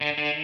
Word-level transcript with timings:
Hallo 0.00 0.34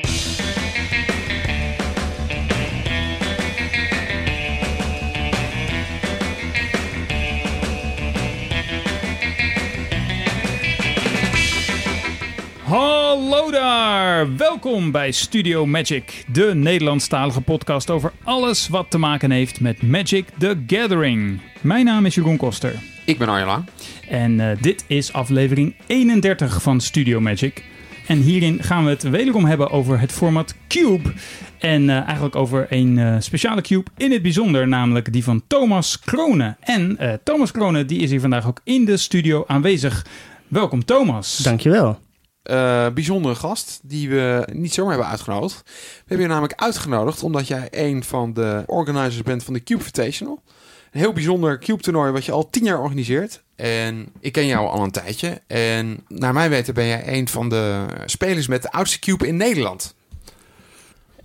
daar! 13.50 14.36
Welkom 14.36 14.90
bij 14.90 15.10
Studio 15.12 15.66
Magic, 15.66 16.24
de 16.32 16.54
Nederlandstalige 16.54 17.40
podcast 17.40 17.90
over 17.90 18.12
alles 18.22 18.68
wat 18.68 18.90
te 18.90 18.98
maken 18.98 19.30
heeft 19.30 19.60
met 19.60 19.82
Magic 19.82 20.26
the 20.38 20.62
Gathering. 20.66 21.40
Mijn 21.60 21.84
naam 21.84 22.06
is 22.06 22.14
Jeroen 22.14 22.36
Koster 22.36 22.74
Ik 23.04 23.18
ben 23.18 23.28
Arjela. 23.28 23.64
en 24.08 24.40
eh, 24.40 24.56
dit 24.60 24.84
is 24.86 25.12
aflevering 25.12 25.74
31 25.86 26.62
van 26.62 26.80
Studio 26.80 27.20
Magic. 27.20 27.64
En 28.06 28.18
hierin 28.18 28.62
gaan 28.62 28.84
we 28.84 28.90
het 28.90 29.02
wederom 29.02 29.44
hebben 29.44 29.70
over 29.70 30.00
het 30.00 30.12
format 30.12 30.54
Cube. 30.68 31.12
En 31.58 31.90
eh, 31.90 32.02
eigenlijk 32.02 32.36
over 32.36 32.66
een 32.70 32.98
eh, 32.98 33.16
speciale 33.18 33.60
cube 33.60 33.90
in 33.96 34.12
het 34.12 34.22
bijzonder, 34.22 34.68
namelijk 34.68 35.12
die 35.12 35.24
van 35.24 35.42
Thomas 35.46 36.00
Kronen. 36.00 36.56
En 36.60 36.98
eh, 36.98 37.12
Thomas 37.24 37.50
Kronen 37.50 37.86
die 37.86 38.00
is 38.00 38.10
hier 38.10 38.20
vandaag 38.20 38.46
ook 38.46 38.60
in 38.64 38.84
de 38.84 38.96
studio 38.96 39.44
aanwezig. 39.46 40.06
Welkom 40.48 40.84
Thomas. 40.84 41.36
Dankjewel. 41.36 41.98
Eh 42.42 42.86
bijzondere 42.94 43.34
gast 43.34 43.80
die 43.82 44.08
we 44.08 44.48
niet 44.52 44.74
zomaar 44.74 44.92
hebben 44.92 45.10
uitgenodigd. 45.10 45.62
We 45.64 46.04
hebben 46.06 46.26
je 46.26 46.32
namelijk 46.32 46.60
uitgenodigd 46.60 47.22
omdat 47.22 47.46
jij 47.48 47.68
een 47.70 48.04
van 48.04 48.32
de 48.32 48.62
organizers 48.66 49.22
bent 49.22 49.44
van 49.44 49.54
de 49.54 49.62
Cube 49.62 49.80
Invitational. 49.80 50.42
Een 50.92 51.00
heel 51.00 51.12
bijzonder 51.12 51.58
Cube 51.58 51.82
toernooi 51.82 52.12
wat 52.12 52.24
je 52.24 52.32
al 52.32 52.50
tien 52.50 52.64
jaar 52.64 52.80
organiseert. 52.80 53.42
En 53.56 54.08
ik 54.20 54.32
ken 54.32 54.46
jou 54.46 54.68
al 54.68 54.82
een 54.82 54.90
tijdje. 54.90 55.40
En 55.46 56.04
naar 56.08 56.32
mijn 56.32 56.50
weten 56.50 56.74
ben 56.74 56.86
jij 56.86 57.18
een 57.18 57.28
van 57.28 57.48
de 57.48 57.84
spelers 58.06 58.46
met 58.46 58.62
de 58.62 58.72
oudste 58.72 58.98
Cube 58.98 59.26
in 59.26 59.36
Nederland. 59.36 59.94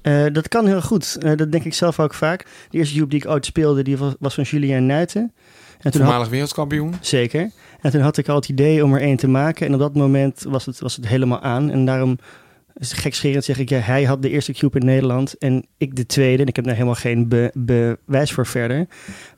Eh, 0.02 0.26
dat 0.32 0.48
kan 0.48 0.68
heel 0.68 0.82
goed. 0.82 1.18
Eh, 1.20 1.36
dat 1.36 1.52
denk 1.52 1.64
ik 1.64 1.74
zelf 1.74 2.00
ook 2.00 2.14
vaak. 2.14 2.46
De 2.70 2.78
eerste 2.78 2.96
Cube 2.96 3.08
die 3.10 3.20
ik 3.20 3.30
ooit 3.30 3.46
speelde, 3.46 3.84
die 3.84 3.98
was, 3.98 4.14
was 4.20 4.34
van 4.34 4.44
Julien 4.44 4.86
Nuiten. 4.86 5.22
En 5.22 5.92
toen 5.92 6.02
had, 6.02 6.10
Voormalig 6.10 6.30
wereldkampioen. 6.30 6.94
zeker. 7.02 7.52
En 7.82 7.92
toen 7.92 8.02
had 8.02 8.18
ik 8.18 8.28
al 8.30 8.36
het 8.36 8.50
idee 8.50 8.84
om 8.84 8.94
er 8.94 9.02
één 9.02 9.18
te 9.18 9.28
maken. 9.28 9.68
En 9.68 9.74
op 9.74 9.80
dat 9.80 9.96
moment 9.96 10.46
was 10.48 10.66
het, 10.66 10.80
was 10.80 10.96
het 10.96 11.08
helemaal 11.08 11.42
aan. 11.42 11.72
En 11.72 11.86
daarom, 11.86 12.18
is 12.78 12.90
het 12.92 13.00
gekscherend 13.00 13.44
zeg 13.44 13.58
ik, 13.60 13.70
ja, 13.70 13.78
hij 13.80 14.04
had 14.04 14.22
de 14.22 14.30
eerste 14.30 14.54
Cube 14.54 14.80
in 14.80 14.86
Nederland. 14.86 15.38
En 15.38 15.66
ik 15.78 15.96
de 15.96 16.06
tweede. 16.06 16.42
En 16.42 16.48
ik 16.48 16.56
heb 16.56 16.66
daar 16.66 16.74
helemaal 16.74 16.96
geen 16.96 17.28
be- 17.28 17.52
bewijs 17.54 18.32
voor 18.32 18.46
verder. 18.48 18.88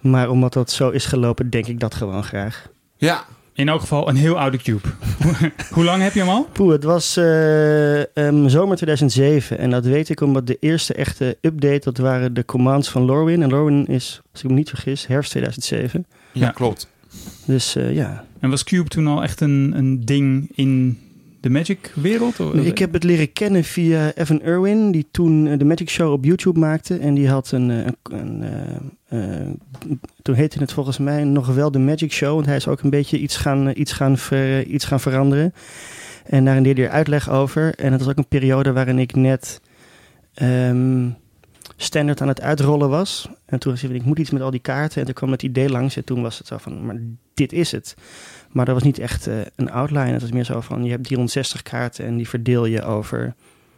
Maar 0.02 0.30
omdat 0.30 0.54
dat 0.54 0.72
zo 0.72 0.90
is 0.90 1.06
gelopen, 1.06 1.50
denk 1.50 1.68
ik 1.68 1.80
dat 1.80 1.96
gewoon 1.96 2.24
graag. 2.24 2.68
Ja, 2.98 3.26
In 3.54 3.70
elk 3.70 3.80
geval 3.82 4.10
een 4.10 4.16
heel 4.16 4.40
oude 4.40 4.58
cube. 4.58 4.88
Hoe 5.74 5.84
lang 5.84 6.02
heb 6.04 6.14
je 6.14 6.20
hem 6.20 6.30
al? 6.30 6.48
Poeh, 6.54 6.72
het 6.72 6.84
was 6.84 7.18
eh, 7.18 8.18
ehm, 8.18 8.48
zomer 8.48 8.76
2007. 8.76 9.58
En 9.58 9.70
dat 9.70 9.86
weet 9.86 10.10
ik 10.10 10.22
omdat 10.22 10.48
de 10.48 10.58
eerste 10.60 10.94
echte 10.94 11.38
update, 11.42 11.80
dat 11.84 11.98
waren 11.98 12.34
de 12.34 12.46
commands 12.46 12.90
van 12.90 13.02
Lorwyn. 13.02 13.42
En 13.42 13.50
Lorwyn 13.50 13.88
is, 13.88 14.22
als 14.32 14.44
ik 14.44 14.50
me 14.50 14.56
niet 14.56 14.70
vergis, 14.70 15.08
herfst 15.08 15.32
2007. 15.32 16.06
ja, 16.32 16.46
Ja. 16.46 16.52
klopt. 16.52 16.88
Dus 17.46 17.76
eh, 17.76 17.94
ja. 17.96 18.26
En 18.40 18.50
was 18.50 18.64
Cube 18.64 18.90
toen 18.90 19.08
al 19.08 19.24
echt 19.24 19.42
een, 19.42 19.74
een 19.76 20.02
ding 20.06 20.50
in 20.56 21.00
de 21.44 21.50
Magic-wereld? 21.50 22.40
Of- 22.40 22.54
Ik 22.54 22.78
heb 22.78 22.94
het 22.94 23.04
leren 23.04 23.34
kennen 23.34 23.64
via 23.64 24.12
Evan 24.16 24.42
Irwin, 24.42 24.92
die 24.92 25.08
toen 25.12 25.48
eh, 25.48 25.58
de 25.60 25.66
Magic 25.66 25.90
Show 25.90 26.12
op 26.12 26.24
YouTube 26.26 26.60
maakte. 26.60 26.98
En 26.98 27.14
die 27.14 27.30
had 27.30 27.52
een. 27.52 27.70
eh, 27.72 27.86
een, 28.04 28.42
een 29.10 29.60
eh, 29.88 30.00
toen 30.22 30.36
heette 30.36 30.60
het 30.60 30.74
volgens 30.74 30.98
mij 30.98 31.24
nog 31.24 31.48
wel 31.48 31.72
de 31.72 31.80
Magic 31.80 32.12
Show. 32.12 32.34
Want 32.34 32.46
hij 32.46 32.56
is 32.56 32.68
ook 32.68 32.82
een 32.82 32.90
beetje 32.90 33.20
iets 33.20 33.38
gaan, 33.38 33.72
iets 33.76 33.92
gaan, 33.92 34.18
ver- 34.18 34.66
iets 34.66 34.86
gaan 34.86 35.00
veranderen. 35.00 35.54
En 36.26 36.46
daar 36.46 36.64
deed 36.64 36.78
hij 36.78 36.90
uitleg 36.90 37.30
over. 37.30 37.76
En 37.76 37.92
het 37.92 38.02
was 38.02 38.10
ook 38.10 38.18
een 38.18 38.28
periode 38.28 38.72
waarin 38.72 39.00
ik 39.00 39.16
net. 39.16 39.62
ehm, 40.34 41.08
standaard 41.78 42.22
aan 42.22 42.28
het 42.28 42.42
uitrollen 42.42 42.90
was. 42.90 43.30
En 43.46 43.60
toen 43.60 43.78
zei 43.78 43.94
ik, 43.94 44.00
ik 44.00 44.06
moet 44.06 44.20
iets 44.20 44.30
met 44.32 44.42
al 44.42 44.52
die 44.52 44.60
kaarten. 44.60 45.00
En 45.00 45.06
toen 45.06 45.14
kwam 45.14 45.32
het 45.32 45.44
idee 45.44 45.70
langs 45.70 45.96
en 45.96 46.04
toen 46.04 46.22
was 46.22 46.38
het 46.38 46.48
zo 46.48 46.58
van, 46.58 46.86
maar 46.86 47.02
dit 47.34 47.54
is 47.54 47.72
het. 47.72 47.96
Maar 48.54 48.66
dat 48.66 48.74
was 48.74 48.84
niet 48.84 49.00
echt 49.00 49.28
eh, 49.28 49.36
een 49.56 49.72
outline. 49.72 50.12
Het 50.12 50.22
was 50.22 50.32
meer 50.32 50.44
zo 50.44 50.62
van, 50.62 50.84
je 50.84 50.90
hebt 50.92 51.04
360 51.04 51.62
kaarten 51.62 52.06
en 52.06 52.18
die 52.18 52.30
verdeel 52.30 52.66
je 52.66 52.84
over 52.84 53.34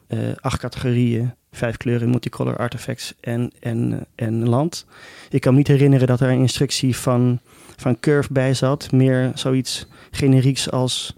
eh, 0.07 0.19
acht 0.41 0.59
categorieën. 0.59 1.33
Vijf 1.51 1.77
kleuren, 1.77 2.09
multicolor 2.09 2.57
artifacts 2.57 3.13
en, 3.19 3.51
en, 3.59 4.05
en 4.15 4.49
land. 4.49 4.85
Ik 5.29 5.41
kan 5.41 5.51
me 5.51 5.57
niet 5.57 5.67
herinneren 5.67 6.07
dat 6.07 6.19
er 6.19 6.29
een 6.29 6.39
instructie 6.39 6.95
van, 6.95 7.39
van 7.75 7.99
Curve 7.99 8.33
bij 8.33 8.53
zat. 8.53 8.91
Meer 8.91 9.31
zoiets 9.33 9.87
generieks 10.11 10.71
als 10.71 11.15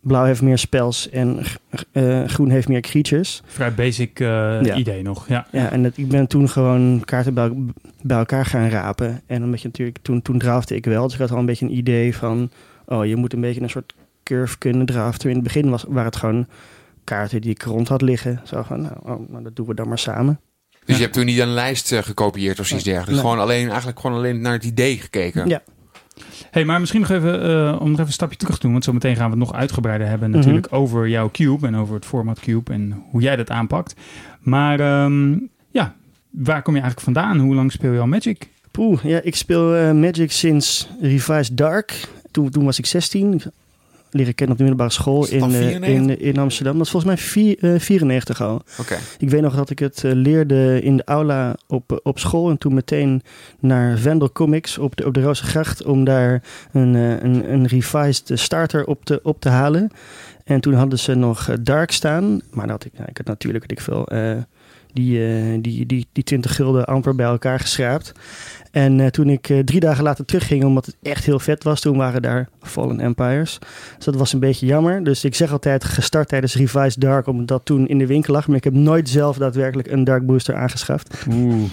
blauw 0.00 0.24
heeft 0.24 0.42
meer 0.42 0.58
spells 0.58 1.10
en 1.10 1.38
eh, 1.92 2.24
groen 2.24 2.50
heeft 2.50 2.68
meer 2.68 2.80
creatures. 2.80 3.42
Vrij 3.46 3.74
basic 3.74 4.18
Ja. 4.18 4.74
idee 4.74 5.02
nog. 5.02 5.28
Ja. 5.28 5.46
Ja, 5.52 5.70
en 5.70 5.82
dat, 5.82 5.96
ik 5.96 6.08
ben 6.08 6.26
toen 6.26 6.48
gewoon 6.48 7.02
kaarten 7.04 7.34
bij, 7.34 7.52
bij 8.02 8.18
elkaar 8.18 8.46
gaan 8.46 8.68
rapen. 8.68 9.22
En 9.26 9.44
omdat 9.44 9.60
je 9.60 9.66
natuurlijk, 9.68 9.98
toen, 10.02 10.22
toen 10.22 10.38
drafte 10.38 10.74
ik 10.74 10.84
wel. 10.84 11.04
Dus 11.04 11.14
ik 11.14 11.20
had 11.20 11.30
al 11.30 11.38
een 11.38 11.46
beetje 11.46 11.66
een 11.66 11.76
idee 11.76 12.16
van, 12.16 12.50
oh, 12.86 13.06
je 13.06 13.16
moet 13.16 13.32
een 13.32 13.40
beetje 13.40 13.60
een 13.60 13.70
soort 13.70 13.94
curve 14.22 14.58
kunnen 14.58 14.86
draften. 14.86 15.28
In 15.28 15.34
het 15.34 15.44
begin 15.44 15.70
was, 15.70 15.84
waren 15.88 16.04
het 16.04 16.16
gewoon 16.16 16.46
kaarten 17.04 17.40
die 17.40 17.50
ik 17.50 17.62
rond 17.62 17.88
had 17.88 18.02
liggen. 18.02 18.40
Zo 18.44 18.62
van, 18.62 18.80
nou, 18.80 18.94
oh, 19.02 19.28
nou 19.30 19.42
dat 19.42 19.56
doen 19.56 19.66
we 19.66 19.74
dan 19.74 19.88
maar 19.88 19.98
samen. 19.98 20.40
Dus 20.70 20.80
Ja. 20.84 20.94
je 20.94 21.00
hebt 21.02 21.14
toen 21.14 21.24
niet 21.24 21.38
een 21.38 21.52
lijst 21.54 21.92
eh, 21.92 21.98
gekopieerd 22.02 22.60
of 22.60 22.72
iets 22.72 22.82
dergelijks. 22.84 23.10
Nee. 23.12 23.20
Gewoon 23.20 23.38
alleen, 23.38 23.68
eigenlijk 23.68 24.00
gewoon 24.00 24.16
alleen 24.16 24.40
naar 24.40 24.52
het 24.52 24.64
idee 24.64 24.98
gekeken. 24.98 25.48
Ja. 25.48 25.62
Hey, 26.50 26.64
maar 26.64 26.80
misschien 26.80 27.00
nog 27.00 27.10
even, 27.10 27.42
eh, 27.42 27.72
om 27.80 27.84
nog 27.84 27.92
even 27.92 28.06
een 28.06 28.12
stapje 28.12 28.36
terug 28.36 28.54
te 28.54 28.60
doen. 28.60 28.72
Want 28.72 28.84
zometeen 28.84 29.16
gaan 29.16 29.24
we 29.30 29.36
het 29.36 29.38
nog 29.48 29.54
uitgebreider 29.54 30.06
hebben 30.08 30.28
Mhm. 30.30 30.38
natuurlijk 30.38 30.66
over 30.70 31.08
jouw 31.08 31.30
cube. 31.30 31.66
En 31.66 31.76
over 31.76 31.94
het 31.94 32.04
format 32.04 32.40
cube 32.40 32.72
en 32.72 33.02
hoe 33.10 33.20
jij 33.20 33.36
dat 33.36 33.50
aanpakt. 33.50 33.94
Maar 34.40 34.80
ehm, 34.80 35.36
ja, 35.70 35.94
waar 36.30 36.62
kom 36.62 36.74
je 36.74 36.80
eigenlijk 36.80 37.00
vandaan? 37.00 37.38
Hoe 37.38 37.54
lang 37.54 37.72
speel 37.72 37.92
je 37.92 37.98
al 38.00 38.06
Magic? 38.06 38.48
Poeh, 38.70 39.02
ja, 39.02 39.20
ik 39.22 39.36
speel 39.36 39.74
eh, 39.74 39.92
Magic 39.92 40.32
sinds 40.32 40.88
Revised 41.00 41.56
Dark. 41.56 42.08
Toen, 42.34 42.50
toen 42.50 42.64
was 42.64 42.78
ik 42.78 42.86
16. 42.86 43.42
Leren 44.10 44.34
kennen 44.34 44.56
op 44.56 44.62
de 44.62 44.68
middelbare 44.68 45.00
school 45.00 45.26
in, 45.26 45.42
eh, 45.42 45.48
94? 45.48 45.88
in, 45.88 46.20
in 46.20 46.38
Amsterdam. 46.38 46.76
Dat 46.76 46.84
is 46.84 46.90
volgens 46.90 47.14
mij 47.14 47.22
vier, 47.22 47.74
eh, 47.74 47.80
94 47.80 48.42
al. 48.42 48.62
Oké. 48.78 48.98
Ik 49.18 49.30
weet 49.30 49.40
nog 49.40 49.56
dat 49.56 49.70
ik 49.70 49.78
het 49.78 50.04
eh, 50.04 50.12
leerde 50.12 50.80
in 50.82 50.96
de 50.96 51.04
aula 51.04 51.56
op, 51.66 51.92
eh, 51.92 51.98
op 52.02 52.18
school. 52.18 52.50
En 52.50 52.58
toen 52.58 52.74
meteen 52.74 53.22
naar 53.60 53.98
Vendel 53.98 54.32
Comics 54.32 54.78
op 54.78 54.96
de, 54.96 55.06
op 55.06 55.14
de 55.14 55.22
Rozengracht. 55.22 55.84
Om 55.84 56.04
daar 56.04 56.42
een, 56.72 56.94
eh, 56.94 57.10
een, 57.10 57.52
een 57.52 57.66
revised 57.66 58.30
starter 58.34 58.86
op 58.86 59.04
te, 59.04 59.20
op 59.22 59.40
te 59.40 59.48
halen. 59.48 59.90
En 60.44 60.60
toen 60.60 60.74
hadden 60.74 60.98
ze 60.98 61.14
nog 61.14 61.48
eh, 61.48 61.56
Dark 61.60 61.90
staan. 61.90 62.40
Maar 62.50 62.66
dat 62.66 62.70
had 62.70 62.84
ik, 62.84 62.92
nou, 62.92 63.08
ik 63.08 63.16
had 63.16 63.26
natuurlijk, 63.26 63.64
weet 63.68 63.78
ik 63.78 63.84
veel, 63.84 64.06
eh, 64.06 64.36
die, 64.94 65.26
eh, 65.26 65.58
die, 65.60 65.86
die, 65.86 66.06
die 66.12 66.24
20 66.24 66.54
gulden 66.54 66.84
amper 66.84 67.14
bij 67.14 67.26
elkaar 67.26 67.60
geschraapt. 67.60 68.12
En 68.70 69.00
eh, 69.00 69.06
toen 69.06 69.28
ik 69.30 69.48
eh, 69.48 69.58
drie 69.58 69.80
dagen 69.80 70.04
later 70.04 70.24
terugging, 70.24 70.64
omdat 70.64 70.86
het 70.86 70.96
echt 71.02 71.24
heel 71.24 71.38
vet 71.38 71.64
was, 71.64 71.80
toen 71.80 71.96
waren 71.96 72.22
daar 72.22 72.48
Fallen 72.60 73.00
Empires. 73.00 73.58
Dus 73.96 74.04
dat 74.04 74.14
was 74.14 74.32
een 74.32 74.40
beetje 74.40 74.66
jammer. 74.66 75.04
Dus 75.04 75.24
ik 75.24 75.34
zeg 75.34 75.52
altijd 75.52 75.84
gestart 75.84 76.28
tijdens 76.28 76.54
Revised 76.54 77.00
Dark, 77.00 77.26
omdat 77.26 77.48
dat 77.48 77.64
toen 77.64 77.88
in 77.88 77.98
de 77.98 78.06
winkel 78.06 78.34
lag. 78.34 78.46
Maar 78.46 78.56
ik 78.56 78.64
heb 78.64 78.72
nooit 78.72 79.08
zelf 79.08 79.36
daadwerkelijk 79.36 79.90
een 79.90 80.04
Dark 80.04 80.26
Booster 80.26 80.54
aangeschaft. 80.54 81.26
Oeh. 81.30 81.70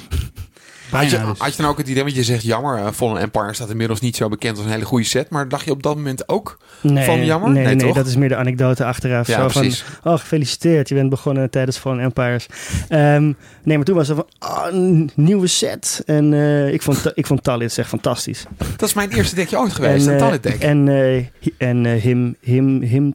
Had 0.91 1.03
je, 1.09 1.16
Bijna 1.16 1.29
dus. 1.31 1.40
had 1.40 1.56
je 1.56 1.62
dan 1.62 1.72
ook 1.72 1.78
het 1.78 1.88
idee, 1.88 2.03
want 2.03 2.16
je 2.16 2.24
zegt 2.24 2.44
jammer, 2.44 2.78
uh, 2.78 2.88
Fallen 2.94 3.22
Empire 3.22 3.53
staat 3.53 3.69
inmiddels 3.69 4.00
niet 4.00 4.16
zo 4.16 4.29
bekend 4.29 4.57
als 4.57 4.66
een 4.66 4.72
hele 4.72 4.85
goede 4.85 5.06
set, 5.06 5.29
maar 5.29 5.50
dacht 5.50 5.66
je 5.66 5.72
op 5.72 5.84
dat 5.84 5.96
moment 5.96 6.29
ook? 6.29 6.57
Nee, 6.81 7.06
Van 7.06 7.25
jammer? 7.25 7.50
Nee, 7.50 7.66
Nee, 7.66 7.75
nee, 7.75 7.85
toch? 7.85 7.96
dat 7.96 8.07
is 8.07 8.16
meer 8.16 8.29
de 8.29 8.35
anekdote 8.35 8.85
achteraf. 8.85 9.28
Ja, 9.28 9.41
zo 9.41 9.50
van, 9.50 9.62
precies. 9.62 9.84
oh, 10.03 10.19
gefeliciteerd, 10.19 10.90
je 10.90 10.96
bent 10.96 11.09
begonnen 11.09 11.50
tijdens 11.50 11.78
Fallen 11.78 12.00
Empires. 12.00 12.46
Ehm, 12.90 13.31
nee, 13.63 13.78
maar 13.78 13.85
toen 13.85 13.96
was 13.96 14.09
er 14.09 14.16
van, 14.16 14.28
oh, 14.40 14.66
een 14.72 15.12
nieuwe 15.16 15.47
set. 15.47 16.03
En 16.06 16.34
eh, 16.34 16.74
ik 16.74 16.81
vond, 16.81 17.12
ik 17.13 17.25
vond 17.25 17.44
Talit 17.44 17.78
echt 17.78 17.90
fantastisch. 17.90 18.46
Dat 18.78 18.90
is 18.90 18.96
mijn 18.96 19.09
eerste 19.09 19.35
dekje 19.35 19.59
ooit 19.59 19.74
geweest, 19.74 20.07
en, 20.07 20.13
een 20.13 20.19
eh, 20.19 20.24
Talent 20.24 20.44
deck. 20.44 20.62
En, 20.62 20.88
eh, 20.88 21.16
en 21.57 21.85
eh, 21.85 22.01
him, 22.01 22.35
him, 22.41 22.81
him 22.81 23.13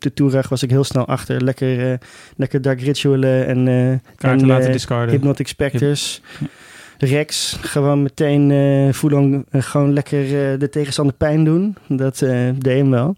was 0.49 0.63
ik 0.63 0.71
heel 0.71 0.85
snel 0.85 1.07
achter. 1.07 1.45
Lekker, 1.45 1.93
eh, 1.93 1.99
lekker 2.37 2.63
Dark 2.63 2.81
Ritualen 2.81 3.47
en, 3.47 3.69
eh 3.69 4.15
Kaarten 4.17 4.41
en, 4.41 4.47
laten 4.47 4.67
eh, 4.67 4.73
discarden. 4.73 5.11
Hypnotic 5.11 5.49
Specters. 5.49 6.21
Rex, 6.99 7.57
gewoon 7.61 8.03
meteen 8.03 8.51
eh 8.51 8.93
voelen, 8.93 9.47
gewoon 9.51 9.93
lekker 9.93 10.23
eh, 10.53 10.59
de 10.59 10.69
tegenstander 10.69 11.15
pijn 11.15 11.45
doen. 11.45 11.77
Dat 11.89 12.23
eh 12.23 12.39
deed 12.59 12.77
hem 12.79 12.91
wel. 12.91 13.17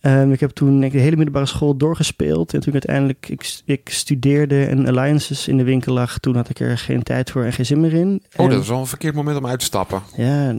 Ehm, 0.00 0.32
ik 0.32 0.40
heb 0.40 0.50
toen 0.50 0.82
ik, 0.82 0.92
de 0.92 0.98
hele 0.98 1.16
middelbare 1.16 1.46
school 1.46 1.76
doorgespeeld. 1.76 2.54
En 2.54 2.60
toen 2.60 2.72
uiteindelijk 2.72 3.28
ik, 3.28 3.60
ik 3.64 3.88
studeerde 3.88 4.64
en 4.64 4.86
Alliances 4.86 5.48
in 5.48 5.56
de 5.56 5.64
winkel 5.64 5.92
lag. 5.92 6.18
Toen 6.18 6.36
had 6.36 6.48
ik 6.48 6.60
er 6.60 6.78
geen 6.78 7.02
tijd 7.02 7.30
voor 7.30 7.44
en 7.44 7.52
geen 7.52 7.66
zin 7.66 7.80
meer 7.80 7.92
in. 7.92 8.22
Oh, 8.36 8.44
En- 8.44 8.50
dat 8.50 8.62
is 8.62 8.68
wel 8.68 8.78
een 8.80 8.86
verkeerd 8.86 9.14
moment 9.14 9.36
om 9.38 9.46
uit 9.46 9.58
te 9.58 9.64
stappen. 9.64 10.02
Ja, 10.16 10.56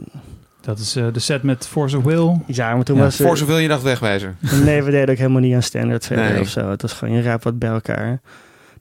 Dat 0.60 0.78
is 0.78 0.96
eh, 0.96 1.06
de 1.12 1.18
set 1.20 1.42
met 1.42 1.66
Force 1.66 1.96
of 1.96 2.04
Will. 2.04 2.40
ja, 2.46 2.74
maar 2.74 2.84
toen 2.84 2.96
Ja, 2.96 3.02
was... 3.02 3.20
eh, 3.20 3.26
Voor 3.26 3.36
zoveel 3.36 3.58
je 3.58 3.68
dacht 3.68 3.82
wegwijzen. 3.82 4.36
Nee, 4.64 4.82
we 4.82 4.90
deden 4.90 5.10
ook 5.10 5.16
helemaal 5.16 5.40
niet 5.40 5.54
aan 5.54 5.62
standaard 5.62 6.06
verder 6.06 6.30
Nee. 6.32 6.40
of 6.40 6.48
zo. 6.48 6.70
Het 6.70 6.82
was 6.82 6.92
gewoon, 6.92 7.14
je 7.14 7.22
raapt 7.22 7.44
wat 7.44 7.58
bij 7.58 7.70
elkaar. 7.70 8.20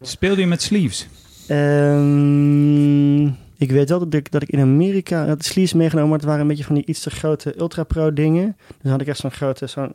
Speelde 0.02 0.42
je 0.42 0.48
met 0.48 0.62
sleeves? 0.62 1.08
Ehm, 1.48 3.26
Ik 3.60 3.72
weet 3.72 3.90
wel 3.90 4.00
dat 4.00 4.14
ik, 4.14 4.32
dat 4.32 4.44
in 4.44 4.60
Amerika 4.60 5.28
had 5.28 5.46
sleeves 5.46 5.74
meegenomen, 5.74 6.10
maar 6.10 6.18
het 6.18 6.28
waren 6.28 6.42
een 6.42 6.48
beetje 6.48 6.64
van 6.64 6.76
die 6.76 6.86
iets 6.86 7.00
te 7.00 7.10
grote 7.10 7.60
Ultra 7.60 7.84
Pro 7.84 8.14
dingen. 8.14 8.58
Dus 8.82 8.92
had 8.92 9.02
ik 9.02 9.08
echt 9.08 9.18
zo'n 9.20 9.32
grote, 9.32 9.68
zo'n 9.68 9.94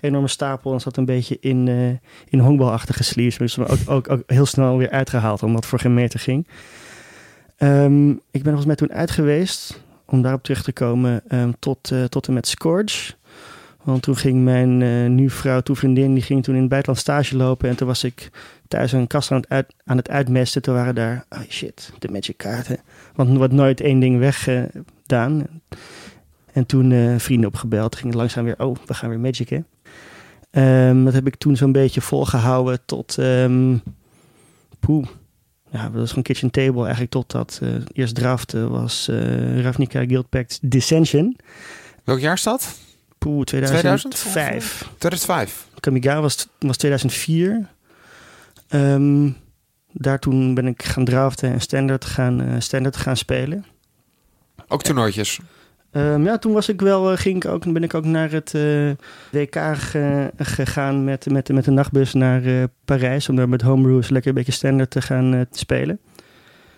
enorme 0.00 0.28
stapel 0.28 0.72
en 0.72 0.80
zat 0.80 0.96
een 0.96 1.04
beetje 1.04 1.36
in, 1.40 1.68
eh 1.68 2.08
in 2.28 2.38
honkbalachtige 2.38 3.04
sleeves. 3.04 3.36
Dus 3.56 3.58
ook, 3.58 3.78
ook, 3.86 4.10
ook 4.10 4.22
heel 4.26 4.46
snel 4.46 4.76
weer 4.76 4.90
uitgehaald, 4.90 5.42
omdat 5.42 5.60
het 5.60 5.66
voor 5.68 5.78
geen 5.78 5.94
meter 5.94 6.20
ging. 6.20 6.46
Ehm, 7.56 8.10
ik 8.10 8.16
ben 8.30 8.42
volgens 8.42 8.66
mij 8.66 8.76
toen 8.76 8.92
uit 8.92 9.10
geweest, 9.10 9.82
om 10.06 10.22
daarop 10.22 10.42
terug 10.42 10.62
te 10.62 10.72
komen, 10.72 11.22
ehm, 11.28 11.50
tot, 11.58 11.90
eh, 11.90 12.04
tot 12.04 12.26
en 12.26 12.32
met 12.34 12.46
Scourge. 12.48 13.12
Want 13.82 14.02
toen 14.02 14.16
ging 14.16 14.44
mijn 14.44 14.82
eh 14.82 15.06
nu 15.10 15.30
vrouw, 15.30 15.60
toen 15.60 15.76
vriendin, 15.76 16.14
die 16.14 16.22
ging 16.22 16.42
toen 16.42 16.54
in 16.54 16.60
het 16.60 16.70
buitenland 16.70 17.02
stage 17.02 17.36
lopen. 17.36 17.68
En 17.68 17.76
toen 17.76 17.86
was 17.86 18.04
ik 18.04 18.30
thuis 18.72 18.92
een 18.92 19.06
kast 19.06 19.30
aan 19.30 19.36
het, 19.36 19.48
uit, 19.48 19.74
aan 19.84 19.96
het 19.96 20.10
uitmesten. 20.10 20.62
Toen 20.62 20.74
waren 20.74 20.94
daar, 20.94 21.24
oh 21.28 21.40
shit, 21.48 21.92
de 21.98 22.08
magic 22.08 22.36
kaarten. 22.36 22.78
Want 23.14 23.30
er 23.30 23.36
wordt 23.36 23.52
nooit 23.52 23.80
één 23.80 24.00
ding 24.00 24.18
weggedaan. 24.18 25.46
en 26.52 26.66
toen 26.66 26.92
eh, 26.92 27.14
vrienden 27.18 27.48
opgebeld. 27.48 27.94
Ging 27.94 28.06
het 28.06 28.14
langzaam 28.14 28.44
weer, 28.44 28.58
oh, 28.58 28.76
we 28.86 28.94
gaan 28.94 29.08
weer 29.08 29.20
magicen. 29.20 29.66
Ehm 30.50 31.04
dat 31.04 31.12
heb 31.12 31.26
ik 31.26 31.36
toen 31.36 31.56
zo'n 31.56 31.72
beetje 31.72 32.00
volgehouden 32.00 32.78
tot, 32.84 33.14
poeh. 34.80 35.06
Ja, 35.70 35.82
dat 35.82 35.92
was 35.92 36.08
gewoon 36.08 36.24
kitchen 36.24 36.50
table 36.50 36.82
eigenlijk 36.82 37.10
totdat 37.10 37.58
eh 37.62 37.68
eerst 37.92 38.14
draften 38.14 38.70
was 38.70 39.08
eh 39.08 39.60
Ravnica 39.60 40.04
Guild 40.04 40.28
Pact 40.28 40.58
Dissension. 40.62 41.36
Welk 42.04 42.18
jaar 42.18 42.34
is 42.34 42.42
dat? 42.42 42.78
Poeh, 43.18 43.44
2005. 43.44 44.88
2005. 44.98 45.68
Kamigawa 45.80 46.20
was, 46.20 46.48
was 46.58 46.76
2004. 46.76 47.68
Ehm, 48.72 49.28
daar 49.92 50.18
toen 50.18 50.54
ben 50.54 50.66
ik 50.66 50.82
gaan 50.82 51.04
draften 51.04 51.52
en 51.52 51.60
standard 51.60 52.04
gaan, 52.04 52.40
eh, 52.40 52.54
standard 52.58 52.96
gaan 52.96 53.16
spelen. 53.16 53.64
Ook 54.68 54.82
toernooitjes. 54.82 55.40
Ehm, 55.90 56.24
ja, 56.24 56.38
toen 56.38 56.52
was 56.52 56.68
ik 56.68 56.80
wel, 56.80 57.10
eh, 57.12 57.18
ging 57.18 57.36
ik 57.44 57.50
ook, 57.50 57.72
ben 57.72 57.82
ik 57.82 57.94
ook 57.94 58.04
naar 58.04 58.30
het 58.30 58.54
eh, 58.54 58.90
WK 59.30 59.56
ge- 59.76 60.30
gegaan 60.36 61.04
met, 61.04 61.30
met, 61.30 61.48
met 61.52 61.64
de 61.64 61.70
nachtbus 61.70 62.12
naar 62.12 62.44
eh, 62.44 62.62
Parijs. 62.84 63.28
Om 63.28 63.36
daar 63.36 63.48
met 63.48 63.62
homebrews 63.62 64.08
lekker 64.08 64.28
een 64.30 64.36
beetje 64.36 64.52
standard 64.52 64.90
te 64.90 65.02
gaan 65.02 65.34
eh, 65.34 65.40
spelen. 65.50 65.98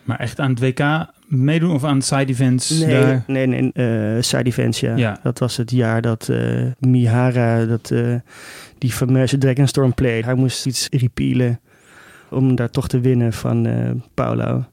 Maar 0.02 0.18
echt 0.20 0.40
aan 0.40 0.50
het 0.50 0.60
WK 0.60 1.06
meedoen 1.26 1.74
of 1.74 1.84
aan 1.84 2.02
side 2.02 2.26
events? 2.32 2.70
Nee, 2.70 2.88
daar? 3.00 3.24
nee, 3.26 3.46
nee 3.46 3.72
eh, 3.72 4.22
side 4.22 4.42
events, 4.44 4.80
ja. 4.80 4.96
Ja. 4.96 5.18
Dat 5.22 5.38
was 5.38 5.56
het 5.56 5.70
jaar 5.70 6.02
dat 6.02 6.28
eh, 6.28 6.62
Mihara, 6.78 7.64
dat, 7.64 7.90
eh, 7.90 8.14
die 8.78 8.92
fameuze 8.92 9.38
Dragonstorm 9.38 9.94
play, 9.94 10.20
hij 10.20 10.34
moest 10.34 10.66
iets 10.66 10.88
repealen 10.90 11.60
om 12.30 12.54
daar 12.54 12.70
toch 12.70 12.88
te 12.88 13.00
winnen 13.00 13.32
van 13.32 13.66
eh 13.66 13.90
Paulo. 14.14 14.64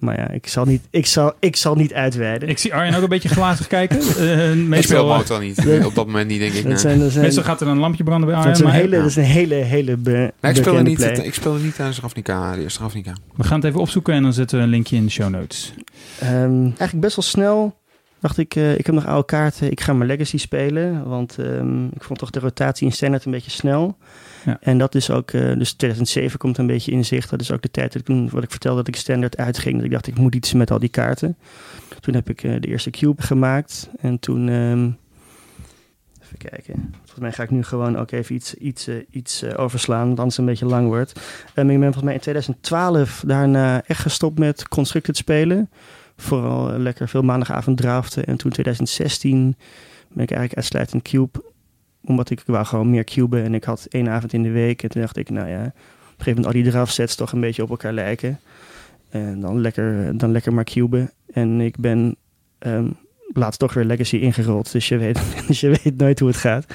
Maar 0.00 0.16
ja, 0.18 0.28
ik 0.30 0.46
zal 0.46 0.64
niet, 0.64 0.82
ik 0.90 1.06
zal, 1.06 1.32
ik 1.38 1.56
zal 1.56 1.74
niet 1.74 1.94
uitweiden. 1.94 2.48
Ik 2.48 2.58
zie 2.58 2.74
Arjen 2.74 2.94
ook 2.94 3.02
een 3.02 3.08
beetje 3.08 3.28
glazig 3.28 3.66
kijken. 3.66 3.98
Eh, 4.18 4.50
Ik 4.50 4.56
speel 4.56 4.66
meestal, 4.66 5.06
motor 5.06 5.40
niet. 5.40 5.84
Op 5.84 5.94
dat 5.94 6.06
moment 6.06 6.28
niet, 6.28 6.38
denk 6.40 6.52
ik. 6.52 6.62
dat, 6.62 6.64
nee. 6.72 6.78
zijn, 6.78 6.98
dat, 6.98 7.10
zijn, 7.10 7.24
meestal 7.24 7.42
gaat 7.42 7.60
er 7.60 7.66
een 7.68 7.78
lampje 7.78 8.04
branden 8.04 8.26
bij 8.28 8.36
dat, 8.36 8.44
Arjen. 8.44 8.58
is 8.58 8.64
een 8.66 8.72
maar 8.72 8.80
hele, 8.82 8.96
ja. 8.96 9.00
dat 9.02 9.10
is 9.10 9.16
een 9.16 9.22
hele, 9.22 9.54
hele 9.54 9.96
be, 9.96 10.10
Nee, 10.10 10.52
ik 10.52 10.56
speel 10.56 10.56
er 10.56 10.62
bekende 10.82 10.90
niet, 10.90 10.98
play. 10.98 11.26
ik 11.26 11.34
speel 11.34 11.54
er 11.54 11.60
niet 11.60 11.74
tijdens 11.74 12.00
Ravnica, 12.00 12.54
de 12.54 12.62
eerste. 12.62 12.82
We 13.36 13.44
gaan 13.44 13.56
het 13.58 13.64
even 13.68 13.80
opzoeken 13.80 14.14
en 14.14 14.22
dan 14.22 14.32
zetten 14.32 14.58
we 14.58 14.64
een 14.64 14.70
linkje 14.70 14.96
in 14.96 15.04
de 15.04 15.10
show 15.10 15.28
notes. 15.28 15.74
Ehm, 16.18 16.62
eigenlijk 16.62 17.00
best 17.00 17.16
wel 17.16 17.24
snel 17.24 17.79
dacht 18.20 18.38
ik, 18.38 18.56
eh, 18.56 18.78
ik 18.78 18.86
heb 18.86 18.94
nog 18.94 19.06
oude 19.06 19.26
kaarten, 19.26 19.70
ik 19.70 19.80
ga 19.80 19.92
mijn 19.92 20.10
Legacy 20.10 20.38
spelen. 20.38 21.08
Want 21.08 21.38
ehm, 21.38 21.86
ik 21.86 22.02
vond 22.02 22.18
toch 22.18 22.30
de 22.30 22.40
rotatie 22.40 22.86
in 22.86 22.92
Standard 22.92 23.24
een 23.24 23.30
beetje 23.30 23.50
snel. 23.50 23.96
Ja. 24.44 24.58
En 24.60 24.78
dat 24.78 24.94
is 24.94 25.10
ook, 25.10 25.30
eh, 25.30 25.56
dus 25.58 25.72
2007 25.72 26.38
komt 26.38 26.58
een 26.58 26.66
beetje 26.66 26.92
in 26.92 27.04
zicht. 27.04 27.30
Dat 27.30 27.40
is 27.40 27.52
ook 27.52 27.62
de 27.62 27.70
tijd 27.70 27.92
dat 27.92 28.00
ik 28.00 28.06
toen, 28.06 28.28
wat 28.30 28.42
ik 28.42 28.50
vertelde, 28.50 28.76
dat 28.76 28.88
ik 28.88 28.96
Standard 28.96 29.36
uitging. 29.36 29.74
Dat 29.74 29.84
ik 29.84 29.90
dacht, 29.90 30.06
ik 30.06 30.18
moet 30.18 30.34
iets 30.34 30.52
met 30.52 30.70
al 30.70 30.78
die 30.78 30.88
kaarten. 30.88 31.36
Toen 32.00 32.14
heb 32.14 32.28
ik 32.28 32.42
eh, 32.42 32.54
de 32.60 32.68
eerste 32.68 32.90
cube 32.90 33.22
gemaakt. 33.22 33.90
En 34.00 34.18
toen, 34.18 34.48
ehm, 34.48 34.90
even 36.22 36.38
kijken. 36.38 36.94
Volgens 36.96 37.20
mij 37.20 37.32
ga 37.32 37.42
ik 37.42 37.50
nu 37.50 37.64
gewoon 37.64 37.96
ook 37.96 38.10
even 38.10 38.34
iets, 38.34 38.54
iets, 38.54 38.88
iets 39.10 39.44
overslaan, 39.56 40.06
want 40.06 40.18
anders 40.18 40.38
een 40.38 40.44
beetje 40.44 40.66
lang 40.66 40.86
wordt. 40.86 41.20
En 41.54 41.70
ik 41.70 41.78
ben 41.78 41.82
volgens 41.82 42.04
mij 42.04 42.14
in 42.14 42.20
2012 42.20 43.22
daarna 43.26 43.82
echt 43.86 44.00
gestopt 44.00 44.38
met 44.38 44.68
Constructed 44.68 45.16
spelen. 45.16 45.70
Vooral 46.20 46.72
eh, 46.72 46.78
lekker 46.78 47.08
veel 47.08 47.22
maandagavond 47.22 47.76
draften. 47.76 48.24
En 48.24 48.36
toen 48.36 48.50
2016 48.50 49.56
ben 50.08 50.22
ik 50.22 50.30
eigenlijk 50.30 50.54
uitsluitend 50.54 51.02
cube. 51.02 51.42
Omdat 52.04 52.30
ik, 52.30 52.42
wou 52.46 52.64
gewoon 52.64 52.90
meer 52.90 53.04
cuben. 53.04 53.44
En 53.44 53.54
ik 53.54 53.64
had 53.64 53.86
één 53.88 54.08
avond 54.08 54.32
in 54.32 54.42
de 54.42 54.50
week. 54.50 54.82
En 54.82 54.88
toen 54.88 55.00
dacht 55.00 55.16
ik, 55.16 55.30
nou 55.30 55.48
ja, 55.48 55.60
op 55.60 55.64
een 55.64 55.72
gegeven 56.06 56.26
moment 56.26 56.46
al 56.46 56.62
die 56.62 56.70
draftsets 56.70 57.14
toch 57.14 57.32
een 57.32 57.40
beetje 57.40 57.62
op 57.62 57.70
elkaar 57.70 57.92
lijken. 57.92 58.40
En 59.10 59.40
dan 59.40 59.60
lekker, 59.60 60.18
dan 60.18 60.32
lekker 60.32 60.52
maar 60.52 60.64
cuben. 60.64 61.10
En 61.32 61.60
ik 61.60 61.76
ben 61.78 62.16
ehm, 62.58 62.88
laatst 63.32 63.60
toch 63.60 63.74
weer 63.74 63.84
Legacy 63.84 64.16
ingerold. 64.16 64.72
Dus 64.72 64.88
je 64.88 64.96
weet, 64.96 65.20
dus 65.46 65.60
je 65.60 65.68
weet 65.68 65.96
nooit 65.96 66.18
hoe 66.18 66.28
het 66.28 66.36
gaat. 66.36 66.66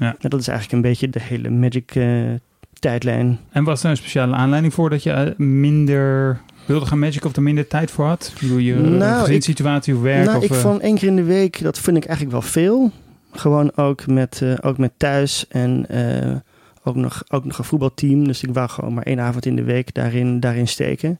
Ja. 0.00 0.16
En 0.18 0.30
dat 0.30 0.40
is 0.40 0.48
eigenlijk 0.48 0.76
een 0.76 0.90
beetje 0.90 1.10
de 1.10 1.20
hele 1.20 1.50
Magic 1.50 1.94
eh, 1.94 2.32
tijdlijn. 2.78 3.38
En 3.50 3.64
was 3.64 3.84
er 3.84 3.90
een 3.90 3.96
speciale 3.96 4.34
aanleiding 4.34 4.74
voor 4.74 4.90
dat 4.90 5.02
je 5.02 5.10
eh, 5.10 5.36
minder 5.36 6.40
wilde 6.66 6.86
gaan 6.86 6.98
magic 6.98 7.24
of 7.24 7.36
er 7.36 7.42
minder 7.42 7.66
tijd 7.66 7.90
voor 7.90 8.06
had? 8.06 8.32
Bedoel, 8.40 8.58
je 8.58 8.74
Nou, 8.74 9.24
gezinssituatie 9.24 9.94
of 9.94 10.00
werk? 10.00 10.24
nou, 10.24 10.38
of, 10.38 10.44
ik 10.44 10.50
eh, 10.50 10.56
van 10.56 10.80
één 10.80 10.94
keer 10.94 11.08
in 11.08 11.16
de 11.16 11.22
week, 11.22 11.62
dat 11.62 11.78
vind 11.78 11.96
ik 11.96 12.04
eigenlijk 12.04 12.32
wel 12.32 12.50
veel. 12.50 12.90
Gewoon 13.32 13.76
ook 13.76 14.06
met, 14.06 14.40
eh, 14.42 14.52
ook 14.60 14.78
met 14.78 14.92
thuis 14.96 15.46
en 15.48 15.86
eh, 15.88 16.36
ook, 16.82 16.96
nog, 16.96 17.22
ook 17.28 17.44
nog 17.44 17.58
een 17.58 17.64
voetbalteam. 17.64 18.26
Dus 18.26 18.42
ik 18.42 18.54
wou 18.54 18.68
gewoon 18.68 18.94
maar 18.94 19.04
één 19.04 19.20
avond 19.20 19.46
in 19.46 19.56
de 19.56 19.64
week 19.64 19.94
daarin, 19.94 20.40
daarin 20.40 20.68
steken. 20.68 21.18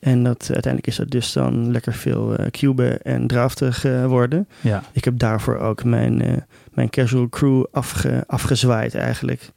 En 0.00 0.22
dat, 0.22 0.38
uiteindelijk 0.40 0.86
is 0.86 0.96
dat 0.96 1.10
dus 1.10 1.32
dan 1.32 1.70
lekker 1.70 1.94
veel 1.94 2.36
eh 2.36 2.46
cuben 2.50 3.02
en 3.02 3.26
draften 3.26 3.72
geworden. 3.72 4.48
ja. 4.60 4.82
Ik 4.92 5.04
heb 5.04 5.18
daarvoor 5.18 5.58
ook 5.58 5.84
mijn, 5.84 6.22
eh, 6.22 6.32
mijn 6.74 6.90
casual 6.90 7.28
crew 7.28 7.64
afge, 7.72 8.24
afgezwaaid 8.26 8.94
eigenlijk. 8.94 9.50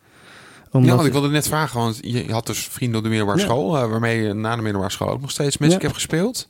Ja, 0.71 0.80
want 0.95 1.06
ik 1.06 1.12
wilde 1.12 1.30
net 1.30 1.48
vragen, 1.48 1.80
want 1.80 1.98
je, 2.01 2.25
had 2.31 2.45
dus 2.48 2.60
vrienden 2.60 2.98
op 2.98 3.04
de 3.04 3.10
middelbare 3.10 3.39
Ja. 3.39 3.45
school, 3.45 3.77
eh, 3.77 3.89
waarmee 3.89 4.21
je 4.21 4.33
na 4.33 4.56
de 4.56 4.62
middelbare 4.62 4.92
school 4.92 5.10
ook 5.10 5.21
nog 5.21 5.31
steeds 5.31 5.57
Magic 5.57 5.75
Ja. 5.75 5.81
hebt 5.81 5.94
gespeeld. 5.94 6.48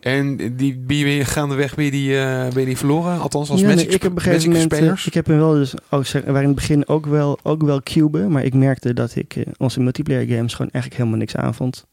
En 0.00 0.56
die 0.56 0.76
ben 0.78 0.96
je 0.96 1.04
weer 1.04 1.26
gaandeweg 1.26 1.74
ben 1.74 1.84
je 1.84 1.90
die, 1.90 2.18
eh, 2.18 2.48
ben 2.48 2.60
je 2.60 2.66
die 2.66 2.76
verloren, 2.76 3.20
althans 3.20 3.50
als 3.50 3.60
Ja, 3.60 3.66
nee, 3.66 3.86
ik 3.86 4.02
heb 4.02 4.10
op 4.10 4.16
een 4.16 4.22
gegeven 4.22 4.50
moment, 4.50 4.72
eh, 4.72 4.78
spelers. 4.78 5.06
ik 5.06 5.14
heb 5.14 5.26
hem 5.26 5.38
wel 5.38 5.52
dus 5.52 5.74
ook 5.90 6.06
zeg, 6.06 6.24
waar 6.24 6.40
in 6.42 6.46
het 6.46 6.54
begin 6.56 6.88
ook 6.88 7.06
wel, 7.06 7.38
ook 7.42 7.62
wel 7.62 7.82
cuben, 7.82 8.30
maar 8.30 8.44
ik 8.44 8.54
merkte 8.54 8.94
dat 8.94 9.16
ik 9.16 9.36
onze 9.58 9.80
multiplayer 9.80 10.26
games 10.36 10.54
gewoon 10.54 10.70
eigenlijk 10.70 10.94
helemaal 11.02 11.18
niks 11.18 11.36
aanvond. 11.36 11.86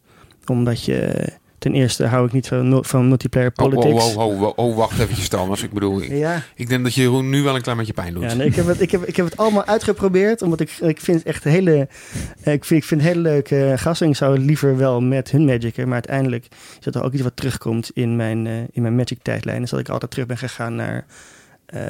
Omdat 0.45 0.83
je, 0.83 1.27
ten 1.57 1.73
eerste 1.73 2.05
hou 2.05 2.25
ik 2.25 2.31
niet 2.31 2.47
van, 2.47 2.85
van 2.85 3.07
multiplayer 3.07 3.51
Oh, 3.55 3.69
politics. 3.69 4.15
oh, 4.15 4.25
oh, 4.25 4.41
oh, 4.41 4.51
oh, 4.55 4.75
wacht 4.75 4.99
eventjes 4.99 5.27
Thomas. 5.27 5.63
Ik 5.63 5.71
bedoel, 5.73 6.01
ik, 6.01 6.09
Ja, 6.09 6.41
ik 6.55 6.69
denk 6.69 6.83
dat 6.83 6.93
je 6.93 7.01
Jeroen 7.01 7.29
nu 7.29 7.41
wel 7.43 7.55
een 7.55 7.61
klein 7.61 7.77
beetje 7.77 7.93
pijn 7.93 8.13
doet. 8.13 8.23
ja 8.23 8.33
nee, 8.33 8.47
ik, 8.47 8.55
heb 8.55 8.65
het, 8.67 8.81
ik, 8.81 8.91
heb, 8.91 9.03
ik 9.05 9.15
heb 9.15 9.25
het 9.25 9.37
allemaal 9.37 9.65
uitgeprobeerd, 9.65 10.41
omdat 10.41 10.59
ik, 10.59 10.71
ik 10.71 11.01
vind 11.01 11.17
het 11.17 11.27
echt 11.27 11.45
een 11.45 11.51
hele, 11.51 11.87
ik 12.43 12.65
vind, 12.65 12.81
ik 12.81 12.83
vind 12.83 13.01
het 13.01 13.09
hele 13.09 13.21
leuke 13.21 13.73
gasten. 13.75 14.09
Ik 14.09 14.15
zou 14.15 14.39
liever 14.39 14.77
wel 14.77 15.01
met 15.01 15.31
hun 15.31 15.45
Magic'er, 15.45 15.83
maar 15.85 15.93
uiteindelijk 15.93 16.45
is 16.51 16.83
dat 16.85 16.95
er 16.95 17.03
ook 17.03 17.13
iets 17.13 17.21
wat 17.23 17.35
terugkomt 17.35 17.91
in 17.93 18.15
mijn, 18.15 18.47
eh, 18.47 18.53
in 18.71 18.81
mijn 18.81 18.95
Magic 18.95 19.19
tijdlijn. 19.21 19.61
Is 19.63 19.69
dat 19.69 19.79
ik 19.79 19.89
altijd 19.89 20.11
terug 20.11 20.25
ben 20.27 20.37
gegaan 20.37 20.75
naar, 20.75 21.05
eh, 21.65 21.81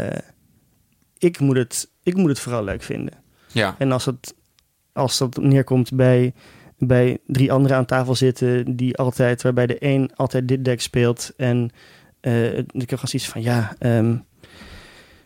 ik, 1.18 1.40
moet 1.40 1.58
het, 1.58 1.90
ik 2.04 2.16
moet 2.16 2.30
het 2.30 2.40
vooral 2.40 2.64
leuk 2.64 2.84
vinden. 2.84 3.14
Ja, 3.52 3.76
En 3.78 3.92
als, 3.92 4.06
het, 4.06 4.34
als 4.94 5.18
dat 5.18 5.38
neerkomt 5.38 5.94
bij, 5.94 6.34
bij 6.78 7.18
drie 7.28 7.52
anderen 7.52 7.78
aan 7.78 7.86
tafel 7.86 8.16
zitten, 8.16 8.76
die 8.76 8.98
altijd, 8.98 9.42
waarbij 9.42 9.68
de 9.68 9.78
een 9.80 10.12
altijd 10.16 10.48
dit 10.48 10.66
deck 10.66 10.82
speelt. 10.82 11.34
En 11.38 11.70
eh 12.20 12.58
ik 12.58 12.90
heb 12.90 13.00
zoiets 13.04 13.30
van 13.30 13.42
ja. 13.42 13.76
ehm, 13.80 14.16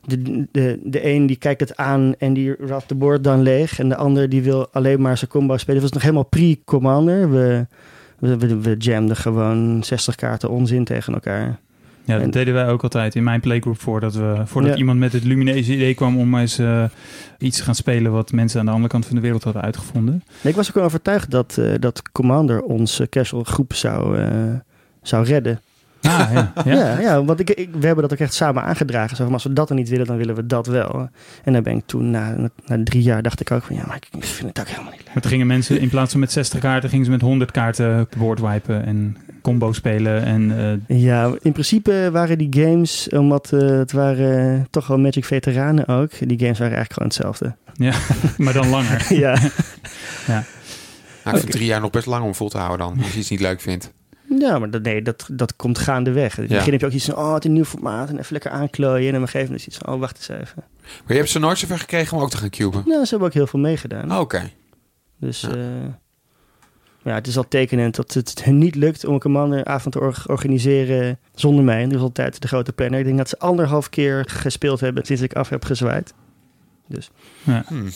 de, 0.06 0.48
de, 0.52 0.80
de 0.84 1.06
een 1.06 1.26
die 1.26 1.36
kijkt 1.36 1.60
het 1.60 1.78
aan 1.78 2.16
en 2.18 2.34
die 2.34 2.56
raft 2.66 2.90
de 2.90 2.96
board 2.96 3.24
dan 3.24 3.42
leeg. 3.42 3.80
En 3.80 3.90
de 3.90 3.96
ander 3.96 4.30
die 4.30 4.42
wil 4.42 4.68
alleen 4.72 5.02
maar 5.02 5.18
zijn 5.18 5.30
combo 5.30 5.58
spelen. 5.58 5.82
Het 5.82 5.84
was 5.84 5.92
nog 5.92 6.02
helemaal 6.02 6.30
pre-commander. 6.30 7.32
We, 7.32 7.68
we, 8.20 8.60
we 8.62 8.76
jamden 8.78 9.16
gewoon 9.16 9.84
60 9.84 10.16
kaarten 10.16 10.50
onzin 10.50 10.84
tegen 10.84 11.14
elkaar. 11.14 11.60
Ja, 12.06 12.14
dat 12.14 12.24
En- 12.24 12.32
deden 12.32 12.54
wij 12.54 12.68
ook 12.68 12.84
altijd 12.84 13.16
in 13.16 13.24
mijn 13.24 13.40
playgroup 13.40 13.82
voordat, 13.82 14.14
we, 14.16 14.42
voordat 14.46 14.72
Ja. 14.72 14.78
iemand 14.78 15.00
met 15.00 15.14
het 15.14 15.24
lumineuze 15.24 15.74
idee 15.74 15.94
kwam 15.94 16.18
om 16.20 16.36
eens 16.38 16.58
eh, 16.60 16.84
iets 17.38 17.58
te 17.58 17.64
gaan 17.64 17.76
spelen 17.76 18.12
wat 18.12 18.32
mensen 18.32 18.60
aan 18.60 18.66
de 18.66 18.72
andere 18.72 18.90
kant 18.92 19.06
van 19.06 19.16
de 19.16 19.22
wereld 19.22 19.44
hadden 19.44 19.62
uitgevonden. 19.62 20.14
Nee, 20.42 20.52
ik 20.52 20.56
was 20.56 20.68
ook 20.70 20.76
wel 20.76 20.84
overtuigd 20.84 21.32
dat, 21.32 21.58
eh, 21.58 21.74
dat 21.80 22.02
Commander 22.12 22.62
onze 22.62 23.10
casual 23.10 23.44
groep 23.44 23.74
zou, 23.74 24.18
eh, 24.18 24.28
zou 25.02 25.26
redden. 25.26 25.62
Ah, 26.02 26.30
ja. 26.34 26.52
ja. 26.66 26.74
Ja, 26.74 27.00
ja, 27.00 27.24
want 27.24 27.40
ik, 27.40 27.50
ik, 27.50 27.70
we 27.80 27.86
hebben 27.86 28.04
dat 28.04 28.14
ook 28.14 28.20
echt 28.20 28.34
samen 28.34 28.64
aangedragen. 28.64 29.16
Zo 29.18 29.24
van, 29.24 29.34
als 29.34 29.44
we 29.44 29.54
dat 29.54 29.68
dan 29.68 29.78
niet 29.78 29.90
willen, 29.90 30.06
dan 30.06 30.18
willen 30.18 30.36
we 30.36 30.46
dat 30.46 30.68
wel. 30.68 31.10
En 31.44 31.54
dan 31.54 31.64
ben 31.64 31.76
ik 31.78 31.84
toen, 31.86 32.12
na, 32.12 32.36
na 32.66 32.84
drie 32.84 33.02
jaar, 33.02 33.22
dacht 33.22 33.40
ik 33.42 33.52
ook 33.52 33.64
van... 33.64 33.76
ja, 33.76 33.84
maar 33.88 33.96
ik 34.12 34.24
vind 34.26 34.48
het 34.50 34.60
ook 34.60 34.68
helemaal 34.68 34.92
niet 34.92 35.00
leuk. 35.04 35.14
Maar 35.14 35.22
toen 35.22 35.32
gingen 35.32 35.48
mensen 35.48 35.80
in 35.80 35.90
plaats 35.90 36.12
van 36.12 36.20
met 36.20 36.32
60 36.32 36.60
kaarten, 36.60 36.90
gingen 36.90 37.06
ze 37.06 37.12
met 37.12 37.22
100 37.22 37.52
kaarten 37.52 37.96
het 37.96 38.16
board 38.18 38.40
wipen 38.40 38.86
en 38.86 39.18
combo 39.42 39.74
spelen. 39.74 40.24
En 40.24 40.58
eh, 40.88 40.98
Ja, 40.98 41.34
in 41.42 41.52
principe 41.52 42.10
waren 42.12 42.38
die 42.38 42.64
games, 42.64 43.10
omdat 43.10 43.52
eh, 43.54 43.60
het 43.70 43.92
waren 43.92 44.56
eh, 44.56 44.62
toch 44.70 44.88
wel 44.88 44.98
Magic 45.00 45.26
veteranen 45.26 45.88
ook... 45.88 46.12
die 46.28 46.40
games 46.40 46.60
waren 46.60 46.76
eigenlijk 46.78 46.94
gewoon 46.94 47.08
hetzelfde. 47.08 47.56
maar 48.44 48.54
dan 48.54 48.70
langer. 48.70 49.06
ja. 49.26 49.38
Nou, 51.24 51.36
ik 51.38 51.42
vind 51.42 51.52
drie 51.56 51.66
jaar 51.66 51.82
nog 51.82 51.90
best 51.90 52.06
lang 52.06 52.24
om 52.26 52.36
vol 52.36 52.50
te 52.50 52.58
houden 52.58 52.88
dan, 52.88 52.98
als 53.04 53.14
je 53.14 53.20
iets 53.20 53.30
niet 53.30 53.40
leuk 53.40 53.62
vindt. 53.62 53.92
Ja, 54.40 54.60
maar 54.60 54.70
dat, 54.70 54.82
nee, 54.82 55.02
dat, 55.02 55.28
dat 55.32 55.56
komt 55.56 55.78
gaandeweg. 55.80 56.36
In 56.38 56.42
het 56.42 56.52
Ja. 56.52 56.58
begin 56.58 56.72
heb 56.72 56.82
je 56.82 56.88
ook 56.88 56.94
iets 56.94 57.06
van, 57.06 57.16
oh, 57.16 57.34
het 57.34 57.44
is 57.44 57.50
een 57.50 57.56
nieuw 57.56 57.66
formaat. 57.66 58.10
En 58.10 58.18
even 58.20 58.32
lekker 58.34 58.52
aanklooien. 58.52 59.10
En 59.10 59.16
op 59.16 59.22
een 59.22 59.28
gegeven 59.28 59.42
moment 59.46 59.60
is 59.60 59.68
iets 59.68 59.78
van, 59.78 59.94
oh, 59.94 60.00
wacht 60.00 60.16
eens 60.18 60.28
even. 60.42 60.64
Maar 60.88 61.08
je 61.08 61.14
hebt 61.14 61.30
ze 61.30 61.40
nooit 61.40 61.58
zover 61.58 61.80
gekregen 61.80 62.18
om 62.18 62.24
ook 62.24 62.30
te 62.30 62.38
gaan 62.38 62.50
cuben? 62.50 62.84
Nou, 62.86 63.04
ze 63.04 63.10
hebben 63.10 63.28
ook 63.28 63.34
heel 63.34 63.48
veel 63.48 63.60
meegedaan. 63.60 64.12
Oh, 64.12 64.20
Oké. 64.20 64.50
Dus 65.20 65.42
Ja. 65.42 66.00
Ja. 67.04 67.12
ja, 67.12 67.18
het 67.18 67.28
is 67.28 67.38
al 67.38 67.48
tekenend 67.48 67.96
dat 67.96 68.14
het 68.14 68.44
hen 68.44 68.58
niet 68.58 68.76
lukt 68.76 69.06
om 69.06 69.14
een 69.14 69.20
commanderavond 69.20 69.94
te 69.94 70.00
or- 70.00 70.24
organiseren 70.26 71.20
zonder 71.36 71.64
mij. 71.64 71.82
En 71.82 71.90
dus 71.90 72.02
altijd 72.02 72.42
de 72.42 72.48
grote 72.48 72.74
planner. 72.74 73.00
Ik 73.00 73.06
denk 73.06 73.18
dat 73.18 73.30
ze 73.30 73.40
anderhalf 73.40 73.90
keer 73.90 74.26
gespeeld 74.28 74.80
hebben 74.80 75.06
sinds 75.06 75.22
ik 75.22 75.34
af 75.34 75.50
heb 75.50 75.66
gezwaaid. 75.66 76.14
Hm. 77.68 77.90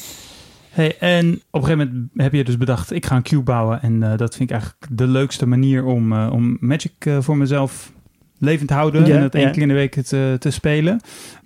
Hey, 0.70 0.98
en 0.98 1.42
op 1.50 1.62
een 1.62 1.68
gegeven 1.68 1.88
moment 1.88 2.10
heb 2.16 2.34
je 2.34 2.44
dus 2.44 2.58
bedacht, 2.58 2.92
ik 2.92 3.06
ga 3.06 3.16
een 3.16 3.24
cube 3.24 3.44
bouwen. 3.44 3.82
En 3.82 4.04
eh, 4.04 4.18
dat 4.18 4.36
vind 4.36 4.50
ik 4.50 4.56
eigenlijk 4.56 4.98
de 4.98 5.08
leukste 5.08 5.46
manier 5.46 5.86
om, 5.86 6.14
eh, 6.14 6.30
om 6.32 6.58
Magic 6.60 6.94
eh, 7.00 7.18
voor 7.22 7.38
mezelf 7.38 7.92
levend 8.38 8.68
te 8.68 8.74
houden. 8.74 9.06
Ja, 9.06 9.16
en 9.16 9.22
dat 9.22 9.36
één 9.36 9.46
ja. 9.46 9.52
keer 9.52 9.62
in 9.62 9.68
de 9.68 9.74
week 9.74 10.02
te, 10.04 10.36
te 10.40 10.52
spelen. 10.52 11.02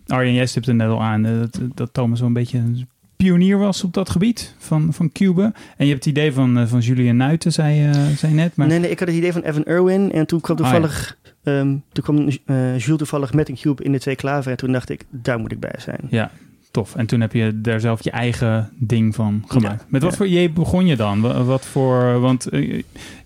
Arjen, 0.08 0.34
jij 0.34 0.46
stipt 0.46 0.68
er 0.68 0.76
net 0.76 0.90
al 0.90 1.04
aan 1.04 1.24
dat, 1.24 1.60
dat 1.76 1.94
Thomas 1.94 2.20
wel 2.20 2.28
een 2.28 2.34
beetje 2.34 2.58
een 2.58 2.88
pionier 3.24 3.58
was 3.58 3.84
op 3.84 3.94
dat 3.94 4.10
gebied 4.10 4.54
van, 4.58 4.94
van 4.94 5.12
cuben. 5.12 5.54
En 5.78 5.86
je 5.86 5.92
hebt 5.92 6.06
het 6.06 6.14
idee 6.18 6.34
van, 6.34 6.58
eh, 6.58 6.68
van 6.68 6.80
Julian 6.80 7.16
Nuiten, 7.18 7.52
zei, 7.52 7.86
eh 7.86 7.94
zei 7.94 8.32
je 8.32 8.38
net. 8.38 8.56
Maar 8.56 8.68
Nee, 8.68 8.80
nee, 8.80 8.90
ik 8.92 9.00
had 9.00 9.08
het 9.08 9.18
idee 9.18 9.32
van 9.34 9.42
Evan 9.42 9.64
Irwin. 9.64 10.12
En 10.12 10.26
toen 10.28 10.42
kwam 10.42 10.58
Ah, 10.58 10.64
ja. 10.64 10.70
toevallig, 10.72 11.18
ehm, 11.44 11.76
toen 11.92 12.04
kwam 12.04 12.28
eh, 12.46 12.78
Jules 12.78 12.98
toevallig 12.98 13.34
met 13.34 13.50
een 13.50 13.56
cube 13.56 13.84
in 13.84 13.92
de 13.92 14.00
twee 14.00 14.16
klaver. 14.16 14.52
En 14.52 14.58
toen 14.58 14.72
dacht 14.72 14.90
ik, 14.90 15.04
daar 15.10 15.40
moet 15.40 15.52
ik 15.52 15.60
bij 15.60 15.76
zijn. 15.78 16.00
ja, 16.10 16.32
tof. 16.72 16.96
En 16.96 17.06
toen 17.06 17.22
heb 17.22 17.34
je 17.34 17.62
daar 17.62 17.80
zelf 17.80 18.04
je 18.04 18.12
eigen 18.12 18.70
ding 18.78 19.16
van 19.16 19.44
gemaakt. 19.48 19.82
Ja, 19.82 19.88
Met 19.90 20.02
wat 20.02 20.12
ja. 20.12 20.18
voor 20.18 20.28
idee 20.28 20.50
begon 20.50 20.86
je 20.86 20.96
dan? 20.96 21.22
Wa- 21.22 21.44
Wat 21.44 21.66
voor, 21.66 22.20
want 22.20 22.48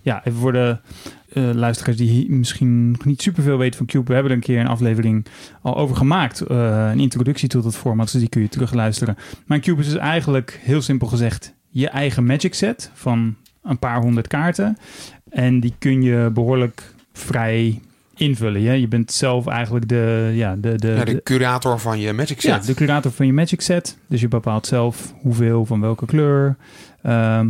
ja, 0.01 0.25
even 0.25 0.39
voor 0.39 0.51
de 0.51 0.77
eh, 1.33 1.49
luisteraars 1.53 1.97
die 1.97 2.31
misschien 2.31 2.91
nog 2.91 3.05
niet 3.05 3.21
superveel 3.21 3.57
weten 3.57 3.77
van 3.77 3.85
Cube. 3.85 4.05
We 4.07 4.13
hebben 4.13 4.31
er 4.31 4.37
een 4.37 4.43
keer 4.43 4.59
een 4.59 4.67
aflevering 4.67 5.25
al 5.61 5.77
over 5.77 5.95
gemaakt. 5.95 6.41
eh, 6.41 6.89
een 6.91 6.99
introductie 6.99 7.47
tot 7.49 7.63
het 7.63 7.75
format, 7.75 8.11
dus 8.11 8.19
die 8.19 8.29
kun 8.29 8.41
je 8.41 8.49
terugluisteren. 8.49 9.17
Maar 9.45 9.59
Cube 9.59 9.81
is 9.81 9.87
dus 9.89 9.97
eigenlijk, 9.97 10.59
heel 10.61 10.81
simpel 10.81 11.07
gezegd, 11.07 11.53
je 11.69 11.89
eigen 11.89 12.25
Magic 12.25 12.53
set 12.53 12.91
van 12.93 13.35
een 13.63 13.79
paar 13.79 14.01
honderd 14.01 14.27
kaarten. 14.27 14.77
En 15.29 15.59
die 15.59 15.73
kun 15.79 16.01
je 16.01 16.29
behoorlijk 16.33 16.93
vrij 17.13 17.79
invullen. 18.15 18.61
Ja? 18.61 18.71
Je 18.71 18.87
bent 18.87 19.11
zelf 19.11 19.47
eigenlijk 19.47 19.87
de, 19.87 20.31
ja, 20.33 20.55
de, 20.55 20.75
de, 20.75 20.87
Ja, 20.87 21.03
de 21.05 21.21
curator 21.23 21.79
van 21.79 21.99
je 21.99 22.13
Magic 22.13 22.39
ja, 22.39 22.55
set. 22.55 22.65
de 22.65 22.73
curator 22.73 23.11
van 23.11 23.25
je 23.25 23.33
Magic 23.33 23.61
set. 23.61 23.97
Dus 24.07 24.21
je 24.21 24.27
bepaalt 24.27 24.67
zelf 24.67 25.13
hoeveel 25.21 25.65
van 25.65 25.81
welke 25.81 26.05
kleur. 26.05 26.55
Ehm, 27.01 27.47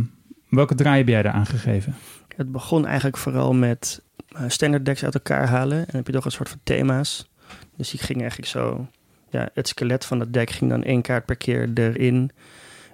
welke 0.48 0.74
draai 0.74 0.98
heb 0.98 1.08
jij 1.08 1.22
daar 1.22 1.32
aangegeven? 1.32 1.94
Het 2.36 2.52
begon 2.52 2.86
eigenlijk 2.86 3.16
vooral 3.16 3.52
met 3.52 4.02
eh, 4.28 4.42
standard 4.48 4.84
decks 4.84 5.04
uit 5.04 5.14
elkaar 5.14 5.48
halen. 5.48 5.78
En 5.78 5.84
dan 5.86 5.96
heb 5.96 6.06
je 6.06 6.12
toch 6.12 6.24
een 6.24 6.30
soort 6.30 6.48
van 6.48 6.60
thema's. 6.62 7.30
Dus 7.76 7.90
die 7.90 8.00
ging 8.00 8.20
eigenlijk 8.20 8.50
zo... 8.50 8.86
Ja, 9.30 9.48
het 9.54 9.68
skelet 9.68 10.04
van 10.04 10.20
het 10.20 10.32
deck 10.32 10.50
ging 10.50 10.70
dan 10.70 10.84
één 10.84 11.02
kaart 11.02 11.24
per 11.24 11.36
keer 11.36 11.70
erin. 11.74 12.30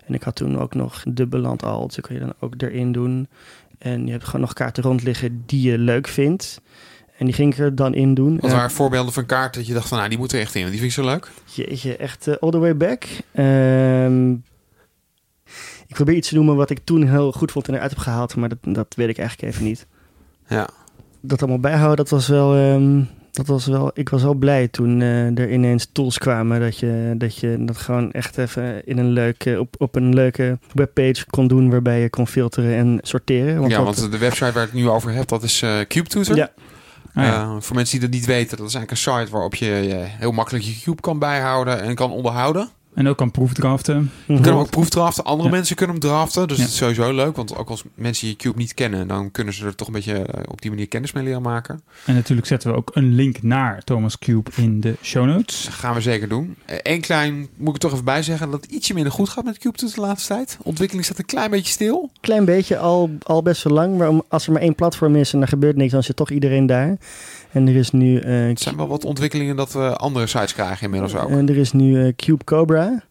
En 0.07 0.15
ik 0.15 0.23
had 0.23 0.37
toen 0.37 0.59
ook 0.59 0.75
nog 0.75 1.03
dubbeland 1.09 1.63
al. 1.63 1.87
Dus 1.87 2.01
kon 2.01 2.15
je 2.15 2.21
dan 2.21 2.35
ook 2.39 2.55
erin 2.59 2.93
doen. 2.93 3.29
En 3.79 4.07
je 4.07 4.13
hebt 4.13 4.25
gewoon 4.25 4.41
nog 4.41 4.53
kaarten 4.53 4.83
rond 4.83 5.03
liggen 5.03 5.43
die 5.47 5.71
je 5.71 5.79
leuk 5.79 6.09
vindt. 6.09 6.61
En 7.17 7.27
die 7.27 7.35
ging 7.35 7.53
ik 7.53 7.59
er 7.59 7.75
dan 7.75 7.95
in 7.95 8.15
doen. 8.15 8.39
Wat 8.41 8.51
waren 8.51 8.71
voorbeelden 8.71 9.13
van 9.13 9.27
kaarten 9.27 9.61
dat 9.61 9.69
je 9.69 9.75
dacht 9.75 9.89
van, 9.89 9.97
nou, 9.97 10.09
die 10.09 10.19
moet 10.19 10.33
er 10.33 10.41
echt 10.41 10.55
in. 10.55 10.61
want 10.61 10.73
Die 10.73 10.81
vind 10.81 10.97
ik 10.97 11.05
zo 11.05 11.11
leuk. 11.11 11.31
Jeetje, 11.45 11.97
echt 11.97 12.29
eh, 12.29 12.35
all 12.41 12.51
the 12.51 12.59
way 12.59 12.77
back. 12.77 13.07
Ehm, 13.33 14.35
ik 15.91 15.97
probeer 15.97 16.15
iets 16.15 16.29
te 16.29 16.35
noemen 16.35 16.57
wat 16.57 16.71
ik 16.71 16.79
toen 16.85 17.09
heel 17.09 17.33
goed 17.33 17.53
vond 17.53 17.69
en 17.69 17.75
eruit 17.75 17.91
heb 17.91 17.99
gehaald. 17.99 18.37
Maar 18.37 18.49
dat, 18.49 18.59
dat 18.63 18.95
weet 18.97 19.09
ik 19.09 19.19
eigenlijk 19.19 19.53
even 19.55 19.65
niet. 19.67 19.87
Ja. 20.49 20.69
dat 21.21 21.41
allemaal 21.41 21.61
bijhouden, 21.61 21.97
dat 21.97 22.09
was 22.09 22.29
wel. 22.29 22.55
ehm, 22.57 23.03
dat 23.33 23.47
was 23.47 23.67
wel 23.67 23.91
ik 23.95 24.09
was 24.09 24.23
wel 24.23 24.35
blij 24.35 24.69
toen 24.69 25.01
eh, 25.01 25.39
er 25.39 25.53
ineens 25.53 25.89
tools 25.93 26.19
kwamen. 26.19 26.61
Dat 26.61 26.79
je, 26.79 27.15
dat 27.19 27.37
je 27.37 27.57
dat 27.65 27.77
gewoon 27.77 28.13
echt 28.13 28.39
even 28.39 28.87
in 28.87 28.99
een 28.99 29.11
leuke, 29.11 29.61
op, 29.61 29.75
op 29.79 29.95
een 29.97 30.15
leuke 30.15 30.59
webpage 30.75 31.27
kon 31.27 31.47
doen. 31.49 31.71
Waarbij 31.71 32.01
je 32.01 32.11
kon 32.11 32.27
filteren 32.27 32.75
en 32.77 32.99
sorteren. 33.03 33.63
ja, 33.69 33.77
dat- 33.85 33.99
want 33.99 34.13
de 34.13 34.19
website 34.19 34.53
waar 34.53 34.63
ik 34.65 34.71
het 34.71 34.81
nu 34.81 34.89
over 34.89 35.13
heb, 35.13 35.29
dat 35.29 35.43
is 35.43 35.63
eh 35.63 35.79
CubeTutor. 35.89 36.37
Ja. 36.37 36.51
Ah, 37.15 37.25
ja. 37.25 37.43
Eh, 37.43 37.57
voor 37.61 37.77
mensen 37.77 37.99
die 37.99 38.09
dat 38.09 38.19
niet 38.19 38.27
weten, 38.27 38.57
dat 38.57 38.67
is 38.69 38.75
eigenlijk 38.75 38.91
een 39.07 39.15
site 39.21 39.33
waarop 39.33 39.55
je 39.55 39.71
eh, 39.71 39.97
heel 40.19 40.33
makkelijk 40.33 40.65
je 40.65 40.81
cube 40.83 41.01
kan 41.01 41.19
bijhouden 41.19 41.81
en 41.83 41.95
kan 41.95 42.11
onderhouden. 42.11 42.69
En 42.95 43.09
ook 43.09 43.17
kan 43.17 43.31
proefdraften. 43.31 43.97
Mhm. 43.97 44.07
Je 44.27 44.35
kunt 44.35 44.45
hem 44.47 44.57
ook 44.57 44.71
proefdraften, 44.71 45.25
andere 45.25 45.49
Ja. 45.49 45.55
mensen 45.55 45.77
kunnen 45.77 45.97
hem 45.97 46.05
draften. 46.11 46.49
Dus 46.49 46.57
Ja. 46.57 46.63
het 46.63 46.73
is 46.73 46.79
sowieso 46.79 47.13
leuk, 47.15 47.37
want 47.37 47.57
ook 47.57 47.69
als 47.71 47.83
mensen 47.95 48.29
je 48.29 48.37
cube 48.37 48.59
niet 48.59 48.75
kennen, 48.75 49.09
dan 49.09 49.31
kunnen 49.31 49.55
ze 49.55 49.67
er 49.67 49.75
toch 49.75 49.87
een 49.87 49.93
beetje 49.93 50.15
eh, 50.23 50.43
op 50.51 50.61
die 50.63 50.71
manier 50.71 50.89
kennis 50.89 51.13
mee 51.13 51.25
leren 51.25 51.43
maken. 51.43 51.81
En 52.07 52.15
natuurlijk 52.15 52.47
zetten 52.49 52.71
we 52.71 52.77
ook 52.77 52.91
een 52.95 53.15
link 53.15 53.43
naar 53.43 53.83
Thomas 53.85 54.19
Cube 54.19 54.51
in 54.57 54.81
de 54.81 54.95
show 55.03 55.27
notes. 55.27 55.65
Dat 55.65 55.75
gaan 55.75 55.95
we 55.95 56.01
zeker 56.01 56.29
doen. 56.29 56.57
Eén 56.83 57.01
klein, 57.01 57.49
moet 57.57 57.75
ik 57.75 57.81
toch 57.81 57.93
even 57.93 58.05
bij 58.05 58.23
zeggen, 58.23 58.51
dat 58.51 58.63
het 58.63 58.71
ietsje 58.73 58.95
minder 58.95 59.13
goed 59.13 59.29
gaat 59.29 59.45
met 59.45 59.59
CubeTutor 59.59 59.95
de 59.95 60.01
laatste 60.01 60.35
tijd. 60.35 60.59
Ontwikkeling 60.63 61.05
staat 61.07 61.19
een 61.19 61.25
klein 61.27 61.51
beetje 61.51 61.73
stil. 61.73 62.11
Klein 62.21 62.45
beetje, 62.45 62.79
al, 62.79 63.11
al 63.23 63.43
best 63.43 63.63
wel 63.63 63.73
lang. 63.73 63.97
Maar 63.99 64.09
om- 64.09 64.23
als 64.29 64.47
er 64.47 64.53
maar 64.53 64.63
één 64.63 64.75
platform 64.75 65.17
is 65.17 65.33
en 65.33 65.41
er 65.43 65.49
gebeurt 65.49 65.77
niks, 65.77 65.93
dan 65.93 66.03
zit 66.03 66.17
toch 66.17 66.31
iedereen 66.31 66.67
daar. 66.67 66.97
En 67.53 67.69
er 67.69 67.77
is 67.77 67.91
nu, 67.91 68.19
eh, 68.19 68.49
Er 68.49 68.59
zijn 68.59 68.77
wel 68.77 68.89
wat 68.89 69.05
ontwikkelingen 69.05 69.57
dat 69.57 69.73
we 69.73 69.97
andere 69.97 70.27
sites 70.27 70.53
krijgen 70.53 70.85
inmiddels 70.85 71.15
ook. 71.15 71.31
En 71.31 71.49
er 71.49 71.57
is 71.57 71.73
nu 71.73 72.05
eh, 72.05 72.13
Cube 72.17 72.45
Cobra. 72.45 73.03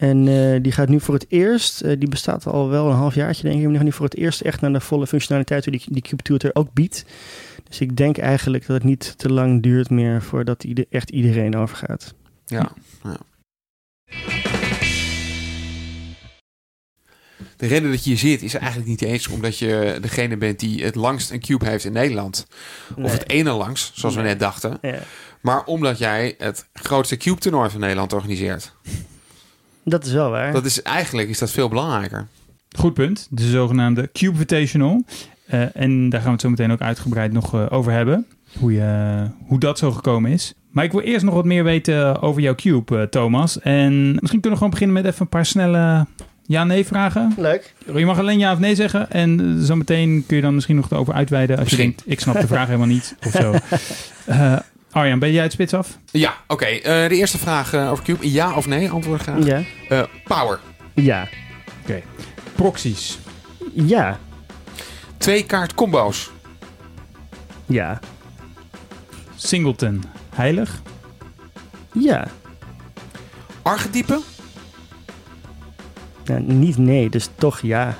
En 0.00 0.28
eh, 0.28 0.62
die 0.62 0.72
gaat 0.72 0.88
nu 0.88 1.00
voor 1.00 1.14
het 1.14 1.26
eerst, 1.28 1.80
eh, 1.80 1.98
die 1.98 2.08
bestaat 2.08 2.46
al 2.46 2.68
wel 2.68 2.86
een 2.88 2.96
halfjaartje 2.96 3.42
denk 3.42 3.54
ik, 3.54 3.60
maar 3.60 3.70
die 3.70 3.78
gaat 3.78 3.86
nu 3.86 3.92
voor 3.92 4.04
het 4.04 4.16
eerst 4.16 4.40
echt 4.40 4.60
naar 4.60 4.72
de 4.72 4.80
volle 4.80 5.06
functionaliteit 5.06 5.64
die 5.64 5.82
die 5.86 6.02
Cube 6.02 6.22
Tutor 6.22 6.50
ook 6.52 6.72
biedt. 6.72 7.04
Dus 7.68 7.80
ik 7.80 7.96
denk 7.96 8.18
eigenlijk 8.18 8.66
dat 8.66 8.76
het 8.76 8.84
niet 8.84 9.18
te 9.18 9.32
lang 9.32 9.62
duurt 9.62 9.90
meer 9.90 10.22
voordat 10.22 10.64
ieder, 10.64 10.84
echt 10.90 11.10
iedereen 11.10 11.56
overgaat. 11.56 12.14
Ja. 12.46 12.72
ja. 13.02 13.16
De 17.56 17.66
reden 17.66 17.90
dat 17.90 18.04
je 18.04 18.10
hier 18.10 18.18
zit 18.18 18.42
is 18.42 18.54
eigenlijk 18.54 18.88
niet 18.88 19.02
eens 19.02 19.28
omdat 19.28 19.58
je 19.58 19.98
degene 20.00 20.36
bent 20.36 20.58
die 20.60 20.84
het 20.84 20.94
langst 20.94 21.30
een 21.30 21.40
cube 21.40 21.66
heeft 21.68 21.84
in 21.84 21.92
Nederland. 21.92 22.46
Of 22.96 23.12
het 23.12 23.28
ene 23.28 23.50
langst, 23.50 23.98
zoals 23.98 24.14
we 24.14 24.22
net 24.22 24.38
dachten. 24.38 24.78
Ja, 24.82 24.98
Maar 25.40 25.64
omdat 25.64 25.98
jij 25.98 26.34
het 26.38 26.66
grootste 26.72 27.16
cube 27.16 27.40
toernooi 27.40 27.70
van 27.70 27.80
Nederland 27.80 28.12
organiseert. 28.12 28.72
dat 29.84 30.06
is 30.06 30.12
wel 30.12 30.30
waar. 30.30 30.52
Dat 30.52 30.64
is 30.64 30.82
eigenlijk 30.82 31.28
is 31.28 31.38
dat 31.38 31.50
veel 31.50 31.68
belangrijker. 31.68 32.26
Goed 32.76 32.94
punt. 32.94 33.26
De 33.30 33.50
zogenaamde 33.50 34.08
Cube 34.12 34.32
Invitational. 34.32 35.04
Eh, 35.46 35.76
en 35.76 36.08
daar 36.08 36.20
gaan 36.20 36.28
we 36.28 36.34
het 36.34 36.40
zo 36.40 36.50
meteen 36.50 36.72
ook 36.72 36.80
uitgebreid 36.80 37.32
nog 37.32 37.54
eh, 37.54 37.66
over 37.70 37.92
hebben. 37.92 38.26
Hoe, 38.58 38.72
je, 38.72 39.26
hoe 39.46 39.58
dat 39.58 39.78
zo 39.78 39.90
gekomen 39.92 40.30
is. 40.30 40.54
Maar 40.70 40.84
ik 40.84 40.92
wil 40.92 41.00
eerst 41.00 41.24
nog 41.24 41.34
wat 41.34 41.44
meer 41.44 41.64
weten 41.64 42.22
over 42.22 42.42
jouw 42.42 42.54
Cube, 42.54 42.98
eh, 42.98 43.02
Thomas. 43.02 43.60
En 43.60 44.10
misschien 44.10 44.40
kunnen 44.40 44.50
we 44.50 44.56
gewoon 44.56 44.70
beginnen 44.70 44.96
met 44.96 45.04
even 45.04 45.20
een 45.20 45.28
paar 45.28 45.46
snelle 45.46 46.06
ja-nee 46.50 46.86
vragen. 46.86 47.34
Leuk. 47.36 47.74
Je 47.94 48.04
mag 48.06 48.18
alleen 48.18 48.38
ja 48.38 48.52
of 48.52 48.58
nee 48.58 48.74
zeggen. 48.74 49.10
En 49.10 49.40
eh, 49.58 49.64
zo 49.66 49.76
meteen 49.76 50.24
kun 50.26 50.36
je 50.36 50.42
dan 50.42 50.54
misschien 50.54 50.76
nog 50.76 50.90
erover 50.90 51.14
uitweiden. 51.14 51.58
Als 51.58 51.70
je 51.70 51.76
denkt, 51.76 52.02
ik 52.06 52.20
snap 52.20 52.40
de 52.40 52.46
vraag 52.46 52.66
helemaal 52.66 52.86
niet. 52.86 53.14
Of 53.26 53.32
zo. 53.32 53.54
Eh, 54.26 54.56
Arjan, 54.90 55.18
ben 55.18 55.32
jij 55.32 55.42
het 55.42 55.52
spits 55.52 55.74
af? 55.74 55.98
Ja, 56.10 56.34
oké. 56.46 56.64
eh, 56.64 57.08
de 57.08 57.16
eerste 57.16 57.38
vraag 57.38 57.72
eh, 57.72 57.90
over 57.90 58.04
cube. 58.04 58.30
Ja 58.30 58.54
of 58.54 58.66
nee? 58.66 58.90
Antwoord 58.90 59.20
graag. 59.22 59.44
Ja. 59.44 59.62
Eh, 59.88 60.02
power. 60.24 60.58
Ja. 60.94 61.28
Proxies. 62.54 63.18
Ja. 63.72 64.18
Twee 65.16 65.44
kaart 65.44 65.74
combo's. 65.74 66.30
Ja. 67.66 67.98
Singleton. 69.36 70.02
Heilig. 70.34 70.82
Ja. 71.92 72.26
Archetypen. 73.62 74.20
Nou, 76.24 76.42
niet 76.42 76.78
nee, 76.78 77.10
dus 77.10 77.28
toch 77.34 77.60
ja. 77.60 77.96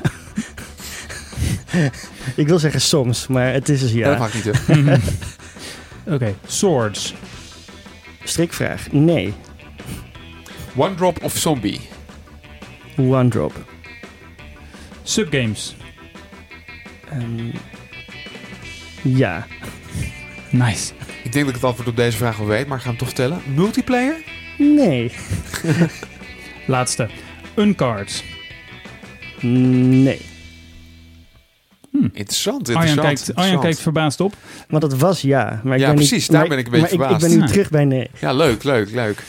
ik 2.36 2.48
wil 2.48 2.58
zeggen 2.58 2.80
soms, 2.80 3.26
maar 3.26 3.52
het 3.52 3.68
is 3.68 3.80
dus 3.80 3.92
Dat 3.92 3.98
ja. 3.98 4.18
mag 4.18 4.34
niet. 4.34 4.44
hè. 4.66 4.94
Oké. 6.14 6.34
Swords. 6.46 7.14
Strikvraag. 8.24 8.92
Nee. 8.92 9.34
One 10.76 10.94
drop 10.94 11.22
of 11.22 11.36
zombie. 11.36 11.80
One 12.96 13.28
drop. 13.28 13.52
Subgames. 15.02 15.76
Ehm, 17.10 17.50
ja. 19.02 19.46
Nice. 20.50 20.92
Ik 21.22 21.32
denk 21.32 21.44
dat 21.44 21.54
ik 21.54 21.60
het 21.60 21.64
antwoord 21.64 21.88
op 21.88 21.96
deze 21.96 22.16
vraag 22.16 22.36
wel 22.36 22.46
weet, 22.46 22.66
maar 22.66 22.76
ik 22.76 22.82
ga 22.82 22.88
hem 22.88 22.98
toch 22.98 23.08
vertellen. 23.08 23.40
Multiplayer? 23.54 24.14
Nee. 24.58 25.12
Laatste. 26.66 27.08
Uncards. 27.60 28.24
Nee. 29.40 30.20
Interessant, 32.12 32.68
interessant. 32.68 32.76
Arjan 32.76 32.96
kijkt, 32.96 33.18
interessant. 33.18 33.38
Arjan 33.38 33.60
kijkt 33.60 33.80
verbaasd 33.80 34.20
op. 34.20 34.34
Want 34.68 34.82
het 34.82 34.98
was 34.98 35.20
ja. 35.20 35.60
Maar 35.64 35.74
ik 35.74 35.80
Ja, 35.80 35.86
ben 35.86 35.94
precies, 35.94 36.12
Niet, 36.28 36.30
daar 36.30 36.38
maar- 36.40 36.48
ben 36.48 36.58
ik 36.58 36.64
een 36.66 36.70
beetje 36.72 36.96
maar 36.98 37.06
ik, 37.10 37.12
ik 37.14 37.18
verbaasd. 37.20 37.34
ben 37.34 37.38
nu 37.40 37.46
Ja. 37.46 37.52
terug 37.52 37.70
bij 37.70 37.84
nee. 37.84 38.10
Ja, 38.20 38.32
leuk, 38.32 38.62
leuk, 38.64 38.90
leuk. 38.90 39.22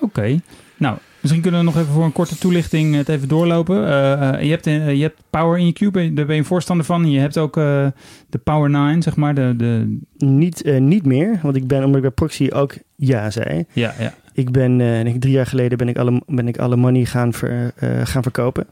Oké. 0.00 0.40
Nou, 0.76 0.96
Misschien 1.20 1.42
kunnen 1.44 1.60
we 1.60 1.66
nog 1.72 1.76
even 1.82 1.92
voor 1.92 2.04
een 2.04 2.12
korte 2.12 2.38
toelichting 2.38 2.94
het 2.94 3.08
even 3.08 3.28
doorlopen. 3.28 3.76
Uh, 3.76 4.42
je, 4.42 4.50
hebt, 4.50 4.64
je 4.64 5.02
hebt 5.02 5.20
Power 5.30 5.58
in 5.58 5.66
je 5.66 5.72
cube, 5.72 6.12
daar 6.14 6.26
ben 6.26 6.34
je 6.34 6.40
een 6.40 6.46
voorstander 6.46 6.86
van. 6.86 7.10
Je 7.10 7.18
hebt 7.20 7.38
ook 7.38 7.54
de 7.54 8.38
Power 8.44 8.70
9, 8.70 9.02
zeg 9.02 9.16
maar. 9.16 9.34
De, 9.34 9.54
de... 9.56 9.98
Niet, 10.18 10.64
niet 10.78 11.04
meer, 11.06 11.38
want 11.42 11.56
ik 11.56 11.66
ben, 11.66 11.78
omdat 11.78 11.96
ik 11.96 12.02
bij 12.02 12.10
Proxy 12.10 12.48
ook 12.52 12.74
ja 12.96 13.30
zei. 13.30 13.64
Ja, 13.72 13.94
ja. 13.98 14.14
Ik 14.36 14.50
ben, 14.50 14.78
denk 14.78 15.20
drie 15.20 15.32
jaar 15.32 15.46
geleden 15.46 15.78
ben 15.78 15.88
ik 15.88 15.98
alle, 15.98 16.22
ben 16.26 16.48
ik 16.48 16.58
alle 16.58 16.76
money 16.76 17.04
gaan, 17.04 17.32
ver, 17.32 17.72
gaan 18.04 18.22
verkopen. 18.22 18.66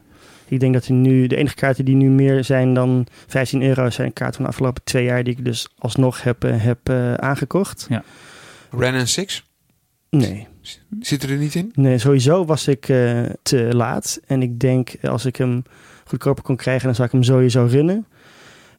Ik 0.47 0.59
denk 0.59 0.73
dat 0.73 0.85
er 0.85 0.93
nu 0.93 1.27
de 1.27 1.35
enige 1.35 1.55
kaarten 1.55 1.85
die 1.85 1.95
nu 1.95 2.09
meer 2.09 2.43
zijn 2.43 2.73
dan 2.73 3.07
15 3.27 3.61
euro 3.61 3.89
zijn 3.89 4.13
kaarten 4.13 4.35
van 4.35 4.43
de 4.43 4.49
afgelopen 4.49 4.83
twee 4.83 5.03
jaar 5.03 5.23
die 5.23 5.37
ik 5.37 5.45
dus 5.45 5.67
alsnog 5.77 6.23
heb, 6.23 6.41
heb 6.41 6.89
aangekocht. 7.19 7.85
Ja. 7.89 8.03
Ren 8.71 8.93
en 8.93 9.07
Six? 9.07 9.43
Nee. 10.09 10.47
Zit 10.99 11.23
er 11.23 11.37
niet 11.37 11.55
in? 11.55 11.71
Nee, 11.75 11.97
sowieso 11.97 12.45
was 12.45 12.67
ik 12.67 12.87
uh, 12.89 13.25
te 13.41 13.69
laat. 13.75 14.19
En 14.27 14.41
ik 14.41 14.59
denk, 14.59 14.93
als 15.01 15.25
ik 15.25 15.35
hem 15.35 15.63
goedkoper 16.05 16.43
kon 16.43 16.55
krijgen, 16.55 16.85
dan 16.85 16.95
zou 16.95 17.07
ik 17.07 17.13
hem 17.13 17.23
sowieso 17.23 17.65
runnen. 17.65 18.05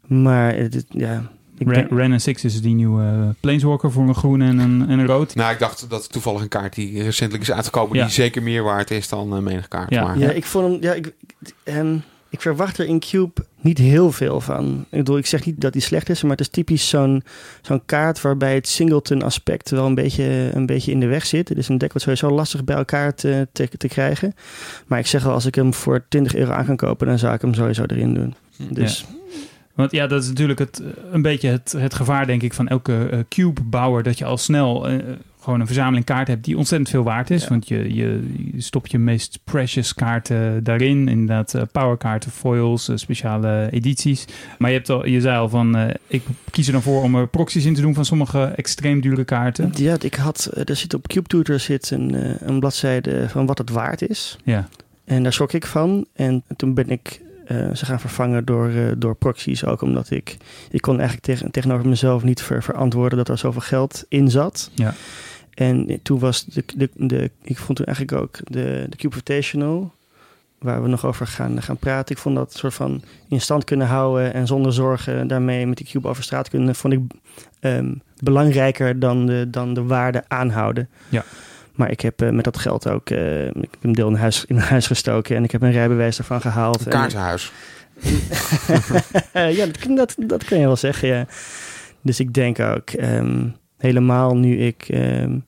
Maar 0.07 0.55
het, 0.55 0.85
ja, 0.89 1.31
ik 1.59 1.67
Ren, 1.67 1.75
denk... 1.75 1.91
Ren 1.91 2.21
6 2.21 2.45
is 2.45 2.61
die 2.61 2.75
nieuwe 2.75 3.03
uh, 3.03 3.29
Planeswalker 3.41 3.93
voor 3.93 4.09
een 4.09 4.15
groen 4.15 4.43
en 4.43 4.59
een, 4.59 4.89
en 4.89 4.99
een 4.99 5.07
rood. 5.07 5.35
Nou, 5.35 5.53
ik 5.53 5.59
dacht 5.59 5.91
dat 5.91 6.13
toevallig 6.13 6.41
een 6.41 6.49
kaart 6.49 6.75
die 6.75 7.03
recentelijk 7.03 7.43
is 7.43 7.53
uitgekomen... 7.53 7.93
die 7.93 8.09
zeker 8.09 8.43
meer 8.43 8.63
waard 8.63 8.91
is 8.91 9.09
dan 9.09 9.37
uh, 9.37 9.39
menig 9.39 9.69
kaart. 9.69 9.91
Ja, 9.91 10.05
maar, 10.05 10.19
ja, 10.19 10.31
ik 10.31 10.45
vond 10.45 10.73
hem... 10.73 10.83
Ja, 10.83 10.93
ik, 10.93 11.13
en 11.63 12.05
ik 12.29 12.41
verwacht 12.41 12.79
er 12.79 12.87
in 12.87 13.01
Cube 13.01 13.45
niet 13.61 13.79
heel 13.79 14.13
veel 14.13 14.41
van. 14.41 14.87
Ik 14.91 14.99
bedoel, 14.99 15.19
ik 15.19 15.27
zeg 15.27 15.45
niet 15.45 15.61
dat 15.61 15.73
hij 15.73 15.83
slecht 15.83 16.09
is, 16.09 16.23
maar 16.23 16.31
het 16.31 16.41
is 16.41 16.49
typisch 16.49 16.89
zo'n 16.89 17.23
zo'n 17.63 17.83
kaart 17.87 18.21
waarbij 18.21 18.55
het 18.55 18.69
singleton 18.69 19.23
aspect 19.23 19.71
wel 19.71 19.87
een 19.87 19.95
beetje, 19.95 20.51
een 20.53 20.67
beetje 20.67 20.91
in 20.91 21.01
de 21.01 21.07
weg 21.07 21.27
zit. 21.27 21.49
Het 21.49 21.59
is 21.59 21.69
een 21.69 21.79
deck 21.79 21.93
wat 21.93 22.03
sowieso 22.03 22.31
lastig 22.31 22.65
bij 22.65 22.77
elkaar 22.77 23.15
te, 23.15 23.49
te, 23.53 23.69
te 23.77 23.89
krijgen. 23.89 24.35
Maar 24.87 24.99
ik 24.99 25.07
zeg 25.07 25.23
wel, 25.23 25.33
als 25.33 25.47
ik 25.47 25.55
hem 25.55 25.75
voor 25.75 26.05
20 26.09 26.35
euro 26.35 26.53
aan 26.53 26.67
kan 26.67 26.77
kopen, 26.77 27.07
dan 27.07 27.19
zou 27.19 27.35
ik 27.35 27.41
hem 27.41 27.55
sowieso 27.55 27.85
erin 27.87 28.15
doen. 28.15 28.35
Hm. 28.57 28.75
Dus... 28.75 29.07
Want 29.77 29.91
ja, 29.91 30.07
dat 30.07 30.23
is 30.23 30.29
natuurlijk 30.29 30.59
het, 30.59 30.83
een 31.11 31.23
beetje 31.23 31.49
het, 31.49 31.75
het 31.79 31.95
gevaar, 31.95 32.27
denk 32.27 32.43
ik, 32.43 32.55
van 32.55 32.69
elke 32.69 33.09
uh, 33.13 33.19
cube-bouwer. 33.29 34.03
Dat 34.03 34.19
je 34.19 34.25
al 34.25 34.37
snel 34.37 34.91
uh, 34.91 34.99
gewoon 35.41 35.61
een 35.61 35.67
verzameling 35.67 36.05
kaarten 36.05 36.35
hebt 36.35 36.47
die 36.47 36.57
ontzettend 36.57 36.91
veel 36.91 37.03
waard 37.03 37.31
is. 37.31 37.49
Want 37.49 37.69
je, 37.69 37.95
je, 37.95 38.23
stopt 38.57 38.91
je 38.91 38.99
meest 38.99 39.39
precious 39.45 39.95
kaarten 39.95 40.65
daarin. 40.65 41.09
Inderdaad, 41.09 41.55
uh, 41.55 41.63
powerkaarten, 41.73 42.31
foils, 42.31 42.91
speciale 42.95 43.69
edities. 43.71 44.25
Maar 44.59 44.71
je, 44.71 44.77
hebt 44.77 44.91
al, 44.91 45.07
je 45.07 45.21
zei 45.21 45.39
al 45.39 45.49
van, 45.49 45.77
ik 46.07 46.23
kies 46.51 46.67
er 46.67 46.73
dan 46.73 46.83
voor 46.83 47.03
om 47.03 47.15
er 47.15 47.29
proxies 47.29 47.65
in 47.65 47.75
te 47.75 47.81
doen 47.81 47.95
van 47.95 48.05
sommige 48.05 48.45
extreem 48.45 49.01
dure 49.01 49.25
kaarten. 49.25 49.73
Ja, 49.75 49.97
ik 50.01 50.15
had, 50.15 50.51
er 50.65 50.77
zit 50.77 50.95
op 50.95 51.07
CubeTutor 51.07 51.61
zit 51.61 51.91
een, 51.91 52.17
een 52.49 52.61
bladzijde 52.61 53.29
van 53.29 53.47
wat 53.47 53.59
het 53.59 53.71
waard 53.71 54.09
is. 54.09 54.39
Ja. 54.45 54.69
En 55.05 55.23
daar 55.23 55.33
schrok 55.33 55.53
ik 55.53 55.67
van. 55.67 56.07
En 56.15 56.43
toen 56.57 56.75
ben 56.75 56.91
ik 56.91 57.21
uh, 57.49 57.75
ze 57.75 57.85
gaan 57.85 58.01
vervangen 58.01 58.45
door, 58.45 58.71
uh, 58.71 58.93
door 58.99 59.15
proxies. 59.15 59.65
Ook 59.65 59.83
omdat 59.83 60.11
ik, 60.11 60.37
ik 60.71 60.81
kon 60.81 60.95
eigenlijk 60.95 61.27
tegen, 61.27 61.51
tegenover 61.51 61.89
mezelf 61.89 62.23
niet 62.23 62.43
ver, 62.43 62.63
verantwoorden 62.63 63.19
dat 63.19 63.29
er 63.29 63.39
zoveel 63.39 63.61
geld 63.61 64.05
in 64.09 64.31
zat. 64.31 64.71
Ja. 64.75 64.95
En 65.55 66.01
toen 66.03 66.19
was 66.19 66.45
de, 66.45 66.65
de, 66.77 66.91
de, 66.95 67.31
ik 67.43 67.59
vond 67.59 67.77
toen 67.77 67.87
eigenlijk 67.87 68.23
ook 68.23 68.39
de, 68.45 68.87
de 68.89 68.97
Cube 68.97 69.15
Invitational, 69.15 69.93
waar 70.59 70.83
we 70.83 70.89
nog 70.89 71.07
over 71.07 71.27
gaan, 71.27 71.63
gaan 71.63 71.77
praten. 71.77 72.15
Ik 72.15 72.21
vond 72.23 72.37
dat 72.37 72.55
soort 72.55 72.75
van 72.75 73.03
in 73.29 73.41
stand 73.41 73.65
kunnen 73.65 73.87
houden 73.87 74.35
en 74.35 74.47
zonder 74.47 74.73
zorgen 74.73 75.27
daarmee 75.29 75.67
met 75.67 75.77
die 75.77 75.87
Cube 75.87 76.09
over 76.09 76.23
straat 76.23 76.49
kunnen, 76.49 76.75
vond 76.75 76.93
ik 76.93 77.01
um, 77.61 78.03
belangrijker 78.19 78.99
dan 78.99 79.27
de, 79.27 79.47
dan 79.51 79.75
de 79.75 79.83
waarde 79.83 80.25
aanhouden. 80.29 80.89
Ja. 81.09 81.25
Maar 81.77 81.91
ik 81.91 82.01
heb 82.01 82.23
uh, 82.23 82.31
met 82.31 82.45
dat 82.45 82.59
geld 82.59 82.89
ook 82.89 83.11
ik 83.11 83.71
heb 83.71 83.83
een 83.83 83.93
deel 83.93 84.09
in 84.09 84.15
huis, 84.15 84.45
in 84.45 84.57
huis 84.57 84.87
gestoken 84.87 85.37
en 85.37 85.45
ik 85.45 85.51
heb 85.51 85.63
een 85.63 85.73
rijbewijs 85.73 86.19
ervan 86.19 86.41
gehaald. 86.41 86.85
Een 86.85 86.91
kaartenhuis. 86.91 87.53
ja, 89.33 89.67
dat, 89.67 89.97
dat, 89.97 90.15
dat 90.19 90.45
kan 90.45 90.59
je 90.59 90.67
wel 90.67 90.77
zeggen, 90.77 91.09
ja. 91.09 91.27
Dus 92.03 92.21
ik 92.21 92.33
denk 92.33 92.61
ook, 92.61 92.93
um, 92.93 93.57
helemaal 93.79 94.37
nu 94.37 94.59
ik 94.59 94.89
um, 94.89 95.45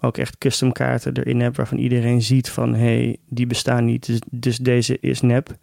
ook 0.00 0.18
echt 0.18 0.38
custom 0.38 0.72
kaarten 0.72 1.16
erin 1.16 1.40
heb 1.40 1.56
waarvan 1.56 1.78
iedereen 1.78 2.22
ziet 2.22 2.50
van 2.50 2.74
hé, 2.74 2.80
hey, 2.80 3.16
die 3.28 3.46
bestaan 3.46 3.84
niet, 3.84 4.06
dus, 4.06 4.18
dus, 4.30 4.56
deze 4.56 4.98
is 5.00 5.20
nep. 5.20 5.56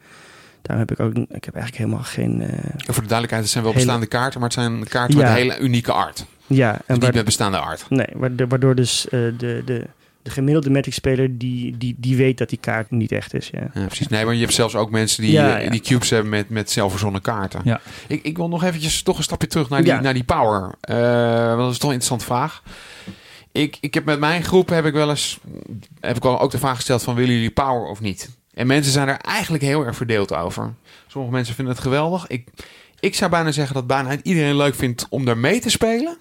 Daar 0.62 0.78
heb 0.78 0.92
ik 0.92 1.00
ook, 1.00 1.14
ik 1.14 1.46
heb 1.46 1.56
eigenlijk 1.56 1.76
helemaal 1.76 2.04
geen. 2.04 2.42
Uh, 2.42 2.48
voor 2.78 3.04
de 3.04 3.10
duidelijkheid, 3.10 3.42
het 3.42 3.52
zijn 3.52 3.64
wel 3.64 3.74
bestaande 3.74 4.06
hele... 4.06 4.20
kaarten, 4.20 4.40
maar 4.40 4.50
het 4.50 4.60
zijn 4.60 4.88
kaarten 4.88 5.18
ja. 5.18 5.24
met 5.24 5.32
een 5.32 5.38
hele 5.38 5.60
unieke 5.60 5.92
art. 5.92 6.26
Ja, 6.48 6.72
en 6.86 6.96
dus 6.96 7.04
niet 7.04 7.14
met 7.14 7.26
bestaande 7.26 7.58
art. 7.58 7.86
Nee, 7.90 8.08
waardoor 8.48 8.76
dus 8.76 9.06
uh, 9.06 9.12
de, 9.12 9.62
de, 9.66 9.88
de 10.22 10.30
gemiddelde 10.30 10.70
Magic-speler 10.70 11.38
die, 11.38 11.78
die, 11.78 11.96
die 11.98 12.18
weet 12.18 12.38
dat 12.38 12.50
die 12.50 12.58
kaart 12.58 12.92
niet 12.92 13.12
echt 13.12 13.34
is. 13.34 13.50
Ja. 13.50 13.70
ja, 13.74 13.86
precies. 13.86 14.08
Nee, 14.08 14.26
maar 14.26 14.34
je 14.34 14.42
hebt 14.42 14.54
zelfs 14.54 14.76
ook 14.76 14.92
mensen 14.92 15.22
die, 15.24 15.32
ja, 15.32 15.58
ja. 15.58 15.70
die 15.70 15.82
cubes 15.82 16.10
hebben 16.10 16.30
met, 16.30 16.50
met 16.50 16.72
zelfverzonnen 16.72 17.22
kaarten. 17.22 17.62
Ja. 17.64 17.82
Ik, 18.08 18.24
ik 18.24 18.38
wil 18.38 18.48
nog 18.48 18.64
eventjes 18.64 19.02
toch 19.02 19.18
een 19.18 19.24
stapje 19.24 19.48
terug 19.48 19.70
naar 19.70 19.84
die, 19.84 19.94
naar 19.94 20.14
die 20.14 20.24
power. 20.24 20.62
Uh, 20.90 21.48
want 21.48 21.60
dat 21.60 21.72
is 21.72 21.78
toch 21.78 21.90
een 21.90 21.96
interessante 21.96 22.26
vraag. 22.26 22.64
Ik, 23.52 23.78
ik 23.82 23.94
heb 23.94 24.06
met 24.06 24.20
mijn 24.20 24.44
groep 24.44 24.70
heb 24.70 24.86
ik 24.86 24.94
wel 24.94 25.10
eens 25.10 25.40
heb 26.00 26.16
ik 26.16 26.24
wel 26.24 26.40
ook 26.40 26.52
de 26.52 26.58
vraag 26.58 26.76
gesteld 26.76 27.04
van 27.04 27.16
willen 27.16 27.34
jullie 27.34 27.52
power 27.52 27.88
of 27.88 28.02
niet? 28.02 28.30
En 28.54 28.68
mensen 28.68 28.92
zijn 28.92 29.08
er 29.08 29.18
eigenlijk 29.18 29.64
heel 29.64 29.86
erg 29.86 29.96
verdeeld 29.96 30.34
over. 30.34 30.74
Sommige 31.08 31.34
mensen 31.34 31.56
vinden 31.56 31.74
het 31.74 31.84
geweldig. 31.84 32.28
Ik, 32.28 32.48
ik 33.00 33.16
zou 33.16 33.32
bijna 33.32 33.52
zeggen 33.52 33.76
dat 33.76 33.88
bijna 33.88 34.18
iedereen 34.24 34.56
leuk 34.56 34.76
vindt 34.76 35.06
om 35.10 35.28
er 35.28 35.38
mee 35.38 35.60
te 35.60 35.70
spelen. 35.70 36.18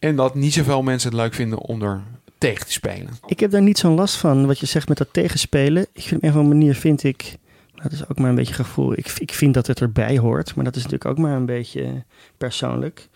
En 0.00 0.16
dat 0.16 0.34
niet 0.34 0.52
zoveel 0.52 0.82
mensen 0.82 1.10
het 1.10 1.18
leuk 1.18 1.34
vinden 1.34 1.58
om 1.58 1.82
er 1.82 2.02
tegen 2.38 2.66
te 2.66 2.72
spelen. 2.72 3.08
Ik 3.26 3.40
heb 3.40 3.50
daar 3.50 3.62
niet 3.62 3.78
zo'n 3.78 3.94
last 3.94 4.16
van, 4.16 4.46
wat 4.46 4.58
je 4.58 4.66
zegt 4.66 4.88
met 4.88 4.98
dat 4.98 5.12
tegenspelen. 5.12 5.86
Ik 5.92 6.02
vind 6.02 6.14
op 6.14 6.22
een 6.22 6.28
of 6.28 6.36
andere 6.36 6.54
manier 6.54 6.74
vind 6.74 7.04
ik, 7.04 7.36
dat 7.74 7.92
is 7.92 8.08
ook 8.08 8.18
maar 8.18 8.28
een 8.28 8.34
beetje 8.34 8.54
gevoel. 8.54 8.92
Ik, 8.92 9.12
ik 9.18 9.32
vind 9.32 9.54
dat 9.54 9.66
het 9.66 9.80
erbij 9.80 10.18
hoort, 10.18 10.54
maar 10.54 10.64
dat 10.64 10.76
is 10.76 10.82
natuurlijk 10.82 11.10
ook 11.10 11.18
maar 11.18 11.36
een 11.36 11.46
beetje 11.46 12.04
persoonlijk. 12.36 13.08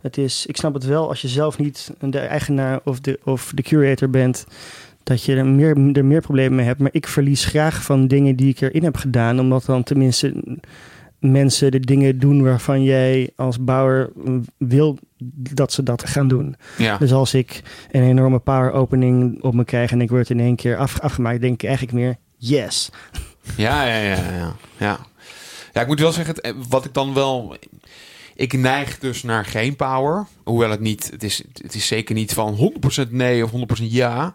Het 0.00 0.18
is, 0.18 0.46
ik 0.46 0.56
snap 0.56 0.74
het 0.74 0.84
wel 0.84 1.08
als 1.08 1.20
je 1.20 1.28
zelf 1.28 1.58
niet 1.58 1.90
de 2.00 2.18
eigenaar 2.18 2.80
of 2.84 3.00
de, 3.00 3.20
of 3.24 3.52
de 3.54 3.62
curator 3.62 4.10
bent, 4.10 4.46
dat 5.02 5.24
je 5.24 5.36
er 5.36 5.46
meer, 5.46 5.96
er 5.96 6.04
meer 6.04 6.20
problemen 6.20 6.56
mee 6.56 6.66
hebt. 6.66 6.80
Maar 6.80 6.92
ik 6.92 7.06
verlies 7.06 7.44
graag 7.44 7.82
van 7.82 8.06
dingen 8.06 8.36
die 8.36 8.48
ik 8.48 8.60
erin 8.60 8.84
heb 8.84 8.96
gedaan, 8.96 9.40
omdat 9.40 9.64
dan 9.64 9.82
tenminste 9.82 10.58
mensen 11.30 11.70
de 11.70 11.80
dingen 11.80 12.18
doen 12.18 12.42
waarvan 12.42 12.82
jij 12.82 13.30
als 13.36 13.64
bouwer 13.64 14.12
wil 14.58 14.98
dat 15.32 15.72
ze 15.72 15.82
dat 15.82 16.08
gaan 16.08 16.28
doen. 16.28 16.56
Ja. 16.78 16.98
Dus 16.98 17.12
als 17.12 17.34
ik 17.34 17.62
een 17.90 18.02
enorme 18.02 18.38
power 18.38 18.72
opening 18.72 19.42
op 19.42 19.54
me 19.54 19.64
krijg 19.64 19.90
en 19.90 20.00
ik 20.00 20.10
word 20.10 20.30
in 20.30 20.40
één 20.40 20.56
keer 20.56 20.76
af, 20.76 21.00
afgemaakt, 21.00 21.40
denk 21.40 21.54
ik 21.62 21.68
eigenlijk 21.68 21.98
meer 21.98 22.16
yes. 22.36 22.90
Ja, 23.56 23.86
ja, 23.86 23.98
ja, 23.98 24.14
ja, 24.14 24.56
ja. 24.78 24.98
Ja, 25.72 25.80
ik 25.80 25.86
moet 25.86 26.00
wel 26.00 26.12
zeggen, 26.12 26.34
wat 26.68 26.84
ik 26.84 26.94
dan 26.94 27.14
wel 27.14 27.56
ik 28.34 28.52
neig 28.52 28.98
dus 28.98 29.22
naar 29.22 29.44
geen 29.44 29.76
power. 29.76 30.26
Hoewel 30.44 30.70
het 30.70 30.80
niet, 30.80 31.10
het 31.10 31.22
is, 31.22 31.42
het 31.62 31.74
is 31.74 31.86
zeker 31.86 32.14
niet 32.14 32.32
van 32.32 32.72
100% 33.06 33.10
nee 33.10 33.44
of 33.44 33.50
100% 33.50 33.54
ja. 33.76 34.34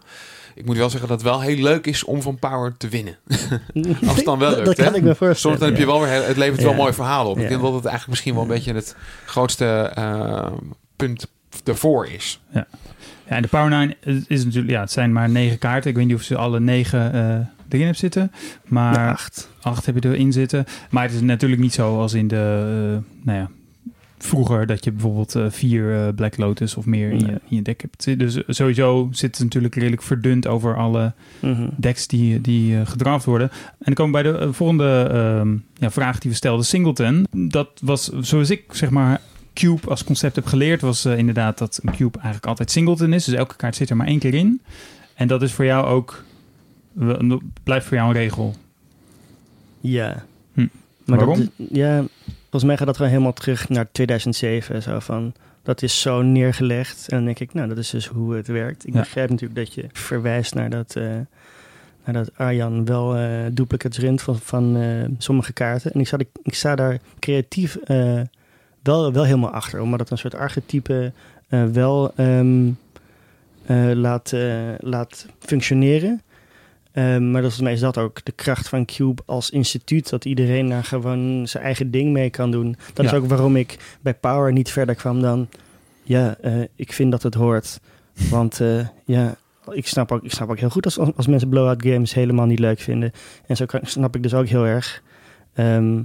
Ik 0.60 0.66
moet 0.66 0.76
wel 0.76 0.90
zeggen 0.90 1.08
dat 1.08 1.20
het 1.20 1.28
wel 1.28 1.40
heel 1.40 1.62
leuk 1.62 1.86
is 1.86 2.04
om 2.04 2.22
van 2.22 2.38
power 2.38 2.76
te 2.76 2.88
winnen. 2.88 3.16
Als 4.08 4.16
het 4.16 4.24
dan 4.24 4.38
wel 4.38 4.50
lukt. 4.50 4.64
dat 4.64 4.74
kan 4.74 4.94
ik 4.94 5.02
me 5.02 5.14
voorstellen. 5.14 5.36
Soms 5.36 5.58
dan 5.58 5.68
heb 5.68 5.78
je 5.78 5.86
wel 5.86 6.00
weer, 6.00 6.26
het 6.26 6.36
levert 6.36 6.62
wel 6.62 6.74
mooi 6.74 6.92
verhalen 6.92 7.30
op. 7.30 7.38
Ik 7.38 7.48
denk 7.48 7.60
dat 7.60 7.74
het 7.74 7.84
eigenlijk 7.84 8.08
misschien 8.08 8.34
wel 8.34 8.42
een 8.42 8.48
beetje 8.48 8.74
het 8.74 8.96
grootste 9.26 9.92
uh, 9.98 10.46
punt 10.96 11.26
ervoor 11.64 12.06
is. 12.06 12.40
Ja. 12.52 12.66
ja, 13.28 13.36
en 13.36 13.42
de 13.42 13.48
Power 13.48 13.68
9 13.68 14.26
is 14.28 14.44
natuurlijk, 14.44 14.72
ja, 14.72 14.80
het 14.80 14.92
zijn 14.92 15.12
maar 15.12 15.30
negen 15.30 15.58
kaarten. 15.58 15.90
Ik 15.90 15.96
weet 15.96 16.06
niet 16.06 16.16
of 16.16 16.22
ze 16.22 16.36
alle 16.36 16.60
negen 16.60 17.14
uh, 17.14 17.20
erin 17.22 17.46
hebben 17.68 17.96
zitten. 17.96 18.32
Maar 18.64 18.94
ja, 18.94 19.10
acht. 19.10 19.48
acht 19.60 19.86
heb 19.86 20.02
je 20.02 20.08
erin 20.10 20.32
zitten. 20.32 20.64
Maar 20.90 21.02
het 21.02 21.12
is 21.12 21.20
natuurlijk 21.20 21.60
niet 21.60 21.74
zo 21.74 22.00
als 22.00 22.14
in 22.14 22.28
de, 22.28 22.64
uh, 22.92 23.24
nou 23.26 23.38
ja, 23.38 23.50
vroeger 24.24 24.66
dat 24.66 24.84
je 24.84 24.92
bijvoorbeeld 24.92 25.36
uh, 25.36 25.46
vier 25.48 25.94
uh, 25.94 26.08
Black 26.14 26.36
Lotus 26.36 26.76
of 26.76 26.86
meer 26.86 27.10
in, 27.10 27.18
je, 27.18 27.40
in 27.48 27.56
je 27.56 27.62
deck 27.62 27.80
hebt. 27.80 28.18
Dus 28.18 28.42
sowieso 28.46 29.08
zit 29.12 29.34
het 29.34 29.44
natuurlijk 29.44 29.74
redelijk 29.74 30.02
verdund 30.02 30.46
over 30.46 30.76
alle 30.76 31.12
mm 31.40 31.54
-hmm. 31.54 31.70
decks 31.76 32.06
die, 32.06 32.40
die 32.40 32.72
uh, 32.72 32.80
gedraft 32.84 33.24
worden. 33.24 33.50
En 33.50 33.76
dan 33.78 33.94
komen 33.94 34.22
we 34.22 34.30
bij 34.30 34.32
de 34.32 34.52
volgende 34.52 35.08
ehm, 35.12 35.56
ja, 35.74 35.90
vraag 35.90 36.18
die 36.18 36.30
we 36.30 36.36
stelden. 36.36 36.64
Singleton, 36.64 37.26
dat 37.30 37.68
was 37.82 38.10
zoals 38.20 38.50
ik 38.50 38.64
zeg 38.70 38.90
maar 38.90 39.20
Cube 39.54 39.88
als 39.88 40.04
concept 40.04 40.36
heb 40.36 40.46
geleerd, 40.46 40.80
was 40.80 41.04
inderdaad 41.04 41.58
dat 41.58 41.80
een 41.82 41.92
Cube 41.92 42.14
eigenlijk 42.18 42.46
altijd 42.46 42.70
Singleton 42.70 43.12
is. 43.12 43.24
Dus 43.24 43.34
elke 43.34 43.56
kaart 43.56 43.76
zit 43.76 43.90
er 43.90 43.96
maar 43.96 44.06
één 44.06 44.18
keer 44.18 44.34
in. 44.34 44.60
En 45.14 45.28
dat 45.28 45.42
is 45.42 45.52
voor 45.52 45.64
jou 45.64 45.86
ook, 45.86 46.24
blijft 47.62 47.86
voor 47.86 47.96
jou 47.96 48.08
een 48.08 48.20
regel. 48.20 48.54
Ja. 49.80 50.24
Hm. 50.52 50.66
Maar 51.04 51.18
Waarom? 51.18 51.38
Dat, 51.38 51.68
ja, 51.70 52.04
Volgens 52.50 52.64
mij 52.64 52.76
gaat 52.76 52.86
dat 52.86 52.96
gewoon 52.96 53.10
helemaal 53.10 53.32
terug 53.32 53.68
naar 53.68 53.92
2007. 53.92 54.82
Zo 54.82 54.98
van, 54.98 55.32
dat 55.62 55.82
is 55.82 56.00
zo 56.00 56.22
neergelegd. 56.22 57.08
En 57.08 57.16
dan 57.16 57.24
denk 57.24 57.38
ik, 57.38 57.52
nou, 57.52 57.68
dat 57.68 57.78
is 57.78 57.90
dus 57.90 58.06
hoe 58.06 58.34
het 58.34 58.46
werkt. 58.46 58.86
Ik 58.86 58.94
ja. 58.94 59.00
begrijp 59.00 59.30
natuurlijk 59.30 59.60
dat 59.60 59.74
je 59.74 59.86
verwijst 59.92 60.54
naar 60.54 60.70
dat, 60.70 60.94
uh, 60.98 61.04
naar 62.04 62.14
dat 62.14 62.30
Arjan 62.36 62.84
wel 62.84 63.18
uh, 63.18 63.28
duplicates 63.52 63.98
rint 63.98 64.22
van, 64.22 64.38
van 64.38 64.76
uh, 64.76 65.04
sommige 65.18 65.52
kaarten. 65.52 65.92
En 65.92 66.00
ik 66.00 66.06
sta, 66.06 66.18
ik 66.42 66.54
sta 66.54 66.74
daar 66.74 66.98
creatief 67.18 67.78
wel, 68.82 69.12
wel 69.12 69.24
helemaal 69.24 69.50
achter. 69.50 69.80
Omdat 69.80 70.00
het 70.00 70.10
een 70.10 70.18
soort 70.18 70.34
archetype 70.34 71.12
wel 71.48 72.12
um, 72.16 72.78
laat, 73.94 74.34
laat 74.78 75.26
functioneren. 75.38 76.22
Ehm, 76.92 77.30
maar 77.30 77.40
volgens 77.40 77.62
mij 77.62 77.72
is 77.72 77.80
dat 77.80 77.98
ook 77.98 78.24
de 78.24 78.32
kracht 78.32 78.68
van 78.68 78.84
Cube 78.84 79.22
als 79.26 79.50
instituut. 79.50 80.10
Dat 80.10 80.24
iedereen 80.24 80.68
daar 80.68 80.84
gewoon 80.84 81.48
zijn 81.48 81.64
eigen 81.64 81.90
ding 81.90 82.12
mee 82.12 82.30
kan 82.30 82.50
doen. 82.50 82.76
Dat 82.94 83.04
Ja. 83.06 83.12
is 83.12 83.18
ook 83.18 83.26
waarom 83.28 83.56
ik 83.56 83.96
bij 84.00 84.14
Power 84.14 84.52
niet 84.52 84.70
verder 84.70 84.94
kwam 84.94 85.20
dan... 85.20 85.48
Ja, 86.02 86.36
eh, 86.40 86.60
ik 86.76 86.92
vind 86.92 87.10
dat 87.10 87.22
het 87.22 87.34
hoort. 87.34 87.80
Want 88.30 88.60
eh, 88.60 88.86
ja, 89.04 89.36
ik 89.70 89.86
snap, 89.86 90.12
ook, 90.12 90.22
ik 90.24 90.32
snap 90.32 90.50
ook 90.50 90.58
heel 90.58 90.70
goed 90.70 90.84
als, 90.84 90.98
als 90.98 91.26
mensen 91.26 91.48
blowout 91.48 91.82
games 91.82 92.14
helemaal 92.14 92.46
niet 92.46 92.58
leuk 92.58 92.80
vinden. 92.80 93.12
En 93.46 93.56
zo 93.56 93.64
kan, 93.66 93.80
snap 93.82 94.16
ik 94.16 94.22
dus 94.22 94.34
ook 94.34 94.46
heel 94.46 94.64
erg. 94.66 95.02
Ehm, 95.54 95.98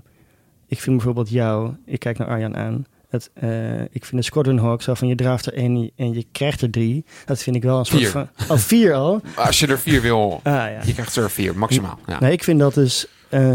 ik 0.67 0.79
vind 0.79 0.95
bijvoorbeeld 0.95 1.29
jou, 1.29 1.73
ik 1.85 1.99
kijk 1.99 2.17
naar 2.17 2.27
Arjan 2.27 2.55
aan. 2.55 2.85
Het, 3.09 3.29
eh, 3.33 3.81
ik 3.81 4.05
vind 4.05 4.11
de 4.11 4.21
Squadron 4.21 4.57
Hawk 4.57 4.81
zo 4.81 4.93
van 4.93 5.07
je 5.07 5.15
draaft 5.15 5.45
er 5.45 5.53
één 5.53 5.91
en 5.95 6.13
je 6.13 6.25
krijgt 6.31 6.61
er 6.61 6.69
drie. 6.69 7.05
Dat 7.25 7.43
vind 7.43 7.55
ik 7.55 7.63
wel 7.63 7.79
een 7.79 7.85
soort 7.85 8.01
Vier. 8.01 8.09
van... 8.09 8.27
Oh, 8.49 8.57
vier 8.57 8.93
al? 8.93 9.21
Als 9.35 9.59
je 9.59 9.67
er 9.67 9.79
vier 9.79 10.01
wil, 10.01 10.39
Ah 10.43 10.53
ja. 10.53 10.79
je 10.85 10.93
krijgt 10.93 11.15
er 11.15 11.31
vier, 11.31 11.57
maximaal. 11.57 11.99
Ja. 12.07 12.19
Nee, 12.19 12.31
ik 12.31 12.43
vind 12.43 12.59
dat 12.59 12.73
dus 12.73 13.07
eh, 13.29 13.53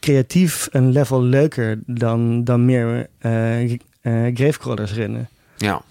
creatief 0.00 0.68
een 0.70 0.92
level 0.92 1.22
leuker 1.22 1.78
dan, 1.86 2.44
dan 2.44 2.64
meer 2.64 3.08
eh, 3.18 3.72
eh, 3.72 3.78
gravecrawlers 4.34 4.92
rennen. 4.92 5.28
ja. 5.56 5.82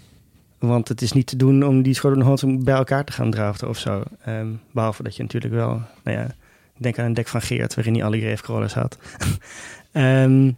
Want 0.59 0.87
het 0.87 1.01
is 1.01 1.11
niet 1.11 1.27
te 1.27 1.35
doen 1.35 1.63
om 1.65 1.81
die 1.81 1.93
Squadron 1.93 2.63
bij 2.63 2.75
elkaar 2.75 3.03
te 3.03 3.11
gaan 3.11 3.31
draften 3.31 3.69
of 3.69 3.77
zo. 3.77 4.03
Ehm, 4.25 4.47
behalve 4.71 5.03
dat 5.03 5.15
je 5.15 5.23
natuurlijk 5.23 5.53
wel, 5.53 5.81
nou 6.03 6.17
ja, 6.17 6.27
denk 6.77 6.99
aan 6.99 7.05
een 7.05 7.13
deck 7.13 7.27
van 7.27 7.41
Geert 7.41 7.75
waarin 7.75 7.93
hij 7.93 8.03
alle 8.03 8.19
gravecrawlers 8.19 8.73
had. 8.73 8.97
Ehm, 9.91 10.51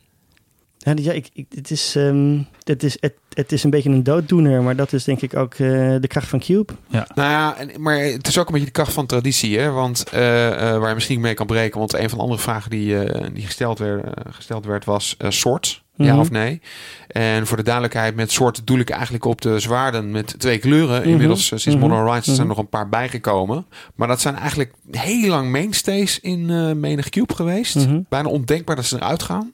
ja, 0.84 0.94
ja 0.96 1.12
ik, 1.12 1.30
ik, 1.34 1.46
het, 1.56 1.72
is, 1.72 1.96
ehm, 1.96 2.38
het, 2.64 2.84
is, 2.84 2.98
het, 3.00 3.14
het 3.34 3.52
is 3.52 3.64
een 3.64 3.70
beetje 3.70 3.90
een 3.90 4.04
dooddoener, 4.04 4.62
maar 4.64 4.76
dat 4.76 4.94
is 4.94 5.04
denk 5.04 5.22
ik 5.22 5.36
ook 5.36 5.54
eh, 5.54 5.60
de 6.00 6.08
kracht 6.08 6.28
van 6.28 6.40
Cube. 6.40 6.74
Nou 6.90 7.04
ja, 7.16 7.56
en, 7.58 7.82
maar 7.82 7.98
het 8.00 8.28
is 8.28 8.38
ook 8.38 8.46
een 8.46 8.52
beetje 8.52 8.66
de 8.68 8.74
kracht 8.74 8.94
van 8.94 9.06
traditie, 9.06 9.60
hè? 9.60 9.70
Want 9.72 10.10
eh, 10.10 10.48
eh, 10.74 10.80
waar 10.80 10.90
je 10.90 10.96
misschien 10.96 11.22
mee 11.22 11.34
kan 11.34 11.46
breken, 11.46 11.80
want 11.80 11.94
een 11.94 12.10
van 12.10 12.18
de 12.18 12.24
andere 12.24 12.42
vragen 12.42 12.70
die, 12.70 13.04
eh, 13.04 13.28
die 13.34 13.46
gesteld, 13.46 13.80
werd, 13.80 14.06
gesteld 14.30 14.66
werd 14.66 14.86
was 14.86 15.16
eh 15.18 15.30
soort, 15.30 15.84
ja 15.96 16.12
Mhm. 16.12 16.20
of 16.20 16.32
nee? 16.32 16.62
En 17.08 17.48
voor 17.48 17.58
de 17.58 17.64
duidelijkheid, 17.64 18.16
met 18.16 18.32
soort 18.32 18.68
doel 18.68 18.80
ik 18.80 18.90
eigenlijk 18.90 19.26
op 19.26 19.42
de 19.42 19.60
zwaarden 19.60 20.12
met 20.12 20.36
twee 20.40 20.58
kleuren. 20.58 21.00
Mhm. 21.02 21.10
Inmiddels 21.10 21.46
sinds 21.48 21.66
Mhm. 21.66 21.78
Modern 21.80 22.00
Horizons 22.00 22.26
zijn 22.26 22.38
er 22.38 22.44
Mhm. 22.46 22.48
nog 22.56 22.58
een 22.58 22.70
paar 22.70 22.90
bijgekomen. 22.90 23.66
Maar 23.96 24.08
dat 24.08 24.22
zijn 24.22 24.36
eigenlijk 24.36 24.74
heel 24.92 25.30
lang 25.30 25.52
mainstays 25.52 26.20
in 26.20 26.50
eh 26.50 26.72
menig 26.72 27.10
cube 27.10 27.36
geweest. 27.36 27.76
Mhm. 27.76 28.00
Bijna 28.10 28.28
ondenkbaar 28.30 28.76
dat 28.76 28.86
ze 28.86 28.96
eruit 28.96 29.24
gaan. 29.24 29.52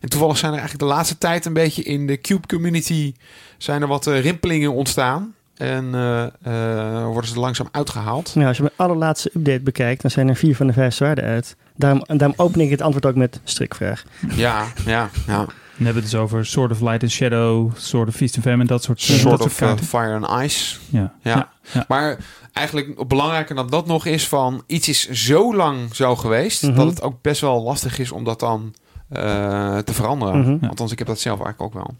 En 0.00 0.08
toevallig 0.08 0.38
zijn 0.38 0.52
er 0.52 0.58
eigenlijk 0.58 0.88
de 0.88 0.94
laatste 0.94 1.18
tijd 1.18 1.44
een 1.44 1.52
beetje 1.52 1.82
in 1.82 2.06
de 2.06 2.20
Cube 2.20 2.46
community 2.46 3.14
zijn 3.58 3.82
er 3.82 3.88
wat 3.88 4.06
eh, 4.06 4.20
rimpelingen 4.20 4.72
ontstaan. 4.72 5.34
En 5.54 5.94
eh, 5.94 6.22
eh, 6.24 7.04
worden 7.06 7.30
ze 7.30 7.38
langzaam 7.40 7.68
uitgehaald. 7.70 8.34
Nou, 8.34 8.46
als 8.48 8.56
je 8.56 8.62
mijn 8.62 8.74
allerlaatste 8.76 9.30
update 9.34 9.60
bekijkt, 9.60 10.02
dan 10.02 10.10
zijn 10.10 10.28
er 10.28 10.36
vier 10.36 10.56
van 10.56 10.66
de 10.66 10.72
vijf 10.72 10.94
zwaarden 10.94 11.24
uit. 11.24 11.56
Daarom, 11.76 12.02
en 12.06 12.16
daarom 12.18 12.36
open 12.40 12.60
ik 12.60 12.70
het 12.70 12.80
antwoord 12.82 13.06
ook 13.06 13.14
met 13.14 13.40
strikvraag. 13.44 14.04
Ja, 14.34 14.64
ja, 14.84 15.10
ja. 15.26 15.36
Dan 15.36 15.86
hebben 15.86 16.02
we 16.02 16.08
het 16.08 16.10
dus 16.10 16.14
over 16.20 16.46
Sword 16.46 16.70
of 16.70 16.80
Light 16.80 17.02
and 17.02 17.10
Shadow, 17.12 17.70
Sword 17.76 18.08
of 18.08 18.14
Feast 18.14 18.34
and 18.34 18.44
Famine, 18.44 18.64
dat 18.64 18.82
soort, 18.82 19.00
Soort 19.00 19.22
dat 19.22 19.40
of 19.40 19.52
soort 19.52 19.80
fire 19.80 20.26
and 20.26 20.44
ice. 20.44 20.76
ja. 20.90 21.12
Ja. 21.22 21.48
ja. 21.72 21.84
Maar 21.88 22.18
eigenlijk 22.52 23.08
belangrijker 23.08 23.54
dan 23.54 23.68
dat 23.70 23.86
nog 23.86 24.06
is 24.06 24.28
van 24.28 24.62
iets 24.66 24.88
is 24.88 25.08
zo 25.08 25.54
lang 25.56 25.94
zo 25.94 26.16
geweest 26.16 26.62
Mhm. 26.62 26.74
dat 26.74 26.86
het 26.86 27.02
ook 27.02 27.22
best 27.22 27.40
wel 27.40 27.62
lastig 27.62 27.98
is 27.98 28.12
om 28.12 28.24
dat 28.24 28.40
dan 28.40 28.74
te 29.08 29.92
veranderen. 29.92 30.40
Mhm. 30.40 30.64
Althans, 30.68 30.92
ik 30.92 30.98
heb 30.98 31.06
dat 31.06 31.20
zelf 31.20 31.40
eigenlijk 31.40 31.76
ook 31.76 31.82
wel. 31.84 31.94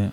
Ja. 0.00 0.10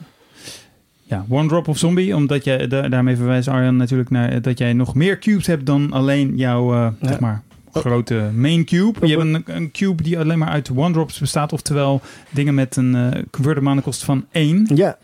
Ja, 1.03 1.25
One 1.29 1.47
Drop 1.47 1.67
of 1.67 1.77
Zombie, 1.77 2.15
omdat 2.15 2.43
jij 2.43 2.67
da- 2.67 2.87
daarmee 2.89 3.15
verwijst 3.15 3.47
Arjan 3.47 3.75
natuurlijk 3.75 4.09
naar 4.09 4.29
eh, 4.29 4.41
dat 4.41 4.57
jij 4.57 4.73
nog 4.73 4.95
meer 4.95 5.19
cubes 5.19 5.47
hebt 5.47 5.65
dan 5.65 5.91
alleen 5.91 6.35
jouw 6.37 6.73
eh, 6.73 6.79
Ja. 7.01 7.07
zeg 7.07 7.19
maar 7.19 7.43
grote 7.73 8.29
main 8.35 8.65
cube. 8.65 9.07
Je 9.07 9.17
hebt 9.17 9.47
een, 9.47 9.55
een 9.55 9.71
cube 9.71 10.03
die 10.03 10.19
alleen 10.19 10.37
maar 10.37 10.47
uit 10.49 10.71
one 10.75 10.91
drops 10.93 11.19
bestaat, 11.19 11.53
oftewel 11.53 12.01
dingen 12.29 12.53
met 12.53 12.75
een 12.75 12.95
eh 12.95 13.21
converter 13.31 13.63
mana 13.63 13.81
kost 13.81 14.03
van 14.03 14.25
1. 14.31 14.67
Ja, 14.75 14.97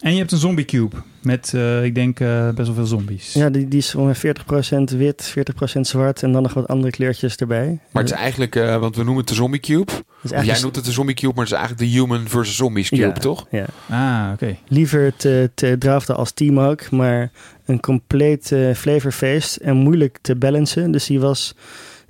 En 0.00 0.12
je 0.12 0.18
hebt 0.18 0.32
een 0.32 0.38
zombie 0.38 0.64
cube 0.64 0.96
met, 1.24 1.52
eh, 1.54 1.84
ik 1.84 1.94
denk, 1.94 2.20
eh, 2.20 2.48
best 2.48 2.66
wel 2.66 2.76
veel 2.76 2.86
zombies. 2.86 3.32
ja 3.32 3.50
die, 3.50 3.68
die 3.68 3.78
is 3.78 3.94
ongeveer 3.94 4.20
40% 4.20 4.90
wit, 4.90 5.22
40% 5.24 5.86
zwart 5.86 6.22
en 6.22 6.32
dan 6.32 6.42
nog 6.42 6.54
wat 6.54 6.68
andere 6.68 6.90
kleurtjes 6.92 7.36
erbij. 7.36 7.78
Maar 7.90 8.02
het 8.02 8.12
is 8.12 8.18
eigenlijk, 8.18 8.56
eh, 8.56 8.76
want 8.76 8.96
we 8.96 9.02
noemen 9.02 9.20
het 9.20 9.28
de 9.28 9.34
Zombie 9.34 9.60
Cube. 9.60 9.92
Of 9.92 9.94
jij 10.22 10.32
eigenlijk- 10.32 10.62
noemt 10.62 10.76
het 10.76 10.84
de 10.84 10.92
Zombie 10.92 11.14
Cube, 11.14 11.32
maar 11.34 11.44
het 11.44 11.52
is 11.52 11.58
eigenlijk 11.58 11.90
de 11.92 11.98
Human 11.98 12.28
versus 12.28 12.56
Zombies 12.56 12.88
Cube, 12.88 13.02
Ja. 13.02 13.12
toch? 13.12 13.46
Ja. 13.50 13.66
Ah, 13.88 14.32
oké. 14.32 14.56
Liever 14.68 15.12
te, 15.16 15.50
te 15.54 15.76
draften 15.78 16.16
als 16.16 16.32
team 16.32 16.60
ook, 16.60 16.90
maar 16.90 17.30
een 17.66 17.80
compleet 17.80 18.52
eh 18.52 18.74
flavorfeest 18.74 19.56
en 19.56 19.76
moeilijk 19.76 20.18
te 20.20 20.36
balancen. 20.36 20.90
Dus 20.90 21.06
die 21.06 21.20
was 21.20 21.54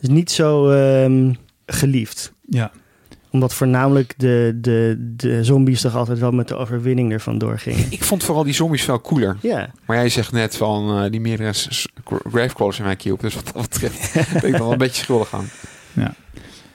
dus 0.00 0.08
niet 0.08 0.30
zo 0.30 0.70
ehm, 0.70 1.32
geliefd. 1.66 2.32
Ja. 2.48 2.70
Omdat 3.32 3.54
voornamelijk 3.54 4.14
de, 4.16 4.58
de, 4.60 4.96
de 5.16 5.44
zombies 5.44 5.80
toch 5.80 5.96
altijd 5.96 6.18
wel 6.18 6.30
met 6.30 6.48
de 6.48 6.54
overwinning 6.54 7.12
ervan 7.12 7.38
doorgingen. 7.38 7.86
Ik 7.90 8.04
vond 8.04 8.24
vooral 8.24 8.44
die 8.44 8.54
zombies 8.54 8.82
veel 8.84 9.00
cooler. 9.00 9.36
Ja, 9.40 9.70
Maar 9.86 9.96
jij 9.96 10.08
zegt 10.08 10.32
net 10.32 10.56
van 10.56 10.98
eh, 11.04 11.10
die 11.10 11.20
meerdere 11.20 11.52
gravecrawlers 12.30 12.78
in 12.78 12.84
mijn 12.84 12.96
cube. 12.96 13.22
Dus 13.22 13.34
wat 13.34 13.50
dat 13.54 13.62
betreft 13.62 14.12
ben 14.40 14.44
ik 14.44 14.50
dan 14.50 14.60
wel 14.60 14.72
een 14.72 14.78
beetje 14.78 15.02
schuldig 15.02 15.34
aan. 15.34 15.44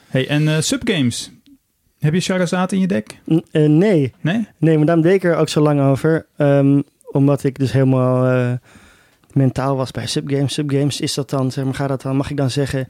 Hey, 0.08 0.28
en 0.28 0.48
eh, 0.48 0.60
subgames. 0.60 1.30
Heb 1.98 2.14
je 2.14 2.20
Charizard 2.20 2.72
in 2.72 2.80
je 2.80 2.86
deck? 2.86 3.18
N- 3.32 3.44
eh, 3.50 3.68
nee. 3.68 4.12
Nee? 4.20 4.48
Nee, 4.58 4.76
maar 4.76 4.86
daarom 4.86 5.04
deed 5.04 5.14
ik 5.14 5.24
er 5.24 5.36
ook 5.36 5.48
zo 5.48 5.60
lang 5.60 5.80
over. 5.80 6.26
Ehm, 6.36 6.80
omdat 7.10 7.44
ik 7.44 7.58
dus 7.58 7.72
helemaal 7.72 8.26
eh, 8.26 8.52
mentaal 9.32 9.76
was 9.76 9.90
bij 9.90 10.06
subgames. 10.06 10.52
Subgames, 10.54 11.00
is 11.00 11.14
dat 11.14 11.30
dan, 11.30 11.50
zeg 11.52 11.64
maar, 11.64 11.74
gaat 11.74 11.88
dat 11.88 12.02
dan, 12.02 12.16
mag 12.16 12.30
ik 12.30 12.36
dan 12.36 12.50
zeggen, 12.50 12.88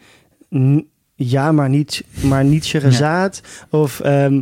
ja, 1.18 1.52
maar 1.52 1.68
niet, 1.68 2.04
maar 2.22 2.44
niet 2.44 2.64
Sherazade? 2.64 3.36
Of, 3.70 4.00
ehm, 4.00 4.40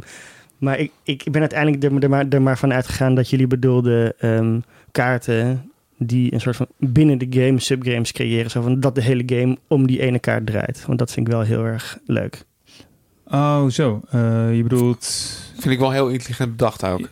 maar 0.59 0.79
ik, 0.79 0.93
ik 1.03 1.31
ben 1.31 1.41
uiteindelijk 1.41 1.83
er, 1.83 2.03
er, 2.03 2.11
maar, 2.11 2.29
er 2.29 2.43
maar 2.43 2.59
van 2.59 2.73
uitgegaan 2.73 3.15
dat 3.15 3.31
jullie 3.31 3.47
bedoelden 3.47 4.19
ehm, 4.19 4.61
kaarten 4.93 5.71
die 5.99 6.33
een 6.33 6.41
soort 6.41 6.57
van 6.57 6.67
binnen 6.79 7.19
de 7.19 7.27
game 7.31 7.61
subgames 7.61 8.12
creëren. 8.12 8.51
Zo 8.51 8.62
van 8.62 8.81
dat 8.81 8.95
de 8.95 9.03
hele 9.03 9.23
game 9.27 9.59
om 9.69 9.87
die 9.87 10.01
ene 10.01 10.19
kaart 10.19 10.47
draait. 10.47 10.87
Want 10.87 10.99
dat 10.99 11.12
vind 11.12 11.27
ik 11.27 11.33
wel 11.33 11.43
heel 11.43 11.65
erg 11.65 11.99
leuk. 12.07 12.45
Oh, 13.27 13.67
zo. 13.67 14.01
Eh, 14.11 14.57
je 14.57 14.62
bedoelt... 14.62 15.33
Vind 15.53 15.75
ik 15.75 15.79
wel 15.79 15.93
heel 15.93 16.09
intelligent 16.09 16.51
bedacht 16.51 16.85
ook. 16.85 17.11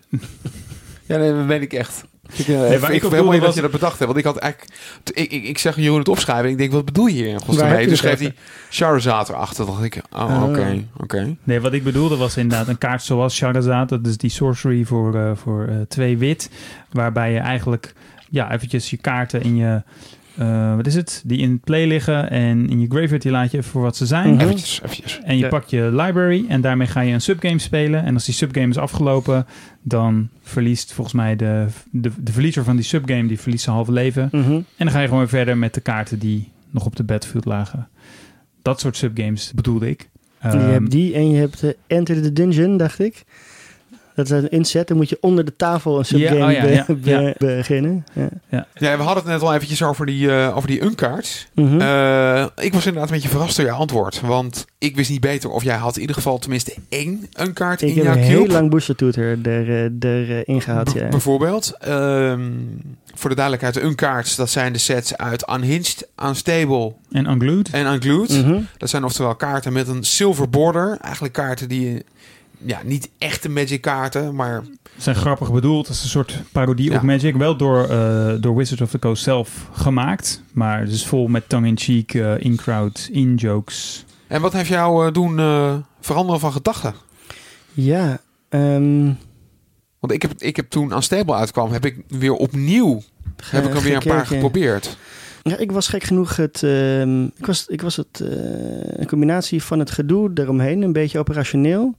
ja, 1.07 1.17
nee, 1.17 1.33
dat 1.33 1.47
weet 1.47 1.63
ik 1.63 1.73
echt. 1.73 2.05
Ik, 2.37 2.47
uh, 2.47 2.59
waar 2.59 2.73
ik, 2.73 3.03
ik 3.03 3.03
ik 3.03 3.31
vind 3.31 3.43
dat 3.43 3.55
je 3.55 3.61
dat 3.61 3.71
bedacht 3.71 3.99
hebt. 3.99 4.05
Want 4.13 4.19
ik 4.19 4.25
had 4.25 4.37
eigenlijk... 4.37 4.73
Ik, 5.13 5.33
ik, 5.33 5.45
ik 5.45 5.59
zeg 5.59 5.77
Jeroen 5.77 5.99
het 5.99 6.09
opschrijven. 6.09 6.45
En 6.45 6.51
ik 6.51 6.59
denk, 6.59 6.73
wat 6.73 6.85
bedoel 6.85 7.07
je 7.07 7.13
hier 7.13 7.41
mee? 7.57 7.81
je 7.81 7.87
Dus 7.87 7.99
schreef 7.99 8.19
hij 8.19 8.35
Charizard 8.71 9.29
erachter. 9.29 9.67
dacht 9.67 9.83
ik, 9.83 10.01
oh, 10.13 10.21
Ah. 10.21 10.43
oké, 10.43 10.85
oké. 10.97 11.37
Nee, 11.43 11.61
wat 11.61 11.73
ik 11.73 11.85
bedoelde 11.85 12.17
was 12.17 12.37
inderdaad 12.37 12.69
een 12.69 12.79
kaart 12.79 13.03
zoals 13.03 13.39
Charizard. 13.39 13.89
Dat 13.89 14.07
is 14.07 14.17
die 14.17 14.31
sorcery 14.31 14.85
voor, 14.85 15.15
eh, 15.15 15.31
voor 15.35 15.67
eh, 15.67 15.77
twee 15.89 16.19
wit. 16.19 16.51
Waarbij 16.91 17.33
je 17.33 17.39
eigenlijk 17.39 17.93
ja, 18.31 18.53
eventjes 18.53 18.91
je 18.91 18.97
kaarten 18.97 19.43
in 19.43 19.57
je... 19.57 19.83
eh, 20.37 20.77
wat 20.77 20.87
is 20.87 20.95
het? 20.95 21.23
Die 21.27 21.39
in 21.39 21.61
play 21.61 21.87
liggen. 21.87 22.31
En 22.31 22.69
in 22.69 22.81
je 22.81 22.87
graveyard 22.89 23.23
die 23.23 23.31
laat 23.31 23.51
je 23.51 23.59
even 23.59 23.71
voor 23.71 23.83
wat 23.83 23.97
ze 23.97 24.07
zijn. 24.07 24.31
Mhm. 24.35 24.41
Eventjes, 24.45 24.81
eventjes. 24.83 25.21
En 25.25 25.37
je 25.37 25.43
Ja. 25.43 25.49
pakt 25.49 25.71
je 25.71 25.83
library 25.93 26.45
en 26.49 26.61
daarmee 26.61 26.87
ga 26.87 27.01
je 27.01 27.13
een 27.13 27.21
subgame 27.21 27.59
spelen. 27.59 28.05
En 28.05 28.15
als 28.15 28.25
die 28.25 28.35
subgame 28.35 28.69
is 28.69 28.79
afgelopen, 28.79 29.47
dan 29.83 30.29
verliest 30.43 30.93
volgens 30.93 31.17
mij 31.17 31.37
de, 31.37 31.67
de, 31.91 32.11
de 32.19 32.33
verliezer 32.33 32.65
van 32.65 32.77
die 32.77 32.85
subgame, 32.85 33.29
die 33.29 33.41
verliest 33.41 33.65
zijn 33.65 33.77
halve 33.77 33.93
leven. 33.93 34.29
Mhm. 34.33 34.53
En 34.53 34.65
dan 34.77 34.91
ga 34.91 34.99
je 35.01 35.05
gewoon 35.05 35.19
weer 35.21 35.29
verder 35.29 35.59
met 35.59 35.75
de 35.75 35.81
kaarten 35.81 36.19
die 36.19 36.49
nog 36.71 36.87
op 36.87 36.97
de 36.97 37.05
battlefield 37.05 37.45
lagen. 37.45 37.89
Dat 38.63 38.81
soort 38.81 38.97
subgames 38.97 39.53
bedoelde 39.55 39.89
ik. 39.89 40.09
je 40.43 40.49
Ehm, 40.49 40.59
hebt 40.59 40.91
die 40.91 41.15
en 41.15 41.31
je 41.31 41.37
hebt 41.39 41.63
eh, 41.63 41.71
Enter 41.87 42.23
the 42.23 42.33
Dungeon, 42.33 42.77
dacht 42.77 42.99
ik. 43.01 43.25
Dat 44.15 44.25
is 44.25 44.31
een 44.31 44.51
inzet. 44.51 44.89
Dan 44.89 44.97
moet 44.97 45.09
je 45.09 45.19
onder 45.21 45.45
de 45.45 45.57
tafel 45.57 45.99
een 45.99 46.05
subgame 46.05 46.37
Ja, 46.39 46.47
oh 46.47 46.53
ja, 46.53 46.63
be- 46.63 46.71
ja, 46.73 46.85
be- 46.95 47.11
ja. 47.11 47.35
beginnen. 47.57 48.05
Ja. 48.13 48.67
Ja, 48.75 48.97
we 48.97 49.03
hadden 49.03 49.23
het 49.23 49.33
net 49.33 49.43
al 49.43 49.55
eventjes 49.55 49.83
over 49.83 50.07
die, 50.07 50.31
eh 50.37 50.57
over 50.57 50.69
die 50.69 50.83
unkaart. 50.83 51.49
Mhm. 51.55 51.81
Eh, 51.81 52.47
ik 52.57 52.73
was 52.73 52.87
inderdaad 52.87 53.09
een 53.09 53.15
beetje 53.15 53.29
verrast 53.29 53.57
door 53.57 53.67
je 53.67 53.73
antwoord. 53.73 54.21
Want 54.21 54.65
ik 54.79 54.97
wist 54.97 55.11
niet 55.11 55.21
beter 55.21 55.51
of 55.51 55.63
jij 55.63 55.77
had 55.77 55.95
in 55.95 56.01
ieder 56.01 56.17
geval 56.17 56.39
tenminste 56.39 56.75
één 56.89 57.27
unkaart 57.41 57.83
ik 57.83 57.89
in 57.89 57.95
heb 57.97 58.05
jouw 58.05 58.15
een 58.15 58.21
cube. 58.21 58.33
heel 58.33 58.47
lang 58.47 58.71
booster 58.71 58.97
toeter 58.97 59.39
er, 59.43 59.69
eh, 60.03 60.11
er 60.11 60.49
ingehaald. 60.49 60.93
B- 60.93 60.97
Ja. 60.97 61.09
Bijvoorbeeld, 61.09 61.73
ehm, 61.81 62.43
voor 63.15 63.29
de 63.31 63.37
duidelijkheid, 63.37 63.75
de 63.75 63.83
unkaarts, 63.83 64.37
dat 64.37 64.51
zijn 64.51 64.73
de 64.73 64.79
sets 64.79 65.17
uit 65.17 65.49
Unhinged, 65.55 66.09
Unstable 66.25 66.93
En 67.11 67.27
Unglued. 67.27 67.71
en 67.71 67.87
Unglued. 67.87 68.45
Mhm. 68.45 68.61
Dat 68.79 68.91
zijn 68.91 69.05
oftewel 69.05 69.35
kaarten 69.35 69.73
met 69.73 69.89
een 69.89 70.05
silver 70.05 70.49
border. 70.51 70.99
Eigenlijk 71.01 71.35
kaarten 71.35 71.69
die, 71.69 72.05
ja, 72.67 72.81
niet 72.85 73.11
echte 73.19 73.49
magic 73.49 73.81
kaarten, 73.81 74.35
maar 74.35 74.63
zijn 74.97 75.17
grappig 75.17 75.53
bedoeld. 75.53 75.87
Dat 75.87 75.97
is 75.97 76.03
een 76.03 76.09
soort 76.09 76.43
parodie 76.53 76.91
Ja. 76.91 76.97
op 76.97 77.03
Magic. 77.03 77.37
Wel 77.37 77.57
door, 77.57 77.85
eh 77.89 78.35
door 78.41 78.57
Wizards 78.57 78.83
of 78.83 78.91
the 78.91 78.99
Coast 78.99 79.23
zelf 79.23 79.69
gemaakt. 79.73 80.43
Maar 80.53 80.81
het 80.81 80.91
is 80.91 81.07
vol 81.07 81.27
met 81.27 81.49
tongue-in-cheek, 81.49 82.15
eh, 82.15 82.35
in-crowd, 82.39 83.09
in-jokes. 83.13 84.05
En 84.27 84.41
wat 84.41 84.53
heeft 84.53 84.69
jou 84.69 85.07
eh, 85.07 85.13
doen 85.13 85.39
eh, 85.39 85.75
veranderen 86.01 86.41
van 86.41 86.53
gedachten? 86.53 86.95
Ja, 87.73 88.21
ehm, 88.49 89.13
Want 89.99 90.13
ik 90.13 90.23
heb, 90.23 90.33
ik 90.39 90.57
heb 90.57 90.71
toen 90.71 90.93
Unstable 90.93 91.35
uitkwam, 91.35 91.73
heb 91.73 91.85
ik 91.85 91.97
weer 92.09 92.33
opnieuw 92.33 93.03
heb 93.45 93.65
ik 93.65 93.75
er 93.75 93.83
weer 93.83 93.95
een 93.97 94.03
paar 94.03 94.27
geprobeerd. 94.27 94.97
Ja, 95.43 95.57
ik 95.57 95.73
was 95.73 95.89
gek 95.89 96.03
genoeg 96.03 96.37
het. 96.37 96.63
ehm, 96.63 97.25
ik 97.25 97.47
was, 97.47 97.67
ik 97.67 97.83
was 97.83 97.97
het. 97.97 98.21
eh, 98.21 98.29
een 98.99 99.07
combinatie 99.07 99.63
van 99.63 99.79
het 99.79 99.91
gedoe 99.91 100.31
eromheen, 100.35 100.83
een 100.83 100.93
beetje 100.93 101.19
operationeel. 101.19 101.95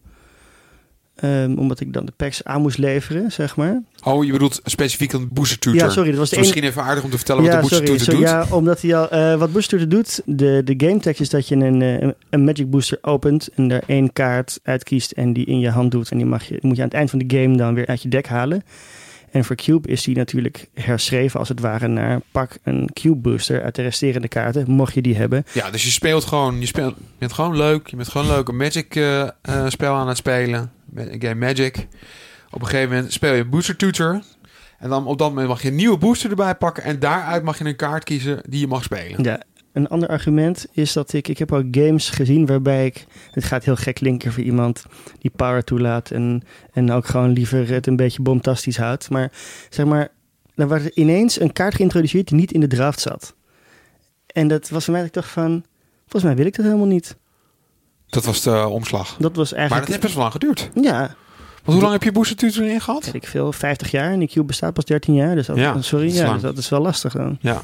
Ehm, 1.15 1.54
omdat 1.58 1.80
ik 1.80 1.93
dan 1.93 2.06
de 2.06 2.12
packs 2.15 2.43
aan 2.43 2.62
moest 2.62 2.78
leveren, 2.78 3.32
zeg 3.32 3.56
maar. 3.56 3.82
Oh, 4.04 4.25
je 4.25 4.32
bedoelt 4.32 4.62
specifiek 4.63 5.13
een 5.13 5.30
booster 5.32 5.60
tutor. 5.60 5.80
Ja, 5.80 5.89
sorry, 5.89 6.10
dat 6.10 6.19
was 6.19 6.30
Het 6.30 6.39
de 6.39 6.45
misschien 6.45 6.63
even 6.63 6.84
aardig 6.84 7.04
om 7.04 7.10
te 7.10 7.17
vertellen 7.17 7.43
wat 7.43 7.51
de 7.51 7.60
booster 7.60 7.80
tutor 7.80 7.99
sorry, 7.99 8.19
doet. 8.19 8.30
ja, 8.30 8.45
omdat 8.49 8.82
hij 8.82 8.95
al. 8.95 9.10
eh, 9.10 9.36
wat 9.36 9.51
Booster 9.51 9.80
Tutor 9.80 9.95
doet, 9.95 10.21
de, 10.25 10.62
de 10.65 10.86
game 10.88 10.99
tech 10.99 11.19
is 11.19 11.30
dat 11.30 11.47
je 11.47 11.56
een, 11.56 11.82
eh, 11.82 11.99
een, 11.99 12.13
een 12.30 12.43
Magic 12.43 12.69
Booster 12.69 12.97
opent 13.01 13.49
en 13.56 13.67
daar 13.67 13.84
één 13.88 14.13
kaart 14.13 14.60
uitkiest 14.63 15.12
en 15.12 15.34
die 15.34 15.45
in 15.45 15.60
je 15.60 15.69
hand 15.69 15.91
doet. 15.91 16.12
En 16.12 16.17
die 16.17 16.25
mag 16.25 16.43
je, 16.47 16.58
moet 16.62 16.75
je 16.75 16.82
aan 16.82 16.88
het 16.88 16.97
eind 16.97 17.10
van 17.10 17.19
de 17.19 17.38
game 17.38 17.58
dan 17.58 17.73
weer 17.73 17.88
uit 17.88 18.01
je 18.01 18.10
deck 18.10 18.28
halen. 18.28 18.63
En 19.32 19.45
voor 19.45 19.56
Cube 19.56 19.88
is 19.88 20.04
die 20.04 20.15
natuurlijk 20.15 20.67
herschreven 20.73 21.39
als 21.39 21.49
het 21.49 21.60
ware 21.60 21.88
naar 21.88 22.21
pak 22.32 22.58
een 22.63 22.89
Cube 22.93 23.15
Booster 23.15 23.63
uit 23.63 23.75
de 23.75 23.82
resterende 23.82 24.28
kaarten, 24.28 24.71
mocht 24.71 24.93
je 24.93 25.01
die 25.01 25.15
hebben. 25.15 25.45
Ja, 25.51 25.71
dus 25.71 25.84
je 25.84 25.89
speelt 25.89 26.25
gewoon, 26.25 26.60
je, 26.60 26.65
speelt, 26.65 26.95
je 26.97 27.04
bent 27.17 27.34
gewoon 27.34 27.58
leuk. 27.58 27.88
Je 27.88 27.95
bent 27.95 28.08
gewoon 28.10 28.28
leuk 28.28 28.47
een 28.47 28.58
Magic 28.58 28.95
eh, 28.95 29.30
spel 29.67 29.93
aan 29.93 30.08
het 30.08 30.17
spelen. 30.17 30.71
Een 30.95 31.21
game 31.21 31.45
Magic. 31.45 31.88
Op 32.51 32.62
een 32.62 32.67
gegeven 32.67 32.95
moment 32.95 33.13
speel 33.13 33.34
je 33.34 33.45
Booster 33.45 33.75
Tutor. 33.75 34.21
En 34.79 34.89
dan 34.89 35.05
op 35.08 35.17
dat 35.17 35.29
moment 35.29 35.47
mag 35.47 35.62
je 35.62 35.67
een 35.67 35.75
nieuwe 35.75 35.97
booster 35.97 36.29
erbij 36.29 36.55
pakken. 36.55 36.84
En 36.84 36.99
daaruit 36.99 37.43
mag 37.43 37.58
je 37.58 37.65
een 37.65 37.75
kaart 37.75 38.03
kiezen 38.03 38.41
die 38.49 38.60
je 38.60 38.67
mag 38.67 38.84
spelen. 38.84 39.23
Ja, 39.23 39.41
een 39.73 39.88
ander 39.88 40.10
argument 40.10 40.65
is 40.71 40.93
dat 40.93 41.13
ik, 41.13 41.27
ik 41.27 41.38
heb 41.38 41.51
ook 41.51 41.65
games 41.71 42.10
gezien 42.10 42.45
waarbij 42.45 42.86
ik, 42.86 43.05
het 43.31 43.43
gaat 43.43 43.65
heel 43.65 43.75
gek 43.75 43.95
klinken 43.95 44.31
voor 44.31 44.43
iemand 44.43 44.86
die 45.19 45.31
power 45.36 45.63
toelaat 45.63 46.12
en, 46.12 46.43
en 46.71 46.91
ook 46.91 47.05
gewoon 47.05 47.31
liever 47.31 47.69
het 47.69 47.88
een 47.88 47.95
beetje 47.95 48.21
bomtastisch 48.21 48.77
houdt. 48.77 49.10
Maar 49.10 49.31
zeg 49.69 49.86
maar, 49.86 50.08
dan 50.55 50.67
werd 50.67 50.86
er 50.86 50.91
ineens 50.93 51.39
een 51.39 51.53
kaart 51.53 51.75
geïntroduceerd 51.75 52.27
die 52.27 52.38
niet 52.38 52.51
in 52.51 52.60
de 52.60 52.67
draft 52.67 52.99
zat. 52.99 53.36
En 54.27 54.47
dat 54.47 54.69
was 54.69 54.84
voor 54.84 54.93
mij 54.93 55.01
dat 55.01 55.15
ik 55.15 55.21
dacht 55.21 55.31
van, 55.34 55.63
volgens 56.01 56.23
mij 56.23 56.36
wil 56.36 56.45
ik 56.45 56.55
dat 56.55 56.65
helemaal 56.65 56.86
niet. 56.86 57.17
Dat 58.10 58.26
was 58.26 58.41
de 58.41 58.68
omslag. 58.68 59.15
Dat 59.20 59.36
was 59.36 59.52
Maar 59.52 59.60
eigenlijk... 59.60 59.88
dat 59.88 59.88
heeft 59.89 60.02
best 60.02 60.13
wel 60.13 60.22
lang 60.24 60.34
geduurd. 60.34 60.70
Ja, 60.86 61.00
Want 61.00 61.15
hoe 61.78 61.82
lang 61.82 61.91
heb 61.91 62.04
je 62.04 62.12
Booster 62.12 62.36
Tutor 62.36 62.63
erin 62.63 62.82
gehad? 62.82 63.06
weet 63.06 63.13
ik 63.13 63.28
veel, 63.28 63.52
50 63.52 63.91
jaar 63.91 64.12
en 64.12 64.20
die 64.20 64.28
Cube 64.28 64.46
bestaat 64.46 64.74
pas 64.74 64.86
13 64.86 65.13
jaar. 65.13 65.36
Dus 65.36 65.46
dat, 65.48 65.56
Ja, 65.58 65.82
sorry, 65.82 66.06
dat 66.06 66.13
is 66.15 66.22
ja, 66.22 66.34
dus 66.34 66.41
dat 66.41 66.58
is 66.58 66.70
wel 66.70 66.82
lastig 66.82 67.13
dan. 67.13 67.38
Ja. 67.41 67.62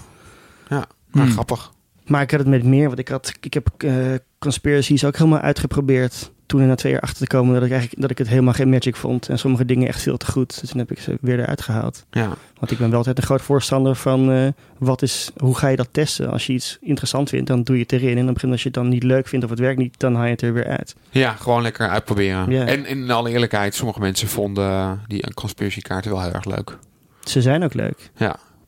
Ja, 0.70 0.86
maar 1.12 1.24
Hmm. 1.24 1.32
grappig. 1.32 1.72
Maar 2.06 2.22
ik 2.22 2.32
had 2.32 2.40
het 2.40 2.50
met 2.50 2.64
meer, 2.64 2.88
want 2.88 3.00
ik, 3.00 3.08
had, 3.08 3.34
ik 3.42 3.54
heb 3.54 3.68
eh 3.78 3.94
conspiracies 4.40 5.06
ook 5.06 5.18
helemaal 5.18 5.40
uitgeprobeerd. 5.40 6.32
Toen 6.52 6.62
er 6.62 6.68
na 6.68 6.76
twee 6.76 6.92
jaar 6.92 7.02
achter 7.02 7.28
te 7.28 7.36
komen 7.36 7.54
dat 7.54 7.64
ik, 7.64 7.72
eigenlijk, 7.72 8.02
dat 8.02 8.12
ik 8.12 8.18
het 8.18 8.28
helemaal 8.28 8.54
geen 8.54 8.70
magic 8.70 8.96
vond. 8.96 9.30
En 9.30 9.40
sommige 9.40 9.66
dingen 9.66 9.88
echt 9.88 10.02
veel 10.02 10.18
te 10.18 10.32
goed. 10.32 10.60
Dus 10.60 10.70
toen 10.70 10.80
heb 10.80 10.92
ik 10.92 11.00
ze 11.00 11.18
weer 11.22 11.40
eruit 11.40 11.62
gehaald. 11.62 12.06
Ja. 12.12 12.28
Want 12.60 12.72
ik 12.72 12.78
ben 12.78 12.90
wel 12.90 12.98
altijd 12.98 13.18
een 13.18 13.24
groot 13.24 13.42
voorstander 13.42 13.96
van 13.96 14.32
eh, 14.32 14.48
wat 14.78 15.02
is, 15.02 15.32
hoe 15.38 15.58
ga 15.58 15.68
je 15.68 15.76
dat 15.76 15.88
testen? 15.92 16.32
Als 16.32 16.46
je 16.48 16.54
iets 16.54 16.78
interessant 16.82 17.30
vindt, 17.30 17.48
dan 17.48 17.64
doe 17.64 17.76
je 17.76 17.82
het 17.82 17.92
erin. 17.92 18.08
En 18.08 18.12
op 18.12 18.18
een 18.18 18.26
gegeven 18.26 18.48
moment 18.48 18.52
als 18.52 18.62
je 18.62 18.68
het 18.68 18.78
dan 18.78 18.90
niet 18.90 19.04
leuk 19.04 19.28
vindt 19.28 19.46
of 19.46 19.52
het 19.52 19.60
werkt 19.60 19.80
niet, 19.80 20.00
dan 20.00 20.16
haal 20.16 20.26
je 20.26 20.32
het 20.32 20.42
er 20.42 20.54
weer 20.54 20.68
uit. 20.68 20.96
ja, 21.10 21.32
gewoon 21.34 21.62
lekker 21.62 21.90
uitproberen. 21.90 22.50
Ja. 22.50 22.66
En 22.66 22.86
in 22.86 23.12
alle 23.12 23.30
eerlijkheid, 23.30 23.76
sommige 23.76 24.00
mensen 24.00 24.28
vonden 24.28 25.02
die 25.08 25.26
een 25.26 25.34
conspiracy 25.34 25.82
kaarten 25.82 26.12
wel 26.12 26.22
heel 26.22 26.34
erg 26.34 26.46
leuk. 26.46 26.78
Ze 27.24 27.42
zijn 27.42 27.64
ook 27.64 27.74
leuk. 27.74 28.12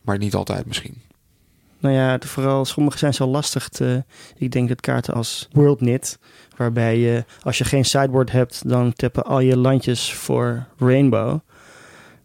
Maar 0.02 0.18
niet 0.18 0.34
altijd 0.34 0.66
misschien. 0.66 1.02
Nou 1.84 1.96
ja, 1.96 2.18
vooral 2.20 2.66
sommige 2.66 2.98
zijn 2.98 3.14
zo 3.14 3.28
lastig 3.28 3.70
te... 3.70 4.04
Ik 4.38 4.52
denk 4.52 4.68
dat 4.68 4.82
kaarten 4.82 5.14
als 5.14 5.48
World 5.52 5.78
Knit, 5.78 6.20
waarbij 6.56 6.98
je 7.00 7.26
als 7.42 7.58
je 7.58 7.64
geen 7.64 7.86
sideboard 7.86 8.32
hebt, 8.32 8.70
dan 8.70 8.94
tappen 8.94 9.24
al 9.24 9.40
je 9.40 9.58
landjes 9.58 10.14
voor 10.14 10.68
Rainbow. 10.78 11.40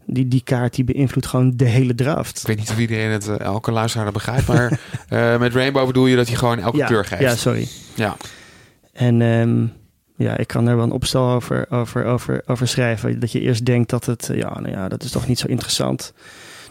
Die, 0.05 0.27
die 0.27 0.43
kaart 0.43 0.75
die 0.75 0.83
beïnvloedt 0.83 1.27
gewoon 1.27 1.53
de 1.55 1.65
hele 1.65 1.95
draft. 1.95 2.39
Ik 2.39 2.47
weet 2.47 2.57
niet 2.57 2.69
of 2.69 2.79
iedereen 2.79 3.09
het, 3.09 3.27
eh, 3.27 3.39
elke 3.39 3.71
luisteraar 3.71 4.05
dat 4.05 4.13
begrijpt. 4.13 4.47
Maar 4.47 4.79
eh, 5.09 5.39
met 5.39 5.53
Rainbow 5.53 5.87
bedoel 5.87 6.05
je 6.05 6.15
dat 6.15 6.27
hij 6.27 6.35
gewoon 6.35 6.59
elke 6.59 6.77
ja, 6.77 6.85
kleur 6.85 7.05
geeft. 7.05 7.21
Ja, 7.21 7.35
sorry. 7.35 7.67
Ja. 7.95 8.17
En 8.93 9.21
ehm, 9.21 9.65
ja, 10.15 10.37
ik 10.37 10.47
kan 10.47 10.67
er 10.67 10.75
wel 10.75 10.85
een 10.85 10.91
opstel 10.91 11.29
over, 11.29 11.65
over, 11.69 12.05
over, 12.05 12.41
over 12.45 12.67
schrijven. 12.67 13.19
Dat 13.19 13.31
je 13.31 13.39
eerst 13.39 13.65
denkt 13.65 13.89
dat 13.89 14.05
het, 14.05 14.29
ja, 14.33 14.59
nou 14.59 14.69
ja, 14.69 14.87
dat 14.87 15.03
is 15.03 15.11
toch 15.11 15.27
niet 15.27 15.39
zo 15.39 15.47
interessant. 15.47 16.13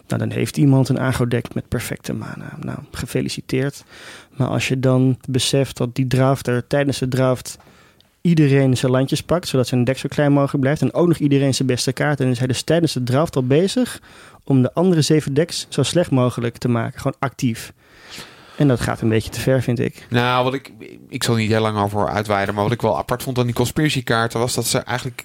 Nou, 0.09 0.21
dan 0.21 0.31
heeft 0.31 0.57
iemand 0.57 0.89
een 0.89 0.99
agro-deck 0.99 1.55
met 1.55 1.69
perfecte 1.69 2.13
mana. 2.13 2.57
Nou, 2.61 2.79
gefeliciteerd. 2.93 3.85
Maar 4.37 4.49
als 4.49 4.69
je 4.69 4.81
dan 4.81 5.19
beseft 5.29 5.77
dat 5.77 5.95
die 5.95 6.07
drafter 6.07 6.67
tijdens 6.67 6.99
de 6.99 7.09
draft 7.09 7.59
iedereen 8.21 8.77
zijn 8.77 8.93
landjes 8.93 9.23
pakt, 9.23 9.49
zodat 9.49 9.67
zijn 9.67 9.85
deck 9.85 9.99
zo 9.99 10.09
klein 10.09 10.33
mogelijk 10.33 10.61
blijft, 10.61 10.83
en 10.83 10.93
ook 10.93 11.07
nog 11.09 11.17
iedereen 11.17 11.55
zijn 11.55 11.69
beste 11.69 11.93
kaart, 11.93 12.21
en 12.21 12.29
is 12.29 12.39
hij 12.39 12.47
dus 12.47 12.63
tijdens 12.63 12.93
de 12.93 13.03
draft 13.03 13.37
al 13.37 13.47
bezig 13.47 14.01
om 14.45 14.63
de 14.63 14.75
andere 14.75 15.03
zeven 15.03 15.35
decks 15.35 15.67
zo 15.69 15.83
slecht 15.83 16.11
mogelijk 16.11 16.57
te 16.57 16.69
maken. 16.69 17.01
Gewoon 17.01 17.17
actief. 17.19 17.73
En 18.57 18.69
dat 18.69 18.81
gaat 18.81 19.01
een 19.01 19.09
beetje 19.09 19.31
te 19.31 19.41
ver, 19.41 19.63
vind 19.63 19.79
ik. 19.79 20.07
Nou, 20.11 20.45
wat 20.45 20.55
ik, 20.55 20.73
ik 21.09 21.25
zal 21.25 21.35
niet 21.35 21.51
heel 21.51 21.61
lang 21.61 21.79
over 21.79 22.09
uitweiden. 22.09 22.55
Maar 22.55 22.65
wat 22.65 22.73
ik 22.73 22.83
wel 22.83 22.99
apart 22.99 23.23
vond 23.23 23.39
aan 23.39 23.45
die 23.45 23.55
conspiracy 23.55 24.03
kaarten 24.03 24.41
was 24.41 24.55
dat 24.55 24.67
ze 24.67 24.79
eigenlijk 24.79 25.25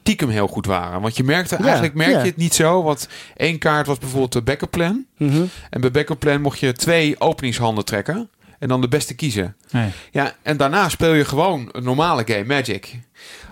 stiekem 0.00 0.28
heel 0.28 0.46
goed 0.46 0.66
waren. 0.66 1.00
Want 1.00 1.16
je 1.16 1.24
merkte, 1.24 1.56
Ja, 1.58 1.64
eigenlijk 1.64 1.94
merk 1.94 2.10
ja. 2.10 2.18
je 2.18 2.26
het 2.26 2.36
niet 2.36 2.54
zo. 2.54 2.82
Want 2.82 3.08
één 3.36 3.58
kaart 3.58 3.86
was 3.86 3.98
bijvoorbeeld 3.98 4.32
de 4.32 4.42
backup 4.42 4.70
plan. 4.70 5.04
Mhm. 5.16 5.42
En 5.70 5.80
bij 5.80 5.90
backup 5.90 6.18
plan 6.18 6.40
mocht 6.40 6.58
je 6.58 6.72
twee 6.72 7.20
openingshanden 7.20 7.84
trekken. 7.84 8.28
En 8.58 8.68
dan 8.68 8.80
de 8.80 8.88
beste 8.88 9.14
kiezen. 9.14 9.56
Nee. 9.70 9.90
Ja, 10.10 10.32
en 10.42 10.56
daarna 10.56 10.88
speel 10.88 11.12
je 11.12 11.24
gewoon 11.24 11.68
een 11.72 11.82
normale 11.84 12.22
game 12.26 12.44
Magic. 12.44 12.98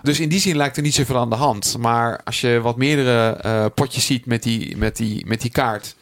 Dus 0.01 0.19
in 0.19 0.29
die 0.29 0.39
zin 0.39 0.55
lijkt 0.55 0.77
er 0.77 0.83
niet 0.83 0.93
zoveel 0.95 1.17
aan 1.17 1.29
de 1.29 1.35
hand. 1.35 1.77
Maar 1.79 2.21
als 2.23 2.41
je 2.41 2.59
wat 2.61 2.77
meerdere 2.77 3.29
eh, 3.29 3.65
potjes 3.75 4.05
ziet 4.05 4.25
met 4.25 4.43
die, 4.43 4.77
met, 4.77 4.95
die, 4.97 5.25
met 5.25 5.41
die 5.41 5.51
kaart... 5.51 5.95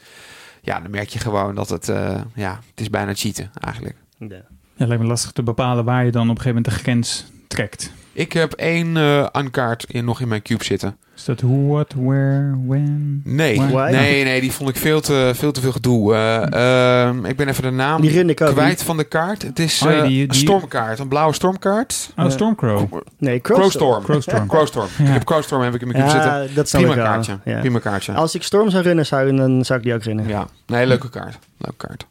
Ja, 0.62 0.80
dan 0.80 0.92
merk 0.92 1.10
je 1.10 1.20
gewoon 1.20 1.56
dat 1.56 1.70
het... 1.70 1.90
eh, 1.90 2.22
ja, 2.36 2.60
het 2.70 2.82
is 2.82 2.90
bijna 2.90 3.14
cheaten 3.16 3.52
eigenlijk. 3.60 3.96
Ja. 4.20 4.28
Ja, 4.30 4.44
het 4.78 4.88
lijkt 4.88 5.04
me 5.04 5.10
lastig 5.10 5.32
te 5.32 5.44
bepalen 5.44 5.86
waar 5.86 6.06
je 6.06 6.12
dan 6.12 6.30
op 6.30 6.36
een 6.38 6.42
gegeven 6.42 6.56
moment 6.62 6.76
de 6.76 6.82
grens 6.84 7.26
trekt. 7.48 7.92
Ik 8.18 8.34
heb 8.34 8.54
één 8.54 8.98
eh 8.98 9.28
unkaart 9.34 9.86
in, 9.88 10.06
nog 10.06 10.22
in 10.22 10.28
mijn 10.28 10.42
cube 10.42 10.64
zitten. 10.64 10.98
Is 11.16 11.26
dat 11.26 11.42
who, 11.42 11.68
what, 11.68 11.94
where, 11.94 12.56
when? 12.68 13.22
Nee, 13.24 13.62
Why? 13.62 13.90
nee, 13.92 14.24
nee, 14.24 14.42
die 14.42 14.52
vond 14.52 14.70
ik 14.70 14.76
veel 14.76 15.02
te, 15.02 15.32
veel, 15.36 15.52
te 15.52 15.62
veel 15.62 15.72
gedoe. 15.72 16.14
Eh, 16.14 17.08
ehm, 17.08 17.26
ik 17.26 17.36
ben 17.36 17.48
even 17.48 17.64
de 17.64 17.70
naam 17.70 18.02
kwijt 18.02 18.68
niet. 18.68 18.84
van 18.84 18.98
de 18.98 19.04
kaart. 19.04 19.42
Het 19.42 19.60
is 19.60 19.82
Oh 19.82 19.92
ja, 19.92 19.98
eh, 19.98 20.08
die- 20.08 20.28
een 20.28 20.36
stormkaart, 20.36 21.00
een 21.00 21.08
blauwe 21.08 21.34
stormkaart. 21.34 22.14
Oh. 22.16 22.30
Stormcrow. 22.30 23.02
Nee, 23.18 23.42
Crowstorm. 23.42 24.04
Crowstorm. 24.04 24.48
Crowstorm. 24.54 24.88
Ja. 24.98 25.06
Ik 25.06 25.14
heb 25.14 25.24
Crowstorm 25.24 25.62
heb 25.62 25.74
ik 25.76 25.82
in 25.82 25.88
mijn 25.88 26.00
cube 26.00 26.12
zitten. 26.12 26.42
Ja, 26.42 26.48
dat 26.54 26.70
snap 26.70 26.82
Prima 26.82 26.96
kaartje. 26.96 27.40
Ja. 27.46 27.60
Prima 27.60 27.80
kaartje. 27.80 28.14
Als 28.14 28.36
ik 28.36 28.44
Storm 28.44 28.70
zou 28.70 28.84
runnen, 28.84 29.06
zou, 29.06 29.36
dan 29.36 29.66
zou 29.66 29.80
ik 29.80 29.86
die 29.86 29.94
ook 29.94 30.04
runnen. 30.04 30.28
Ja, 30.28 30.48
nee, 30.66 30.86
leuke 30.88 31.10
kaart. 31.10 31.40
Leuke 31.58 31.88
kaart. 31.88 32.08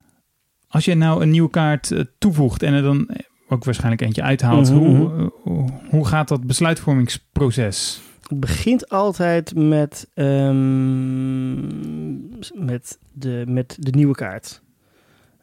Als 0.68 0.84
je 0.84 0.94
nou 0.94 1.22
een 1.22 1.30
nieuwe 1.30 1.50
kaart 1.50 1.92
toevoegt 2.18 2.62
en 2.62 2.74
er 2.74 2.82
dan 2.82 3.08
ook 3.48 3.64
waarschijnlijk 3.64 4.02
eentje 4.02 4.22
uithaalt, 4.22 4.70
Mhm, 4.70 4.78
hoe, 4.78 5.10
eh, 5.18 5.26
hoe, 5.42 5.68
hoe 5.90 6.06
gaat 6.06 6.28
dat 6.28 6.46
besluitvormingsproces? 6.46 8.00
Het 8.28 8.40
begint 8.40 8.88
altijd 8.88 9.54
met, 9.54 10.08
ehm, 10.14 11.56
met, 12.66 12.98
de, 13.12 13.44
met 13.48 13.76
de 13.80 13.90
nieuwe 13.90 14.14
kaart. 14.14 14.62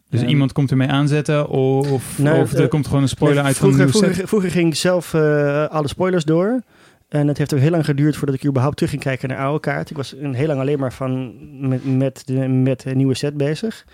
Dus 0.10 0.22
Ehm, 0.22 0.30
iemand 0.30 0.52
komt 0.52 0.72
ermee 0.72 0.88
aanzetten 0.88 1.50
of, 1.50 2.20
Nou, 2.20 2.42
of 2.42 2.54
er 2.54 2.63
eh, 2.63 2.70
komt 2.70 2.88
gewoon 2.88 3.02
een 3.02 3.08
spoiler 3.08 3.38
Nee, 3.38 3.46
uit 3.48 3.58
van 3.58 3.68
een 3.68 3.74
vroeger, 3.74 3.94
set? 3.94 4.04
vroeger, 4.04 4.28
vroeger 4.28 4.52
ging 4.52 4.68
ik 4.68 4.76
zelf 4.76 5.13
eh, 5.13 5.66
alle 5.66 5.88
spoilers 5.88 6.24
door. 6.24 6.62
En 7.10 7.28
het 7.28 7.38
heeft 7.38 7.54
ook 7.54 7.60
heel 7.60 7.70
lang 7.72 7.86
geduurd 7.86 8.16
voordat 8.16 8.36
ik 8.36 8.46
überhaupt 8.46 8.76
terug 8.76 8.92
ging 8.92 9.04
kijken 9.04 9.30
naar 9.30 9.38
oude 9.38 9.60
kaart. 9.60 9.89
Ik 9.89 9.96
was 9.98 10.16
een 10.20 10.34
heel 10.34 10.48
lang 10.48 10.60
alleen 10.60 10.80
maar 10.80 10.94
van 10.94 11.34
met, 11.68 11.98
met, 11.98 12.22
de, 12.26 12.48
met 12.48 12.86
een 12.86 12.98
nieuwe 12.98 13.13
set 13.16 13.38
bezig. 13.38 13.86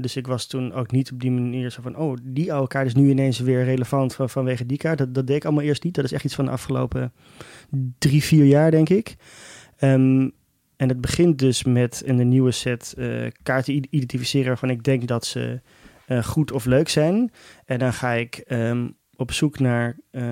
Dus 0.00 0.16
ik 0.16 0.26
was 0.26 0.46
toen 0.46 0.72
ook 0.72 0.90
niet 0.90 1.12
op 1.12 1.20
die 1.20 1.30
manier 1.30 1.70
zo 1.70 1.82
van... 1.82 1.96
oh, 1.96 2.16
die 2.22 2.52
oude 2.52 2.68
kaart 2.68 2.86
is 2.86 2.94
nu 2.94 3.10
ineens 3.10 3.38
weer 3.38 3.64
relevant 3.64 4.14
van, 4.14 4.30
vanwege 4.30 4.66
die 4.66 4.78
kaart. 4.78 4.98
Dat, 4.98 5.14
dat 5.14 5.26
deed 5.26 5.36
ik 5.36 5.44
allemaal 5.44 5.64
eerst 5.64 5.84
niet. 5.84 5.94
Dat 5.94 6.04
is 6.04 6.12
echt 6.12 6.24
iets 6.24 6.34
van 6.34 6.44
de 6.44 6.50
afgelopen 6.50 7.12
drie, 7.98 8.24
vier 8.24 8.44
jaar, 8.44 8.70
denk 8.70 8.88
ik. 8.88 9.16
Ehm, 9.76 10.28
en 10.76 10.88
het 10.88 11.00
begint 11.00 11.38
dus 11.38 11.64
met 11.64 12.02
in 12.04 12.16
de 12.16 12.24
nieuwe 12.24 12.50
set 12.50 12.94
eh, 12.98 13.26
kaarten 13.42 13.86
identificeren... 13.90 14.48
waarvan 14.48 14.70
ik 14.70 14.82
denk 14.82 15.06
dat 15.06 15.26
ze 15.26 15.60
eh, 16.06 16.24
goed 16.24 16.52
of 16.52 16.64
leuk 16.64 16.88
zijn. 16.88 17.32
En 17.64 17.78
dan 17.78 17.92
ga 17.92 18.12
ik 18.12 18.36
ehm, 18.36 18.88
op 19.16 19.32
zoek 19.32 19.58
naar 19.58 19.96
eh, 20.10 20.22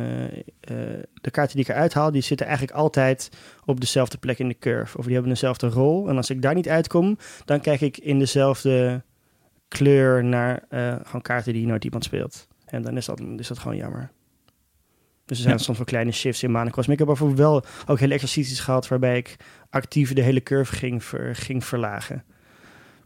de 1.14 1.30
kaarten 1.30 1.56
die 1.56 1.64
ik 1.64 1.70
eruit 1.70 1.94
haal. 1.94 2.10
Die 2.10 2.22
zitten 2.22 2.46
eigenlijk 2.46 2.76
altijd 2.76 3.30
op 3.64 3.80
dezelfde 3.80 4.18
plek 4.18 4.38
in 4.38 4.48
de 4.48 4.58
curve. 4.58 4.98
Of 4.98 5.04
die 5.04 5.12
hebben 5.12 5.32
dezelfde 5.32 5.68
rol. 5.68 6.08
En 6.08 6.16
als 6.16 6.30
ik 6.30 6.42
daar 6.42 6.54
niet 6.54 6.68
uitkom, 6.68 7.18
dan 7.44 7.60
kijk 7.60 7.80
ik 7.80 7.98
in 7.98 8.18
dezelfde 8.18 9.02
kleur 9.68 10.24
naar 10.24 10.62
eh, 10.68 10.96
gewoon 11.04 11.22
kaarten 11.22 11.52
die 11.52 11.66
nooit 11.66 11.84
iemand 11.84 12.04
speelt. 12.04 12.48
En 12.64 12.82
dan 12.82 12.96
is 12.96 13.04
dat, 13.06 13.20
is 13.36 13.48
dat 13.48 13.58
gewoon 13.58 13.76
jammer. 13.76 14.10
Dus 15.24 15.36
er 15.36 15.42
zijn 15.42 15.56
Ja. 15.56 15.62
soms 15.62 15.76
wel 15.78 15.86
kleine 15.86 16.12
shifts 16.12 16.42
in 16.42 16.50
Mana 16.50 16.70
Cosmic. 16.70 16.92
Ik 16.92 16.98
heb 16.98 17.06
bijvoorbeeld 17.06 17.38
wel 17.38 17.64
ook 17.86 17.98
hele 17.98 18.14
exercities 18.14 18.60
gehad 18.60 18.88
waarbij 18.88 19.16
ik 19.16 19.36
actief 19.70 20.12
de 20.12 20.22
hele 20.22 20.42
curve 20.42 20.74
ging, 20.76 21.04
ver- 21.04 21.34
ging 21.36 21.64
verlagen. 21.64 22.24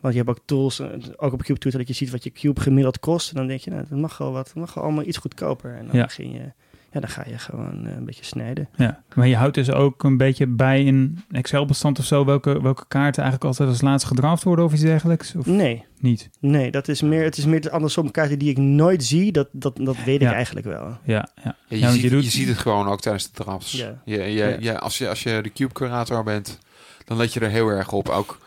Want 0.00 0.14
je 0.14 0.20
hebt 0.22 0.38
ook 0.38 0.44
tools, 0.46 0.78
eh, 0.78 0.88
ook 1.16 1.32
op 1.32 1.42
Cube 1.42 1.58
Tutor, 1.58 1.78
dat 1.78 1.88
je 1.88 1.94
ziet 1.94 2.10
wat 2.10 2.24
je 2.24 2.30
Cube 2.32 2.60
gemiddeld 2.60 2.98
kost. 3.00 3.30
En 3.30 3.36
dan 3.36 3.46
denk 3.46 3.60
je, 3.60 3.70
nou, 3.70 3.84
dat 3.88 3.98
mag 3.98 4.18
wel 4.18 4.32
wat, 4.32 4.46
dat 4.46 4.54
mag 4.54 4.74
wel 4.74 4.84
allemaal 4.84 5.04
iets 5.06 5.16
goedkoper. 5.18 5.74
En 5.76 5.86
dan 5.86 5.96
Ja. 5.96 6.06
ging 6.06 6.34
je 6.34 6.52
ja, 6.92 7.00
dan 7.00 7.08
ga 7.08 7.24
je 7.28 7.38
gewoon 7.38 7.86
eh, 7.86 7.96
een 7.96 8.04
beetje 8.04 8.24
snijden. 8.24 8.68
Ja, 8.76 9.02
maar 9.14 9.28
je 9.28 9.36
houdt 9.36 9.54
dus 9.54 9.70
ook 9.70 10.02
een 10.04 10.16
beetje 10.16 10.46
bij 10.46 10.86
een 10.88 11.24
Excel-bestand 11.30 11.98
of 11.98 12.04
zo 12.04 12.24
welke, 12.24 12.62
welke 12.62 12.84
kaarten 12.88 13.22
eigenlijk 13.22 13.44
altijd 13.44 13.68
als 13.68 13.80
laatste 13.80 14.08
gedraft 14.08 14.42
worden 14.42 14.64
of 14.64 14.72
iets 14.72 14.82
dergelijks? 14.82 15.34
Of 15.34 15.46
Nee, 15.46 15.84
niet? 15.98 16.30
nee, 16.40 16.70
dat 16.70 16.88
is 16.88 17.02
meer, 17.02 17.24
het 17.24 17.36
is 17.36 17.44
meer 17.44 17.70
andersom 17.70 18.10
kaarten 18.10 18.38
die 18.38 18.50
ik 18.50 18.58
nooit 18.58 19.04
zie. 19.04 19.32
Dat, 19.32 19.48
dat, 19.52 19.76
dat 19.76 19.96
weet 20.04 20.20
Ja. 20.20 20.28
ik 20.28 20.34
eigenlijk 20.34 20.66
wel. 20.66 20.84
Ja, 20.84 20.98
ja. 21.04 21.28
Ja, 21.44 21.56
je, 21.68 21.78
Ja, 21.78 21.90
ziet, 21.90 22.02
je 22.02 22.10
doet- 22.10 22.24
je 22.24 22.30
ziet 22.30 22.48
het 22.48 22.58
gewoon 22.58 22.86
ook 22.88 23.00
tijdens 23.00 23.24
de 23.24 23.42
drafts. 23.44 23.72
Ja. 23.72 24.02
Je, 24.04 24.18
je, 24.22 24.56
Ja. 24.60 24.74
als, 24.74 24.98
je, 24.98 25.08
als 25.08 25.22
je 25.22 25.40
de 25.42 25.52
cube-curator 25.52 26.24
bent, 26.24 26.58
dan 27.04 27.16
let 27.16 27.32
je 27.32 27.40
er 27.40 27.50
heel 27.50 27.68
erg 27.68 27.92
op. 27.92 28.08
Ook 28.08 28.38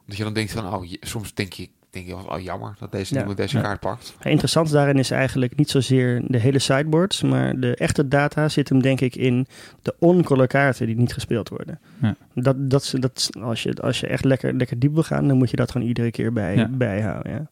omdat 0.00 0.16
je 0.16 0.24
dan 0.24 0.32
denkt 0.32 0.52
van, 0.52 0.74
oh, 0.74 0.84
je- 0.84 0.96
soms 1.00 1.34
denk 1.34 1.52
je, 1.52 1.68
denk 1.96 2.06
je 2.08 2.14
wel, 2.14 2.36
oh 2.36 2.42
jammer 2.42 2.74
dat 2.78 2.92
deze 2.92 3.14
Ja. 3.14 3.34
deze 3.34 3.56
Ja. 3.56 3.62
kaart 3.62 3.80
pakt. 3.80 4.14
Het 4.18 4.26
interessant 4.26 4.70
daarin 4.70 4.98
is 4.98 5.10
eigenlijk 5.10 5.56
niet 5.56 5.70
zozeer 5.70 6.22
de 6.26 6.38
hele 6.38 6.58
sideboards, 6.58 7.22
maar 7.22 7.60
de 7.60 7.74
echte 7.76 8.08
data 8.08 8.48
zit 8.48 8.68
hem 8.68 8.82
denk 8.82 9.00
ik 9.00 9.16
in 9.16 9.46
de 9.82 9.94
on-color 9.98 10.46
kaarten 10.46 10.86
die 10.86 10.96
niet 10.96 11.12
gespeeld 11.12 11.48
worden. 11.48 11.80
Ja. 12.02 12.16
Dat, 12.34 12.70
dat, 12.70 12.82
is- 12.82 12.90
dat, 12.90 13.30
als, 13.40 13.62
je, 13.62 13.74
als 13.74 14.00
je 14.00 14.06
echt 14.06 14.24
lekker, 14.24 14.54
lekker 14.54 14.78
diep 14.78 14.92
wil 14.94 15.02
gaan, 15.02 15.28
dan 15.28 15.36
moet 15.36 15.50
je 15.50 15.56
dat 15.56 15.70
gewoon 15.70 15.86
iedere 15.86 16.10
keer 16.10 16.32
bij, 16.32 16.56
Ja. 16.56 16.68
bijhouden. 16.68 17.32
Ja. 17.32 17.46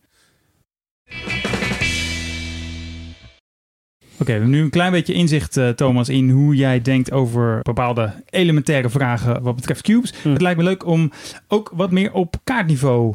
Oké, 4.19 4.25
we 4.25 4.33
hebben 4.33 4.51
nu 4.51 4.61
een 4.63 4.71
klein 4.71 4.93
beetje 4.93 5.13
inzicht, 5.13 5.57
eh, 5.57 5.69
Thomas, 5.69 6.09
in 6.09 6.31
hoe 6.31 6.55
jij 6.57 6.81
denkt 6.83 7.13
over 7.13 7.61
bepaalde 7.63 8.13
elementaire 8.31 8.89
vragen 8.91 9.43
wat 9.43 9.55
betreft 9.57 9.83
cubes. 9.83 10.13
Hm. 10.23 10.29
Het 10.31 10.41
lijkt 10.41 10.59
me 10.59 10.65
leuk 10.65 10.87
om 10.87 11.11
ook 11.49 11.71
wat 11.75 11.91
meer 11.91 12.13
op 12.13 12.37
kaartniveau 12.45 13.15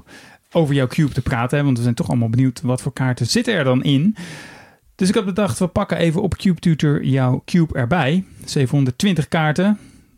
over 0.51 0.75
jouw 0.75 0.87
cube 0.87 1.13
te 1.13 1.21
praten. 1.21 1.57
Hè? 1.57 1.63
Want 1.63 1.77
we 1.77 1.83
zijn 1.83 1.95
toch 1.95 2.07
allemaal 2.09 2.29
benieuwd 2.29 2.61
wat 2.61 2.81
voor 2.81 2.93
kaarten 2.93 3.25
zitten 3.27 3.53
er 3.53 3.63
dan 3.63 3.83
in. 3.83 4.15
Dus 4.95 5.09
ik 5.09 5.15
had 5.15 5.25
bedacht, 5.25 5.59
we 5.59 5.67
pakken 5.67 5.97
even 5.97 6.21
op 6.21 6.35
Cube 6.37 6.59
Tutor 6.59 7.03
jouw 7.03 7.41
cube 7.45 7.73
erbij. 7.77 8.23
720 8.45 9.27
kaarten. 9.27 9.77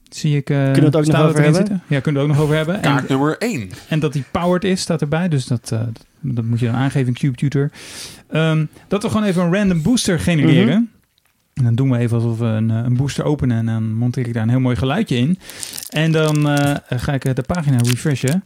Zie 0.10 0.36
ik. 0.36 0.50
eh, 0.50 0.58
we 0.58 0.82
het 0.82 0.96
ook 0.96 1.06
nog 1.06 1.22
over 1.22 1.36
hebben? 1.36 1.56
Zitten? 1.56 1.82
Ja, 1.88 2.00
kunnen 2.00 2.22
we 2.22 2.28
het 2.28 2.30
ook 2.30 2.36
nog 2.36 2.39
over 2.46 2.56
hebben. 2.56 2.76
En- 2.76 2.82
Kaart 2.82 3.10
nummer 3.10 3.36
1. 3.39 3.70
en 3.88 4.00
dat 4.00 4.13
die 4.13 4.24
powered 4.32 4.63
is, 4.63 4.82
staat 4.82 5.02
erbij. 5.02 5.28
Dus 5.30 5.46
dat, 5.46 5.72
eh, 5.72 5.80
dat, 5.80 6.06
dat 6.22 6.46
moet 6.46 6.60
je 6.60 6.65
dan 6.65 6.76
aangeven 6.76 7.08
in 7.08 7.13
Cube 7.13 7.36
Tutor. 7.38 7.72
Ehm, 8.30 8.65
dat 8.88 9.04
we 9.04 9.10
gewoon 9.10 9.26
even 9.26 9.44
een 9.44 9.54
random 9.54 9.82
booster 9.82 10.20
genereren. 10.20 10.65
Mhm. 10.65 10.84
En 11.54 11.63
dan 11.63 11.76
doen 11.76 11.89
we 11.91 11.98
even 11.98 12.15
alsof 12.17 12.38
we 12.38 12.46
een, 12.46 12.70
eh, 12.72 12.78
een 12.78 12.96
booster 12.96 13.24
openen. 13.24 13.58
En 13.58 13.65
dan 13.65 13.94
monteer 13.94 14.28
ik 14.28 14.34
daar 14.34 14.44
een 14.44 14.50
heel 14.50 14.60
mooi 14.60 14.76
geluidje 14.76 15.15
in. 15.17 15.39
En 15.89 16.12
dan 16.12 16.50
eh, 16.50 16.76
ga 17.00 17.13
ik 17.13 17.36
de 17.36 17.41
pagina 17.48 17.78
refreshen. 17.78 18.41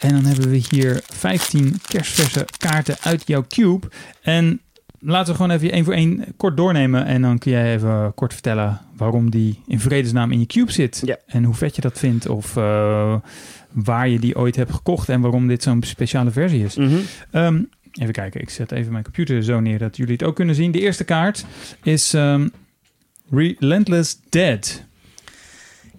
En 0.00 0.10
dan 0.10 0.24
hebben 0.24 0.50
we 0.50 0.62
hier 0.70 1.00
15 1.04 1.80
kerstverse 1.88 2.46
kaarten 2.58 2.96
uit 3.02 3.22
jouw 3.26 3.44
cube. 3.48 3.86
En 4.22 4.60
laten 4.98 5.32
we 5.32 5.40
gewoon 5.40 5.56
even 5.56 5.70
één 5.72 5.84
voor 5.84 5.94
één 5.94 6.24
kort 6.36 6.56
doornemen. 6.56 7.04
En 7.04 7.22
dan 7.22 7.38
kun 7.38 7.52
jij 7.52 7.74
even 7.74 8.12
kort 8.14 8.32
vertellen 8.32 8.80
waarom 8.96 9.30
die 9.30 9.62
in 9.66 9.80
vredesnaam 9.80 10.32
in 10.32 10.40
je 10.40 10.46
cube 10.46 10.72
zit. 10.72 11.02
Ja. 11.04 11.16
En 11.26 11.44
hoe 11.44 11.54
vet 11.54 11.74
je 11.74 11.80
dat 11.80 11.98
vindt. 11.98 12.28
Of 12.28 12.56
eh, 12.56 13.16
waar 13.72 14.08
je 14.08 14.18
die 14.18 14.36
ooit 14.36 14.56
hebt 14.56 14.72
gekocht. 14.72 15.08
En 15.08 15.20
waarom 15.20 15.48
dit 15.48 15.62
zo'n 15.62 15.82
speciale 15.82 16.30
versie 16.30 16.64
is. 16.64 16.76
Mhm. 16.76 16.96
Ehm, 17.30 17.62
even 17.92 18.12
kijken, 18.12 18.40
ik 18.40 18.50
zet 18.50 18.72
even 18.72 18.92
mijn 18.92 19.04
computer 19.04 19.42
zo 19.44 19.60
neer 19.60 19.78
dat 19.78 19.96
jullie 19.96 20.12
het 20.12 20.22
ook 20.22 20.34
kunnen 20.34 20.54
zien. 20.54 20.70
De 20.72 20.80
eerste 20.80 21.04
kaart 21.04 21.44
is 21.82 22.14
ehm, 22.14 22.48
Relentless 23.30 24.18
Dead. 24.28 24.86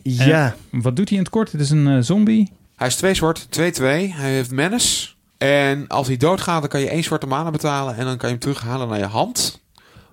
Ja, 0.03 0.55
Wat 0.71 0.95
doet 0.95 1.09
hij 1.09 1.17
in 1.17 1.23
het 1.23 1.33
kort? 1.33 1.51
Het 1.51 1.61
is 1.61 1.69
een 1.69 1.87
eh, 1.87 1.97
zombie. 1.99 2.51
Hij 2.79 2.87
is 2.87 2.95
twee 2.95 3.13
zwart, 3.13 3.45
2-2. 3.45 3.81
Hij 3.81 4.31
heeft 4.33 4.51
menace. 4.51 5.09
En 5.37 5.87
als 5.87 6.07
hij 6.07 6.17
doodgaat, 6.17 6.59
dan 6.61 6.69
kan 6.69 6.79
je 6.79 6.89
één 6.89 7.03
zwarte 7.03 7.25
mana 7.27 7.51
betalen. 7.51 7.95
En 7.95 8.05
dan 8.05 8.17
kan 8.17 8.29
je 8.29 8.35
hem 8.35 8.43
terughalen 8.43 8.87
naar 8.87 8.97
je 8.97 9.05
hand. 9.05 9.61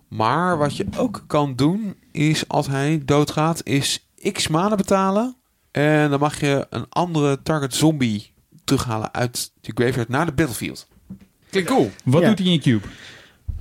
Maar 0.08 0.58
wat 0.58 0.76
je 0.76 0.86
ook 0.96 1.24
kan 1.26 1.54
doen, 1.56 1.96
is 2.12 2.48
als 2.48 2.66
hij 2.66 3.02
doodgaat, 3.04 3.60
is 3.64 4.08
x 4.32 4.48
mana 4.48 4.74
betalen. 4.74 5.36
En 5.70 6.10
dan 6.10 6.20
mag 6.20 6.40
je 6.40 6.66
een 6.70 6.86
andere 6.88 7.42
target 7.42 7.74
zombie 7.74 8.32
terughalen 8.64 9.14
uit 9.14 9.50
de 9.60 9.72
graveyard 9.74 10.08
naar 10.08 10.26
de 10.26 10.32
battlefield. 10.32 10.88
Klinkt 11.50 11.68
cool. 11.70 11.90
Wat 12.04 12.22
Ja. 12.22 12.28
doet 12.28 12.38
hij 12.38 12.46
in 12.46 12.52
je 12.52 12.58
cube? 12.58 12.86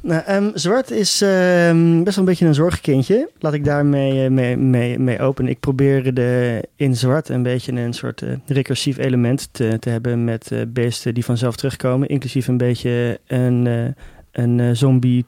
Nou, 0.06 0.24
ehm, 0.26 0.50
zwart 0.54 0.92
is 0.92 1.22
ehm, 1.22 2.04
best 2.04 2.16
wel 2.16 2.26
een 2.26 2.32
beetje 2.32 2.46
een 2.46 2.54
zorgkindje. 2.54 3.30
Laat 3.40 3.54
ik 3.54 3.66
daarmee 3.66 4.24
eh, 4.24 4.32
mee, 4.32 4.58
mee, 4.58 5.00
mee 5.00 5.20
openen. 5.20 5.52
Ik 5.52 5.60
probeer 5.60 6.14
de, 6.14 6.64
in 6.76 6.96
zwart 6.96 7.30
een 7.30 7.44
beetje 7.44 7.72
een 7.72 7.94
soort 7.94 8.22
eh, 8.22 8.34
recursief 8.46 8.98
element 8.98 9.50
te, 9.52 9.78
te 9.80 9.90
hebben 9.90 10.24
met 10.24 10.52
eh, 10.52 10.62
beesten 10.68 11.14
die 11.14 11.26
vanzelf 11.26 11.56
terugkomen. 11.56 12.08
Inclusief 12.08 12.48
een 12.48 12.58
beetje 12.58 13.20
een, 13.28 13.96
een 14.32 14.76
zombie, 14.76 15.26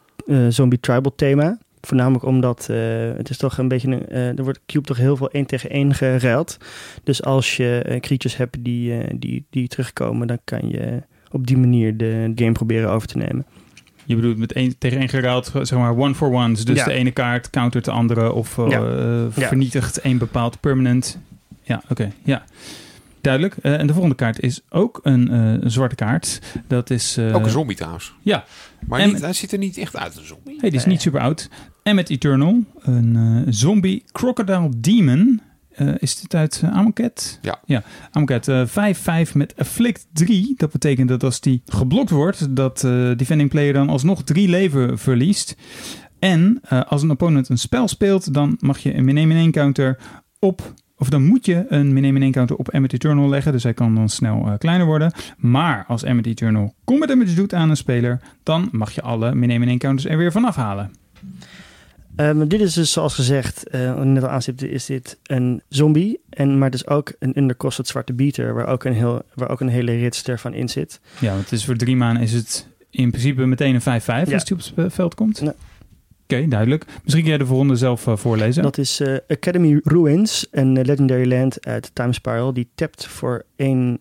zombie 0.50 0.80
tribal 0.80 1.16
thema. 1.16 1.58
Voornamelijk 1.82 2.26
omdat 2.26 2.68
eh, 2.70 2.78
het 3.18 3.30
is 3.30 3.38
toch 3.38 3.58
een 3.58 3.68
beetje 3.68 4.06
een, 4.08 4.38
er 4.38 4.44
wordt 4.44 4.60
cube 4.66 4.86
toch 4.86 4.98
heel 4.98 5.18
veel 5.18 5.30
één 5.30 5.46
tegen 5.46 5.70
één 5.70 5.94
geruild. 5.94 6.58
Dus 7.04 7.24
als 7.24 7.58
je 7.58 7.98
creatures 8.00 8.38
hebt 8.38 8.58
die, 8.60 9.18
die, 9.20 9.46
die 9.50 9.68
terugkomen, 9.68 10.28
dan 10.28 10.40
kan 10.44 10.70
je 10.70 11.02
op 11.32 11.48
die 11.48 11.58
manier 11.58 11.98
de 11.98 12.32
game 12.36 12.52
proberen 12.52 12.90
over 12.90 13.08
te 13.08 13.18
nemen. 13.18 13.46
Je 14.08 14.16
bedoelt 14.16 14.38
met 14.38 14.54
één 14.54 14.78
tegen 14.78 15.00
één 15.00 15.10
geruild, 15.10 15.52
zeg 15.62 15.80
maar 15.80 15.98
one 15.98 16.16
for 16.16 16.32
ones. 16.32 16.66
Dus 16.66 16.78
Ja. 16.78 16.86
de 16.86 16.92
ene 16.94 17.12
kaart 17.12 17.50
countert 17.50 17.86
de 17.86 17.92
andere 17.92 18.34
of 18.34 18.58
eh, 18.58 18.66
Ja. 18.70 18.80
eh, 18.82 19.36
Ja. 19.36 19.48
vernietigt 19.48 20.00
één 20.00 20.18
bepaald 20.18 20.60
permanent. 20.60 21.20
Ja, 21.64 21.82
oké. 21.90 22.12
Ja. 22.24 22.44
Duidelijk. 23.22 23.56
Eh, 23.62 23.80
en 23.80 23.88
de 23.88 23.94
volgende 23.94 24.16
kaart 24.16 24.40
is 24.40 24.62
ook 24.70 25.00
een, 25.04 25.30
eh, 25.32 25.54
een 25.64 25.72
zwarte 25.72 25.96
kaart. 25.96 26.42
Dat 26.68 26.90
is... 26.90 27.18
eh, 27.18 27.36
Ook 27.36 27.44
een 27.46 27.50
zombie 27.52 27.76
trouwens. 27.76 28.14
ja. 28.22 28.46
Maar 28.88 29.00
En- 29.00 29.08
niet, 29.08 29.22
hij 29.22 29.34
ziet 29.34 29.52
er 29.52 29.58
niet 29.58 29.78
echt 29.78 29.96
uit 29.98 30.08
als 30.08 30.18
een 30.18 30.26
zombie. 30.26 30.58
Hey, 30.60 30.70
die 30.70 30.80
is 30.80 30.86
Nee. 30.86 30.94
niet 30.94 31.02
super 31.04 31.20
oud. 31.22 31.50
Emmet 31.84 32.10
Eternal, 32.10 32.64
een 32.82 33.16
eh, 33.46 33.54
zombie 33.54 34.04
crocodile 34.12 34.70
demon. 34.78 35.42
Eh, 35.78 35.88
is 35.98 36.20
dit 36.22 36.36
uit 36.36 36.62
uh, 36.64 36.72
Amonkhet? 36.72 37.40
Ja. 37.42 37.60
Ja, 37.66 37.84
Amonkhet. 38.12 38.48
eh 38.48 39.28
5-5 39.28 39.34
met 39.34 39.54
Afflict 39.58 40.08
3. 40.14 40.54
Dat 40.58 40.72
betekent 40.72 41.10
dat 41.10 41.24
als 41.24 41.42
die 41.42 41.62
geblokt 41.66 42.10
wordt, 42.10 42.56
dat 42.56 42.84
eh 42.84 43.12
defending 43.16 43.50
player 43.50 43.74
dan 43.74 43.90
alsnog 43.90 44.24
drie 44.24 44.50
leven 44.50 44.98
verliest. 44.98 45.56
En 46.20 46.60
eh, 46.62 46.82
als 46.82 47.04
een 47.04 47.10
opponent 47.12 47.50
een 47.50 47.58
spel 47.58 47.88
speelt, 47.88 48.34
dan 48.34 48.58
mag 48.60 48.78
je 48.78 48.96
een 48.96 49.06
min 49.06 49.18
1 49.18 49.52
counter 49.52 49.98
op... 50.40 50.74
Of 51.00 51.10
dan 51.10 51.24
moet 51.24 51.46
je 51.46 51.66
een 51.70 51.94
min 51.94 52.22
1 52.22 52.32
counter 52.32 52.56
op 52.56 52.70
Emmet 52.70 52.94
Eternal 52.94 53.30
leggen. 53.30 53.52
Dus 53.52 53.64
hij 53.64 53.74
kan 53.74 53.96
dan 53.96 54.10
snel 54.10 54.48
eh, 54.48 54.58
kleiner 54.58 54.86
worden. 54.86 55.12
Maar 55.38 55.86
als 55.88 56.04
Emmet 56.04 56.26
Eternal 56.26 56.74
combat 56.86 57.08
damage 57.08 57.34
doet 57.34 57.54
aan 57.54 57.70
een 57.70 57.78
speler... 57.78 58.20
dan 58.44 58.70
mag 58.72 58.92
je 58.92 59.02
alle 59.02 59.36
min 59.36 59.52
1 59.52 59.78
counters 59.78 60.10
er 60.12 60.18
weer 60.18 60.32
vanaf 60.32 60.56
halen. 60.56 60.92
Ehm, 62.18 62.48
dit 62.48 62.62
is 62.62 62.74
dus 62.74 62.92
zoals 62.92 63.16
gezegd, 63.16 63.68
eh 63.68 64.02
net 64.02 64.24
al 64.24 64.30
aanstipte, 64.30 64.70
is 64.70 64.86
dit 64.86 65.18
een 65.24 65.62
zombie. 65.70 66.20
En, 66.30 66.58
maar 66.58 66.70
het 66.70 66.80
is 66.80 66.88
ook 66.88 67.14
een 67.20 67.38
undercosted 67.38 67.88
zwarte 67.88 68.14
beater, 68.14 68.54
waar 68.54 68.68
ook 68.68 68.84
een, 68.84 68.94
heel, 68.94 69.22
waar 69.34 69.50
ook 69.50 69.60
een 69.60 69.68
hele 69.68 69.92
rits 69.92 70.24
ervan 70.24 70.54
in 70.54 70.70
zit. 70.70 71.00
Ja, 71.20 71.30
want 71.30 71.42
het 71.42 71.52
is 71.52 71.66
voor 71.66 71.76
drie 71.76 71.96
maanden 71.96 72.24
is 72.24 72.34
het 72.34 72.68
in 72.90 73.10
principe 73.10 73.46
meteen 73.46 73.76
een 73.76 74.02
5-5 74.02 74.06
Ja. 74.30 74.34
als 74.34 74.46
die 74.46 74.58
op 74.58 74.76
het 74.76 74.94
veld 74.94 75.16
komt. 75.16 75.42
Oké, 76.24 76.48
duidelijk. 76.48 76.86
Misschien 76.86 77.22
kun 77.24 77.32
jij 77.32 77.38
de 77.38 77.46
volgende 77.46 77.76
zelf 77.76 78.08
eh, 78.08 78.18
voorlezen. 78.18 78.64
Dat 78.64 78.78
is 78.78 79.00
eh, 79.00 79.16
Academy 79.28 79.80
Ruins, 79.84 80.48
een 80.52 80.82
legendary 80.82 81.30
land 81.30 81.66
uit 81.66 81.92
Time 81.94 82.14
Spiral. 82.14 82.54
Die 82.54 82.70
tapt 82.76 83.08
voor 83.08 83.46
één... 83.56 84.00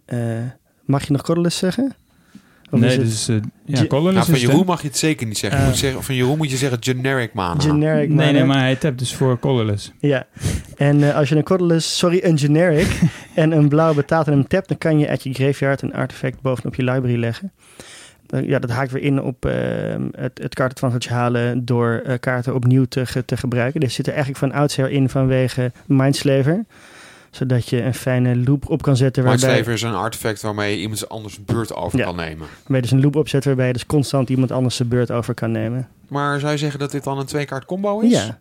mag 0.85 1.07
je 1.07 1.13
nog 1.13 1.23
Cordless 1.23 1.59
zeggen? 1.59 1.95
Of 2.77 2.83
nee, 2.83 2.99
is 2.99 3.27
dus 3.27 3.29
uh, 3.29 3.43
ja, 3.65 3.87
colorless 3.87 4.29
Nou, 4.29 4.41
van? 4.41 4.49
Jeroen 4.49 4.67
mag 4.67 4.83
je 4.83 4.89
het 4.89 4.97
zeker 4.97 5.27
niet 5.27 5.39
zeggen. 5.39 5.59
Je 5.59 5.65
Eh. 5.65 5.71
moet 5.71 5.81
zeggen 5.81 6.03
van 6.03 6.15
Jeroen 6.15 6.37
moet 6.37 6.51
je 6.51 6.57
zeggen 6.57 6.79
generic 6.83 7.33
mana. 7.33 7.61
generic 7.61 8.09
Nee, 8.09 8.17
nee, 8.33 8.33
mana? 8.33 8.45
maar 8.45 8.59
hij 8.63 8.77
tapt 8.77 8.99
dus 8.99 9.15
voor 9.15 9.39
colorless. 9.39 9.93
Ja, 10.01 10.27
en 10.77 11.03
eh, 11.09 11.17
als 11.17 11.29
je 11.29 11.37
een 11.37 11.43
Cordless, 11.43 11.99
sorry, 11.99 12.21
een 12.23 12.39
generic 12.39 13.01
en 13.35 13.53
een 13.53 13.69
blauw 13.69 13.95
betaalt 13.95 14.27
en 14.27 14.33
hem 14.33 14.47
tapt, 14.47 14.69
dan 14.69 14.79
kan 14.79 14.99
je 14.99 15.09
uit 15.09 15.23
je 15.23 15.33
graveyard 15.35 15.83
een 15.83 15.95
artefact 15.95 16.41
bovenop 16.41 16.75
je 16.75 16.83
library 16.85 17.19
leggen. 17.19 17.53
Eh, 18.27 18.49
ja, 18.49 18.59
dat 18.59 18.71
haakt 18.71 18.91
weer 18.93 19.03
in 19.03 19.23
op 19.23 19.47
eh, 19.47 19.55
het, 20.11 20.39
het 20.43 20.55
kaartadvantage 20.55 21.13
halen 21.13 21.65
door 21.65 22.03
eh, 22.05 22.15
kaarten 22.21 22.55
opnieuw 22.55 22.85
te, 22.85 23.25
te 23.25 23.37
gebruiken. 23.37 23.81
Dit 23.81 23.93
zit 23.93 24.07
er 24.07 24.13
eigenlijk 24.15 24.41
van 24.43 24.53
oudsher 24.61 24.91
in 24.91 25.09
vanwege 25.09 25.73
Mindslaver. 25.87 26.65
Zodat 27.37 27.69
je 27.69 27.83
een 27.83 27.95
fijne 27.95 28.37
loop 28.37 28.71
op 28.71 28.83
kan 28.83 28.97
zetten 28.97 29.25
waarbij, 29.25 29.45
Mindslaver 29.49 29.73
is 29.73 29.83
een 29.83 29.95
artefact 29.95 30.43
waarmee 30.43 30.71
je 30.77 30.81
iemand 30.81 31.09
anders 31.09 31.45
beurt 31.45 31.75
over 31.75 31.99
Ja. 31.99 32.05
kan 32.05 32.17
nemen. 32.17 32.47
waarbij 32.57 32.77
je 32.77 32.83
dus 32.83 32.91
een 32.91 33.01
loop 33.01 33.17
opzet 33.17 33.45
waarbij 33.45 33.67
je 33.67 33.73
dus 33.73 33.87
constant 33.87 34.29
iemand 34.31 34.51
anders 34.51 34.77
zijn 34.77 34.89
beurt 34.89 35.11
over 35.11 35.35
kan 35.35 35.51
nemen. 35.51 35.89
Maar 36.09 36.41
zou 36.41 36.53
je 36.53 36.59
zeggen 36.59 36.79
dat 36.79 36.91
dit 36.91 37.05
dan 37.05 37.19
een 37.19 37.27
twee 37.27 37.45
kaart 37.45 37.65
combo 37.65 38.01
is? 38.01 38.11
Ja, 38.11 38.39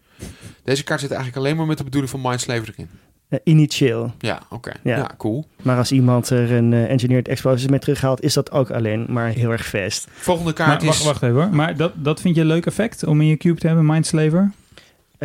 Deze 0.64 0.84
kaart 0.84 1.00
zit 1.00 1.12
eigenlijk 1.12 1.40
alleen 1.46 1.56
maar 1.58 1.66
met 1.66 1.78
de 1.78 1.84
bedoeling 1.84 2.12
van 2.12 2.22
Mindslaver 2.22 2.70
erin. 2.76 2.90
eh, 3.30 3.40
initieel. 3.44 4.14
Ja, 4.20 4.42
oké. 4.50 4.72
Ja. 4.84 4.98
Ja. 4.98 5.10
cool. 5.18 5.46
Maar 5.62 5.78
als 5.78 5.92
iemand 5.92 6.30
er 6.30 6.52
een 6.52 6.74
eh, 6.74 6.90
Engineered 6.92 7.28
Explosives 7.28 7.70
mee 7.70 7.80
terughaalt, 7.80 8.22
is 8.24 8.34
dat 8.34 8.52
ook 8.52 8.72
alleen 8.72 9.06
maar 9.10 9.28
heel 9.28 9.52
erg 9.52 9.66
fast. 9.68 10.08
Volgende 10.12 10.54
Maar, 10.58 10.68
kaart 10.68 10.84
wacht, 10.84 11.00
is... 11.00 11.06
wacht 11.06 11.22
even 11.22 11.36
hoor. 11.36 11.50
Maar 11.56 11.76
dat, 11.78 11.92
dat 11.96 12.22
vind 12.22 12.36
je 12.36 12.42
een 12.42 12.48
leuk 12.48 12.66
effect 12.66 13.06
om 13.06 13.22
in 13.22 13.28
je 13.28 13.38
cube 13.38 13.60
te 13.60 13.68
hebben, 13.68 13.86
Mindslaver? 13.86 14.52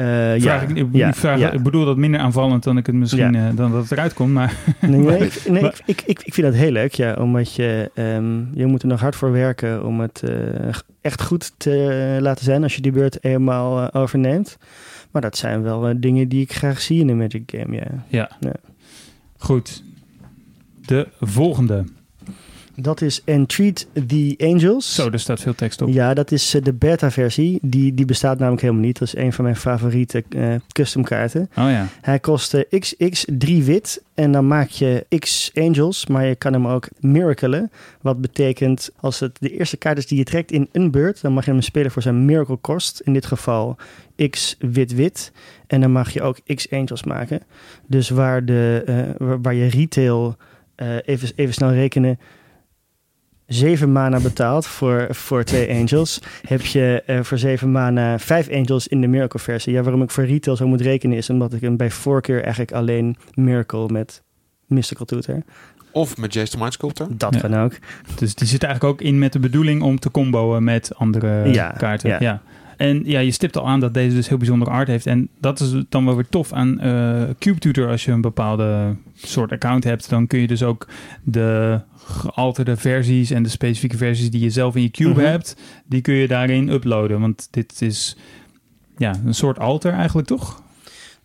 Eh, 0.01 0.38
ja, 0.38 0.61
ik, 0.61 0.70
ik, 0.70 0.86
ja, 0.92 1.12
vraag, 1.12 1.38
ja. 1.38 1.51
ik 1.51 1.62
bedoel 1.62 1.84
dat 1.84 1.96
minder 1.96 2.20
aanvallend 2.20 2.62
dan 2.62 2.76
ik 2.76 2.86
het 2.86 2.94
misschien 2.94 3.34
eh, 3.34 3.44
dan 3.55 3.70
dat 3.72 3.82
het 3.82 3.92
eruit 3.92 4.12
komt. 4.12 4.32
Maar 4.32 4.55
Nee, 4.80 4.90
nee, 4.90 5.01
Maar- 5.07 5.22
ik, 5.22 5.42
nee, 5.48 5.62
maar- 5.62 5.80
ik, 5.84 6.03
ik, 6.07 6.34
vind 6.34 6.46
dat 6.46 6.57
heel 6.57 6.70
leuk, 6.70 6.94
ja. 6.94 7.14
Omdat 7.14 7.55
je, 7.55 7.90
ehm, 7.94 8.38
je 8.55 8.66
moet 8.66 8.82
er 8.82 8.88
nog 8.88 9.01
hard 9.01 9.16
voor 9.16 9.32
werken 9.32 9.84
om 9.84 10.01
het 10.01 10.22
eh, 10.22 10.74
echt 11.01 11.22
goed 11.22 11.53
te 11.57 12.18
laten 12.20 12.44
zijn 12.44 12.62
als 12.62 12.74
je 12.74 12.82
die 12.82 12.92
beurt 12.92 13.24
eenmaal 13.24 13.92
overneemt. 13.92 14.59
Maar 15.11 15.22
dat 15.22 15.36
zijn 15.36 15.62
wel 15.62 15.92
dingen 16.01 16.28
die 16.28 16.42
ik 16.42 16.53
graag 16.53 16.80
zie 16.80 17.01
in 17.01 17.09
een 17.09 17.16
Magic 17.16 17.42
game, 17.46 17.76
ja. 17.76 17.86
ja. 18.09 18.30
Ja. 18.40 18.53
Goed. 19.38 19.82
De 20.86 21.09
volgende. 21.20 21.84
Dat 22.74 23.00
is 23.00 23.22
Entreat 23.24 23.86
the 24.06 24.34
Angels. 24.38 24.94
Zo, 24.94 25.10
er 25.10 25.20
staat 25.20 25.40
veel 25.40 25.54
tekst 25.54 25.82
op. 25.82 25.88
Ja, 25.88 26.14
dat 26.14 26.32
is 26.32 26.54
eh, 26.54 26.62
de 26.62 26.72
beta-versie. 26.72 27.58
Die, 27.62 27.94
die 27.94 28.04
bestaat 28.04 28.38
namelijk 28.38 28.62
helemaal 28.62 28.84
niet. 28.84 28.98
Dat 28.98 29.08
is 29.08 29.16
een 29.16 29.32
van 29.32 29.44
mijn 29.44 29.56
favoriete 29.56 30.24
eh 30.28 30.54
custom 30.72 31.04
kaarten. 31.04 31.50
Oh 31.56 31.70
ja. 31.70 31.86
Hij 32.00 32.18
kost 32.18 32.54
eh, 32.54 32.62
XX3 32.62 33.64
wit 33.64 34.02
en 34.14 34.32
dan 34.32 34.46
maak 34.46 34.68
je 34.68 35.06
X 35.18 35.50
Angels, 35.54 36.06
maar 36.06 36.26
je 36.26 36.34
kan 36.34 36.52
hem 36.52 36.66
ook 36.66 36.88
miraclen. 37.00 37.70
Wat 38.00 38.20
betekent 38.20 38.90
als 38.96 39.20
het 39.20 39.36
de 39.40 39.56
eerste 39.56 39.76
kaart 39.76 39.98
is 39.98 40.06
die 40.06 40.18
je 40.18 40.24
trekt 40.24 40.52
in 40.52 40.68
een 40.72 40.90
beurt, 40.90 41.20
dan 41.20 41.32
mag 41.32 41.44
je 41.44 41.50
hem 41.50 41.60
spelen 41.60 41.90
voor 41.90 42.02
zijn 42.02 42.24
miracle 42.24 42.56
kost. 42.56 43.00
In 43.00 43.12
dit 43.12 43.26
geval 43.26 43.76
X 44.30 44.56
wit-wit. 44.58 45.32
En 45.66 45.80
dan 45.80 45.92
mag 45.92 46.10
je 46.10 46.22
ook 46.22 46.40
X 46.54 46.70
Angels 46.70 47.04
maken. 47.04 47.42
Dus 47.86 48.08
waar, 48.08 48.44
de, 48.44 48.82
eh, 48.86 49.26
waar, 49.26 49.40
waar 49.40 49.54
je 49.54 49.68
retail, 49.68 50.36
even, 51.04 51.30
even 51.34 51.54
snel 51.54 51.72
rekenen, 51.72 52.18
7 53.55 53.92
mana 53.92 54.20
betaalt 54.20 54.66
voor, 54.66 55.07
voor 55.11 55.44
twee 55.44 55.70
angels, 55.70 56.20
heb 56.48 56.61
je 56.61 57.03
eh, 57.07 57.20
voor 57.22 57.38
7 57.38 57.70
mana 57.72 58.18
5 58.18 58.51
angels 58.51 58.88
in 58.88 59.01
de 59.01 59.07
miracle 59.07 59.38
versie. 59.40 59.72
Ja, 59.72 59.82
waarom 59.82 60.03
ik 60.03 60.11
voor 60.11 60.24
retail 60.24 60.57
zo 60.57 60.66
moet 60.68 60.80
rekenen 60.80 61.16
is 61.16 61.30
omdat 61.30 61.53
ik 61.53 61.61
hem 61.61 61.76
bij 61.76 61.90
voorkeur 61.90 62.42
eigenlijk 62.42 62.72
alleen 62.72 63.16
miracle 63.34 63.88
met 63.88 64.22
mystical 64.66 65.07
tutor. 65.07 65.42
Of 65.92 66.16
met 66.16 66.32
Jason 66.34 66.61
Mind 66.61 66.72
Sculptor. 66.72 67.07
Dat 67.11 67.34
Ja. 67.34 67.40
kan 67.40 67.55
ook. 67.57 67.72
Dus 68.18 68.34
die 68.34 68.46
zit 68.46 68.62
eigenlijk 68.62 68.94
ook 68.94 69.07
in 69.07 69.18
met 69.18 69.32
de 69.32 69.38
bedoeling 69.38 69.82
om 69.82 69.98
te 69.98 70.11
comboen 70.11 70.64
met 70.64 70.94
andere 70.96 71.53
Ja, 71.53 71.68
kaarten. 71.78 72.11
ja. 72.11 72.16
Ja. 72.20 72.42
En 72.80 73.02
ja, 73.04 73.18
je 73.20 73.30
stipt 73.30 73.56
al 73.56 73.68
aan 73.68 73.80
dat 73.80 73.94
deze 73.94 74.14
dus 74.16 74.28
heel 74.28 74.36
bijzondere 74.38 74.70
art 74.70 74.88
heeft. 74.88 75.06
En 75.06 75.28
dat 75.40 75.60
is 75.60 75.72
dan 75.88 76.04
wel 76.04 76.14
weer 76.14 76.28
tof 76.30 76.52
aan 76.52 76.80
eh 76.80 77.22
Cube 77.38 77.58
Tutor. 77.58 77.88
Als 77.88 78.04
je 78.04 78.12
een 78.12 78.20
bepaalde 78.20 78.96
soort 79.14 79.52
account 79.52 79.84
hebt, 79.84 80.08
dan 80.10 80.26
kun 80.26 80.40
je 80.40 80.46
dus 80.46 80.62
ook 80.62 80.88
de 81.22 81.80
gealterde 82.04 82.76
versies 82.76 83.30
en 83.30 83.42
de 83.42 83.48
specifieke 83.48 83.96
versies 83.96 84.30
die 84.30 84.40
je 84.40 84.50
zelf 84.50 84.76
in 84.76 84.82
je 84.82 84.90
cube 84.90 85.10
Mhm. 85.10 85.20
hebt, 85.30 85.56
die 85.86 86.00
kun 86.00 86.14
je 86.14 86.28
daarin 86.28 86.68
uploaden. 86.68 87.20
Want 87.20 87.48
dit 87.50 87.82
is 87.82 88.16
ja, 88.96 89.14
een 89.26 89.34
soort 89.34 89.58
alter 89.58 89.92
eigenlijk, 89.92 90.28
toch? 90.28 90.62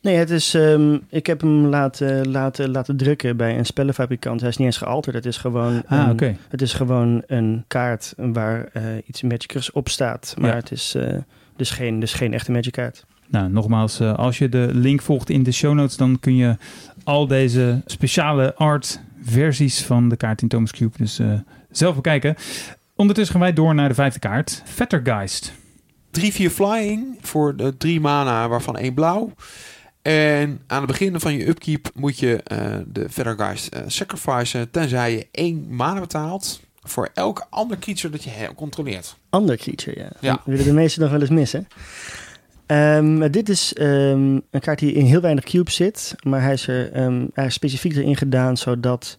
Nee, 0.01 0.15
het 0.15 0.29
is, 0.29 0.53
ehm, 0.53 0.97
ik 1.09 1.25
heb 1.27 1.41
hem 1.41 1.65
laten, 1.65 2.31
laten, 2.31 2.69
laten 2.71 2.97
drukken 2.97 3.37
bij 3.37 3.57
een 3.57 3.65
spellenfabrikant. 3.65 4.39
Hij 4.39 4.49
is 4.49 4.57
niet 4.57 4.67
eens 4.67 4.77
gealterd. 4.77 5.15
Het 5.15 5.25
is 5.25 5.37
gewoon, 5.37 5.83
Ah, 5.87 6.09
een, 6.17 6.37
het 6.49 6.61
is 6.61 6.73
gewoon 6.73 7.23
een 7.27 7.63
kaart 7.67 8.13
waar 8.17 8.69
eh, 8.73 8.83
iets 9.05 9.21
Magicus 9.21 9.71
op 9.71 9.89
staat. 9.89 10.35
Maar 10.39 10.49
Ja. 10.49 10.55
het 10.55 10.71
is 10.71 10.95
eh, 10.95 11.17
dus, 11.55 11.69
geen, 11.69 11.99
dus 11.99 12.13
geen 12.13 12.33
echte 12.33 12.51
Magic 12.51 12.71
kaart. 12.71 13.05
Nou, 13.27 13.49
nogmaals, 13.49 13.99
eh, 13.99 14.13
als 14.13 14.37
je 14.37 14.49
de 14.49 14.69
link 14.73 15.01
volgt 15.01 15.29
in 15.29 15.43
de 15.43 15.51
show 15.51 15.73
notes, 15.73 15.97
dan 15.97 16.19
kun 16.19 16.35
je 16.35 16.57
al 17.03 17.27
deze 17.27 17.81
speciale 17.85 18.55
art 18.55 18.99
versies 19.23 19.83
van 19.83 20.09
de 20.09 20.15
kaart 20.15 20.41
in 20.41 20.47
Thomas 20.47 20.71
Cube 20.71 20.97
dus 20.97 21.19
eh, 21.19 21.33
zelf 21.71 21.95
bekijken. 21.95 22.35
Ondertussen 22.95 23.33
gaan 23.33 23.43
wij 23.43 23.53
door 23.53 23.75
naar 23.75 23.89
de 23.89 23.95
vijfde 23.95 24.19
kaart, 24.19 24.61
Vettergeist. 24.65 25.53
3-4 26.19 26.21
flying 26.51 27.17
voor 27.21 27.55
de 27.55 27.77
3 27.77 27.99
mana, 27.99 28.47
waarvan 28.47 28.77
één 28.77 28.93
blauw. 28.93 29.33
En 30.01 30.61
aan 30.67 30.77
het 30.81 30.87
begin 30.87 31.19
van 31.19 31.33
je 31.37 31.47
upkeep 31.47 31.89
moet 31.93 32.19
je 32.19 32.43
eh, 32.43 32.77
de 32.87 33.05
Vettergeist 33.09 33.67
eh 33.67 33.81
sacrificen, 33.87 34.71
tenzij 34.71 35.11
je 35.11 35.27
één 35.31 35.75
mana 35.75 35.99
betaalt 35.99 36.59
voor 36.85 37.09
elk 37.13 37.47
ander 37.49 37.79
creature 37.79 38.09
dat 38.09 38.23
je 38.23 38.49
controleert. 38.55 39.15
Ander 39.29 39.57
creature, 39.57 39.99
ja. 39.99 40.09
Ja. 40.19 40.41
Willen 40.45 40.65
de 40.65 40.73
meesten 40.73 41.01
nog 41.01 41.11
wel 41.11 41.21
eens 41.21 41.29
missen. 41.29 41.67
Ehm, 42.65 43.31
dit 43.31 43.49
is 43.49 43.73
ehm, 43.73 44.39
een 44.51 44.59
kaart 44.59 44.79
die 44.79 44.93
in 44.93 45.05
heel 45.05 45.21
weinig 45.21 45.43
cubes 45.43 45.75
zit, 45.75 46.15
maar 46.23 46.41
hij 46.41 46.53
is 46.53 46.67
er 46.67 46.91
ehm, 46.91 47.25
hij 47.33 47.45
is 47.45 47.53
specifiek 47.53 47.95
erin 47.95 48.17
gedaan 48.17 48.57
zodat 48.57 49.17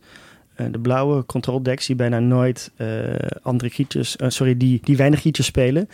eh, 0.54 0.66
de 0.70 0.78
blauwe 0.78 1.24
control 1.26 1.62
decks 1.62 1.86
die 1.86 1.96
bijna 1.96 2.18
nooit 2.18 2.70
eh, 2.76 2.86
andere 3.42 3.70
creatures, 3.70 4.16
eh, 4.16 4.28
sorry, 4.28 4.56
die, 4.56 4.80
die 4.82 4.96
weinig 4.96 5.20
creatures 5.20 5.46
spelen, 5.46 5.88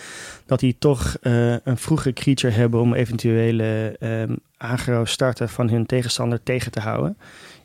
dat 0.46 0.60
die 0.60 0.76
toch 0.78 1.16
een 1.20 1.78
vroege 1.78 2.12
creature 2.12 2.52
hebben 2.52 2.80
om 2.80 2.94
eventuele 2.94 3.96
ehm 3.98 4.34
agro 4.62 5.04
starten 5.04 5.48
van 5.48 5.68
hun 5.68 5.86
tegenstander 5.86 6.42
tegen 6.42 6.72
te 6.72 6.80
houden. 6.80 7.16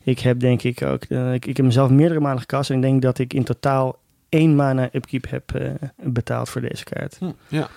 Ik 0.08 0.18
heb 0.18 0.40
denk 0.40 0.62
ik 0.62 0.82
ook, 0.82 1.04
eh, 1.04 1.34
ik, 1.34 1.46
ik 1.46 1.56
heb 1.56 1.66
mezelf 1.66 1.90
meerdere 1.90 2.20
malen 2.20 2.40
gekast 2.40 2.70
en 2.70 2.76
ik 2.76 2.82
denk 2.82 3.02
dat 3.02 3.18
ik 3.18 3.32
in 3.34 3.44
totaal 3.44 3.98
één 4.28 4.56
mana 4.56 4.88
upkeep 4.92 5.30
heb 5.30 5.54
eh, 5.54 5.70
betaald 6.02 6.48
voor 6.48 6.60
deze 6.60 6.84
kaart. 6.84 7.16
Hm, 7.18 7.30
ja. 7.48 7.68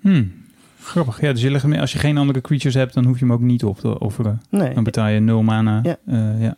Hmm, 0.00 0.32
grappig. 0.80 1.20
Ja, 1.20 1.32
dus 1.32 1.42
je 1.42 1.50
legt 1.50 1.78
als 1.78 1.92
je 1.92 1.98
geen 1.98 2.18
andere 2.18 2.40
creatures 2.40 2.74
hebt, 2.74 2.94
dan 2.94 3.04
hoef 3.04 3.18
je 3.18 3.24
hem 3.24 3.34
ook 3.34 3.40
niet 3.40 3.64
op 3.64 3.78
te 3.78 3.98
offeren. 3.98 4.42
Nee, 4.50 4.74
Dan 4.74 4.84
betaal 4.84 5.08
je 5.08 5.20
0 5.20 5.42
mana. 5.42 5.80
Ja. 5.82 5.96
Eh, 6.06 6.42
ja. 6.42 6.56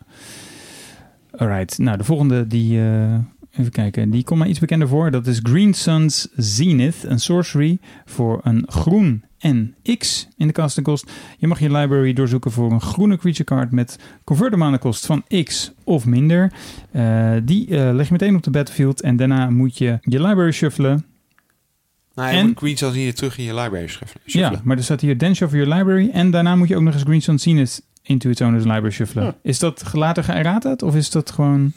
Alright. 1.31 1.77
Nou, 1.77 1.97
de 1.97 2.03
volgende 2.03 2.47
die... 2.47 2.79
eh, 2.79 3.13
even 3.51 3.71
kijken. 3.71 4.09
Die 4.09 4.23
komt 4.23 4.39
mij 4.39 4.49
iets 4.49 4.59
bekender 4.59 4.87
voor. 4.87 5.11
Dat 5.11 5.27
is 5.27 5.39
Green 5.43 5.73
Sun's 5.73 6.27
Zenith. 6.35 7.03
Een 7.03 7.19
sorcery 7.19 7.79
voor 8.05 8.39
een 8.43 8.63
groen 8.67 9.23
en 9.41 9.75
X 9.97 10.27
in 10.37 10.47
de 10.47 10.53
casting 10.53 10.85
kost. 10.85 11.11
Je 11.37 11.47
mag 11.47 11.59
je 11.59 11.71
library 11.71 12.13
doorzoeken 12.13 12.51
voor 12.51 12.71
een 12.71 12.81
groene 12.81 13.17
creature 13.17 13.43
card 13.43 13.71
met 13.71 13.99
converter 14.23 14.57
mana 14.57 14.77
kost 14.77 15.05
van 15.05 15.23
X 15.43 15.71
of 15.83 16.05
minder. 16.05 16.51
Eh, 16.91 17.33
die 17.43 17.67
eh, 17.67 17.93
leg 17.93 18.05
je 18.05 18.11
meteen 18.11 18.35
op 18.35 18.43
de 18.43 18.51
battlefield 18.51 19.01
en 19.01 19.15
daarna 19.15 19.49
moet 19.49 19.77
je 19.77 19.97
je 20.01 20.21
library 20.21 20.51
shuffelen. 20.51 21.05
Nou, 22.15 22.31
je 22.31 22.37
En- 22.37 22.45
moet 22.47 22.57
Green 22.57 22.77
Sun 22.77 22.91
hier 22.91 23.13
terug 23.15 23.37
in 23.37 23.43
je 23.43 23.55
library 23.55 23.87
schuffelen. 23.87 24.23
Ja, 24.25 24.61
maar 24.63 24.77
er 24.77 24.83
staat 24.83 25.01
hier 25.01 25.17
then 25.17 25.35
shuffle 25.35 25.57
your 25.57 25.73
library 25.75 26.09
en 26.13 26.31
daarna 26.31 26.55
moet 26.55 26.67
je 26.67 26.75
ook 26.75 26.81
nog 26.81 26.93
eens 26.93 27.03
Green 27.03 27.21
Sun 27.21 27.39
Zenith 27.39 27.81
into 28.03 28.29
its 28.29 28.41
owner's 28.41 28.63
library 28.63 28.91
shuffelen. 28.91 29.35
Is 29.41 29.59
dat 29.59 29.83
later 29.93 30.23
geërrata 30.23 30.75
of 30.85 30.95
is 30.95 31.09
dat 31.09 31.31
gewoon... 31.31 31.73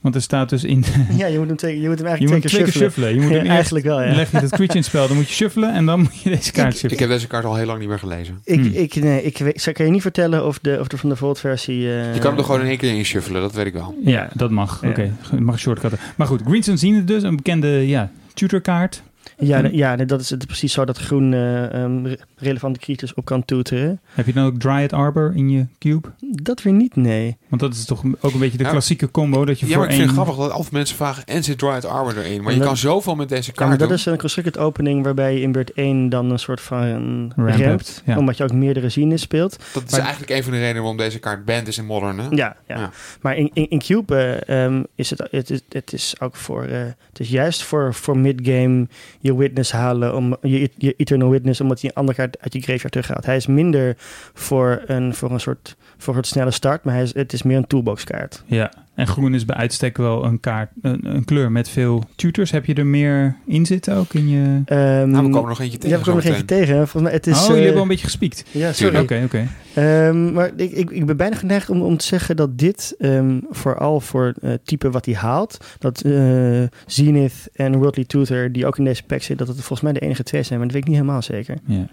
Want 0.00 0.14
er 0.14 0.22
staat 0.22 0.48
dus 0.48 0.64
in... 0.64 0.84
ja, 1.16 1.26
je 1.26 1.38
moet 1.38 1.46
hem, 1.46 1.56
twee, 1.56 1.80
je 1.80 1.88
moet 1.88 1.98
hem 1.98 2.06
je 2.06 2.10
eigenlijk 2.12 2.42
moet 2.42 2.50
twee 2.52 2.62
twee 2.62 2.72
keer 2.72 2.82
shuffelen. 2.82 3.14
Je 3.14 3.20
moet 3.20 3.30
Ja, 3.30 3.36
hem 3.36 3.40
eerst 3.44 3.52
eigenlijk 3.54 3.84
wel, 3.84 4.02
ja. 4.02 4.14
leg 4.14 4.30
je 4.30 4.36
het 4.36 4.48
creature 4.48 4.72
in 4.72 4.76
het 4.76 4.84
spel, 4.84 5.06
dan 5.06 5.16
moet 5.16 5.28
je 5.28 5.34
shuffelen 5.34 5.74
en 5.74 5.86
dan 5.86 6.00
moet 6.00 6.20
je 6.22 6.30
deze 6.30 6.52
kaart 6.52 6.72
Ik 6.72 6.78
shuffelen. 6.78 7.02
heb 7.08 7.08
deze 7.18 7.26
kaart 7.26 7.44
al 7.44 7.56
heel 7.56 7.66
lang 7.66 7.78
niet 7.78 7.88
meer 7.88 7.98
gelezen. 7.98 8.40
Ik, 8.44 8.60
Hmm. 8.60 8.70
ik, 8.72 8.94
nee, 8.94 9.22
ik, 9.22 9.38
weet, 9.38 9.66
ik 9.66 9.74
kan 9.74 9.84
je 9.86 9.90
niet 9.92 10.02
vertellen 10.02 10.46
of 10.46 10.58
de, 10.58 10.76
of 10.80 10.88
de 10.88 10.96
van 10.96 11.08
de 11.08 11.16
Volt 11.16 11.40
versie... 11.40 11.76
eh, 11.92 12.14
Je 12.14 12.20
kan 12.20 12.30
hem 12.30 12.38
er 12.38 12.44
gewoon 12.44 12.60
in 12.60 12.66
één 12.66 12.78
keer 12.78 12.94
in 12.96 13.04
shuffelen, 13.04 13.40
dat 13.40 13.52
weet 13.52 13.66
ik 13.66 13.72
wel. 13.72 13.94
Ja, 14.04 14.28
dat 14.34 14.50
mag. 14.50 14.82
Ja. 14.82 14.88
Oké, 14.88 15.12
je 15.30 15.40
mag 15.40 15.58
shortcutten. 15.58 15.98
Maar 16.16 16.26
goed, 16.26 16.40
Green 16.46 16.62
Sun 16.62 16.78
Zenith 16.78 17.06
dus, 17.06 17.22
een 17.22 17.36
bekende 17.36 17.68
ja, 17.88 18.10
tutorkaart. 18.34 19.02
Ja, 19.40 19.62
de- 19.62 19.76
ja, 19.76 19.96
dat 19.96 20.20
is 20.20 20.30
het 20.30 20.46
precies 20.46 20.72
zo 20.72 20.84
dat 20.84 20.98
groen 20.98 21.32
eh, 21.34 21.82
ehm, 21.82 22.06
re- 22.06 22.16
relevante 22.36 22.78
creatures 22.78 23.14
op 23.14 23.24
kan 23.24 23.44
toeteren. 23.44 24.00
Heb 24.14 24.26
je 24.26 24.32
dan 24.32 24.44
ook 24.46 24.58
Dryad 24.58 24.92
Arbor 24.92 25.32
in 25.34 25.50
je 25.50 25.66
cube? 25.78 26.08
Dat 26.20 26.62
weer 26.62 26.72
niet, 26.72 26.96
nee. 26.96 27.36
Want 27.48 27.62
dat 27.62 27.74
is 27.74 27.84
toch 27.84 28.02
ook 28.20 28.32
een 28.32 28.38
beetje 28.38 28.58
de 28.58 28.64
Ja. 28.64 28.70
klassieke 28.70 29.10
combo 29.10 29.44
dat 29.44 29.60
je 29.60 29.66
Ja, 29.66 29.72
voor 29.72 29.80
maar 29.80 29.90
ik 29.90 29.96
vind 29.96 30.08
één... 30.08 30.16
het 30.16 30.24
grappig 30.26 30.44
dat 30.46 30.54
altijd 30.54 30.72
mensen 30.72 30.96
vragen... 30.96 31.24
en 31.26 31.44
zit 31.44 31.58
Dryad 31.58 31.84
Arbor 31.84 32.18
erin? 32.18 32.38
Maar 32.38 32.46
En 32.46 32.52
je 32.52 32.58
dat- 32.58 32.66
kan 32.68 32.76
zoveel 32.76 33.14
met 33.14 33.28
deze 33.28 33.46
Ja, 33.48 33.52
kaart 33.56 33.68
maar 33.68 33.78
dat 33.78 33.88
doen. 33.88 33.96
is 33.96 34.06
een 34.06 34.18
constructed 34.18 34.58
opening 34.58 35.04
waarbij 35.04 35.34
je 35.34 35.40
in 35.40 35.52
beurt 35.52 35.72
1 35.72 36.08
dan 36.08 36.30
een 36.30 36.38
soort 36.38 36.60
van 36.60 36.82
een 36.82 37.32
Ramp 37.36 37.48
rampt. 37.48 37.60
hebt, 37.60 38.02
ja. 38.06 38.16
Omdat 38.18 38.36
je 38.36 38.44
ook 38.44 38.52
meerdere 38.52 38.88
zines 38.88 39.20
speelt. 39.20 39.58
Dat 39.72 39.82
is 39.86 39.90
maar- 39.90 40.00
eigenlijk 40.00 40.30
een 40.30 40.42
van 40.42 40.52
de 40.52 40.58
redenen 40.58 40.80
waarom 40.82 40.96
deze 40.98 41.18
kaart 41.18 41.44
banned 41.44 41.68
is 41.68 41.78
in 41.78 41.86
Modern. 41.86 42.18
Hè? 42.18 42.26
Ja, 42.30 42.56
ja. 42.68 42.76
Ja. 42.78 42.90
maar 43.20 43.36
in, 43.36 43.50
in, 43.52 43.70
in 43.70 43.78
Cube 43.78 44.16
eh, 44.46 44.64
ehm, 44.64 44.82
is 44.94 45.10
het, 45.10 45.22
het, 45.30 45.50
is, 45.50 45.60
het 45.68 45.92
is 45.92 46.14
ook 46.20 46.36
voor, 46.36 46.64
eh, 46.64 46.80
het 47.08 47.20
is 47.20 47.28
juist 47.28 47.62
voor, 47.62 47.94
voor 47.94 48.18
midgame 48.18 48.86
je 49.28 49.36
witness 49.36 49.72
halen, 49.72 50.14
om, 50.14 50.36
je, 50.42 50.70
je 50.76 50.94
Eternal 50.96 51.30
Witness, 51.30 51.60
omdat 51.60 51.80
hij 51.80 51.90
een 51.90 51.96
andere 51.96 52.16
kaart 52.16 52.40
uit 52.40 52.52
je 52.52 52.60
graveyard 52.60 52.92
terughaalt. 52.92 53.26
Hij 53.26 53.36
is 53.36 53.46
minder 53.46 53.94
voor 54.34 54.82
een, 54.86 55.14
voor 55.14 55.30
een 55.30 55.40
soort, 55.40 55.76
voor 55.96 56.16
een 56.16 56.24
snelle 56.24 56.50
start, 56.50 56.84
maar 56.84 56.94
hij 56.94 57.02
is, 57.02 57.14
het 57.14 57.32
is 57.32 57.42
meer 57.42 57.56
een 57.56 57.66
toolbox 57.66 58.04
kaart. 58.04 58.42
Ja, 58.46 58.72
en 58.98 59.06
groen 59.06 59.34
is 59.34 59.44
bij 59.44 59.56
uitstek 59.56 59.96
wel 59.96 60.24
een 60.24 60.40
kaart, 60.40 60.70
een, 60.82 61.14
een 61.14 61.24
kleur 61.24 61.52
met 61.52 61.68
veel 61.68 62.04
tutors. 62.14 62.50
Heb 62.50 62.64
je 62.64 62.74
er 62.74 62.86
meer 62.86 63.36
in 63.46 63.66
zitten 63.66 63.94
ook 63.96 64.14
in 64.14 64.28
je... 64.28 64.62
Ehm, 64.64 65.10
Nou, 65.10 65.26
we 65.26 65.30
komen 65.30 65.48
nog 65.48 65.60
eentje 65.60 65.78
tegen. 65.78 65.96
ja, 65.96 66.04
we 66.04 66.10
komen 66.10 66.24
nog 66.24 66.32
eentje 66.32 66.46
tegen. 66.56 66.74
Volgens 66.74 67.02
mij, 67.02 67.12
het 67.12 67.26
is, 67.26 67.34
oh, 67.34 67.40
jullie 67.40 67.54
eh, 67.54 67.58
hebben 67.58 67.74
wel 67.74 67.82
een 67.82 67.88
beetje 67.88 68.04
gespiekt. 68.04 68.44
Ja, 68.50 68.72
sorry. 68.72 68.98
Oké, 68.98 69.22
oké. 69.24 69.48
Ehm, 69.74 70.32
maar 70.32 70.50
ik, 70.56 70.70
ik, 70.70 70.90
ik 70.90 71.06
ben 71.06 71.16
bijna 71.16 71.36
geneigd 71.36 71.70
om, 71.70 71.82
om 71.82 71.96
te 71.96 72.04
zeggen 72.04 72.36
dat 72.36 72.58
dit 72.58 72.94
ehm, 72.98 73.38
vooral 73.50 74.00
voor 74.00 74.34
het 74.40 74.66
type 74.66 74.90
wat 74.90 75.04
hij 75.04 75.14
haalt, 75.14 75.58
dat 75.78 76.00
eh, 76.00 76.12
Zenith 76.86 77.48
en 77.52 77.76
Worldly 77.76 78.04
Tutor, 78.04 78.52
die 78.52 78.66
ook 78.66 78.78
in 78.78 78.84
deze 78.84 79.02
pack 79.02 79.22
zitten, 79.22 79.46
dat 79.46 79.56
het 79.56 79.64
volgens 79.64 79.90
mij 79.90 79.92
de 79.92 80.06
enige 80.06 80.22
twee 80.22 80.42
zijn, 80.42 80.58
maar 80.58 80.68
dat 80.68 80.76
weet 80.76 80.84
ik 80.84 80.90
niet 80.90 81.00
helemaal 81.00 81.22
zeker. 81.22 81.56
Ja. 81.64 81.88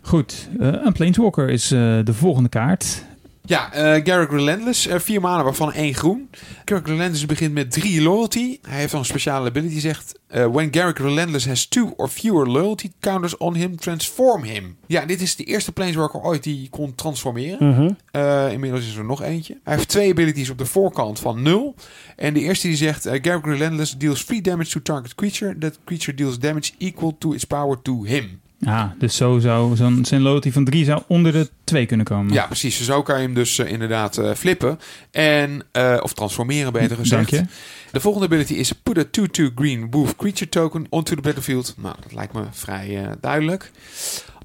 Goed, 0.00 0.48
eh, 0.60 0.68
een 0.84 0.92
Planeswalker 0.92 1.48
is 1.48 1.70
eh, 1.72 1.98
de 2.04 2.14
volgende 2.14 2.48
kaart. 2.48 3.04
Ja, 3.46 3.72
eh 3.72 4.00
Garrick 4.04 4.30
Relentless. 4.30 4.86
eh, 4.86 4.98
vier 4.98 5.20
maanden, 5.20 5.44
waarvan 5.44 5.72
één 5.72 5.94
groen. 5.94 6.30
Garrick 6.64 6.86
Relentless 6.86 7.26
begint 7.26 7.52
met 7.52 7.70
drie 7.70 8.02
loyalty. 8.02 8.58
Hij 8.68 8.78
heeft 8.78 8.90
dan 8.90 9.00
een 9.00 9.06
speciale 9.06 9.48
ability, 9.48 9.72
die 9.72 9.80
zegt... 9.80 10.18
eh, 10.26 10.46
when 10.46 10.68
Garrick 10.74 10.98
Relentless 10.98 11.46
has 11.46 11.66
two 11.66 11.92
or 11.96 12.08
fewer 12.08 12.46
loyalty 12.48 12.90
counters 13.00 13.36
on 13.36 13.54
him, 13.54 13.76
transform 13.76 14.42
him. 14.42 14.76
Ja, 14.86 15.04
dit 15.04 15.20
is 15.20 15.36
de 15.36 15.44
eerste 15.44 15.72
planeswalker 15.72 16.20
ooit 16.20 16.42
die 16.42 16.68
kon 16.70 16.94
transformeren. 16.94 17.96
Eh, 18.10 18.52
inmiddels 18.52 18.86
is 18.86 18.96
er 18.96 19.04
nog 19.04 19.22
eentje. 19.22 19.58
Hij 19.64 19.74
heeft 19.74 19.88
twee 19.88 20.10
abilities 20.10 20.50
op 20.50 20.58
de 20.58 20.66
voorkant 20.66 21.18
van 21.18 21.42
0. 21.42 21.74
En 22.16 22.34
de 22.34 22.40
eerste 22.40 22.66
die 22.66 22.76
zegt... 22.76 23.02
Garrick 23.02 23.44
Relentless 23.44 23.98
deals 23.98 24.22
free 24.22 24.40
damage 24.40 24.70
to 24.70 24.80
target 24.82 25.14
creature. 25.14 25.58
That 25.58 25.78
creature 25.84 26.16
deals 26.16 26.38
damage 26.38 26.72
equal 26.78 27.16
to 27.18 27.32
its 27.32 27.44
power 27.44 27.82
to 27.82 28.04
him. 28.04 28.40
Ja, 28.66 28.94
dus 28.98 29.16
zo 29.16 29.38
zou 29.38 29.76
zo'n 29.76 30.04
zijn 30.04 30.20
loyalty 30.20 30.52
van 30.52 30.64
3 30.64 30.84
zou 30.84 31.02
onder 31.06 31.32
de 31.32 31.50
2 31.64 31.86
kunnen 31.86 32.06
komen. 32.06 32.32
Ja, 32.32 32.46
precies. 32.46 32.84
Zo 32.84 33.02
kan 33.02 33.16
je 33.16 33.22
hem 33.22 33.34
dus 33.34 33.58
eh, 33.58 33.72
inderdaad 33.72 34.18
eh, 34.18 34.34
flippen. 34.34 34.78
En, 35.10 35.62
eh, 35.72 35.96
of 36.02 36.12
transformeren, 36.12 36.72
beter 36.72 36.96
gezegd. 36.96 37.30
Dank 37.30 37.44
je. 37.46 37.52
De 37.92 38.00
volgende 38.00 38.26
ability 38.26 38.54
is 38.54 38.72
put 38.72 38.98
a 38.98 39.04
2-2 39.04 39.54
green 39.54 39.90
wolf 39.90 40.16
creature 40.16 40.48
token 40.48 40.86
onto 40.88 41.14
the 41.14 41.20
battlefield. 41.20 41.74
Nou, 41.76 41.94
dat 42.00 42.12
lijkt 42.12 42.32
me 42.32 42.42
vrij 42.50 43.14
duidelijk. 43.20 43.70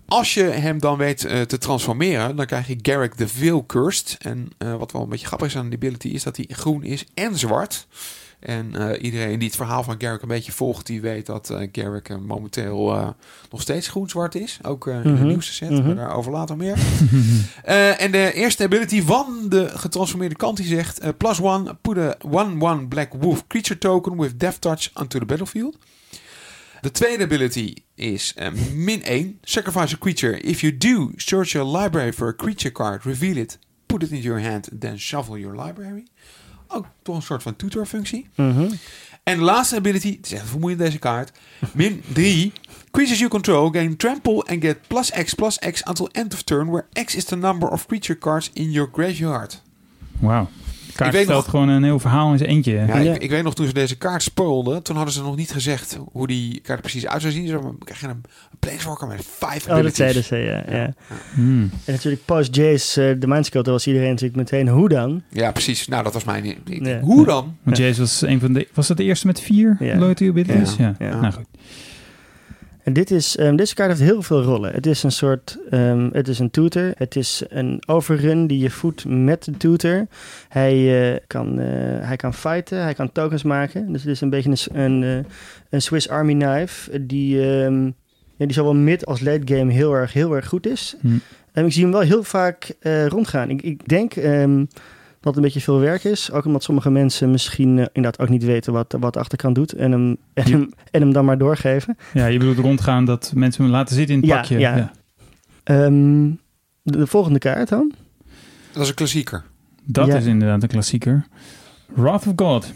Als 0.05 0.34
je 0.34 0.43
hem 0.43 0.80
dan 0.80 0.97
weet 0.97 1.19
te 1.47 1.57
transformeren, 1.57 2.36
dan 2.36 2.45
krijg 2.45 2.67
je 2.67 2.80
Garrick 2.82 3.13
the 3.13 3.28
Veil 3.28 3.65
Cursed. 3.65 4.17
En 4.22 4.51
wat 4.78 4.91
wel 4.91 5.01
een 5.01 5.09
beetje 5.09 5.26
grappig 5.26 5.47
is 5.47 5.55
aan 5.55 5.69
die 5.69 5.78
ability, 5.78 6.07
is 6.07 6.24
dat 6.24 6.38
hij 6.38 6.45
groen 6.49 6.84
is 6.84 7.05
en 7.13 7.38
zwart. 7.38 7.88
En 8.41 8.75
eh, 8.75 9.03
iedereen 9.03 9.39
die 9.39 9.47
het 9.47 9.57
verhaal 9.57 9.83
van 9.83 9.95
Garrick 9.97 10.21
een 10.21 10.27
beetje 10.27 10.51
volgt, 10.51 10.85
die 10.85 11.01
weet 11.01 11.25
dat 11.25 11.49
eh 11.49 11.67
Garrick 11.71 12.09
eh, 12.09 12.17
momenteel 12.17 13.15
nog 13.51 13.61
steeds 13.61 13.87
groen-zwart 13.87 14.35
is. 14.35 14.59
Ook 14.61 14.87
in 14.87 15.01
de 15.01 15.09
Mhm. 15.09 15.27
nieuwste 15.27 15.53
set, 15.53 15.69
Mhm. 15.69 15.85
maar 15.85 15.95
daarover 15.95 16.31
later 16.31 16.57
meer. 16.57 16.77
En 17.97 18.11
de 18.11 18.33
eerste 18.33 18.63
ability 18.63 19.01
van 19.01 19.45
de 19.49 19.69
getransformeerde 19.69 20.35
kant 20.35 20.57
die 20.57 20.65
zegt... 20.65 21.17
plus 21.17 21.39
one, 21.41 21.75
put 21.81 21.97
a 21.97 22.15
1-1 22.19 22.87
black 22.87 23.13
wolf 23.19 23.47
creature 23.47 23.79
token 23.79 24.17
with 24.17 24.39
death 24.39 24.61
touch 24.61 24.89
onto 24.93 25.19
the 25.19 25.25
battlefield. 25.25 25.77
De 26.81 26.91
tweede 26.91 27.23
ability 27.23 27.73
is 27.95 28.33
min 28.73 29.01
1, 29.03 29.37
sacrifice 29.41 29.95
a 29.95 29.97
creature. 29.97 30.39
If 30.39 30.61
you 30.61 30.77
do, 30.77 31.11
search 31.15 31.51
your 31.51 31.77
library 31.79 32.13
for 32.13 32.27
a 32.27 32.35
creature 32.35 32.71
card, 32.71 33.03
reveal 33.03 33.35
it, 33.37 33.59
put 33.85 34.03
it 34.03 34.11
into 34.11 34.23
your 34.27 34.39
hand, 34.41 34.69
then 34.79 34.99
shuffle 34.99 35.37
your 35.39 35.65
library. 35.65 36.03
Ook 36.74 36.86
toch 37.03 37.15
een 37.15 37.22
soort 37.22 37.43
van 37.43 37.55
tutorfunctie. 37.55 38.30
Mhm. 38.36 38.72
En 39.24 39.38
de 39.38 39.43
laatste 39.43 39.76
ability, 39.76 40.15
het 40.15 40.26
is 40.26 40.32
echt 40.34 40.49
vermoeiend 40.49 40.80
deze 40.82 40.99
kaart. 40.99 41.32
Min 41.74 42.03
3. 42.13 42.53
Creatures 42.91 43.19
you 43.19 43.30
control 43.30 43.69
gain 43.69 43.95
trample 43.95 44.43
and 44.43 44.61
get 44.61 44.78
plus 44.88 45.09
X 45.09 45.34
plus 45.34 45.57
X 45.57 45.84
until 45.84 46.09
end 46.11 46.34
of 46.34 46.41
turn, 46.41 46.69
where 46.69 46.86
X 47.03 47.15
is 47.15 47.26
the 47.26 47.36
number 47.36 47.69
of 47.69 47.86
creature 47.86 48.19
cards 48.19 48.49
in 48.53 48.72
your 48.72 48.89
graveyard. 48.93 49.61
Wauw. 50.19 50.47
Kaart 50.95 51.13
Ik 51.13 51.19
weet 51.19 51.27
nog- 51.35 51.49
gewoon 51.49 51.69
een 51.69 51.83
heel 51.83 51.99
verhaal 51.99 52.31
in 52.31 52.37
zijn 52.37 52.49
eentje. 52.49 52.71
Ja, 52.73 52.97
Ja. 52.99 53.13
Ik, 53.13 53.21
ik 53.23 53.29
weet 53.29 53.43
nog 53.43 53.55
toen 53.55 53.67
ze 53.67 53.73
deze 53.73 53.97
kaart 53.97 54.23
spoilden, 54.23 54.83
toen 54.83 54.95
hadden 54.95 55.13
ze 55.13 55.21
nog 55.21 55.35
niet 55.35 55.51
gezegd 55.51 55.99
hoe 56.11 56.27
die 56.27 56.59
kaart 56.59 56.81
precies 56.81 57.07
uit 57.07 57.21
zou 57.21 57.33
zien. 57.33 57.47
Ze 57.47 57.59
krijg 57.83 57.99
je 57.99 58.07
een, 58.07 58.11
een 58.51 58.57
planeswalker 58.59 59.07
met 59.07 59.25
vijf 59.37 59.67
Oh, 59.69 59.81
dat 59.83 59.95
zeiden 59.95 60.23
ze, 60.23 60.35
ja. 60.35 60.63
ja. 60.75 60.93
Hmm. 61.33 61.69
En 61.85 61.93
natuurlijk 61.93 62.25
post 62.25 62.55
Jace, 62.55 63.09
eh, 63.09 63.19
de 63.19 63.27
Mindsculptor, 63.27 63.73
was 63.73 63.87
iedereen 63.87 64.09
natuurlijk 64.09 64.35
meteen, 64.35 64.67
hoe 64.67 64.89
dan? 64.89 65.21
Ja, 65.29 65.51
precies. 65.51 65.87
Nou, 65.87 66.03
dat 66.03 66.13
was 66.13 66.23
mijn... 66.23 66.55
Hoe 67.01 67.25
dan? 67.25 67.57
Want 67.63 67.77
Jace 67.77 67.99
was 67.99 68.21
een 68.21 68.39
van 68.39 68.53
de... 68.53 68.67
Was 68.73 68.87
dat 68.87 68.97
de 68.97 69.03
eerste 69.03 69.27
met 69.27 69.39
vier 69.39 69.75
Ja. 69.79 69.97
loyalty 69.97 70.27
abilities? 70.29 70.75
Ja. 70.75 70.95
Ja. 70.99 71.19
Nou 71.21 71.33
goed. 71.33 71.45
En 72.84 72.93
dit 72.93 73.11
is, 73.11 73.38
ehm, 73.38 73.55
deze 73.55 73.75
kaart 73.75 73.89
heeft 73.89 74.11
heel 74.11 74.21
veel 74.21 74.41
rollen. 74.41 74.73
Het 74.73 74.86
is 74.86 75.03
een 75.03 75.11
soort, 75.11 75.57
ehm, 75.69 76.09
het 76.11 76.27
is 76.27 76.39
een 76.39 76.51
tutor. 76.51 76.91
Het 76.95 77.15
is 77.15 77.43
een 77.49 77.84
overrun 77.88 78.47
die 78.47 78.59
je 78.59 78.69
voedt 78.69 79.05
met 79.05 79.43
de 79.43 79.57
tutor. 79.57 80.07
Hij, 80.49 81.11
eh, 81.13 81.19
kan, 81.27 81.59
eh, 81.59 81.67
hij 82.07 82.15
kan 82.15 82.34
fighten, 82.34 82.82
hij 82.82 82.93
kan 82.93 83.11
tokens 83.11 83.43
maken. 83.43 83.91
Dus 83.91 84.01
het 84.01 84.11
is 84.11 84.21
een 84.21 84.29
beetje 84.29 84.69
een, 84.73 85.03
eh, 85.03 85.32
een 85.69 85.82
Swiss 85.82 86.09
Army 86.09 86.34
knife 86.34 87.05
die, 87.05 87.41
ehm, 87.41 87.86
ja, 88.36 88.45
die 88.45 88.53
zowel 88.53 88.75
mid 88.75 89.05
als 89.05 89.19
late 89.19 89.55
game 89.55 89.71
heel 89.71 89.93
erg, 89.93 90.13
heel 90.13 90.36
erg 90.36 90.47
goed 90.47 90.67
is. 90.67 90.95
Hm. 91.01 91.07
En 91.51 91.65
ik 91.65 91.71
zie 91.71 91.84
hem 91.84 91.91
wel 91.91 92.01
heel 92.01 92.23
vaak 92.23 92.75
rondgaan. 93.07 93.49
Ik, 93.49 93.61
ik 93.61 93.88
denk 93.88 94.13
dat 95.22 95.36
het 95.36 95.36
een 95.36 95.41
beetje 95.41 95.61
veel 95.61 95.80
werk 95.80 96.03
is. 96.03 96.32
Ook 96.32 96.45
omdat 96.45 96.63
sommige 96.63 96.89
mensen 96.91 97.32
misschien 97.32 97.80
eh, 97.80 97.86
inderdaad 97.93 98.19
ook 98.22 98.30
niet 98.30 98.43
weten 98.43 98.74
wat, 98.74 98.95
wat 98.99 99.13
de 99.13 99.19
achterkant 99.19 99.55
doet. 99.55 99.74
En 99.74 99.91
hem, 99.91 100.17
en, 100.34 100.45
Ja. 100.47 100.51
hem, 100.51 100.69
en 100.91 101.01
hem 101.01 101.13
dan 101.13 101.26
maar 101.26 101.38
doorgeven. 101.38 101.97
Ja, 102.13 102.26
je 102.26 102.38
bedoelt 102.39 102.57
rondgaan 102.57 103.05
dat 103.05 103.32
mensen 103.36 103.63
hem 103.63 103.72
laten 103.72 103.95
zitten 103.95 104.15
in 104.15 104.22
het 104.22 104.30
Ja, 104.30 104.36
pakje. 104.36 104.59
ja. 104.59 104.91
Ehm, 105.63 106.30
de, 106.84 106.97
de 106.97 107.07
volgende 107.07 107.39
kaart 107.39 107.69
dan? 107.69 107.91
Dat 108.72 108.84
is 108.84 108.89
een 108.89 108.95
klassieker. 108.95 109.43
Dat 109.86 110.07
Ja. 110.07 110.15
is 110.15 110.26
inderdaad 110.26 110.63
een 110.63 110.69
klassieker. 110.69 111.26
Wrath 111.93 112.28
of 112.28 112.34
God. 112.36 112.74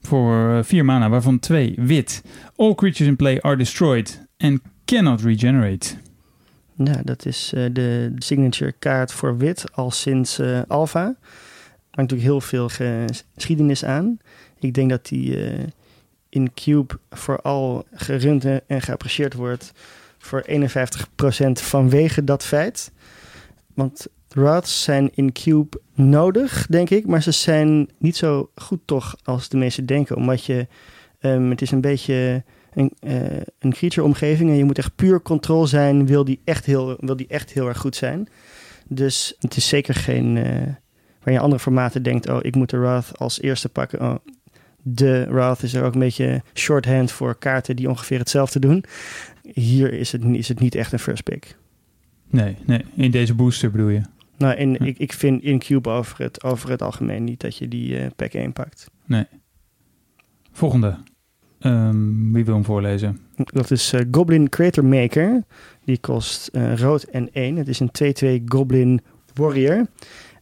Voor 0.00 0.50
eh, 0.50 0.58
vier 0.62 0.84
mana, 0.84 1.08
waarvan 1.08 1.38
twee 1.38 1.74
wit. 1.76 2.22
All 2.56 2.74
creatures 2.74 3.08
in 3.08 3.16
play 3.16 3.40
are 3.40 3.56
destroyed 3.56 4.26
and 4.38 4.60
cannot 4.84 5.20
regenerate. 5.22 5.94
Ja, 6.74 7.00
dat 7.04 7.26
is 7.26 7.52
eh, 7.54 7.64
de 7.72 8.12
signature 8.18 8.72
kaart 8.78 9.12
voor 9.12 9.36
wit 9.36 9.64
al 9.72 9.90
sinds 9.90 10.38
eh 10.38 10.60
Alpha. 10.68 11.16
Hangt 11.90 12.10
natuurlijk 12.10 12.28
heel 12.28 12.40
veel 12.40 12.68
ge- 12.68 13.04
geschiedenis 13.34 13.84
aan. 13.84 14.18
Ik 14.58 14.74
denk 14.74 14.90
dat 14.90 15.06
die 15.06 15.44
eh, 15.46 15.64
in 16.28 16.54
Cube 16.54 16.98
vooral 17.10 17.84
gerund 17.92 18.44
en 18.66 18.82
geapprecieerd 18.82 19.34
wordt 19.34 19.72
voor 20.18 20.44
51% 20.48 20.54
vanwege 21.52 22.24
dat 22.24 22.44
feit. 22.44 22.92
Want 23.74 24.06
Wraths 24.28 24.82
zijn 24.82 25.10
in 25.14 25.32
Cube 25.32 25.80
nodig, 25.94 26.66
denk 26.66 26.90
ik, 26.90 27.06
maar 27.06 27.22
ze 27.22 27.30
zijn 27.30 27.88
niet 27.98 28.16
zo 28.16 28.50
goed 28.54 28.80
toch 28.84 29.16
als 29.22 29.48
de 29.48 29.56
meesten 29.56 29.86
denken. 29.86 30.16
Omdat 30.16 30.44
je, 30.44 30.66
ehm, 31.20 31.50
het 31.50 31.62
is 31.62 31.70
een 31.70 31.80
beetje 31.80 32.42
een, 32.74 32.92
eh, 33.00 33.40
een 33.58 33.72
creature-omgeving 33.72 34.50
en 34.50 34.56
je 34.56 34.64
moet 34.64 34.78
echt 34.78 34.94
puur 34.94 35.22
control 35.22 35.66
zijn, 35.66 36.06
wil 36.06 36.24
die 36.24 36.40
echt 36.44 36.64
heel, 36.64 36.96
wil 37.00 37.16
die 37.16 37.26
echt 37.28 37.52
heel 37.52 37.68
erg 37.68 37.78
goed 37.78 37.96
zijn. 37.96 38.28
Dus 38.88 39.34
het 39.38 39.56
is 39.56 39.68
zeker 39.68 39.94
geen, 39.94 40.36
eh, 40.36 40.74
waar 41.28 41.36
je 41.36 41.42
andere 41.42 41.62
formaten 41.62 42.02
denkt, 42.02 42.28
oh, 42.28 42.38
ik 42.40 42.54
moet 42.54 42.70
de 42.70 42.78
Wrath 42.78 43.18
als 43.18 43.40
eerste 43.40 43.68
pakken. 43.68 44.00
Oh, 44.00 44.14
de 44.82 45.26
Wrath 45.30 45.62
is 45.62 45.74
er 45.74 45.84
ook 45.84 45.94
een 45.94 46.00
beetje 46.00 46.42
shorthand 46.54 47.12
voor 47.12 47.38
kaarten 47.38 47.76
die 47.76 47.88
ongeveer 47.88 48.18
hetzelfde 48.18 48.58
doen. 48.58 48.84
Hier 49.42 49.92
is 49.92 50.12
het, 50.12 50.24
is 50.24 50.48
het 50.48 50.60
niet 50.60 50.74
echt 50.74 50.92
een 50.92 50.98
first 50.98 51.22
pick. 51.22 51.56
Nee, 52.30 52.56
nee, 52.66 52.84
in 52.94 53.10
deze 53.10 53.34
booster 53.34 53.70
bedoel 53.70 53.88
je. 53.88 54.00
Nou, 54.36 54.56
in, 54.56 54.76
Hm. 54.76 54.84
ik, 54.84 54.98
ik 54.98 55.12
vind 55.12 55.42
in 55.42 55.58
Cube 55.58 55.88
over 55.88 56.22
het, 56.22 56.42
over 56.42 56.70
het 56.70 56.82
algemeen 56.82 57.24
niet 57.24 57.40
dat 57.40 57.56
je 57.56 57.68
die 57.68 57.98
eh, 57.98 58.06
pack 58.16 58.32
1 58.32 58.52
pakt. 58.52 58.90
Volgende. 60.52 60.96
Ehm, 61.58 62.32
wie 62.32 62.44
wil 62.44 62.54
hem 62.54 62.64
voorlezen? 62.64 63.20
Dat 63.34 63.70
is 63.70 63.92
eh, 63.92 64.00
Goblin 64.10 64.48
Creator 64.48 64.84
Maker. 64.84 65.42
Die 65.84 65.98
kost 65.98 66.46
eh, 66.46 66.76
rood 66.76 67.02
en 67.02 67.32
1. 67.32 67.56
Het 67.56 67.68
is 67.68 67.80
een 67.80 67.90
2-2 68.42 68.44
Goblin 68.44 69.00
Warrior. 69.34 69.86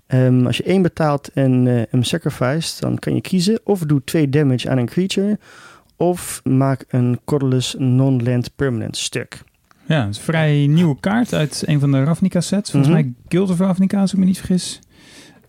Ehm, 0.06 0.46
als 0.46 0.56
je 0.56 0.70
1 0.70 0.82
betaalt 0.82 1.30
en 1.34 1.66
eh 1.66 1.82
hem 1.90 2.02
sacrificed, 2.02 2.80
dan 2.80 2.98
kan 2.98 3.14
je 3.14 3.20
kiezen 3.20 3.60
of 3.64 3.80
doe 3.80 4.04
2 4.04 4.28
damage 4.28 4.70
aan 4.70 4.78
een 4.78 4.86
creature. 4.86 5.38
Of 5.96 6.40
maak 6.44 6.84
een 6.88 7.20
colorless 7.24 7.74
non-land 7.78 8.50
permanent 8.56 8.96
stuk. 8.96 9.42
Ja, 9.86 10.00
het 10.00 10.10
is 10.10 10.16
een 10.16 10.22
vrij 10.24 10.66
nieuwe 10.66 10.96
kaart 11.00 11.32
uit 11.34 11.62
een 11.66 11.80
van 11.80 11.90
de 11.92 12.04
Ravnica 12.04 12.40
sets. 12.40 12.70
Volgens 12.70 12.92
Mhm. 12.92 13.02
mij 13.02 13.12
Guild 13.28 13.50
of 13.50 13.58
Ravnica, 13.58 14.00
als 14.00 14.12
ik 14.12 14.18
me 14.18 14.24
niet 14.24 14.38
vergis. 14.38 14.78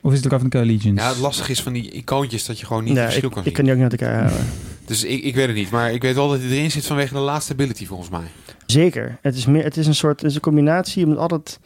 Of 0.01 0.13
is 0.13 0.23
het 0.23 0.31
Ravnica 0.31 0.61
Legions? 0.61 1.01
Ja, 1.01 1.07
het 1.09 1.17
lastige 1.17 1.51
is 1.51 1.61
van 1.61 1.73
die 1.73 1.91
icoontjes 1.91 2.45
dat 2.45 2.59
je 2.59 2.65
gewoon 2.65 2.83
niet 2.83 2.95
het 2.95 3.03
verschil 3.03 3.27
ik, 3.27 3.33
kan 3.35 3.39
ik 3.39 3.45
zien. 3.45 3.53
kan 3.55 3.63
die 3.65 3.73
ook 3.73 3.79
niet 3.81 3.91
uit 3.91 4.01
elkaar 4.01 4.23
houden. 4.27 4.47
Dus 4.85 5.03
ik, 5.03 5.23
ik 5.23 5.35
weet 5.35 5.47
het 5.47 5.55
niet. 5.55 5.69
Maar 5.69 5.91
ik 5.93 6.01
weet 6.01 6.15
wel 6.15 6.29
dat 6.29 6.39
hij 6.39 6.49
erin 6.49 6.71
zit 6.71 6.85
vanwege 6.85 7.13
de 7.13 7.19
laatste 7.19 7.53
ability 7.53 7.85
volgens 7.85 8.09
mij. 8.09 8.25
Zeker. 8.65 9.17
Het 9.21 9.35
is, 9.35 9.45
meer, 9.45 9.63
het 9.63 9.77
is 9.77 9.87
een 9.87 9.95
soort 9.95 10.19
het 10.21 10.29
is 10.29 10.35
een 10.35 10.41
combinatie. 10.41 10.99
Je 10.99 11.05
moet 11.07 11.17
altijd, 11.17 11.59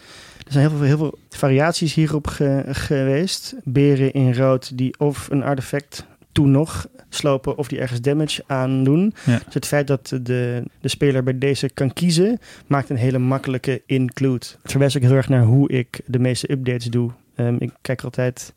er 0.51 0.57
zijn 0.57 0.69
heel 0.69 0.77
veel, 0.77 0.87
heel 0.87 0.97
veel 0.97 1.17
variaties 1.29 1.93
hierop 1.93 2.27
ge- 2.27 2.63
geweest. 2.67 3.55
Beren 3.63 4.13
in 4.13 4.33
rood 4.35 4.77
die 4.77 4.95
of 4.99 5.27
een 5.29 5.43
artefact 5.43 6.05
toen 6.31 6.51
nog 6.51 6.87
slopen 7.09 7.57
of 7.57 7.67
die 7.67 7.79
ergens 7.79 8.01
damage 8.01 8.43
aandoen. 8.47 9.13
Ja. 9.25 9.41
Dus 9.45 9.53
het 9.53 9.65
feit 9.65 9.87
dat 9.87 10.07
de, 10.21 10.63
de 10.81 10.87
speler 10.87 11.23
bij 11.23 11.37
deze 11.37 11.69
kan 11.69 11.93
kiezen, 11.93 12.39
maakt 12.67 12.89
een 12.89 12.95
hele 12.95 13.17
makkelijke 13.17 13.81
include. 13.85 14.45
Het 14.61 14.71
verwijst 14.71 14.95
ook 14.95 15.01
heel 15.01 15.11
erg 15.11 15.29
naar 15.29 15.43
hoe 15.43 15.69
ik 15.69 16.01
de 16.05 16.19
meeste 16.19 16.51
updates 16.51 16.85
doe. 16.85 17.11
Ehm, 17.35 17.55
ik 17.59 17.71
kijk 17.81 18.01
altijd, 18.03 18.53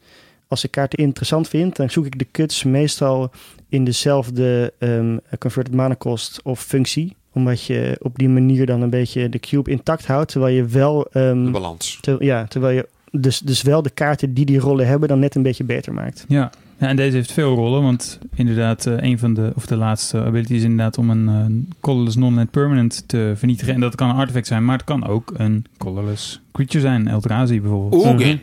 als 0.48 0.64
ik 0.64 0.70
kaarten 0.70 0.98
interessant 0.98 1.48
vind, 1.48 1.76
dan 1.76 1.90
zoek 1.90 2.06
ik 2.06 2.18
de 2.18 2.26
cuts 2.30 2.62
meestal 2.64 3.30
in 3.68 3.84
dezelfde 3.84 4.72
ehm, 4.78 5.16
converted 5.38 5.74
mana 5.74 5.94
kost 5.94 6.40
of 6.42 6.62
functie. 6.62 7.16
Omdat 7.34 7.64
je 7.64 7.96
op 8.02 8.18
die 8.18 8.28
manier 8.28 8.66
dan 8.66 8.82
een 8.82 8.90
beetje 8.90 9.28
de 9.28 9.38
cube 9.38 9.70
intact 9.70 10.06
houdt. 10.06 10.30
Terwijl 10.30 10.54
je 10.54 10.64
wel. 10.64 11.06
ehm, 11.12 11.44
De 11.44 11.50
balans. 11.50 11.98
ter- 12.00 12.24
ja, 12.24 12.46
terwijl 12.46 12.76
je 12.76 12.88
dus, 13.10 13.38
dus 13.38 13.62
wel 13.62 13.82
de 13.82 13.90
kaarten 13.90 14.34
die 14.34 14.44
die 14.44 14.58
rollen 14.58 14.86
hebben, 14.86 15.08
dan 15.08 15.18
net 15.18 15.34
een 15.34 15.42
beetje 15.42 15.64
beter 15.64 15.92
maakt. 15.94 16.24
Ja. 16.28 16.50
ja, 16.78 16.88
en 16.88 16.96
deze 16.96 17.16
heeft 17.16 17.32
veel 17.32 17.54
rollen, 17.54 17.82
want 17.82 18.18
inderdaad, 18.34 18.86
eh, 18.86 18.94
een 18.98 19.18
van 19.18 19.34
de, 19.34 19.52
of 19.54 19.66
de 19.66 19.76
laatste 19.76 20.18
abilities 20.24 20.56
is 20.56 20.62
inderdaad 20.62 20.98
om 20.98 21.10
een 21.10 21.28
eh, 21.28 21.74
colorless 21.80 22.16
non-land 22.16 22.50
permanent 22.50 23.04
te 23.08 23.32
vernietigen. 23.36 23.74
En 23.74 23.80
dat 23.80 23.94
kan 23.94 24.08
een 24.08 24.16
artefact 24.16 24.46
zijn, 24.46 24.64
maar 24.64 24.76
het 24.76 24.86
kan 24.86 25.06
ook 25.06 25.32
een 25.36 25.64
colorless 25.78 26.40
creature 26.52 26.80
zijn, 26.80 27.08
Eldrazi 27.08 27.60
bijvoorbeeld. 27.60 28.04
Ogen. 28.04 28.40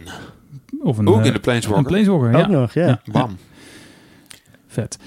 Of 0.83 0.97
een, 0.97 1.07
Ook 1.07 1.13
eh, 1.19 1.25
in 1.25 1.27
de 1.29 1.35
een 1.35 1.41
Planeswalker. 1.41 1.85
Planeswalker, 1.85 2.27
Ook 2.35 2.41
ja. 2.41 2.47
nog, 2.47 2.73
ja. 2.73 2.87
Ja. 2.87 3.01
Bam. 3.11 3.37
Vet. 4.67 4.97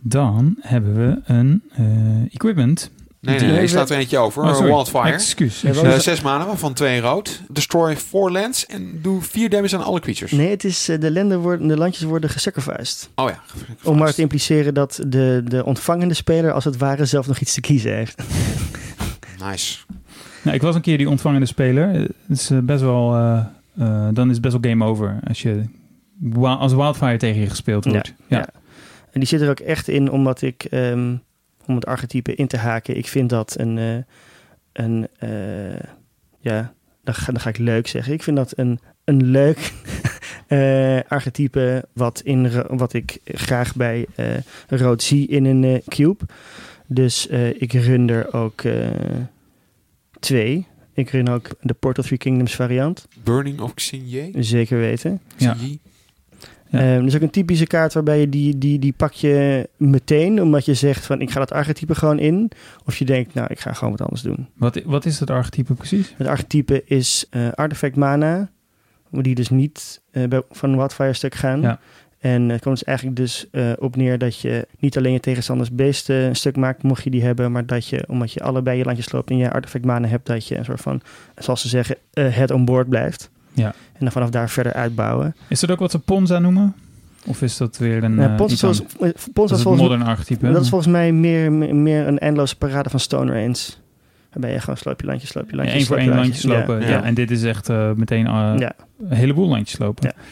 Dan 0.00 0.56
hebben 0.60 0.94
we 0.96 1.20
een 1.24 1.62
eh, 1.72 1.84
equipment. 2.34 2.90
Nee, 3.24 3.40
nee, 3.40 3.58
er 3.58 3.68
staat 3.68 3.90
er 3.90 3.96
eentje 3.96 4.18
over. 4.18 4.42
Oh. 4.42 4.58
Wildfire. 4.58 5.12
Excuus. 5.12 5.64
Eh, 5.64 5.98
zes 5.98 6.20
manen 6.20 6.46
waarvan 6.46 6.72
twee 6.72 7.00
rood. 7.00 7.40
Destroy 7.48 7.96
four 7.96 8.30
lands 8.30 8.66
en 8.66 8.98
doe 9.02 9.22
vier 9.22 9.50
damage 9.50 9.76
aan 9.76 9.84
alle 9.84 10.00
creatures. 10.00 10.32
Nee, 10.32 10.50
het 10.50 10.64
is, 10.64 10.88
eh, 10.88 11.00
de, 11.00 11.12
landen 11.12 11.40
worden, 11.40 11.68
de 11.68 11.76
landjes 11.76 12.02
worden 12.02 12.30
gesacrificed. 12.30 13.08
Oh 13.14 13.28
ja. 13.28 13.42
Om 13.82 13.98
maar 13.98 14.14
te 14.14 14.20
impliceren 14.20 14.74
dat 14.74 15.00
de, 15.06 15.42
de 15.44 15.64
ontvangende 15.64 16.14
speler 16.14 16.52
als 16.52 16.64
het 16.64 16.76
ware 16.76 17.04
zelf 17.04 17.26
nog 17.26 17.38
iets 17.38 17.54
te 17.54 17.60
kiezen 17.60 17.94
heeft. 17.94 18.22
Nice. 19.50 19.78
Nou, 20.42 20.56
ik 20.56 20.62
was 20.62 20.74
een 20.74 20.80
keer 20.80 20.98
die 20.98 21.08
ontvangende 21.08 21.46
speler. 21.46 21.88
Het 21.88 22.10
is 22.28 22.50
eh, 22.50 22.58
best 22.58 22.80
wel... 22.80 23.14
eh, 23.14 23.44
eh, 23.78 24.08
dan 24.12 24.26
is 24.26 24.32
het 24.32 24.42
best 24.42 24.56
wel 24.60 24.70
game 24.70 24.84
over 24.84 25.18
als 25.28 25.42
je... 25.42 25.62
Als 26.42 26.74
Wildfire 26.74 27.16
tegen 27.16 27.40
je 27.40 27.48
gespeeld 27.48 27.84
wordt. 27.84 28.14
Ja. 28.26 28.38
ja. 28.38 28.48
En 29.12 29.20
die 29.20 29.28
zit 29.28 29.40
er 29.40 29.50
ook 29.50 29.60
echt 29.60 29.88
in 29.88 30.10
omdat 30.10 30.42
ik, 30.42 30.64
ehm, 30.64 31.16
om 31.66 31.74
het 31.74 31.86
archetype 31.86 32.34
in 32.34 32.46
te 32.46 32.56
haken, 32.56 32.96
ik 32.96 33.06
vind 33.06 33.30
dat 33.30 33.58
een, 33.58 33.78
eh, 33.78 33.96
een 34.72 35.08
eh, 35.18 35.88
ja, 36.40 36.72
dan 37.04 37.14
ga, 37.14 37.32
dan 37.32 37.40
ga 37.40 37.48
ik 37.48 37.58
leuk 37.58 37.86
zeggen. 37.86 38.12
Ik 38.12 38.22
vind 38.22 38.36
dat 38.36 38.58
een, 38.58 38.80
een 39.04 39.24
leuk 39.24 39.72
eh, 40.46 41.00
archetype 41.08 41.88
wat, 41.92 42.20
in, 42.20 42.66
wat 42.76 42.92
ik 42.92 43.18
graag 43.24 43.74
bij 43.74 44.06
eh, 44.14 44.26
rood 44.68 45.02
zie 45.02 45.26
in 45.26 45.44
een 45.44 45.82
cube. 45.88 46.24
Dus 46.86 47.28
eh, 47.28 47.48
ik 47.48 47.72
run 47.72 48.08
er 48.08 48.32
ook 48.32 48.60
eh, 48.60 48.88
twee. 50.20 50.66
Ik 50.94 51.10
run 51.10 51.28
ook 51.28 51.48
de 51.60 51.74
Portal 51.74 52.04
Three 52.04 52.18
Kingdoms 52.18 52.54
variant. 52.54 53.08
Burning 53.22 53.60
of 53.60 53.74
Xinye. 53.74 54.30
Zeker 54.38 54.78
weten. 54.78 55.20
Ja. 55.36 55.56
Ja. 56.74 56.80
Ehm, 56.80 56.98
dat 56.98 57.08
is 57.08 57.14
ook 57.14 57.22
een 57.22 57.30
typische 57.30 57.66
kaart 57.66 57.94
waarbij 57.94 58.20
je 58.20 58.28
die, 58.28 58.58
die, 58.58 58.78
die 58.78 58.92
pak 58.96 59.12
je 59.12 59.68
meteen, 59.76 60.42
omdat 60.42 60.64
je 60.64 60.74
zegt 60.74 61.06
van 61.06 61.20
ik 61.20 61.30
ga 61.30 61.38
dat 61.38 61.52
archetype 61.52 61.94
gewoon 61.94 62.18
in. 62.18 62.50
Of 62.86 62.96
je 62.96 63.04
denkt, 63.04 63.34
nou 63.34 63.46
ik 63.50 63.60
ga 63.60 63.72
gewoon 63.72 63.90
wat 63.90 64.02
anders 64.02 64.22
doen. 64.22 64.48
Wat, 64.56 64.82
wat 64.84 65.04
is 65.04 65.18
dat 65.18 65.30
archetype 65.30 65.74
precies? 65.74 66.14
Het 66.16 66.26
archetype 66.26 66.82
is 66.84 67.26
eh 67.30 67.52
artefact 67.52 67.96
mana, 67.96 68.50
die 69.10 69.34
dus 69.34 69.50
niet 69.50 70.00
eh, 70.10 70.28
bij, 70.28 70.42
van 70.50 70.76
Wildfire 70.76 71.12
stuk 71.12 71.34
gaan. 71.34 71.60
Ja. 71.60 71.78
En 72.18 72.48
het 72.48 72.62
komt 72.62 72.78
dus 72.78 72.84
eigenlijk 72.84 73.16
dus 73.16 73.46
eh, 73.50 73.72
op 73.78 73.96
neer 73.96 74.18
dat 74.18 74.40
je 74.40 74.66
niet 74.78 74.96
alleen 74.96 75.12
je 75.12 75.20
tegenstanders 75.20 75.70
beesten 75.70 76.16
een 76.16 76.36
stuk 76.36 76.56
maakt, 76.56 76.82
mocht 76.82 77.04
je 77.04 77.10
die 77.10 77.22
hebben, 77.22 77.52
maar 77.52 77.66
dat 77.66 77.88
je, 77.88 78.04
omdat 78.08 78.32
je 78.32 78.42
allebei 78.42 78.78
je 78.78 78.84
landjes 78.84 79.12
loopt 79.12 79.30
en 79.30 79.36
je 79.36 79.52
artefact 79.52 79.84
mana 79.84 80.08
hebt, 80.08 80.26
dat 80.26 80.48
je 80.48 80.56
een 80.56 80.64
soort 80.64 80.80
van, 80.80 81.00
zoals 81.36 81.60
ze 81.60 81.68
zeggen, 81.68 81.96
het 82.12 82.50
on 82.50 82.64
board 82.64 82.88
blijft. 82.88 83.30
Ja. 83.54 83.66
En 83.66 83.98
dan 84.00 84.12
vanaf 84.12 84.30
daar 84.30 84.50
verder 84.50 84.72
uitbouwen. 84.72 85.34
Is 85.48 85.60
dat 85.60 85.70
ook 85.70 85.78
wat 85.78 85.90
ze 85.90 85.98
Ponza 85.98 86.38
noemen? 86.38 86.74
Of 87.26 87.42
is 87.42 87.56
dat 87.56 87.78
weer 87.78 88.04
een... 88.04 88.18
Eh, 88.18 88.34
Pons 88.36 88.52
is 88.52 88.60
volgens 89.62 89.64
modern 89.64 90.02
archetype. 90.02 90.52
Dat 90.52 90.62
is 90.62 90.68
volgens 90.68 90.90
mij 90.92 91.12
meer, 91.12 91.52
meer, 91.52 92.06
een 92.06 92.18
eindeloze 92.18 92.56
parade 92.56 92.90
van 92.90 93.00
Stone 93.00 93.32
Rains. 93.32 93.80
Waarbij 94.32 94.52
je 94.52 94.60
gewoon 94.60 94.76
sloop 94.76 95.00
je 95.00 95.06
landje, 95.06 95.26
sloop 95.26 95.44
je 95.44 95.50
Ja, 95.50 95.56
landje. 95.56 95.76
één 95.76 95.86
voor 95.86 95.96
één 95.96 96.08
landjes 96.14 96.42
landje. 96.42 96.66
lopen. 96.72 96.86
Ja. 96.86 96.92
Ja. 96.92 97.02
en 97.02 97.14
dit 97.14 97.30
is 97.30 97.42
echt 97.42 97.68
eh, 97.68 97.92
meteen 97.92 98.26
eh, 98.26 98.54
Ja. 98.58 98.72
een 99.08 99.16
heleboel 99.16 99.48
landjes 99.48 99.78
lopen. 99.78 100.08
Ja. 100.16 100.22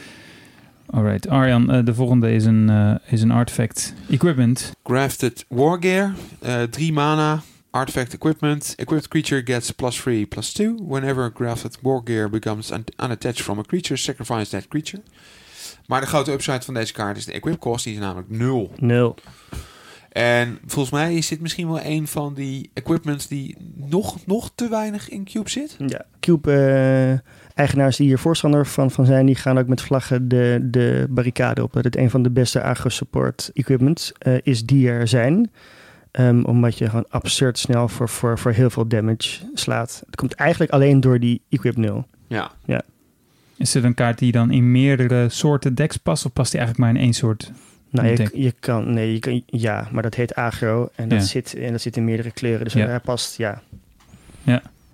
Alright, 0.98 1.28
Arjan, 1.28 1.70
eh, 1.70 1.84
de 1.84 1.94
volgende 1.94 2.32
is 2.32 2.44
een, 2.44 2.70
eh, 2.70 2.94
is 3.12 3.22
een 3.22 3.30
artifact 3.30 3.94
equipment. 4.10 4.72
Grafted 4.84 5.44
Wargear. 5.48 6.12
eh 6.40 6.62
drie 6.62 6.92
mana. 6.92 7.40
Artifact 7.72 8.12
equipment. 8.12 8.74
Equipped 8.76 9.08
creature 9.08 9.42
gets 9.44 9.70
plus 9.70 9.96
3, 9.96 10.26
plus 10.26 10.52
2. 10.52 10.74
Whenever 10.88 11.30
grafted 11.34 11.78
Wargear 11.82 12.30
becomes 12.30 12.70
un- 12.70 12.84
unattached 13.04 13.42
from 13.42 13.58
a 13.58 13.62
creature, 13.62 13.96
sacrifice 13.96 14.50
that 14.50 14.68
creature. 14.68 15.02
Maar 15.86 16.00
de 16.00 16.06
grote 16.06 16.32
upside 16.32 16.62
van 16.62 16.74
deze 16.74 16.92
kaart 16.92 17.16
is 17.16 17.24
de 17.24 17.32
equip 17.32 17.58
cost. 17.58 17.84
Die 17.84 17.94
is 17.94 18.00
namelijk 18.00 18.30
0. 18.30 18.72
Nul. 18.78 19.16
En 20.08 20.58
volgens 20.66 20.94
mij 20.94 21.14
is 21.14 21.28
dit 21.28 21.40
misschien 21.40 21.66
wel 21.68 21.80
een 21.84 22.06
van 22.06 22.34
die 22.34 22.70
equipments 22.74 23.28
die 23.28 23.56
nog, 23.74 24.26
nog 24.26 24.50
te 24.54 24.68
weinig 24.68 25.08
in 25.08 25.24
Cube 25.24 25.50
zit. 25.50 25.76
Ja. 25.86 26.04
Cube-eigenaars 26.20 27.96
die 27.96 28.06
hier 28.06 28.18
voorstander 28.18 28.66
van, 28.66 28.90
van 28.90 29.06
zijn, 29.06 29.26
die 29.26 29.34
gaan 29.34 29.58
ook 29.58 29.66
met 29.66 29.80
vlaggen 29.82 30.28
de, 30.28 30.58
de 30.62 31.06
barricade 31.10 31.62
op. 31.62 31.72
Dat 31.72 31.84
het 31.84 31.96
een 31.96 32.10
van 32.10 32.22
de 32.22 32.30
beste 32.30 32.62
agro-support 32.62 33.50
equipments 33.54 34.12
eh, 34.18 34.34
is 34.42 34.64
die 34.66 34.88
er 34.88 35.08
zijn. 35.08 35.50
Ehm, 36.12 36.42
omdat 36.42 36.78
je 36.78 36.88
gewoon 36.88 37.06
absurd 37.08 37.58
snel 37.58 37.88
voor, 37.88 38.08
voor, 38.08 38.38
voor 38.38 38.52
heel 38.52 38.70
veel 38.70 38.86
damage 38.86 39.40
slaat. 39.54 40.02
Het 40.06 40.16
komt 40.16 40.34
eigenlijk 40.34 40.70
alleen 40.72 41.00
door 41.00 41.18
die 41.18 41.40
equip 41.48 41.76
0. 41.76 42.06
Ja. 42.26 42.50
Is 43.56 43.74
het 43.74 43.84
een 43.84 43.94
kaart 43.94 44.18
die 44.18 44.32
dan 44.32 44.50
in 44.50 44.70
meerdere 44.72 45.28
soorten 45.28 45.74
decks 45.74 45.96
past? 45.96 46.24
Of 46.26 46.32
past 46.32 46.50
die 46.50 46.60
eigenlijk 46.60 46.90
maar 46.90 47.00
in 47.00 47.06
één 47.06 47.14
soort? 47.14 47.50
Nou, 47.90 48.08
je, 48.08 48.30
je 48.34 48.54
kan, 48.60 48.92
nee, 48.92 49.12
je 49.12 49.18
kan, 49.18 49.42
ja, 49.46 49.88
maar 49.92 50.02
dat 50.02 50.14
heet 50.14 50.34
agro 50.34 50.88
en 50.94 51.08
dat, 51.08 51.18
Ja. 51.20 51.24
zit, 51.26 51.54
en 51.54 51.72
dat 51.72 51.80
zit 51.80 51.96
in 51.96 52.04
meerdere 52.04 52.30
kleuren. 52.30 52.64
Dus 52.64 52.72
Ja. 52.72 52.86
hij 52.86 53.00
past, 53.00 53.36
ja, 53.36 53.62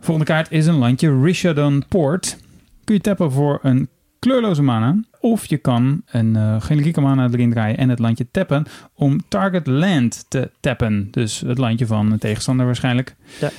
Volgende 0.00 0.32
kaart 0.32 0.50
is 0.50 0.66
een 0.66 0.74
landje 0.74 1.20
Rishadon 1.22 1.84
Port. 1.88 2.38
Kun 2.84 2.94
je 2.94 3.00
tappen 3.00 3.32
voor 3.32 3.58
een 3.62 3.88
kleurloze 4.18 4.62
mana. 4.62 5.02
Of 5.20 5.46
je 5.46 5.56
kan 5.56 6.02
een 6.06 6.34
uh, 6.34 6.60
generieke 6.60 7.00
mana 7.00 7.28
erin 7.32 7.50
draaien 7.50 7.76
en 7.76 7.88
het 7.88 7.98
landje 7.98 8.26
tappen 8.30 8.66
om 8.94 9.20
target 9.28 9.66
land 9.66 10.24
te 10.28 10.50
tappen. 10.60 11.08
Dus 11.10 11.40
het 11.40 11.58
landje 11.58 11.86
van 11.86 12.12
een 12.12 12.18
tegenstander 12.18 12.66
waarschijnlijk. 12.66 13.14
Ja. 13.40 13.50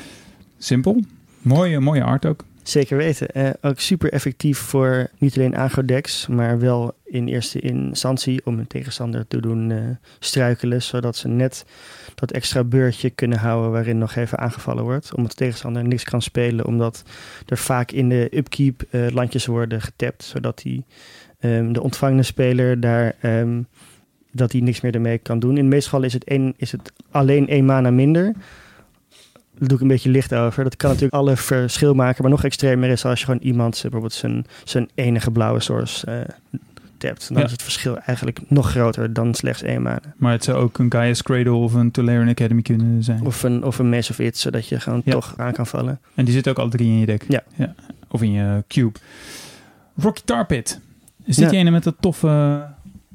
Simpel. 0.58 1.04
Mooie, 1.42 1.80
mooie 1.80 2.04
art 2.04 2.26
ook. 2.26 2.44
Zeker 2.64 2.98
weten. 2.98 3.28
Eh, 3.28 3.50
ook 3.62 3.80
super 3.80 4.12
effectief 4.12 4.58
voor 4.58 5.10
niet 5.18 5.38
alleen 5.38 5.56
agro-decks, 5.56 6.28
maar 6.28 6.60
wel 6.60 6.96
in 7.06 7.28
eerste 7.28 7.60
instantie 7.60 8.42
om 8.46 8.60
een 8.60 8.68
tegenstander 8.68 9.28
te 9.28 9.42
doen 9.42 9.72
eh, 9.72 9.78
struikelen, 10.20 10.82
zodat 10.82 11.16
ze 11.16 11.28
net 11.28 11.66
dat 12.20 12.32
extra 12.32 12.64
beurtje 12.64 13.10
kunnen 13.10 13.38
houden 13.38 13.72
waarin 13.72 13.98
nog 13.98 14.16
even 14.16 14.38
aangevallen 14.38 14.84
wordt. 14.84 15.16
Omdat 15.16 15.32
de 15.32 15.38
tegenstander 15.38 15.84
niks 15.84 16.04
kan 16.04 16.22
spelen, 16.22 16.66
omdat 16.66 17.04
er 17.46 17.58
vaak 17.58 17.92
in 17.92 18.10
de 18.10 18.28
upkeep 18.32 18.84
eh, 18.90 19.08
landjes 19.10 19.46
worden 19.46 19.82
getapt, 19.82 20.24
zodat 20.24 20.58
die, 20.58 20.86
ehm, 21.40 21.72
de 21.72 21.82
ontvangende 21.82 22.24
speler 22.24 22.80
daar 22.80 23.16
ehm, 23.22 23.62
dat 24.32 24.52
hij 24.52 24.62
niks 24.62 24.82
meer 24.82 24.94
ermee 24.94 25.18
kan 25.18 25.40
doen. 25.40 25.58
In 25.58 25.64
de 25.64 25.70
meeste 25.70 25.86
gevallen 25.86 26.08
is 26.08 26.14
het, 26.14 26.24
één, 26.24 26.54
is 26.58 26.72
het 26.72 26.94
alleen 27.12 27.48
één 27.48 27.66
mana 27.66 27.92
minder. 27.92 28.34
Daar 29.58 29.68
doe 29.68 29.78
ik 29.78 29.84
een 29.84 29.88
beetje 29.88 30.10
licht 30.10 30.34
over. 30.34 30.64
Dat 30.64 30.76
kan 30.76 30.90
natuurlijk 30.90 31.16
alle 31.16 31.38
verschil 31.38 31.94
maken. 31.94 32.22
Maar 32.22 32.32
nog 32.32 32.44
extremer 32.44 32.90
is 32.90 33.06
als 33.06 33.20
je 33.20 33.26
gewoon 33.26 33.42
iemand 33.42 33.76
eh, 33.76 33.82
bijvoorbeeld 33.82 34.14
zijn, 34.14 34.46
zijn 34.64 34.90
enige 34.96 35.32
blauwe 35.32 35.60
source 35.60 36.06
eh 36.06 36.60
tapt. 37.00 37.28
Dan 37.28 37.38
Ja. 37.38 37.44
is 37.46 37.52
het 37.52 37.62
verschil 37.64 37.98
eigenlijk 37.98 38.40
nog 38.48 38.70
groter 38.70 39.14
dan 39.14 39.34
slechts 39.34 39.62
één 39.62 39.82
mana. 39.82 40.02
Maar 40.18 40.32
het 40.32 40.44
zou 40.44 40.58
ook 40.58 40.78
een 40.78 40.92
Gaia's 40.92 41.22
Cradle 41.24 41.52
of 41.54 41.74
een 41.74 41.92
Tolarian 41.92 42.30
Academy 42.30 42.62
kunnen 42.62 43.04
zijn. 43.04 43.26
Of 43.26 43.44
een, 43.44 43.64
of 43.64 43.80
een 43.80 43.90
Mace 43.90 44.12
of 44.12 44.20
It, 44.20 44.38
zodat 44.38 44.68
je 44.68 44.80
gewoon 44.80 45.02
Ja. 45.06 45.12
toch 45.12 45.34
aan 45.38 45.54
kan 45.54 45.68
vallen. 45.68 46.00
En 46.16 46.26
die 46.26 46.34
zitten 46.34 46.52
ook 46.52 46.58
alle 46.60 46.70
drie 46.70 46.88
in 46.88 47.00
je 47.00 47.06
deck. 47.06 47.26
Ja. 47.28 47.44
Of 48.08 48.22
in 48.22 48.32
je 48.32 48.64
cube. 48.68 49.00
Rocky 49.98 50.22
Tar 50.26 50.46
Pit. 50.46 50.80
Is 51.26 51.36
dit 51.36 51.46
Ja. 51.46 51.50
die 51.50 51.60
ene 51.60 51.72
met 51.72 51.84
dat 51.84 51.96
toffe... 52.00 52.68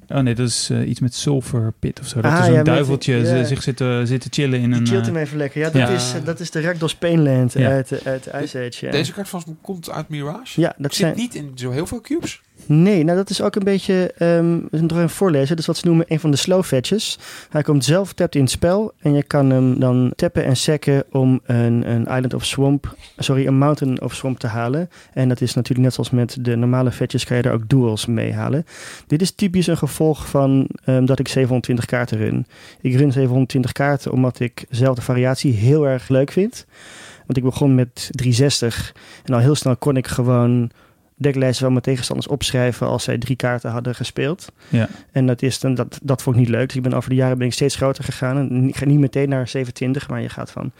Oh 0.08 0.18
nee, 0.20 0.34
dat 0.34 0.48
is 0.48 0.70
eh, 0.70 0.88
iets 0.88 1.00
met 1.00 1.14
Sulfur 1.14 1.72
Pit 1.78 2.00
of 2.00 2.06
zo. 2.06 2.20
Dat 2.20 2.30
Ah, 2.32 2.38
is 2.38 2.44
ja, 2.44 2.50
een 2.50 2.56
met- 2.56 2.64
duiveltje 2.66 3.14
ja. 3.14 3.44
z- 3.44 3.48
zich 3.48 3.62
zit, 3.62 3.76
te- 3.76 4.02
zit 4.04 4.20
te 4.20 4.28
chillen 4.30 4.60
in 4.60 4.70
Die 4.70 4.80
een... 4.80 4.86
chillt 4.86 5.00
eh, 5.00 5.06
hem 5.12 5.16
even 5.16 5.36
lekker. 5.36 5.60
Ja, 5.60 5.70
dat, 5.70 5.80
ja. 5.80 5.88
Is, 5.88 6.12
dat 6.24 6.40
is 6.40 6.50
de 6.50 6.60
Rakdos 6.60 6.94
Painland 6.94 7.52
Ja. 7.52 7.68
uit, 7.70 8.04
uit 8.04 8.26
Ice 8.42 8.58
Age. 8.58 8.86
Ja, 8.86 8.90
Deze 8.90 9.12
kaart 9.12 9.32
mij 9.32 9.54
komt 9.60 9.90
uit 9.90 10.08
Mirage. 10.08 10.60
ja 10.60 10.74
dat 10.78 10.94
Zit 10.94 11.00
zijn... 11.06 11.16
niet 11.16 11.34
in 11.34 11.52
zo 11.54 11.70
heel 11.70 11.86
veel 11.86 12.00
cubes. 12.00 12.42
Nee, 12.66 13.04
nou 13.04 13.16
dat 13.16 13.30
is 13.30 13.42
ook 13.42 13.54
een 13.54 13.64
beetje, 13.64 14.12
ehm 14.18 14.58
we 14.70 14.80
nog 14.80 14.96
even 14.96 15.10
voorlezen. 15.10 15.48
Dat 15.48 15.58
is 15.58 15.66
wat 15.66 15.76
ze 15.76 15.86
noemen 15.86 16.04
een 16.08 16.20
van 16.20 16.30
de 16.30 16.36
slow 16.36 16.62
fetches. 16.62 17.18
Hij 17.50 17.62
komt 17.62 17.84
zelf 17.84 18.12
tapt 18.12 18.34
in 18.34 18.40
het 18.40 18.50
spel 18.50 18.92
en 18.98 19.14
je 19.14 19.22
kan 19.22 19.50
hem 19.50 19.80
dan 19.80 20.12
tappen 20.16 20.44
en 20.44 20.56
sekken 20.56 21.04
om 21.10 21.40
een, 21.44 21.90
een 21.90 22.00
Island 22.00 22.34
of 22.34 22.44
Swamp, 22.44 22.96
sorry, 23.16 23.46
een 23.46 23.58
Mountain 23.58 24.02
of 24.02 24.14
Swamp 24.14 24.38
te 24.38 24.46
halen. 24.46 24.90
En 25.12 25.28
dat 25.28 25.40
is 25.40 25.54
natuurlijk 25.54 25.84
net 25.84 25.94
zoals 25.94 26.10
met 26.10 26.36
de 26.40 26.56
normale 26.56 26.92
fetches 26.92 27.24
kan 27.24 27.36
je 27.36 27.42
daar 27.42 27.52
ook 27.52 27.68
duels 27.68 28.06
mee 28.06 28.32
halen. 28.32 28.66
Dit 29.06 29.22
is 29.22 29.30
typisch 29.30 29.66
een 29.66 29.76
gevolg 29.76 30.28
van 30.28 30.68
ehm, 30.84 31.04
dat 31.04 31.18
ik 31.18 31.28
720 31.28 31.84
kaarten 31.84 32.18
run. 32.18 32.46
Ik 32.80 32.94
run 32.94 33.12
720 33.12 33.72
kaarten 33.72 34.12
omdat 34.12 34.40
ik 34.40 34.64
zelf 34.70 34.94
de 34.94 35.02
variatie 35.02 35.52
heel 35.52 35.86
erg 35.86 36.08
leuk 36.08 36.30
vind. 36.30 36.66
Want 37.26 37.38
ik 37.38 37.44
begon 37.44 37.74
met 37.74 38.08
360 38.10 38.94
en 39.24 39.34
al 39.34 39.40
heel 39.40 39.54
snel 39.54 39.76
kon 39.76 39.96
ik 39.96 40.06
gewoon 40.06 40.70
deklijsten 41.16 41.62
van 41.62 41.70
mijn 41.70 41.84
tegenstanders 41.84 42.28
opschrijven 42.28 42.86
als 42.86 43.04
zij 43.04 43.18
drie 43.18 43.36
kaarten 43.36 43.70
hadden 43.70 43.94
gespeeld. 43.94 44.52
Ja. 44.68 44.88
En 45.12 45.26
dat, 45.26 45.42
is 45.42 45.60
dan, 45.60 45.74
dat, 45.74 45.98
dat 46.02 46.22
vond 46.22 46.36
ik 46.36 46.42
niet 46.42 46.50
leuk. 46.50 46.66
Dus 46.66 46.76
ik 46.76 46.82
ben 46.82 46.94
over 46.94 47.10
de 47.10 47.16
jaren 47.16 47.38
ben 47.38 47.46
ik 47.46 47.52
steeds 47.52 47.76
groter 47.76 48.04
gegaan. 48.04 48.36
En 48.36 48.68
ik 48.68 48.76
ga 48.76 48.84
niet 48.84 48.98
meteen 48.98 49.28
naar 49.28 49.48
27, 49.48 50.08
maar 50.08 50.20
je 50.22 50.28
gaat 50.28 50.50
van 50.50 50.72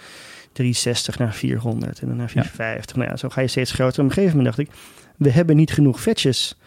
360 0.52 1.18
naar 1.18 1.34
400 1.34 2.00
en 2.00 2.08
dan 2.08 2.16
naar 2.16 2.30
450. 2.30 2.96
Nou 2.96 3.10
ja, 3.10 3.16
zo 3.16 3.28
ga 3.28 3.40
je 3.40 3.46
steeds 3.48 3.72
groter. 3.72 4.02
Op 4.02 4.08
een 4.08 4.14
gegeven 4.14 4.36
moment 4.36 4.56
dacht 4.56 4.68
ik, 4.68 4.74
we 5.16 5.30
hebben 5.30 5.56
niet 5.56 5.72
genoeg 5.72 6.00
fetches. 6.00 6.58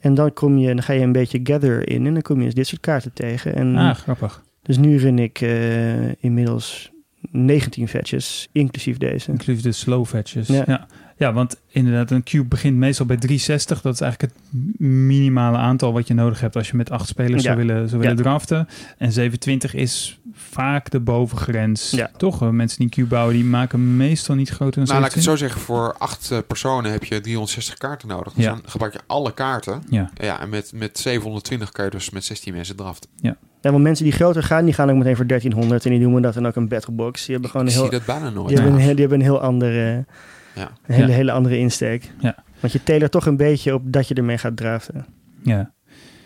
En 0.00 0.14
dan, 0.14 0.32
kom 0.32 0.58
je, 0.58 0.66
dan 0.66 0.82
ga 0.82 0.92
je 0.92 1.00
een 1.00 1.12
beetje 1.12 1.40
gather 1.42 1.88
in 1.88 2.06
en 2.06 2.12
dan 2.12 2.22
kom 2.22 2.42
je 2.42 2.52
dit 2.52 2.66
soort 2.66 2.80
kaarten 2.80 3.12
tegen. 3.12 3.54
En 3.54 3.76
Ah, 3.76 3.94
grappig. 3.94 4.42
Dus 4.62 4.76
nu 4.76 4.98
run 4.98 5.18
ik 5.18 5.40
eh, 5.40 6.22
inmiddels 6.22 6.92
19 7.30 7.88
fetches, 7.88 8.48
inclusief 8.52 8.98
deze. 8.98 9.30
Inclusief 9.30 9.62
de 9.62 9.72
slow 9.72 10.06
fetches. 10.06 10.48
Ja. 10.48 10.64
Ja. 10.66 10.86
Ja. 11.24 11.30
Ja, 11.30 11.32
want 11.34 11.56
inderdaad, 11.68 12.10
een 12.10 12.22
cube 12.22 12.44
begint 12.44 12.76
meestal 12.76 13.06
bij 13.06 13.16
360. 13.16 13.80
Dat 13.80 13.94
is 13.94 14.00
eigenlijk 14.00 14.32
het 14.32 14.60
minimale 14.80 15.56
aantal 15.56 15.92
wat 15.92 16.08
je 16.08 16.14
nodig 16.14 16.40
hebt 16.40 16.56
als 16.56 16.68
je 16.70 16.76
met 16.76 16.90
acht 16.90 17.08
spelers 17.08 17.42
Ja. 17.42 17.52
zou 17.54 17.56
willen, 17.66 17.88
zou 17.88 18.00
willen 18.00 18.16
Ja. 18.16 18.22
draften. 18.22 18.68
En 18.98 19.12
720 19.12 19.74
is 19.74 20.18
vaak 20.32 20.90
de 20.90 21.00
bovengrens. 21.00 21.90
Ja. 21.90 22.10
Toch? 22.16 22.42
Eh, 22.42 22.48
Mensen 22.48 22.78
die 22.78 22.86
een 22.86 22.92
cube 22.92 23.08
bouwen, 23.08 23.34
die 23.34 23.44
maken 23.44 23.96
meestal 23.96 24.34
niet 24.34 24.48
groter 24.48 24.74
dan 24.74 24.84
Nou, 24.84 25.00
laat 25.00 25.08
ik 25.08 25.14
het 25.14 25.24
720. 25.24 25.38
zo 25.38 25.46
zeggen. 25.46 25.60
Voor 25.60 25.94
acht 25.98 26.30
eh, 26.30 26.38
personen 26.46 26.92
heb 26.92 27.04
je 27.04 27.20
360 27.20 27.74
kaarten 27.76 28.08
nodig. 28.08 28.32
Dus 28.32 28.44
Ja. 28.44 28.50
dan 28.50 28.60
gebruik 28.66 28.92
je 28.92 29.00
alle 29.06 29.34
kaarten. 29.34 29.82
Ja. 29.90 30.10
Ja, 30.14 30.40
en 30.40 30.48
met, 30.48 30.72
met 30.74 30.98
720 30.98 31.70
kan 31.72 31.84
je 31.84 31.90
dus 31.90 32.10
met 32.10 32.24
16 32.24 32.54
mensen 32.54 32.76
draften. 32.76 33.10
Ja, 33.20 33.36
want 33.70 33.82
mensen 33.82 34.04
die 34.04 34.12
groter 34.14 34.42
gaan, 34.42 34.64
die 34.64 34.74
gaan 34.74 34.90
ook 34.90 34.96
meteen 34.96 35.16
voor 35.16 35.26
1300 35.26 35.84
en 35.84 35.90
die 35.90 36.00
noemen 36.00 36.22
dat 36.22 36.34
dan 36.34 36.46
ook 36.46 36.56
een 36.56 36.68
battlebox. 36.68 37.22
Die 37.24 37.32
hebben 37.32 37.50
gewoon 37.50 37.66
een 37.66 37.72
heel, 37.72 37.82
zie 37.82 37.90
dat 37.90 38.04
bijna 38.04 38.30
nooit. 38.30 38.48
die 38.48 38.56
hebben 38.56 38.72
een, 38.74 38.78
Ja. 38.80 38.84
heel- 38.84 38.92
die 38.96 39.00
hebben 39.00 39.18
een 39.18 39.24
heel 39.32 39.40
andere, 39.40 40.04
Ja. 40.54 40.70
een 40.86 40.94
hele, 40.94 41.06
Ja. 41.08 41.14
hele 41.14 41.32
andere 41.32 41.58
insteek. 41.58 42.10
Ja. 42.20 42.34
Want 42.60 42.72
je 42.72 42.82
tailert 42.82 43.12
toch 43.12 43.26
een 43.26 43.36
beetje 43.36 43.74
op 43.74 43.82
dat 43.92 44.08
je 44.08 44.14
ermee 44.14 44.38
gaat 44.38 44.56
draften. 44.56 45.06
Ja. 45.42 45.72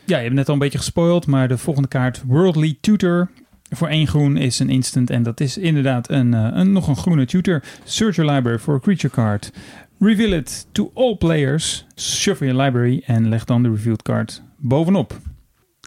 ja, 0.04 0.16
je 0.16 0.22
hebt 0.22 0.34
net 0.34 0.46
al 0.48 0.52
een 0.54 0.60
beetje 0.60 0.78
gespoild, 0.78 1.26
maar 1.26 1.48
de 1.48 1.58
volgende 1.58 1.88
kaart, 1.88 2.22
Worldly 2.26 2.78
Tutor. 2.80 3.30
Voor 3.70 3.88
één 3.88 4.06
groen 4.06 4.36
is 4.36 4.58
een 4.58 4.70
instant 4.70 5.10
en 5.10 5.22
dat 5.22 5.40
is 5.40 5.58
inderdaad 5.58 6.10
een, 6.10 6.34
eh, 6.34 6.48
een, 6.52 6.72
nog 6.72 6.88
een 6.88 6.96
groene 6.96 7.26
tutor. 7.26 7.62
Search 7.84 8.16
your 8.16 8.32
library 8.34 8.58
for 8.58 8.74
a 8.74 8.78
creature 8.78 9.14
card. 9.14 9.52
Reveal 9.98 10.32
it 10.32 10.66
to 10.72 10.90
all 10.94 11.16
players. 11.16 11.86
Shuffle 11.96 12.46
your 12.46 12.62
library 12.62 13.02
en 13.06 13.28
leg 13.28 13.44
dan 13.44 13.62
de 13.62 13.68
revealed 13.70 14.02
card 14.02 14.42
bovenop. 14.56 15.18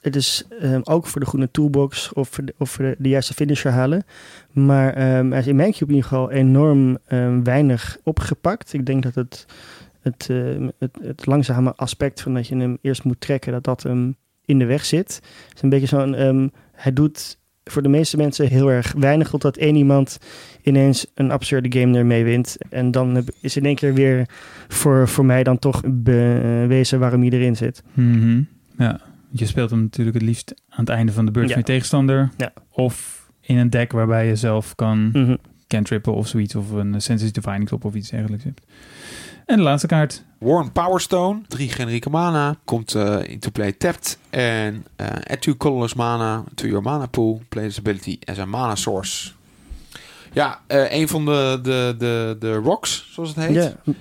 Het 0.02 0.16
is 0.16 0.44
ehm, 0.60 0.82
ook 0.84 1.08
voor 1.08 1.22
de 1.22 1.28
groene 1.28 1.52
toolbox 1.52 2.14
of, 2.14 2.30
voor 2.30 2.46
de, 2.46 2.54
of 2.58 2.70
voor 2.70 2.96
de, 2.98 3.10
juiste 3.10 3.34
finisher 3.34 3.72
halen. 3.72 4.04
Maar 4.52 4.94
ehm, 4.94 5.30
hij 5.30 5.40
is 5.40 5.48
in 5.48 5.56
mijn 5.56 5.72
cube 5.72 5.92
in 5.92 5.96
ieder 5.96 6.10
geval 6.10 6.32
enorm 6.32 6.98
ehm, 7.06 7.44
weinig 7.44 7.98
opgepakt. 8.04 8.74
Ik 8.74 8.86
denk 8.86 9.04
dat 9.04 9.16
het, 9.16 9.46
het, 10.02 10.30
het, 10.78 10.98
het 11.02 11.26
langzame 11.26 11.76
aspect 11.76 12.22
van 12.22 12.34
dat 12.34 12.48
je 12.48 12.56
hem 12.56 12.78
eerst 12.82 13.04
moet 13.04 13.22
trekken, 13.22 13.52
dat 13.52 13.64
dat 13.64 13.84
hem 13.84 14.16
in 14.46 14.60
de 14.60 14.66
weg 14.66 14.86
zit. 14.86 15.16
Het 15.48 15.56
is 15.56 15.62
een 15.62 15.70
beetje 15.70 15.88
zo'n, 15.88 16.52
hij 16.72 16.94
doet 16.94 17.38
voor 17.64 17.82
de 17.82 17.90
meeste 17.90 18.18
mensen 18.18 18.48
heel 18.48 18.72
erg 18.72 18.94
weinig, 18.98 19.30
totdat 19.30 19.58
één 19.58 19.76
iemand 19.76 20.18
ineens 20.62 21.06
een 21.14 21.32
absurde 21.32 21.80
game 21.80 21.98
ermee 21.98 22.24
wint. 22.24 22.58
En 22.70 22.92
dan 22.92 23.26
is 23.42 23.58
in 23.58 23.66
één 23.66 23.76
keer 23.76 23.94
weer 23.94 24.30
voor, 24.68 25.08
voor 25.08 25.26
mij 25.26 25.44
dan 25.44 25.60
toch 25.60 25.82
bewezen 25.86 27.00
waarom 27.00 27.22
hij 27.22 27.30
erin 27.30 27.56
zit. 27.56 27.84
Mhm. 27.94 28.42
Ja, 28.78 29.00
je 29.32 29.46
speelt 29.46 29.70
hem 29.70 29.82
natuurlijk 29.82 30.18
het 30.18 30.26
liefst 30.26 30.54
aan 30.70 30.80
het 30.80 30.90
einde 30.90 31.12
van 31.12 31.26
de 31.26 31.32
beurt 31.32 31.48
Ja. 31.48 31.52
van 31.54 31.62
je 31.62 31.68
tegenstander. 31.68 32.30
Ja. 32.38 32.54
Of 32.72 33.26
in 33.42 33.58
een 33.58 33.70
deck 33.70 33.92
waarbij 33.92 34.28
je 34.28 34.36
zelf 34.36 34.76
kan 34.76 35.10
Mhm. 35.12 35.36
cantrippen 35.68 36.14
of 36.14 36.28
zoiets. 36.28 36.56
Of 36.56 36.72
een 36.72 37.02
Sensitive 37.02 37.40
Divining 37.42 37.68
Top 37.68 37.86
of 37.86 37.94
iets 37.96 38.10
dergelijks 38.10 38.44
hebt. 38.44 38.62
En 39.46 39.58
de 39.58 39.64
laatste 39.64 39.88
kaart. 39.88 40.24
Warren 40.40 40.72
Powerstone, 40.72 41.42
drie 41.48 41.70
generieke 41.70 42.10
mana, 42.10 42.56
komt 42.66 42.96
eh, 42.96 43.18
into 43.24 43.50
play 43.52 43.72
tapped. 43.72 44.18
En 44.30 44.86
eh 44.96 45.08
add 45.08 45.42
two 45.42 45.56
colorless 45.58 45.94
mana 45.94 46.44
to 46.56 46.68
your 46.68 46.82
mana 46.84 47.06
pool. 47.06 47.42
Play 47.50 47.68
this 47.68 47.78
ability 47.80 48.18
as 48.26 48.38
a 48.40 48.46
mana 48.46 48.76
source. 48.76 49.32
Ja, 50.34 50.60
eh, 50.68 50.92
een 51.00 51.08
van 51.08 51.26
de, 51.26 51.60
de, 51.64 51.96
de, 51.98 52.36
de 52.40 52.54
rocks, 52.56 53.08
zoals 53.12 53.30
het 53.36 53.46
heet. 53.46 53.56
Ja, 53.56 53.94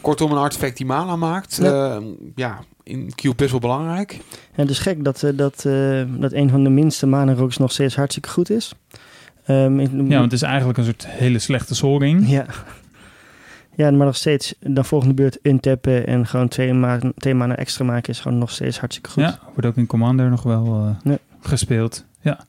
Kortom, 0.00 0.30
een 0.30 0.38
artefact 0.38 0.76
die 0.76 0.86
mana 0.86 1.16
maakt. 1.16 1.56
Ja. 1.62 1.70
Ja, 1.74 2.00
ja 2.34 2.58
in 2.84 3.14
Cube 3.14 3.34
best 3.34 3.50
wel 3.50 3.60
belangrijk. 3.60 4.12
En 4.30 4.62
het 4.62 4.70
is 4.70 4.78
gek 4.78 5.04
dat, 5.04 5.22
eh, 5.22 5.30
dat, 5.36 5.64
eh, 5.64 6.02
dat 6.08 6.32
een 6.32 6.50
van 6.50 6.64
de 6.64 6.70
minste 6.70 7.06
mana 7.06 7.34
rocks 7.34 7.56
nog 7.56 7.72
steeds 7.72 7.96
hartstikke 7.96 8.28
goed 8.28 8.50
is. 8.50 8.72
Ehm, 9.46 9.80
ik- 9.80 9.90
Ja, 9.90 9.98
want 10.08 10.22
het 10.24 10.32
is 10.32 10.42
eigenlijk 10.42 10.78
een 10.78 10.84
soort 10.84 11.06
hele 11.08 11.38
slechte 11.38 11.74
solring. 11.74 12.28
ja. 12.28 12.46
Ja, 13.76 13.90
maar 13.90 14.06
nog 14.06 14.16
steeds 14.16 14.54
dan 14.60 14.84
volgende 14.84 15.14
beurt 15.14 15.38
intappen 15.42 16.06
en 16.06 16.26
gewoon 16.26 16.48
twee, 16.48 16.72
ma 16.74 16.98
twee 17.16 17.34
mana 17.34 17.56
extra 17.56 17.84
maken 17.84 18.12
is 18.12 18.20
gewoon 18.20 18.38
nog 18.38 18.50
steeds 18.50 18.78
hartstikke 18.78 19.10
goed. 19.10 19.22
Ja, 19.22 19.38
wordt 19.52 19.66
ook 19.66 19.76
in 19.76 19.86
Commander 19.86 20.30
nog 20.30 20.42
wel 20.42 20.66
eh, 20.66 21.10
Ja. 21.12 21.18
gespeeld. 21.40 22.04
Ja. 22.20 22.40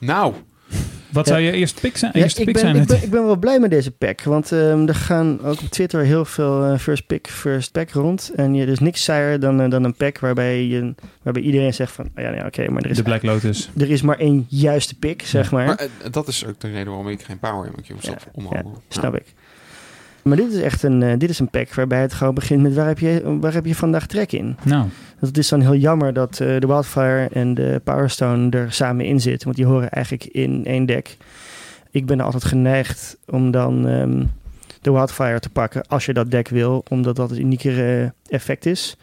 Nou, 0.00 0.34
Wat 1.14 1.26
Ja. 1.26 1.32
zou 1.32 1.44
je 1.44 1.52
eerst 1.52 1.80
pick 1.80 1.96
zijn? 1.96 2.10
Ja, 2.14 2.22
eerste 2.22 2.40
ik, 2.40 2.46
pick 2.46 2.54
ben, 2.54 2.62
zijn? 2.62 2.76
ik, 2.76 2.86
ben, 2.86 3.02
ik 3.02 3.10
ben 3.10 3.24
wel 3.24 3.36
blij 3.36 3.58
met 3.60 3.70
deze 3.70 3.90
pack. 3.90 4.22
Want 4.22 4.52
ehm, 4.52 4.86
er 4.88 4.94
gaan 4.94 5.42
ook 5.44 5.60
op 5.60 5.68
Twitter 5.70 6.04
heel 6.04 6.24
veel 6.24 6.64
eh, 6.64 6.78
first 6.78 7.06
pick, 7.06 7.28
first 7.28 7.72
pack 7.72 7.90
rond. 7.90 8.32
En 8.36 8.54
je, 8.54 8.62
er 8.62 8.68
is 8.68 8.78
niks 8.78 9.04
saaier 9.04 9.40
dan, 9.40 9.60
eh, 9.60 9.70
dan 9.70 9.84
een 9.84 9.94
pack 9.94 10.18
waarbij, 10.18 10.64
je, 10.66 10.94
waarbij 11.22 11.42
iedereen 11.42 11.74
zegt 11.74 11.92
van... 11.92 12.04
oh 12.04 12.22
ja, 12.22 12.30
nee, 12.30 12.44
oké, 12.44 12.70
maar 12.70 12.82
er 12.82 12.90
is, 12.90 12.96
de 12.96 13.02
Black 13.02 13.22
Lotus. 13.22 13.70
er 13.78 13.90
is 13.90 14.02
maar 14.02 14.18
één 14.18 14.46
juiste 14.48 14.94
pick, 14.98 15.22
zeg 15.22 15.50
maar. 15.50 15.66
maar 15.66 15.76
eh, 15.76 15.88
dat 16.10 16.28
is 16.28 16.46
ook 16.46 16.60
de 16.60 16.68
reden 16.70 16.86
waarom 16.86 17.08
ik 17.08 17.22
geen 17.22 17.38
power 17.38 17.66
in 17.66 17.72
mijn 17.74 17.86
Cube 17.86 18.00
stop. 18.02 18.18
Ja, 18.24 18.30
onder 18.32 18.56
andere. 18.56 18.76
Snap 18.88 19.14
ik. 19.16 19.24
Maar 20.24 20.36
dit 20.36 20.52
is 20.52 20.60
echt 20.60 20.82
een, 20.82 21.02
eh, 21.02 21.18
dit 21.18 21.30
is 21.30 21.38
een 21.38 21.50
pack 21.50 21.74
waarbij 21.74 22.00
het 22.00 22.12
gewoon 22.12 22.34
begint 22.34 22.62
met 22.62 22.74
waar 22.74 22.86
heb 22.86 22.98
je, 22.98 23.38
waar 23.40 23.52
heb 23.52 23.66
je 23.66 23.74
vandaag 23.74 24.06
trek 24.06 24.32
in? 24.32 24.56
Nou, 24.62 24.86
Het 25.18 25.38
is 25.38 25.48
dan 25.48 25.60
heel 25.60 25.74
jammer 25.74 26.12
dat 26.12 26.40
eh, 26.40 26.60
de 26.60 26.66
Wildfire 26.66 27.28
en 27.32 27.54
de 27.54 27.80
Powerstone 27.84 28.50
er 28.50 28.72
samen 28.72 29.04
in 29.04 29.20
zitten. 29.20 29.44
Want 29.44 29.56
die 29.56 29.66
horen 29.66 29.90
eigenlijk 29.90 30.24
in 30.24 30.64
één 30.64 30.86
deck. 30.86 31.16
Ik 31.90 32.06
ben 32.06 32.20
altijd 32.20 32.44
geneigd 32.44 33.16
om 33.26 33.50
dan 33.50 33.88
ehm, 33.88 34.24
de 34.80 34.92
Wildfire 34.92 35.40
te 35.40 35.50
pakken 35.50 35.86
als 35.88 36.06
je 36.06 36.12
dat 36.12 36.30
deck 36.30 36.48
wil. 36.48 36.84
Omdat 36.88 37.16
dat 37.16 37.30
het 37.30 37.38
uniekere 37.38 38.12
effect 38.28 38.66
is. 38.66 38.96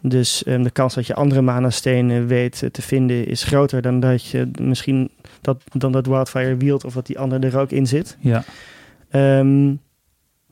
Dus 0.00 0.44
ehm, 0.44 0.62
de 0.62 0.70
kans 0.70 0.94
dat 0.94 1.06
je 1.06 1.14
andere 1.14 1.40
mana-stenen 1.42 2.26
weet 2.26 2.62
eh, 2.62 2.70
te 2.70 2.82
vinden 2.82 3.26
is 3.26 3.42
groter 3.42 3.82
dan 3.82 4.00
dat 4.00 4.26
je 4.26 4.50
misschien 4.60 5.10
dat, 5.40 5.62
dan 5.72 5.92
dat 5.92 6.06
Wildfire 6.06 6.56
wield 6.56 6.84
of 6.84 6.94
dat 6.94 7.06
die 7.06 7.18
andere 7.18 7.46
er 7.46 7.58
ook 7.58 7.70
in 7.70 7.86
zit. 7.86 8.16
ja. 8.20 8.44
Ehm, 9.10 9.74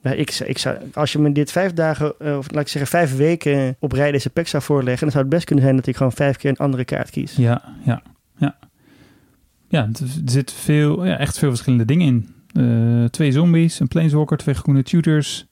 ik, 0.02 0.30
zou- 0.30 0.50
ik 0.50 0.58
zou, 0.58 0.76
als 0.94 1.12
je 1.12 1.18
me 1.18 1.32
dit 1.32 1.52
vijf 1.52 1.72
dagen, 1.72 2.14
eh, 2.18 2.36
of 2.36 2.50
laat 2.52 2.62
ik 2.62 2.68
zeggen 2.68 2.90
vijf 2.90 3.16
weken 3.16 3.76
op 3.78 3.92
rij 3.92 4.12
deze 4.12 4.30
pack 4.30 4.46
zou 4.46 4.62
voorleggen, 4.62 5.00
dan 5.00 5.10
zou 5.10 5.22
het 5.24 5.32
best 5.32 5.44
kunnen 5.44 5.64
zijn 5.64 5.76
dat 5.76 5.86
ik 5.86 5.96
gewoon 5.96 6.12
vijf 6.12 6.36
keer 6.36 6.50
een 6.50 6.56
andere 6.56 6.84
kaart 6.84 7.10
kies. 7.10 7.36
Ja, 7.36 7.62
ja, 7.84 8.02
ja. 8.36 8.58
Ja, 9.68 9.82
er 9.82 10.08
zitten 10.24 10.56
veel, 10.56 11.04
ja, 11.06 11.16
echt 11.18 11.38
veel 11.38 11.48
verschillende 11.48 11.84
dingen 11.84 12.06
in. 12.06 12.28
Eh, 12.52 13.04
twee 13.04 13.32
zombies, 13.32 13.80
een 13.80 13.88
planeswalker, 13.88 14.36
twee 14.36 14.54
groene 14.54 14.82
tutors, 14.82 15.46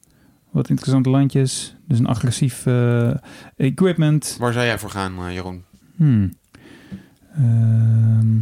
wat 0.50 0.68
interessante 0.68 1.10
landjes. 1.10 1.76
Dus 1.86 1.98
een 1.98 2.06
agressief 2.06 2.66
eh, 2.66 3.10
equipment. 3.56 4.36
Waar 4.38 4.52
zou 4.52 4.64
jij 4.64 4.78
voor 4.78 4.90
gaan, 4.90 5.32
Jeroen? 5.32 5.64
Hmm. 5.96 6.32
Ehm, 7.34 8.36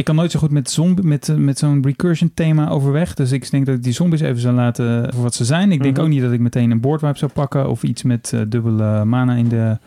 ik 0.00 0.06
kan 0.06 0.14
nooit 0.14 0.30
zo 0.30 0.38
goed 0.38 0.50
met, 0.50 0.70
zombie, 0.70 1.04
met, 1.04 1.28
eh, 1.28 1.36
met 1.36 1.58
zo'n 1.58 1.82
recursion 1.82 2.30
thema 2.34 2.68
overweg. 2.68 3.14
Dus 3.14 3.32
ik 3.32 3.50
denk 3.50 3.66
dat 3.66 3.74
ik 3.74 3.82
die 3.82 3.92
zombies 3.92 4.20
even 4.20 4.40
zou 4.40 4.54
laten 4.54 5.12
voor 5.14 5.22
wat 5.22 5.34
ze 5.34 5.44
zijn. 5.44 5.72
Ik 5.72 5.82
denk 5.82 5.96
Mhm. 5.96 6.04
ook 6.04 6.10
niet 6.10 6.20
dat 6.22 6.32
ik 6.32 6.40
meteen 6.40 6.70
een 6.70 6.80
boardwipe 6.80 7.18
zou 7.18 7.30
pakken. 7.30 7.68
Of 7.68 7.82
iets 7.82 8.02
met 8.02 8.32
eh, 8.32 8.40
dubbele 8.48 9.04
mana 9.04 9.34
in 9.34 9.48
de... 9.48 9.78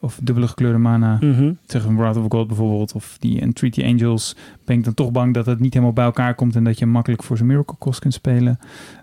Of 0.00 0.18
dubbele 0.22 0.48
gekleurde 0.48 0.78
mana. 0.78 1.18
Mhm. 1.20 1.52
Zeg 1.66 1.84
een 1.84 1.96
Wrath 1.96 2.16
of 2.16 2.26
God 2.28 2.46
bijvoorbeeld. 2.46 2.92
Of 2.92 3.16
die 3.20 3.40
Entreaty 3.40 3.84
Angels. 3.84 4.36
Ben 4.64 4.78
ik 4.78 4.84
dan 4.84 4.94
toch 4.94 5.10
bang 5.10 5.34
dat 5.34 5.46
het 5.46 5.60
niet 5.60 5.72
helemaal 5.72 5.94
bij 5.94 6.04
elkaar 6.04 6.34
komt. 6.34 6.56
En 6.56 6.64
dat 6.64 6.78
je 6.78 6.86
makkelijk 6.86 7.22
voor 7.22 7.36
zijn 7.36 7.48
Miracle 7.48 7.76
Cost 7.78 8.00
kunt 8.00 8.14
spelen. 8.14 8.58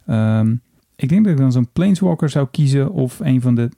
Ehm, 0.05 0.55
ik 0.95 1.09
denk 1.09 1.24
dat 1.24 1.34
ik 1.34 1.39
dan 1.39 1.51
zo'n 1.51 1.68
Planeswalker 1.74 2.30
zou 2.30 2.47
kiezen. 2.51 2.91
Of 2.91 3.20
een 3.20 3.41
van 3.41 3.55
de 3.55 3.70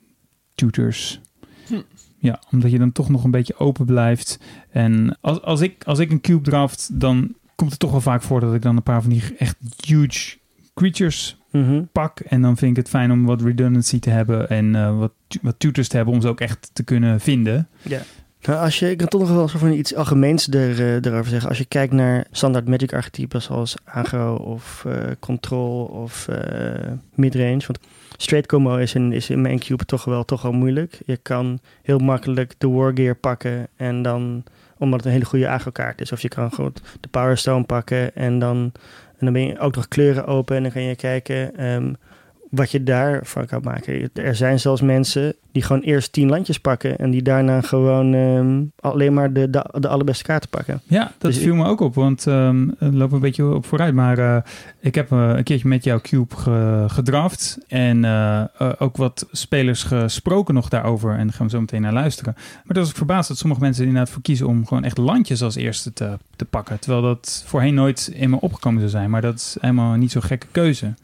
tutors. 0.54 1.20
Hm. 1.66 1.74
Ja, 2.18 2.40
omdat 2.52 2.70
je 2.70 2.78
dan 2.78 2.92
toch 2.92 3.08
nog 3.08 3.24
een 3.24 3.30
beetje 3.30 3.58
open 3.58 3.86
blijft. 3.86 4.38
En 4.70 5.16
als, 5.20 5.42
als, 5.42 5.60
ik, 5.60 5.84
als 5.84 5.98
ik 5.98 6.10
een 6.10 6.20
cube 6.20 6.50
draft, 6.50 7.00
dan 7.00 7.34
komt 7.54 7.70
het 7.70 7.80
toch 7.80 7.90
wel 7.90 8.00
vaak 8.00 8.22
voor 8.22 8.40
dat 8.40 8.54
ik 8.54 8.62
dan 8.62 8.76
een 8.76 8.82
paar 8.82 9.02
van 9.02 9.10
die 9.10 9.22
echt 9.38 9.56
huge 9.86 10.36
creatures 10.74 11.36
Mhm. 11.50 11.82
pak. 11.92 12.20
En 12.20 12.42
dan 12.42 12.56
vind 12.56 12.70
ik 12.70 12.76
het 12.76 12.88
fijn 12.88 13.12
om 13.12 13.24
wat 13.24 13.42
redundancy 13.42 13.98
te 13.98 14.10
hebben 14.10 14.48
en 14.48 14.74
eh, 14.74 14.98
wat, 14.98 15.12
wat 15.42 15.54
tutors 15.58 15.88
te 15.88 15.96
hebben 15.96 16.14
om 16.14 16.20
ze 16.20 16.28
ook 16.28 16.40
echt 16.40 16.70
te 16.72 16.82
kunnen 16.82 17.20
vinden. 17.20 17.68
Nou, 18.42 18.60
als 18.60 18.78
je, 18.78 18.90
ik 18.90 18.96
kan 18.98 19.08
toch 19.08 19.20
nog 19.20 19.30
wel 19.30 19.48
zo 19.48 19.58
van 19.58 19.72
iets 19.72 19.94
algemeens 19.94 20.48
er, 20.48 20.80
eh, 20.80 20.94
erover 20.94 21.30
zeggen. 21.30 21.48
Als 21.48 21.58
je 21.58 21.64
kijkt 21.64 21.92
naar 21.92 22.26
standaard 22.30 22.68
Magic 22.68 22.92
archetypen 22.92 23.42
zoals 23.42 23.74
agro 23.84 24.34
of 24.34 24.84
eh, 24.86 24.94
control 25.18 25.84
of 25.84 26.28
eh, 26.28 26.92
midrange. 27.14 27.62
Want 27.66 27.78
straight 28.20 28.48
combo 28.48 28.76
is 28.76 28.94
in, 28.94 29.12
is 29.12 29.30
in 29.30 29.40
mijn 29.40 29.58
cube 29.58 29.84
toch 29.84 30.04
wel, 30.04 30.24
toch 30.24 30.42
wel 30.42 30.52
moeilijk. 30.52 30.98
Je 31.04 31.16
kan 31.16 31.58
heel 31.82 31.98
makkelijk 31.98 32.54
de 32.58 32.68
wargear 32.68 33.14
pakken 33.14 33.68
en 33.76 34.02
dan, 34.02 34.44
omdat 34.78 34.98
het 34.98 35.06
een 35.06 35.12
hele 35.12 35.24
goede 35.24 35.48
agro 35.48 35.70
kaart 35.70 36.00
is. 36.00 36.12
Of 36.12 36.20
je 36.20 36.28
kan 36.28 36.52
gewoon 36.52 36.74
de 37.00 37.08
power 37.08 37.38
stone 37.38 37.64
pakken 37.64 38.14
en 38.14 38.38
dan, 38.38 38.72
en 39.18 39.24
dan 39.24 39.32
ben 39.32 39.46
je 39.46 39.58
ook 39.58 39.74
nog 39.74 39.88
kleuren 39.88 40.26
open 40.26 40.56
en 40.56 40.62
dan 40.62 40.72
kan 40.72 40.82
je 40.82 40.96
kijken 40.96 41.56
ehm, 41.56 41.92
wat 42.50 42.70
je 42.70 42.82
daarvan 42.82 43.46
kan 43.46 43.60
maken. 43.64 44.10
Er 44.12 44.34
zijn 44.36 44.60
zelfs 44.60 44.80
mensen 44.80 45.34
die 45.52 45.62
gewoon 45.62 45.82
eerst 45.82 46.12
tien 46.12 46.28
landjes 46.28 46.58
pakken 46.60 46.98
en 46.98 47.10
die 47.10 47.22
daarna 47.22 47.60
gewoon 47.60 48.14
ehm, 48.14 48.62
alleen 48.80 49.14
maar 49.14 49.32
de, 49.32 49.50
de, 49.50 49.64
de 49.80 49.88
allerbeste 49.88 50.24
kaarten 50.24 50.48
pakken. 50.50 50.80
Ja, 50.84 51.12
dat 51.18 51.32
Dus 51.32 51.40
viel 51.42 51.54
me 51.54 51.64
ook 51.64 51.80
op, 51.80 51.94
want 51.94 52.26
ehm 52.26 52.68
het 52.78 52.94
loopt 52.94 53.12
een 53.12 53.20
beetje 53.20 53.54
op 53.54 53.66
vooruit. 53.66 53.94
Maar 53.94 54.18
eh, 54.18 54.36
ik 54.80 54.94
heb 54.94 55.12
eh, 55.12 55.32
een 55.36 55.44
keertje 55.44 55.68
met 55.68 55.84
jouw 55.84 56.00
cube 56.00 56.36
ge- 56.36 56.84
gedraft 56.88 57.58
en 57.68 58.04
eh, 58.04 58.44
ook 58.78 58.96
wat 58.96 59.26
spelers 59.32 59.82
gesproken 59.82 60.54
nog 60.54 60.68
daarover. 60.68 61.10
En 61.16 61.26
daar 61.26 61.34
gaan 61.36 61.46
we 61.46 61.52
zo 61.52 61.60
meteen 61.60 61.82
naar 61.82 61.92
luisteren. 61.92 62.32
Maar 62.36 62.62
dat 62.66 62.76
was 62.76 62.90
ik 62.90 62.96
verbaasd 62.96 63.28
dat 63.28 63.38
sommige 63.38 63.60
mensen 63.60 63.82
er 63.82 63.88
inderdaad 63.88 64.12
voor 64.12 64.22
kiezen 64.22 64.46
om 64.46 64.66
gewoon 64.66 64.84
echt 64.84 64.98
landjes 64.98 65.42
als 65.42 65.54
eerste 65.56 65.92
te, 65.92 66.16
te 66.36 66.44
pakken. 66.44 66.78
Terwijl 66.80 67.02
dat 67.02 67.42
voorheen 67.46 67.74
nooit 67.74 68.10
in 68.14 68.30
me 68.30 68.40
opgekomen 68.40 68.78
zou 68.80 68.90
zijn. 68.90 69.10
Maar 69.10 69.22
dat 69.22 69.34
is 69.34 69.56
helemaal 69.60 69.94
niet 69.94 70.12
zo'n 70.12 70.22
gekke 70.22 70.46
keuze. 70.50 70.94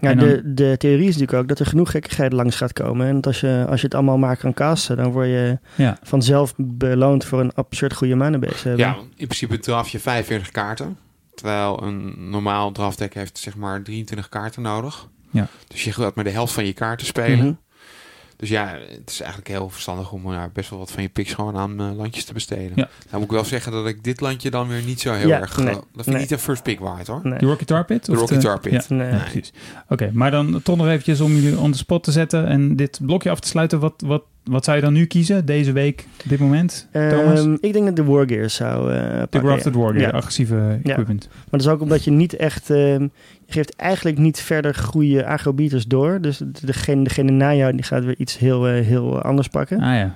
Ja, 0.00 0.14
dan- 0.14 0.28
de, 0.28 0.54
de 0.54 0.74
theorie 0.78 1.08
is 1.08 1.12
natuurlijk 1.16 1.38
ook 1.42 1.48
dat 1.48 1.58
er 1.58 1.66
genoeg 1.66 1.90
gekkigheid 1.90 2.32
langs 2.32 2.56
gaat 2.56 2.72
komen. 2.72 3.06
En 3.06 3.14
dat 3.14 3.26
als 3.26 3.40
je, 3.40 3.64
als 3.68 3.80
je 3.80 3.86
het 3.86 3.94
allemaal 3.94 4.18
maar 4.18 4.36
kan 4.36 4.54
casten, 4.54 4.96
dan 4.96 5.12
word 5.12 5.26
je 5.26 5.58
Ja. 5.74 5.98
vanzelf 6.02 6.54
beloond 6.56 7.24
voor 7.24 7.40
een 7.40 7.54
absurd 7.54 7.94
goede 7.94 8.16
hebben. 8.62 8.78
Ja, 8.86 8.96
in 9.16 9.26
principe 9.26 9.58
draf 9.58 9.88
je 9.88 9.98
45 9.98 10.50
kaarten. 10.50 10.96
Terwijl 11.34 11.82
een 11.82 12.14
normaal 12.30 12.72
draftdeck 12.72 13.14
heeft 13.14 13.38
zeg 13.38 13.56
maar 13.56 13.82
23 13.82 14.28
kaarten 14.28 14.62
nodig. 14.62 15.08
Ja. 15.30 15.48
Dus 15.68 15.84
je 15.84 15.92
gaat 15.92 16.14
maar 16.14 16.24
de 16.24 16.30
helft 16.30 16.52
van 16.52 16.66
je 16.66 16.72
kaarten 16.72 17.06
spelen. 17.06 17.38
Mhm. 17.38 17.52
Dus 18.36 18.48
ja, 18.48 18.78
het 18.88 19.10
is 19.10 19.20
eigenlijk 19.20 19.50
heel 19.50 19.70
verstandig 19.70 20.12
om 20.12 20.32
ja, 20.32 20.50
best 20.52 20.70
wel 20.70 20.78
wat 20.78 20.90
van 20.90 21.02
je 21.02 21.08
picks 21.08 21.32
gewoon 21.32 21.56
aan 21.56 21.80
eh, 21.80 21.96
landjes 21.96 22.24
te 22.24 22.32
besteden. 22.32 22.72
Ja. 22.74 22.88
Nou 23.04 23.12
moet 23.12 23.24
ik 23.24 23.30
wel 23.30 23.44
zeggen 23.44 23.72
dat 23.72 23.86
ik 23.86 24.04
dit 24.04 24.20
landje 24.20 24.50
dan 24.50 24.68
weer 24.68 24.82
niet 24.82 25.00
zo 25.00 25.12
heel 25.12 25.28
Ja, 25.28 25.40
erg... 25.40 25.56
nee, 25.56 25.66
dat 25.66 25.82
vind 25.94 26.06
ik 26.06 26.12
nee. 26.12 26.20
niet 26.20 26.30
een 26.30 26.38
first 26.38 26.62
pick 26.62 26.80
waard 26.80 27.06
hoor. 27.06 27.20
Nee. 27.22 27.38
De 27.38 27.46
Rocky 27.46 27.64
Tar 27.64 27.84
Pit? 27.84 28.06
De 28.06 28.14
Rocky 28.14 28.36
Tar 28.36 28.60
Pit. 28.60 28.72
Ja. 28.72 28.94
Nee. 28.94 29.10
Ja, 29.10 29.18
precies. 29.18 29.52
Oké, 29.88 30.10
maar 30.12 30.30
dan 30.30 30.62
toch 30.62 30.76
nog 30.76 30.86
eventjes 30.86 31.20
om 31.20 31.32
jullie 31.32 31.58
on 31.58 31.72
the 31.72 31.78
spot 31.78 32.04
te 32.04 32.12
zetten 32.12 32.46
en 32.46 32.76
dit 32.76 32.98
blokje 33.02 33.30
af 33.30 33.40
te 33.40 33.48
sluiten. 33.48 33.80
Wat, 33.80 34.02
wat, 34.06 34.22
wat 34.44 34.64
zou 34.64 34.76
je 34.76 34.82
dan 34.82 34.92
nu 34.92 35.04
kiezen, 35.06 35.46
deze 35.46 35.72
week, 35.72 36.06
op 36.24 36.28
dit 36.28 36.38
moment, 36.38 36.88
Thomas? 36.92 37.38
Ehm, 37.40 37.56
ik 37.60 37.72
denk 37.72 37.84
dat 37.84 37.96
de 37.96 38.04
Wargears 38.04 38.54
zou 38.54 38.92
eh 38.92 39.22
De 39.30 39.38
Grafted 39.38 39.74
ja. 39.74 39.80
Warrior, 39.80 40.02
Ja. 40.02 40.10
agressieve 40.10 40.78
equipment. 40.82 41.28
Maar 41.30 41.44
dat 41.50 41.60
is 41.60 41.68
ook 41.68 41.80
omdat 41.80 42.04
je 42.04 42.10
niet 42.10 42.36
echt... 42.36 42.70
ehm, 42.70 43.02
je 43.46 43.52
geeft 43.52 43.76
eigenlijk 43.76 44.18
niet 44.18 44.40
verder 44.40 44.74
goede 44.74 45.26
agrobieters 45.26 45.86
door. 45.86 46.20
Dus 46.20 46.40
degene, 46.64 47.04
degene 47.04 47.30
na 47.30 47.54
jou 47.54 47.72
die 47.72 47.82
gaat 47.82 48.04
weer 48.04 48.14
iets 48.18 48.38
heel, 48.38 48.68
eh, 48.68 48.84
heel 48.84 49.22
anders 49.22 49.48
pakken. 49.48 49.80
Ah 49.80 49.94
ja. 49.94 50.14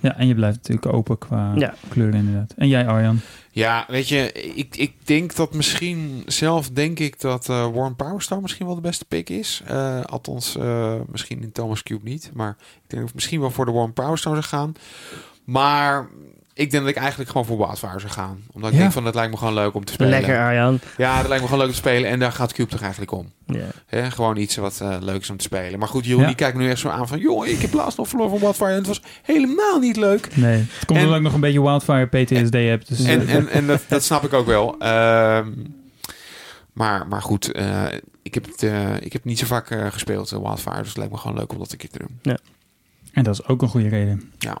Ja, 0.00 0.16
en 0.16 0.26
je 0.26 0.34
blijft 0.34 0.56
natuurlijk 0.56 0.92
open 0.94 1.18
qua 1.18 1.52
Ja. 1.56 1.74
kleur 1.88 2.14
inderdaad. 2.14 2.52
En 2.56 2.68
jij 2.68 2.86
Arjan? 2.86 3.20
Ja, 3.50 3.84
weet 3.88 4.08
je, 4.08 4.32
ik, 4.32 4.76
ik 4.76 4.92
denk 5.04 5.34
dat 5.36 5.54
misschien 5.54 6.22
zelf 6.26 6.70
denk 6.70 6.98
ik 6.98 7.20
dat 7.20 7.48
eh 7.48 7.66
Warren 7.74 7.96
Powerstar 7.96 8.40
misschien 8.40 8.66
wel 8.66 8.74
de 8.74 8.80
beste 8.80 9.04
pick 9.04 9.30
is. 9.30 9.62
Eh, 9.66 10.00
althans, 10.04 10.56
eh, 10.56 10.94
misschien 11.10 11.42
in 11.42 11.52
Thomas 11.52 11.82
Cube 11.82 12.08
niet. 12.08 12.30
Maar 12.34 12.56
ik 12.60 12.90
denk 12.90 13.02
dat 13.04 13.14
misschien 13.14 13.40
wel 13.40 13.50
voor 13.50 13.64
de 13.64 13.72
Warren 13.72 13.92
Powerstar 13.92 14.32
zou 14.32 14.44
gaan. 14.44 14.72
Maar 15.44 16.08
ik 16.58 16.70
denk 16.70 16.82
dat 16.82 16.92
ik 16.92 16.98
eigenlijk 16.98 17.30
gewoon 17.30 17.46
voor 17.46 17.56
Wildfire 17.58 17.98
zou 17.98 18.12
gaan. 18.12 18.42
Omdat 18.52 18.68
ik 18.70 18.74
Ja. 18.76 18.80
denk 18.82 18.92
van, 18.92 19.04
het 19.04 19.14
lijkt 19.14 19.30
me 19.30 19.36
gewoon 19.38 19.54
leuk 19.54 19.74
om 19.74 19.84
te 19.84 19.92
spelen. 19.92 20.10
Lekker 20.12 20.38
Arjan. 20.38 20.80
Ja, 20.96 21.18
dat 21.18 21.28
lijkt 21.28 21.42
me 21.42 21.48
gewoon 21.48 21.58
leuk 21.58 21.66
om 21.76 21.82
te 21.82 21.88
spelen. 21.88 22.10
En 22.10 22.18
daar 22.18 22.32
gaat 22.32 22.52
Cube 22.52 22.70
toch 22.70 22.80
eigenlijk 22.80 23.12
om. 23.12 23.32
Ja. 23.46 23.66
Hè, 23.86 24.10
gewoon 24.10 24.36
iets 24.36 24.56
wat 24.56 24.80
eh 24.80 24.96
leuk 25.00 25.20
is 25.20 25.30
om 25.30 25.36
te 25.36 25.44
spelen. 25.44 25.78
Maar 25.78 25.88
goed, 25.88 26.04
Jeroen 26.04 26.20
Ja. 26.20 26.26
die 26.26 26.36
kijkt 26.36 26.56
me 26.56 26.62
nu 26.62 26.70
echt 26.70 26.80
zo 26.80 26.88
aan 26.88 27.08
van... 27.08 27.18
joh, 27.18 27.46
ik 27.46 27.60
heb 27.60 27.72
laatst 27.72 27.98
nog 27.98 28.08
verloren 28.08 28.30
van 28.32 28.40
Wildfire 28.40 28.70
en 28.70 28.76
het 28.76 28.86
was 28.86 29.02
helemaal 29.22 29.78
niet 29.78 29.96
leuk. 29.96 30.36
Nee. 30.36 30.56
Het 30.58 30.84
komt 30.86 30.98
En- 30.98 31.04
omdat 31.04 31.18
ik 31.18 31.24
nog 31.24 31.34
een 31.34 31.40
beetje 31.40 31.62
Wildfire 31.62 32.06
PTSD 32.06 32.52
heb. 32.54 32.86
Dus, 32.86 33.04
En, 33.04 33.26
eh, 33.26 33.34
en, 33.34 33.48
en 33.58 33.66
dat, 33.66 33.82
dat 33.88 34.04
snap 34.04 34.24
ik 34.24 34.32
ook 34.32 34.46
wel. 34.46 34.78
Ehm, 34.78 35.48
maar, 36.72 37.06
maar 37.06 37.22
goed, 37.22 37.52
eh, 37.52 37.84
ik, 38.22 38.34
heb 38.34 38.44
het, 38.46 38.62
eh, 38.62 38.96
ik 39.00 39.12
heb 39.12 39.24
niet 39.24 39.38
zo 39.38 39.46
vaak 39.46 39.70
eh, 39.70 39.86
gespeeld, 39.90 40.30
Wildfire. 40.30 40.78
Dus 40.78 40.88
het 40.88 40.96
lijkt 40.96 41.12
me 41.12 41.18
gewoon 41.18 41.36
leuk 41.36 41.52
om 41.52 41.58
dat 41.58 41.72
een 41.72 41.78
keer 41.78 41.90
te 41.90 41.98
doen. 41.98 42.36
en 43.12 43.24
dat 43.24 43.34
is 43.34 43.46
ook 43.46 43.62
een 43.62 43.68
goede 43.68 43.88
reden. 43.88 44.32
Ja. 44.38 44.58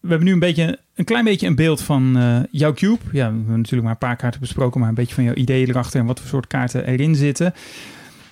We 0.00 0.08
hebben 0.08 0.26
nu 0.26 0.32
een, 0.32 0.38
beetje, 0.38 0.78
een 0.94 1.04
klein 1.04 1.24
beetje 1.24 1.46
een 1.46 1.54
beeld 1.54 1.82
van 1.82 2.16
eh, 2.16 2.38
jouw 2.50 2.72
cube. 2.72 2.98
Ja, 3.12 3.28
we 3.30 3.36
hebben 3.36 3.56
natuurlijk 3.56 3.82
maar 3.82 3.92
een 3.92 3.98
paar 3.98 4.16
kaarten 4.16 4.40
besproken, 4.40 4.80
maar 4.80 4.88
een 4.88 4.94
beetje 4.94 5.14
van 5.14 5.24
jouw 5.24 5.34
ideeën 5.34 5.68
erachter 5.68 6.00
en 6.00 6.06
wat 6.06 6.20
voor 6.20 6.28
soort 6.28 6.46
kaarten 6.46 6.86
erin 6.86 7.14
zitten. 7.14 7.54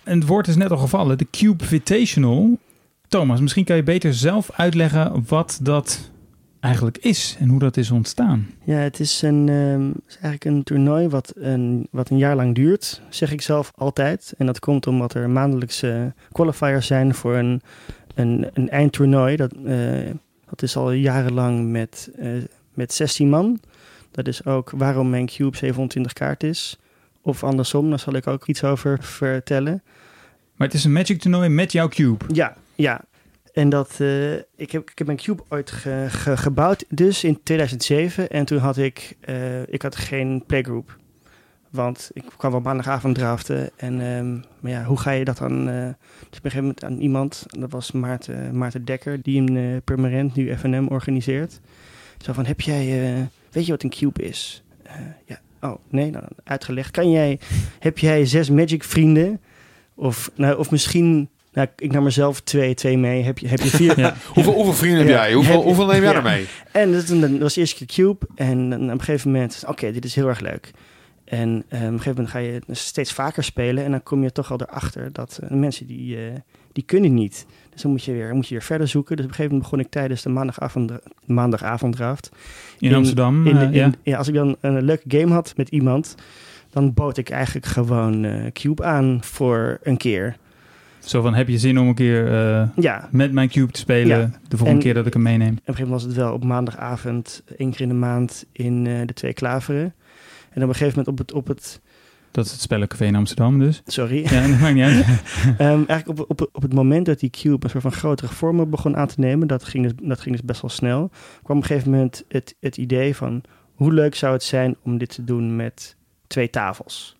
En 0.04 0.18
het 0.18 0.28
woord 0.28 0.48
is 0.48 0.56
net 0.56 0.70
al 0.70 0.76
gevallen, 0.76 1.18
de 1.18 1.26
Cube 1.30 1.62
Invitational. 1.62 2.58
Thomas, 3.08 3.40
misschien 3.40 3.64
kan 3.64 3.76
je 3.76 3.82
beter 3.82 4.14
zelf 4.14 4.50
uitleggen 4.52 5.24
wat 5.26 5.58
dat 5.62 6.10
eigenlijk 6.60 6.98
is 6.98 7.36
en 7.38 7.48
hoe 7.48 7.58
dat 7.58 7.76
is 7.76 7.90
ontstaan. 7.90 8.46
Ja, 8.64 8.76
het 8.76 9.00
is, 9.00 9.22
een, 9.22 9.48
ehm, 9.48 9.90
eigenlijk 10.08 10.44
een 10.44 10.62
toernooi 10.62 11.08
wat 11.08 11.32
een, 11.36 11.88
wat 11.90 12.10
een 12.10 12.18
jaar 12.18 12.36
lang 12.36 12.54
duurt, 12.54 13.02
zeg 13.08 13.32
ik 13.32 13.40
zelf 13.40 13.72
altijd. 13.74 14.34
En 14.38 14.46
dat 14.46 14.58
komt 14.58 14.86
omdat 14.86 15.14
er 15.14 15.30
maandelijkse 15.30 16.14
qualifiers 16.32 16.86
zijn 16.86 17.14
voor 17.14 17.36
een, 17.36 17.62
een, 18.14 18.46
een 18.52 18.68
eindtoernooi. 18.68 19.36
Dat, 19.36 19.52
eh, 19.64 19.76
dat 20.48 20.62
is 20.62 20.76
al 20.76 20.92
jarenlang 20.92 21.70
met, 21.70 22.10
eh, 22.16 22.28
met 22.74 22.92
16 22.92 23.28
man. 23.28 23.60
Dat 24.10 24.26
is 24.28 24.44
ook 24.44 24.70
waarom 24.70 25.10
mijn 25.10 25.26
cube 25.26 25.56
720 25.56 26.12
kaart 26.12 26.42
is. 26.42 26.78
Of 27.22 27.44
andersom, 27.44 27.88
daar 27.90 27.98
zal 27.98 28.12
ik 28.14 28.26
ook 28.26 28.46
iets 28.46 28.64
over 28.64 28.98
vertellen. 29.02 29.82
Maar 30.56 30.66
het 30.66 30.76
is 30.76 30.84
een 30.84 30.92
Magic 30.92 31.20
toernooi 31.20 31.48
met 31.48 31.72
jouw 31.72 31.88
cube. 31.88 32.24
Ja, 32.32 32.56
ja. 32.74 33.04
En 33.52 33.68
dat, 33.68 33.94
eh, 33.98 34.34
ik, 34.34 34.70
heb, 34.70 34.90
ik 34.90 34.98
heb 34.98 35.06
mijn 35.06 35.18
cube 35.18 35.42
ooit 35.48 35.70
ge- 35.70 36.06
ge- 36.08 36.36
gebouwd, 36.36 36.84
dus 36.88 37.24
in 37.24 37.42
2007. 37.42 38.30
En 38.30 38.44
toen 38.44 38.58
had 38.58 38.76
ik, 38.76 39.16
eh, 39.20 39.62
ik 39.66 39.82
had 39.82 39.96
geen 39.96 40.44
playgroup. 40.46 40.96
Want 41.70 42.10
ik 42.12 42.24
kwam 42.36 42.54
op 42.54 42.62
maandagavond 42.64 43.14
draften. 43.14 43.70
En 43.76 44.00
ehm, 44.00 44.32
maar 44.60 44.70
ja, 44.72 44.84
hoe 44.84 44.98
ga 44.98 45.10
je 45.10 45.24
dat 45.24 45.38
dan... 45.38 45.68
eh 45.68 45.86
dus 46.30 46.38
op 46.38 46.44
een 46.44 46.50
gegeven 46.50 46.60
moment 46.60 46.84
aan 46.84 46.98
iemand, 46.98 47.46
dat 47.48 47.70
was 47.70 47.92
Maarten, 47.92 48.58
Maarten 48.58 48.84
Dekker... 48.84 49.22
die 49.22 49.40
een 49.40 49.56
eh, 49.56 49.64
permanent 49.84 50.34
nu 50.36 50.56
FNM 50.56 50.86
organiseert. 50.88 51.60
Zo 52.18 52.32
van, 52.32 52.46
heb 52.46 52.60
jij... 52.60 53.14
eh, 53.14 53.20
weet 53.50 53.66
je 53.66 53.72
wat 53.72 53.82
een 53.82 53.90
cube 53.90 54.22
is? 54.22 54.62
Ja. 55.26 55.40
Oh, 55.60 55.76
nee, 55.88 56.10
nou, 56.10 56.24
uitgelegd. 56.44 56.90
Kan 56.90 57.10
jij, 57.10 57.38
heb 57.78 57.98
jij 57.98 58.26
zes 58.26 58.50
Magic 58.50 58.84
vrienden? 58.84 59.40
Of, 59.94 60.30
nou, 60.34 60.58
of 60.58 60.70
misschien... 60.70 61.28
Nou, 61.52 61.68
ik 61.76 61.92
nam 61.92 62.04
er 62.04 62.12
zelf 62.12 62.40
twee, 62.40 62.74
twee 62.74 62.98
mee. 62.98 63.22
Heb 63.22 63.38
je, 63.38 63.48
heb 63.48 63.60
je 63.60 63.68
vier? 63.68 63.98
Ja. 64.00 64.14
Hoeveel, 64.34 64.52
hoeveel 64.52 64.72
vrienden 64.74 64.98
heb 64.98 65.08
jij? 65.08 65.32
Hoeveel, 65.32 65.52
Heb 65.52 65.60
je- 65.62 65.66
hoeveel 65.66 65.86
neem 65.86 66.02
jij 66.02 66.10
Ja. 66.10 66.16
ermee? 66.16 66.46
En 66.72 66.92
dat, 66.92 67.06
dat 67.08 67.38
was 67.38 67.54
de 67.54 67.60
eerste 67.60 67.84
keer 67.84 67.86
Cube. 68.06 68.26
En 68.34 68.72
op 68.74 68.80
een 68.80 68.98
gegeven 69.00 69.30
moment, 69.30 69.64
oké, 69.66 69.92
dit 69.92 70.04
is 70.04 70.14
heel 70.14 70.28
erg 70.28 70.40
leuk. 70.40 70.70
En 71.28 71.64
eh, 71.68 71.78
op 71.80 71.86
een 71.86 71.90
gegeven 71.90 72.10
moment 72.10 72.28
ga 72.30 72.38
je 72.38 72.60
steeds 72.70 73.12
vaker 73.12 73.44
spelen. 73.44 73.84
En 73.84 73.90
dan 73.90 74.02
kom 74.02 74.22
je 74.22 74.32
toch 74.32 74.50
al 74.52 74.60
erachter 74.60 75.12
dat 75.12 75.38
eh, 75.42 75.50
mensen 75.50 75.86
die, 75.86 76.16
eh, 76.16 76.22
die 76.72 76.84
kunnen 76.84 77.14
niet. 77.14 77.46
Dus 77.72 77.82
dan 77.82 77.90
moet 77.90 78.04
je, 78.04 78.12
weer, 78.12 78.34
moet 78.34 78.48
je 78.48 78.54
weer 78.54 78.62
verder 78.64 78.88
zoeken. 78.88 79.16
Dus 79.16 79.24
op 79.24 79.30
een 79.30 79.36
gegeven 79.36 79.56
moment 79.56 79.70
begon 79.70 79.86
ik 79.86 79.92
tijdens 79.92 80.22
de 80.22 80.28
maandagavond, 80.28 80.92
maandagavonddraft. 81.24 82.30
In, 82.78 82.88
In- 82.90 82.94
Amsterdam. 82.96 83.46
In, 83.46 83.54
de- 83.58 83.64
in- 83.64 83.72
ja. 83.72 83.90
ja, 84.02 84.18
als 84.18 84.28
ik 84.28 84.34
dan 84.34 84.56
een 84.60 84.82
leuke 84.82 85.18
game 85.18 85.32
had 85.32 85.52
met 85.56 85.68
iemand, 85.68 86.14
dan 86.70 86.94
bood 86.94 87.16
ik 87.16 87.30
eigenlijk 87.30 87.66
gewoon 87.66 88.26
Cube 88.52 88.84
aan 88.84 89.18
voor 89.22 89.78
een 89.82 89.96
keer. 89.96 90.36
Zo 90.98 91.22
van, 91.22 91.34
heb 91.34 91.48
je 91.48 91.58
zin 91.58 91.78
om 91.78 91.88
een 91.88 91.94
keer 91.94 92.26
Ja, 92.76 93.08
met 93.10 93.32
mijn 93.32 93.48
cube 93.48 93.72
te 93.72 93.80
spelen 93.80 94.18
Ja. 94.18 94.30
de 94.48 94.56
volgende 94.56 94.72
En- 94.72 94.78
keer 94.78 94.94
dat 94.94 95.06
ik 95.06 95.12
hem 95.12 95.22
meeneem? 95.22 95.48
op 95.52 95.54
een 95.56 95.62
gegeven 95.64 95.82
moment 95.84 96.02
was 96.02 96.14
het 96.14 96.22
wel 96.24 96.32
op 96.32 96.44
maandagavond, 96.44 97.42
één 97.56 97.70
keer 97.70 97.80
in 97.80 97.88
de 97.88 97.94
maand 97.94 98.44
in 98.52 98.84
de 98.84 99.12
Twee 99.14 99.32
Klaveren. 99.32 99.94
En 100.58 100.64
op 100.64 100.70
een 100.70 100.76
gegeven 100.76 100.98
moment 100.98 101.08
op 101.08 101.26
het, 101.26 101.36
op 101.36 101.46
het 101.46 101.80
Dat 102.30 102.44
is 102.44 102.52
het 102.52 102.60
Spellencafé 102.60 103.04
in 103.04 103.14
Amsterdam 103.14 103.58
dus. 103.58 103.82
sorry, 103.86 104.22
Ja, 104.22 104.48
dat 104.48 104.58
maakt 104.58 104.74
niet 104.74 104.84
uit. 104.84 105.04
Ehm, 105.58 105.82
eigenlijk 105.86 106.08
op, 106.08 106.30
op, 106.30 106.48
op 106.52 106.62
het 106.62 106.72
moment 106.74 107.06
dat 107.06 107.20
die 107.20 107.30
cube 107.30 107.64
een 107.64 107.70
soort 107.70 107.82
van 107.82 107.92
grotere 107.92 108.32
vormen 108.32 108.70
begon 108.70 108.96
aan 108.96 109.06
te 109.06 109.20
nemen, 109.20 109.48
dat 109.48 109.64
ging 109.64 109.84
dus, 109.84 109.92
dat 110.02 110.20
ging 110.20 110.34
dus 110.36 110.44
best 110.44 110.60
wel 110.60 110.70
snel, 110.70 111.10
kwam 111.42 111.56
op 111.56 111.62
een 111.62 111.68
gegeven 111.68 111.90
moment 111.90 112.24
het, 112.28 112.54
het 112.60 112.76
idee 112.76 113.16
van 113.16 113.42
hoe 113.74 113.92
leuk 113.92 114.14
zou 114.14 114.32
het 114.32 114.42
zijn 114.42 114.76
om 114.82 114.98
dit 114.98 115.14
te 115.14 115.24
doen 115.24 115.56
met 115.56 115.96
twee 116.26 116.50
tafels. 116.50 117.16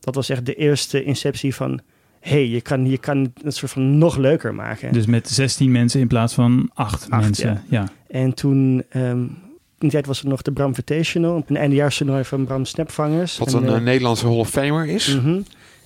Dat 0.00 0.14
was 0.14 0.28
echt 0.28 0.46
de 0.46 0.54
eerste 0.54 1.04
inceptie 1.04 1.54
van, 1.54 1.80
hey, 2.20 2.48
je 2.48 2.60
kan, 2.60 2.90
je 2.90 2.98
kan 2.98 3.32
het 3.42 3.56
soort 3.56 3.72
van 3.72 3.98
nog 3.98 4.16
leuker 4.16 4.54
maken. 4.54 4.92
Dus 4.92 5.06
met 5.06 5.28
16 5.28 5.70
mensen 5.70 6.00
in 6.00 6.06
plaats 6.06 6.34
van 6.34 6.70
8 6.74 7.10
Acht, 7.10 7.22
mensen. 7.22 7.62
Ja. 7.68 7.88
En 8.08 8.34
toen, 8.34 8.84
ehm, 8.88 9.24
die 9.82 9.90
tijd 9.90 10.06
was 10.06 10.22
er 10.22 10.28
nog 10.28 10.42
de 10.42 10.52
Bram 10.52 10.68
Invitational, 10.68 11.44
een 11.46 11.56
eindejaarstoernooi 11.56 12.24
van 12.24 12.44
Bram 12.44 12.64
Snapvangers. 12.64 13.38
Wat 13.38 13.52
En, 13.52 13.62
een 13.62 13.68
eh, 13.68 13.76
eh, 13.76 13.82
Nederlandse 13.82 14.26
Hall 14.26 14.36
of 14.36 14.48
Famer 14.48 14.86
is. 14.86 15.14
Mhm. 15.14 15.40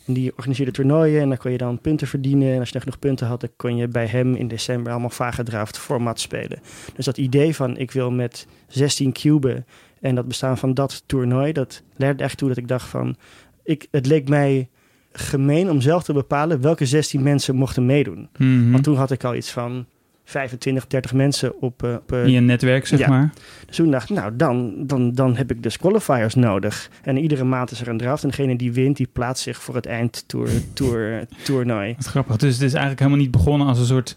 En 0.07 0.15
die 0.15 0.33
organiseerde 0.37 0.73
toernooien 0.73 1.21
en 1.21 1.29
dan 1.29 1.39
kon 1.39 1.51
je 1.51 1.59
dan 1.59 1.81
punten 1.81 2.07
verdienen. 2.07 2.53
En 2.53 2.59
als 2.59 2.69
je 2.69 2.75
nog 2.75 2.83
genoeg 2.83 2.99
punten 2.99 3.27
had, 3.27 3.41
dan 3.41 3.51
kon 3.57 3.77
je 3.77 3.89
bij 3.89 4.07
hem 4.07 4.35
in 4.35 4.49
december 4.49 4.93
allemaal 4.93 5.11
vage 5.11 5.43
draft 5.43 5.79
format 5.79 6.21
spelen. 6.21 6.59
Dus 6.95 7.05
dat 7.05 7.19
idee 7.19 7.55
van 7.55 7.77
ik 7.77 7.91
wil 7.91 8.11
met 8.11 8.47
16 8.69 9.13
cuben 9.13 9.67
en 10.01 10.15
dat 10.15 10.29
bestaan 10.29 10.59
van 10.59 10.75
dat 10.75 11.03
toernooi, 11.07 11.53
dat 11.53 11.83
leidde 11.97 12.25
echt 12.25 12.39
toe 12.39 12.49
dat 12.49 12.57
ik 12.57 12.69
dacht 12.69 12.89
van, 12.89 13.17
ik, 13.63 13.87
het 13.91 14.07
leek 14.07 14.29
mij 14.29 14.69
gemeen 15.13 15.71
om 15.71 15.81
zelf 15.81 16.03
te 16.03 16.13
bepalen 16.13 16.61
welke 16.61 16.87
16 16.87 17.23
mensen 17.23 17.55
mochten 17.55 17.87
meedoen. 17.87 18.29
Mhm. 18.37 18.71
Want 18.71 18.85
toen 18.85 18.97
had 18.97 19.11
ik 19.11 19.25
al 19.25 19.35
iets 19.35 19.51
van 19.51 19.87
25, 20.29 20.87
30 20.87 21.13
mensen 21.13 21.61
op, 21.61 21.83
eh, 21.83 21.93
op 21.93 22.13
eh, 22.13 22.25
In 22.25 22.31
je 22.31 22.41
netwerk, 22.41 22.87
zeg 22.87 22.99
ja. 22.99 23.09
maar. 23.09 23.33
dus 23.67 23.77
toen 23.77 23.91
dacht 23.91 24.11
ik, 24.11 24.17
nou, 24.17 24.37
dan, 24.37 24.75
dan, 24.87 25.13
dan 25.13 25.37
heb 25.37 25.51
ik 25.51 25.63
dus 25.63 25.79
qualifiers 25.79 26.35
nodig. 26.35 26.91
En 27.03 27.17
iedere 27.19 27.45
maand 27.45 27.71
is 27.71 27.81
er 27.81 27.89
een 27.89 27.99
draft. 27.99 28.23
En 28.23 28.29
degene 28.29 28.57
die 28.57 28.73
wint, 28.73 28.97
die 28.97 29.09
plaatst 29.13 29.43
zich 29.43 29.63
voor 29.63 29.75
het 29.75 29.87
eindtour 29.87 30.49
tour, 30.75 31.27
toernooi. 31.43 31.95
Wat 31.97 32.07
grappig. 32.07 32.37
Dus 32.37 32.53
het 32.55 32.63
is 32.63 32.71
eigenlijk 32.73 32.99
helemaal 33.01 33.21
niet 33.23 33.31
begonnen 33.31 33.67
als 33.67 33.79
een 33.79 33.87
soort 33.87 34.17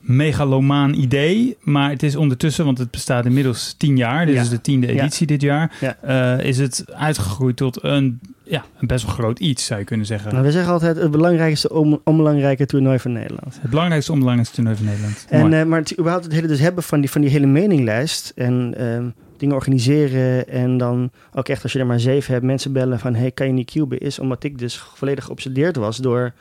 megalomaan 0.00 0.92
idee. 0.94 1.56
Maar 1.60 1.90
het 1.90 2.02
is 2.02 2.16
ondertussen, 2.16 2.64
want 2.64 2.78
het 2.78 2.90
bestaat 2.90 3.24
inmiddels 3.24 3.72
tien 3.78 3.96
jaar. 3.96 4.26
Dit 4.26 4.34
Ja. 4.34 4.40
is 4.40 4.48
de 4.48 4.60
tiende 4.60 4.86
Ja. 4.94 5.02
editie 5.02 5.26
dit 5.26 5.40
jaar. 5.42 5.76
Ja. 5.80 5.96
eh, 6.38 6.46
is 6.46 6.58
het 6.58 6.84
uitgegroeid 6.92 7.56
tot 7.56 7.82
een, 7.84 8.20
ja, 8.48 8.64
een 8.78 8.86
best 8.86 9.04
wel 9.04 9.14
groot 9.14 9.38
iets, 9.38 9.64
zou 9.64 9.80
je 9.80 9.86
kunnen 9.86 10.06
zeggen. 10.06 10.32
Nou, 10.32 10.44
we 10.44 10.50
zeggen 10.50 10.72
altijd 10.72 10.96
het 10.96 11.10
belangrijkste 11.10 11.70
on, 11.70 12.00
onbelangrijke 12.04 12.66
toernooi 12.66 12.98
van 12.98 13.12
Nederland. 13.12 13.58
Het 13.60 13.70
belangrijkste 13.70 14.12
onbelangrijkste 14.12 14.56
toernooi 14.56 14.76
van 14.76 14.86
Nederland. 14.86 15.26
En, 15.28 15.52
eh, 15.52 15.64
maar 15.64 15.78
het 15.78 15.92
überhaupt 15.92 16.24
het 16.24 16.32
hele 16.32 16.46
dus 16.46 16.60
hebben 16.60 16.82
van 16.82 17.00
die, 17.00 17.10
van 17.10 17.20
die 17.20 17.30
hele 17.30 17.46
meninglijst. 17.46 18.32
En 18.34 18.74
ehm, 18.76 19.08
dingen 19.36 19.54
organiseren 19.54 20.48
en 20.48 20.78
dan 20.78 21.10
ook 21.34 21.48
echt 21.48 21.62
als 21.62 21.72
je 21.72 21.78
er 21.78 21.86
maar 21.86 22.00
zeven 22.00 22.32
hebt, 22.32 22.44
mensen 22.44 22.72
bellen 22.72 22.98
van 22.98 23.14
hey, 23.14 23.30
kan 23.30 23.46
je 23.46 23.52
niet 23.52 23.70
cuben? 23.70 23.98
Is 23.98 24.18
omdat 24.18 24.44
ik 24.44 24.58
dus 24.58 24.76
volledig 24.76 25.24
geobsedeerd 25.24 25.76
was 25.76 25.96
door 25.96 26.32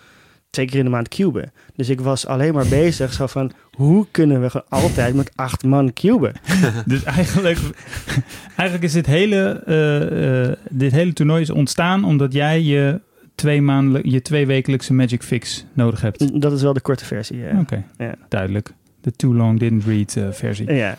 twee 0.56 0.66
keer 0.66 0.80
in 0.80 0.86
de 0.86 0.92
maand 0.92 1.08
cuben. 1.08 1.52
Dus 1.76 1.90
ik 1.90 2.02
was 2.02 2.28
alleen 2.28 2.54
maar 2.54 2.68
bezig 2.68 3.14
zo 3.14 3.28
van 3.28 3.52
hoe 3.72 4.06
kunnen 4.12 4.42
we 4.42 4.50
gewoon 4.50 4.66
altijd 4.70 5.16
met 5.16 5.32
acht 5.36 5.64
man 5.64 5.94
cuben? 5.94 6.34
Dus 6.86 7.04
eigenlijk, 7.04 7.60
eigenlijk 8.56 8.84
is 8.84 8.94
dit 8.94 9.06
hele, 9.06 9.62
eh, 9.66 10.44
eh, 10.50 10.54
dit 10.70 10.92
hele 10.92 11.14
toernooi 11.14 11.42
is 11.42 11.50
ontstaan 11.50 12.04
omdat 12.06 12.34
jij 12.34 12.62
je 12.62 13.00
twee, 13.36 13.62
maanden, 13.62 14.10
je 14.10 14.22
twee 14.22 14.46
wekelijkse 14.46 14.94
Magic 14.94 15.24
Fix 15.24 15.66
nodig 15.74 16.02
hebt. 16.02 16.42
Dat 16.42 16.52
is 16.54 16.62
wel 16.62 16.74
de 16.74 16.82
korte 16.82 17.06
versie. 17.06 17.38
Ja. 17.38 17.60
Oké, 17.60 17.84
Ja. 17.98 18.14
duidelijk. 18.30 18.74
De 19.02 19.12
too 19.12 19.34
long 19.36 19.60
didn't 19.60 19.84
read 19.86 20.16
eh, 20.16 20.24
versie. 20.32 20.74
ja. 20.74 20.96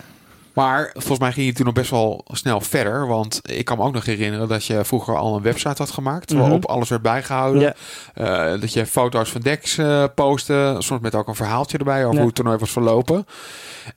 Maar 0.56 0.90
volgens 0.92 1.18
mij 1.18 1.32
ging 1.32 1.46
je 1.46 1.52
toen 1.52 1.64
nog 1.64 1.74
best 1.74 1.90
wel 1.90 2.24
snel 2.32 2.60
verder. 2.60 3.06
Want 3.06 3.40
ik 3.42 3.64
kan 3.64 3.76
me 3.78 3.84
ook 3.84 3.92
nog 3.92 4.04
herinneren 4.04 4.48
dat 4.48 4.64
je 4.64 4.84
vroeger 4.84 5.16
al 5.16 5.36
een 5.36 5.42
website 5.42 5.74
had 5.82 5.90
gemaakt. 5.90 6.30
Mhm. 6.30 6.40
Waarop 6.40 6.64
alles 6.64 6.88
werd 6.88 7.02
bijgehouden. 7.02 7.74
Eh, 8.14 8.60
dat 8.60 8.72
je 8.72 8.86
foto's 8.86 9.30
van 9.30 9.40
decks 9.40 9.78
eh 9.78 10.04
postte. 10.14 10.76
Soms 10.78 11.00
met 11.00 11.14
ook 11.14 11.28
een 11.28 11.34
verhaaltje 11.34 11.78
erbij 11.78 12.04
over 12.04 12.16
hoe 12.16 12.26
het 12.26 12.34
toernooi 12.34 12.58
was 12.58 12.70
verlopen. 12.70 13.26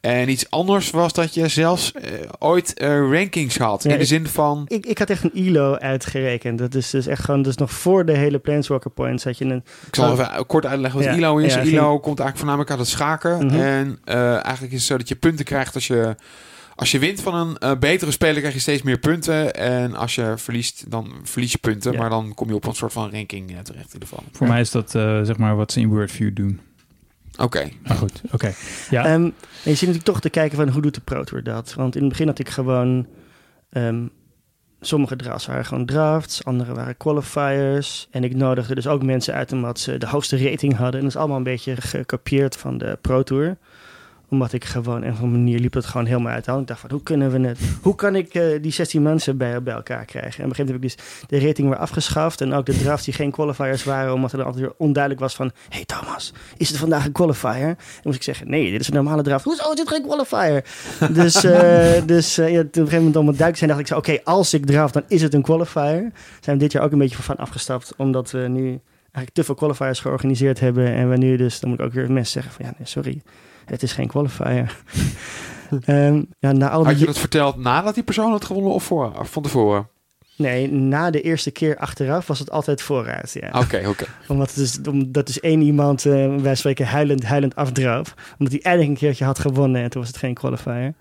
En 0.02 0.30
iets 0.30 0.50
anders 0.50 0.90
was 0.90 1.14
dat 1.14 1.34
je 1.34 1.48
zelfs 1.48 1.92
eh, 1.92 2.12
ooit 2.40 2.74
rankings 3.12 3.58
had. 3.58 3.84
Ja, 3.84 3.92
in 3.92 3.98
de 4.00 4.06
zin 4.06 4.28
van... 4.28 4.66
Ik, 4.68 4.86
ik 4.86 4.98
had 4.98 5.10
echt 5.10 5.24
een 5.24 5.36
ILO 5.36 5.76
uitgerekend. 5.76 6.58
Dat 6.60 6.76
is 6.76 6.90
dus 6.90 7.08
echt 7.08 7.24
gewoon, 7.24 7.42
dus 7.42 7.56
nog 7.58 7.72
voor 7.72 8.06
de 8.06 8.18
hele 8.18 8.40
Planeswalker 8.40 8.92
Points 8.92 9.24
had 9.24 9.38
je 9.38 9.46
een... 9.46 9.64
Ik 9.88 9.96
zal 9.96 10.12
Oh. 10.12 10.20
even 10.20 10.46
kort 10.46 10.66
uitleggen 10.66 11.00
wat 11.00 11.10
Ja, 11.10 11.16
ILO 11.16 11.38
is. 11.38 11.54
ja, 11.54 11.60
ILO 11.62 11.90
ging- 11.90 12.02
komt 12.02 12.20
eigenlijk 12.20 12.38
voornamelijk 12.38 12.70
uit 12.70 12.80
het 12.80 12.88
schaken. 12.90 13.46
Mhm. 13.46 13.60
En 13.60 14.00
eigenlijk 14.44 14.74
is 14.74 14.80
het 14.80 14.88
zo 14.88 14.98
dat 14.98 15.08
je 15.08 15.16
punten 15.16 15.46
krijgt 15.46 15.76
als 15.76 15.88
je... 15.88 16.16
Als 16.80 16.92
je 16.92 17.00
wint 17.00 17.22
van 17.22 17.36
een 17.36 17.58
eh, 17.58 17.78
betere 17.80 18.12
speler, 18.12 18.38
krijg 18.40 18.54
je 18.54 18.60
steeds 18.60 18.82
meer 18.82 18.98
punten. 18.98 19.54
En 19.56 19.96
als 19.96 20.16
je 20.16 20.34
verliest, 20.38 20.92
dan 20.92 21.14
verlies 21.24 21.52
je 21.52 21.58
punten. 21.58 21.92
Ja. 21.92 22.00
Maar 22.00 22.10
dan 22.10 22.34
kom 22.34 22.48
je 22.48 22.56
op 22.56 22.66
een 22.66 22.76
soort 22.76 22.94
van 22.94 23.12
ranking 23.12 23.50
eh, 23.52 23.60
terecht 23.60 23.88
in 23.88 23.94
ieder 23.94 24.08
geval. 24.08 24.24
Voor 24.32 24.48
mij 24.48 24.60
is 24.60 24.72
dat 24.72 24.96
eh, 24.96 25.22
zeg 25.22 25.38
maar 25.38 25.56
wat 25.56 25.72
ze 25.72 25.80
in 25.80 25.90
Wordview 25.90 26.36
doen. 26.36 26.60
Oké. 27.38 27.70
Maar 27.84 27.98
goed, 27.98 28.22
oké. 28.32 28.54
Ja, 28.90 29.06
Ehm, 29.06 29.14
en 29.14 29.34
je 29.64 29.70
zit 29.76 29.80
natuurlijk 29.80 30.06
toch 30.06 30.20
te 30.20 30.30
kijken 30.30 30.58
van 30.58 30.70
hoe 30.70 30.82
doet 30.82 30.96
de 30.96 31.02
Pro 31.02 31.24
Tour 31.24 31.44
dat? 31.44 31.74
Want 31.74 31.96
in 31.96 32.02
het 32.02 32.10
begin 32.10 32.28
had 32.28 32.40
ik 32.40 32.50
gewoon... 32.50 33.08
ehm, 33.70 34.06
sommige 34.82 35.16
drafts 35.16 35.46
waren 35.46 35.66
gewoon 35.66 35.86
drafts, 35.86 36.44
andere 36.44 36.74
waren 36.74 36.98
qualifiers. 36.98 38.08
En 38.12 38.24
ik 38.24 38.36
nodigde 38.36 38.76
dus 38.76 38.88
ook 38.88 39.04
mensen 39.04 39.34
uit 39.34 39.52
omdat 39.52 39.80
ze 39.80 39.98
de 39.98 40.08
hoogste 40.08 40.50
rating 40.50 40.76
hadden. 40.76 40.96
En 40.96 41.02
dat 41.02 41.10
is 41.10 41.20
allemaal 41.20 41.38
een 41.38 41.44
beetje 41.44 41.76
gekopieerd 41.82 42.56
van 42.58 42.78
de 42.78 42.98
Pro 43.02 43.24
Tour. 43.24 43.58
Omdat 44.30 44.54
ik 44.54 44.66
gewoon, 44.66 45.04
en 45.04 45.12
op 45.12 45.22
een 45.22 45.32
manier 45.32 45.60
liep 45.60 45.74
het 45.74 45.86
gewoon 45.86 46.06
helemaal 46.06 46.34
uit 46.34 46.46
de 46.46 46.52
hand. 46.52 46.62
Ik 46.62 46.68
dacht 46.68 46.80
van, 46.80 46.92
hoe 46.92 47.04
kunnen 47.04 47.32
we 47.32 47.48
het... 47.48 47.60
Hoe 47.82 47.96
kan 47.96 48.16
ik 48.16 48.34
eh, 48.34 48.62
die 48.62 48.72
16 48.72 49.02
mensen 49.02 49.38
bij, 49.38 49.64
bij 49.64 49.74
elkaar 49.74 50.06
krijgen? 50.06 50.40
En 50.40 50.50
op 50.50 50.50
een 50.50 50.56
gegeven 50.56 50.74
moment 50.74 50.98
heb 50.98 51.06
ik 51.10 51.28
dus 51.30 51.40
de 51.40 51.48
rating 51.48 51.70
weer 51.70 51.78
afgeschaft. 51.78 52.42
En 52.42 52.54
ook 52.54 52.66
de 52.66 52.78
drafts 52.78 53.06
die 53.06 53.14
geen 53.14 53.32
qualifiers 53.32 53.84
waren. 53.84 54.14
Omdat 54.14 54.32
er 54.32 54.38
dan 54.38 54.46
altijd 54.46 54.66
weer 54.66 54.74
onduidelijk 54.78 55.22
was 55.22 55.36
van... 55.36 55.52
hey 55.70 55.86
Thomas, 55.86 56.34
is 56.58 56.70
het 56.70 56.78
vandaag 56.78 57.06
een 57.06 57.12
qualifier? 57.12 57.68
En 57.68 57.78
moest 58.04 58.16
ik 58.16 58.24
zeggen, 58.24 58.50
nee, 58.50 58.72
dit 58.72 58.80
is 58.80 58.88
een 58.88 58.94
normale 58.94 59.22
draft. 59.22 59.44
Hoezo 59.44 59.70
is 59.70 59.76
dit 59.76 59.88
geen 59.88 60.04
qualifier? 60.04 60.64
dus 61.14 61.44
eh, 61.44 62.02
dus 62.16 62.38
eh, 62.38 62.52
ja, 62.52 62.62
toen 62.62 62.68
op 62.68 62.76
een 62.76 62.84
gegeven 62.84 62.98
moment 62.98 63.16
om 63.16 63.28
het 63.28 63.38
duidelijk 63.38 63.58
zijn, 63.58 63.70
dacht 63.70 63.82
ik 63.82 63.88
zo... 63.88 63.98
Oké, 63.98 64.24
als 64.24 64.54
ik 64.54 64.66
draft, 64.66 64.94
dan 64.94 65.04
is 65.08 65.22
het 65.22 65.34
een 65.34 65.42
qualifier. 65.42 66.12
Zijn 66.40 66.58
we 66.58 66.58
dit 66.58 66.72
jaar 66.72 66.84
ook 66.84 66.92
een 66.92 66.98
beetje 66.98 67.24
van 67.24 67.38
afgestapt. 67.38 67.94
Omdat 67.98 68.32
we 68.32 68.40
nu 68.40 68.80
eigenlijk 69.12 69.34
te 69.34 69.44
veel 69.44 69.56
qualifiers 69.56 70.00
georganiseerd 70.00 70.60
hebben. 70.60 70.94
En 70.94 71.10
we 71.10 71.18
nu 71.18 71.38
dus, 71.38 71.60
dan 71.60 71.70
moet 71.70 71.80
ik 71.80 71.86
ook 71.86 71.94
weer 71.94 72.12
mensen 72.12 72.42
zeggen 72.42 72.52
van... 72.52 72.66
Ja, 72.66 72.74
nee, 72.78 72.88
sorry, 72.88 73.22
het 73.70 73.84
is 73.84 73.94
geen 73.94 74.08
qualifier. 74.08 74.76
Ehm, 75.86 76.24
ja, 76.40 76.52
na 76.52 76.70
al 76.70 76.86
Had 76.86 77.00
je 77.00 77.06
dat 77.06 77.20
verteld 77.20 77.58
nadat 77.58 77.94
die 77.94 78.04
persoon 78.04 78.32
had 78.32 78.46
gewonnen 78.46 78.72
of, 78.72 78.84
voor, 78.84 79.20
of 79.20 79.30
van 79.32 79.44
tevoren? 79.44 79.88
nee, 80.40 80.72
na 80.72 81.10
de 81.10 81.22
eerste 81.22 81.52
keer 81.52 81.78
achteraf 81.78 82.28
was 82.28 82.40
het 82.40 82.52
altijd 82.52 82.82
vooruit. 82.82 83.38
Ja. 83.40 83.60
Oké, 83.60 83.88
oké. 83.88 84.06
Omdat 84.28 84.48
het 84.48 84.56
dus, 84.56 84.80
omdat 84.90 85.26
dus 85.26 85.40
één 85.40 85.62
iemand, 85.62 86.06
eh 86.06 86.36
wij 86.36 86.56
spreken, 86.56 86.86
huilend, 86.86 87.24
huilend 87.24 87.56
afdroop. 87.56 88.14
Omdat 88.38 88.54
hij 88.54 88.62
eindelijk 88.62 88.90
een 88.90 88.98
keertje 88.98 89.26
had 89.26 89.40
gewonnen 89.40 89.82
en 89.82 89.90
toen 89.90 90.02
was 90.02 90.10
het 90.10 90.20
geen 90.20 90.34
qualifier. 90.34 90.94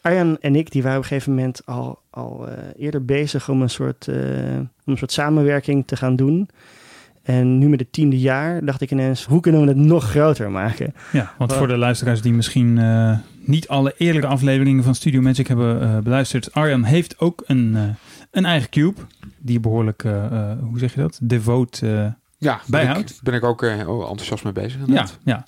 Arjan 0.00 0.38
en 0.40 0.56
ik, 0.56 0.70
die 0.70 0.82
waren 0.82 0.98
op 0.98 1.02
een 1.02 1.08
gegeven 1.08 1.34
moment 1.34 1.66
al, 1.66 1.98
al 2.10 2.48
eh, 2.48 2.56
eerder 2.76 3.04
bezig 3.04 3.48
om 3.48 3.62
een, 3.62 3.70
soort, 3.70 4.08
eh, 4.08 4.16
om 4.56 4.68
een 4.84 4.98
soort 4.98 5.12
samenwerking 5.12 5.86
te 5.86 5.96
gaan 5.96 6.16
doen. 6.16 6.48
En 7.24 7.58
nu 7.58 7.68
met 7.68 7.80
het 7.80 7.92
tiende 7.92 8.18
jaar 8.18 8.64
dacht 8.64 8.80
ik 8.80 8.90
ineens, 8.90 9.24
hoe 9.24 9.40
kunnen 9.40 9.60
we 9.60 9.66
het 9.66 9.76
nog 9.76 10.10
groter 10.10 10.50
maken? 10.50 10.94
ja, 11.12 11.32
want 11.38 11.52
voor 11.52 11.68
de 11.68 11.76
luisteraars 11.76 12.22
die 12.22 12.32
misschien 12.32 12.78
eh, 12.78 13.18
niet 13.40 13.68
alle 13.68 13.94
eerdere 13.98 14.26
afleveringen 14.26 14.84
van 14.84 14.94
Studio 14.94 15.20
Magic 15.20 15.46
hebben 15.46 15.82
eh, 15.82 15.98
beluisterd. 15.98 16.54
Arjan 16.54 16.82
heeft 16.84 17.18
ook 17.18 17.42
een, 17.46 17.72
eh, 17.76 17.82
een 18.30 18.44
eigen 18.44 18.70
cube. 18.70 19.00
Die 19.38 19.60
behoorlijk, 19.60 20.04
eh, 20.04 20.24
eh, 20.24 20.58
hoe 20.60 20.78
zeg 20.78 20.94
je 20.94 21.00
dat? 21.00 21.18
Devoot. 21.22 21.82
Ja, 22.38 22.60
ben 22.66 22.70
Bijhoud? 22.70 23.10
ik, 23.10 23.16
ben 23.22 23.34
ik 23.34 23.44
ook 23.44 23.62
eh, 23.62 23.80
enthousiast 23.80 24.44
mee 24.44 24.52
bezig. 24.52 24.74
ja, 24.74 24.80
inderdaad. 24.86 25.18
ja. 25.24 25.44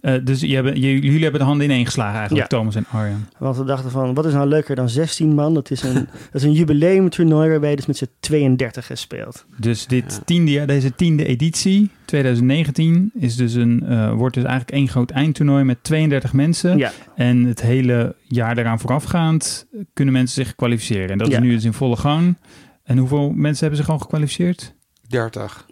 Eh, 0.00 0.14
dus 0.24 0.40
je 0.40 0.54
hebben, 0.54 0.80
je- 0.80 1.00
jullie 1.00 1.22
hebben 1.22 1.40
de 1.40 1.46
handen 1.46 1.66
ineen 1.66 1.84
geslagen 1.86 2.18
eigenlijk, 2.18 2.50
Ja. 2.50 2.56
Thomas 2.58 2.74
en 2.74 2.84
Arjan. 2.90 3.26
Want 3.38 3.56
we 3.56 3.64
dachten 3.64 3.90
van, 3.90 4.14
wat 4.14 4.26
is 4.26 4.32
nou 4.32 4.48
leuker 4.48 4.74
dan 4.76 4.88
16 4.88 5.34
man? 5.34 5.54
Dat 5.54 5.70
is 5.70 5.82
een, 5.82 5.94
dat 6.32 6.34
is 6.34 6.42
een 6.42 6.52
jubileumtoernooi 6.52 7.50
waarbij 7.50 7.70
je 7.70 7.76
dus 7.76 7.86
met 7.86 7.96
z'n 7.96 8.08
32 8.20 8.90
speelt. 8.94 9.46
Dus 9.56 9.86
dit 9.86 10.12
Ja. 10.12 10.22
tiende, 10.24 10.50
jaar- 10.50 10.66
deze 10.66 10.94
tiende 10.94 11.24
editie, 11.24 11.90
2019, 12.04 13.10
is 13.14 13.36
dus 13.36 13.54
een, 13.54 13.82
eh, 13.86 14.12
wordt 14.12 14.34
dus 14.34 14.44
eigenlijk 14.44 14.76
één 14.76 14.88
groot 14.88 15.10
eindtoernooi 15.10 15.64
met 15.64 15.78
32 15.84 16.32
mensen. 16.32 16.78
Ja, 16.78 16.92
En 17.14 17.44
het 17.44 17.60
hele 17.62 18.14
jaar 18.22 18.54
daaraan 18.54 18.80
voorafgaand 18.80 19.66
kunnen 19.92 20.14
mensen 20.14 20.44
zich 20.44 20.54
kwalificeren. 20.54 21.08
En 21.10 21.18
dat 21.18 21.28
Ja. 21.28 21.36
is 21.36 21.42
nu 21.42 21.50
dus 21.50 21.64
in 21.64 21.72
volle 21.72 21.96
gang. 21.96 22.36
En 22.84 22.98
hoeveel 22.98 23.30
mensen 23.30 23.66
hebben 23.66 23.84
zich 23.84 23.92
al 23.94 23.98
gekwalificeerd? 23.98 24.74
30. 25.08 25.66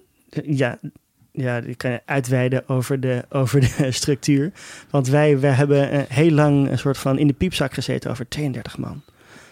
Ja, 0.45 0.79
ja, 1.41 1.57
ik 1.57 1.79
kan 1.79 1.99
uitweiden 2.05 2.69
over 2.69 3.01
de, 3.01 3.25
over 3.31 3.61
de 3.61 3.87
structuur. 4.01 4.53
Want 4.91 5.09
wij, 5.09 5.41
wij 5.41 5.51
hebben 5.53 5.91
eh, 5.91 6.01
heel 6.09 6.31
lang 6.31 6.71
een 6.71 6.79
soort 6.79 6.99
van 6.99 7.19
in 7.19 7.27
de 7.27 7.33
piepzak 7.33 7.75
gezeten 7.75 8.11
over 8.11 8.29
32 8.29 8.79
man. 8.79 9.03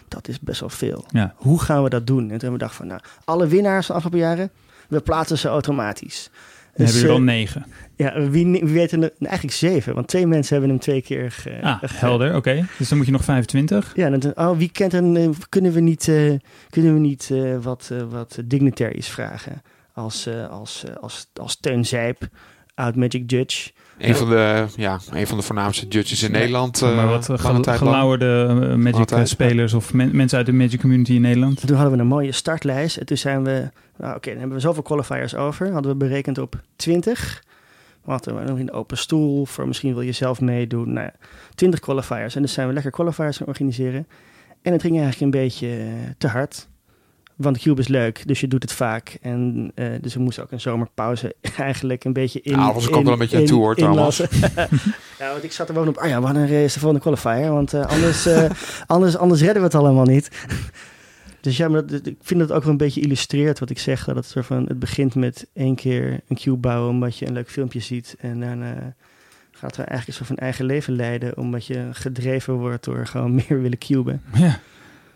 Dat 0.07 0.27
is 0.27 0.39
best 0.39 0.59
wel 0.59 0.69
veel. 0.69 1.05
Ja. 1.07 1.33
Hoe 1.35 1.61
gaan 1.61 1.83
we 1.83 1.89
dat 1.89 2.07
doen? 2.07 2.17
En 2.21 2.27
toen 2.27 2.39
hebben 2.39 2.49
we 2.49 2.55
gedacht 2.57 2.75
van, 2.75 2.87
nou, 2.87 2.99
alle 3.25 3.47
winnaars 3.47 3.85
van 3.85 3.95
de 3.95 4.01
afgelopen 4.01 4.27
jaren, 4.29 4.49
we 4.87 4.99
plaatsen 4.99 5.37
ze 5.37 5.47
automatisch. 5.47 6.29
Dan 6.75 6.85
hebben 6.85 7.03
we 7.03 7.07
er 7.09 7.13
al 7.15 7.21
negen. 7.21 7.65
ja, 7.95 8.21
wie, 8.29 8.45
wie 8.51 8.63
weten 8.73 9.03
er? 9.03 9.11
Eigenlijk 9.19 9.55
zeven, 9.57 9.93
want 9.95 10.07
twee 10.07 10.27
mensen 10.27 10.51
hebben 10.53 10.69
hem 10.71 10.79
twee 10.79 11.01
keer 11.01 11.31
ge, 11.31 11.57
Ah, 11.61 11.77
ge- 11.79 11.87
helder, 11.89 12.35
oké. 12.35 12.65
Dus 12.77 12.87
dan 12.89 12.97
moet 12.97 13.07
je 13.07 13.11
nog 13.13 13.23
25. 13.23 13.91
Ja, 13.95 14.05
en 14.05 14.19
dan, 14.19 14.31
oh, 14.35 14.57
wie 14.57 14.71
kent 14.71 14.93
eh, 14.93 15.29
kunnen 15.49 15.71
we 15.71 15.79
niet, 15.79 16.07
eh, 16.07 16.33
kunnen 16.69 16.93
we 16.93 16.99
niet 16.99 17.29
eh, 17.31 17.57
wat, 17.61 17.89
eh, 17.91 18.01
wat 18.09 18.39
dignitaries 18.45 19.07
vragen? 19.07 19.61
Als, 19.97 20.25
eh, 20.25 20.49
als, 20.49 20.83
eh, 20.83 20.95
als, 20.95 21.27
als 21.33 21.59
Teun 21.59 21.85
Zijp, 21.85 22.27
oud 22.75 22.95
Magic 22.95 23.31
Judge. 23.31 23.71
Een, 23.97 24.15
van 24.15 24.29
de, 24.29 24.65
ja, 24.75 24.99
een 25.11 25.27
van 25.27 25.37
de 25.37 25.43
voornaamste 25.43 25.87
judges 25.87 26.23
in 26.23 26.31
Ja. 26.31 26.37
Nederland. 26.37 26.81
eh, 26.81 26.95
maar 26.95 27.07
wat 27.07 27.27
lange 27.27 27.63
gel- 27.63 27.73
gelauwerde 27.77 28.45
eh, 28.49 28.75
Magic 28.75 28.99
Altijd, 28.99 29.21
eh, 29.21 29.25
spelers 29.25 29.73
of 29.73 29.93
men- 29.93 30.15
mensen 30.15 30.37
uit 30.37 30.45
de 30.47 30.53
Magic 30.53 30.79
community 30.81 31.13
in 31.13 31.21
Nederland. 31.21 31.61
En 31.61 31.67
toen 31.67 31.75
hadden 31.75 31.95
we 31.95 32.01
een 32.01 32.07
mooie 32.07 32.31
startlijst. 32.31 32.97
En 32.97 33.05
toen 33.05 33.17
zijn 33.17 33.43
we, 33.43 33.69
nou 33.97 34.15
oké, 34.15 34.29
dan 34.29 34.39
hebben 34.39 34.55
we 34.57 34.61
zoveel 34.63 34.83
qualifiers 34.83 35.35
over. 35.35 35.71
Hadden 35.71 35.91
we 35.91 35.97
berekend 35.97 36.37
op 36.37 36.61
20. 36.75 37.43
We 38.03 38.11
hadden 38.11 38.39
we 38.39 38.43
nog 38.49 38.57
in 38.59 38.65
de 38.65 38.71
open 38.71 38.97
stoel 38.97 39.45
voor 39.45 39.67
misschien 39.67 39.93
wil 39.93 40.01
je 40.01 40.11
zelf 40.11 40.41
meedoen. 40.41 40.93
Nou 40.93 41.05
ja, 41.05 41.27
20 41.55 41.79
qualifiers. 41.79 42.35
En 42.35 42.41
dus 42.41 42.53
zijn 42.53 42.67
we 42.67 42.73
lekker 42.73 42.91
qualifiers 42.91 43.37
gaan 43.37 43.47
organiseren. 43.47 44.07
En 44.61 44.71
het 44.71 44.81
ging 44.81 44.93
eigenlijk 44.99 45.21
een 45.33 45.41
beetje 45.41 45.67
eh, 45.67 45.85
te 46.17 46.27
hard. 46.27 46.67
Want 47.37 47.57
cube 47.57 47.81
is 47.81 47.87
leuk, 47.87 48.27
dus 48.27 48.39
je 48.39 48.47
doet 48.47 48.61
het 48.63 48.71
vaak. 48.73 49.17
En 49.21 49.71
eh, 49.75 49.87
dus 50.01 50.13
we 50.13 50.19
moesten 50.19 50.43
ook 50.43 50.51
een 50.51 50.61
zomerpauze 50.61 51.35
eigenlijk 51.57 52.03
een 52.03 52.13
beetje 52.13 52.41
in. 52.41 52.59
Ook 52.59 52.81
in- 52.81 53.03
wel 53.03 53.13
een 53.13 53.17
beetje 53.19 53.35
in- 53.35 53.41
aan 53.41 53.47
toe, 53.47 53.59
hoor, 53.59 53.75
Thomas. 53.75 54.17
ja, 55.19 55.31
want 55.31 55.43
ik 55.43 55.51
zat 55.51 55.67
er 55.67 55.73
bovenop. 55.73 55.97
Ah 55.97 56.09
ja, 56.09 56.21
wanneer 56.21 56.63
is 56.63 56.73
de 56.73 56.79
volgende 56.79 57.03
qualifier? 57.03 57.51
Want 57.51 57.73
eh, 57.73 57.85
anders, 57.85 58.25
eh, 58.25 58.49
anders, 58.87 59.17
anders 59.17 59.41
redden 59.41 59.57
we 59.57 59.63
het 59.67 59.75
allemaal 59.75 60.05
niet. 60.05 60.29
Dus 61.41 61.57
ja, 61.57 61.67
maar 61.67 61.85
dat, 61.85 62.05
ik 62.05 62.17
vind 62.21 62.39
dat 62.39 62.51
ook 62.51 62.61
wel 62.63 62.71
een 62.71 62.77
beetje 62.77 63.01
illustreert 63.01 63.59
wat 63.59 63.69
ik 63.69 63.79
zeg. 63.79 64.05
Dat 64.05 64.15
het, 64.15 64.25
soort 64.25 64.45
van, 64.45 64.65
het 64.67 64.79
begint 64.79 65.15
met 65.15 65.47
één 65.53 65.75
keer 65.75 66.19
een 66.27 66.35
cube 66.35 66.57
bouwen 66.57 66.89
omdat 66.89 67.17
je 67.17 67.27
een 67.27 67.33
leuk 67.33 67.49
filmpje 67.49 67.79
ziet. 67.79 68.15
En 68.19 68.39
daarna 68.39 68.95
gaat 69.51 69.71
er 69.77 69.85
eigenlijk 69.85 70.07
een 70.07 70.13
soort 70.13 70.27
van 70.27 70.37
eigen 70.37 70.65
leven 70.65 70.95
leiden. 70.95 71.37
Omdat 71.37 71.65
je 71.65 71.87
gedreven 71.91 72.53
wordt 72.53 72.83
door 72.83 73.07
gewoon 73.07 73.35
meer 73.35 73.61
willen 73.61 73.77
cuben. 73.77 74.21
Ja. 74.33 74.59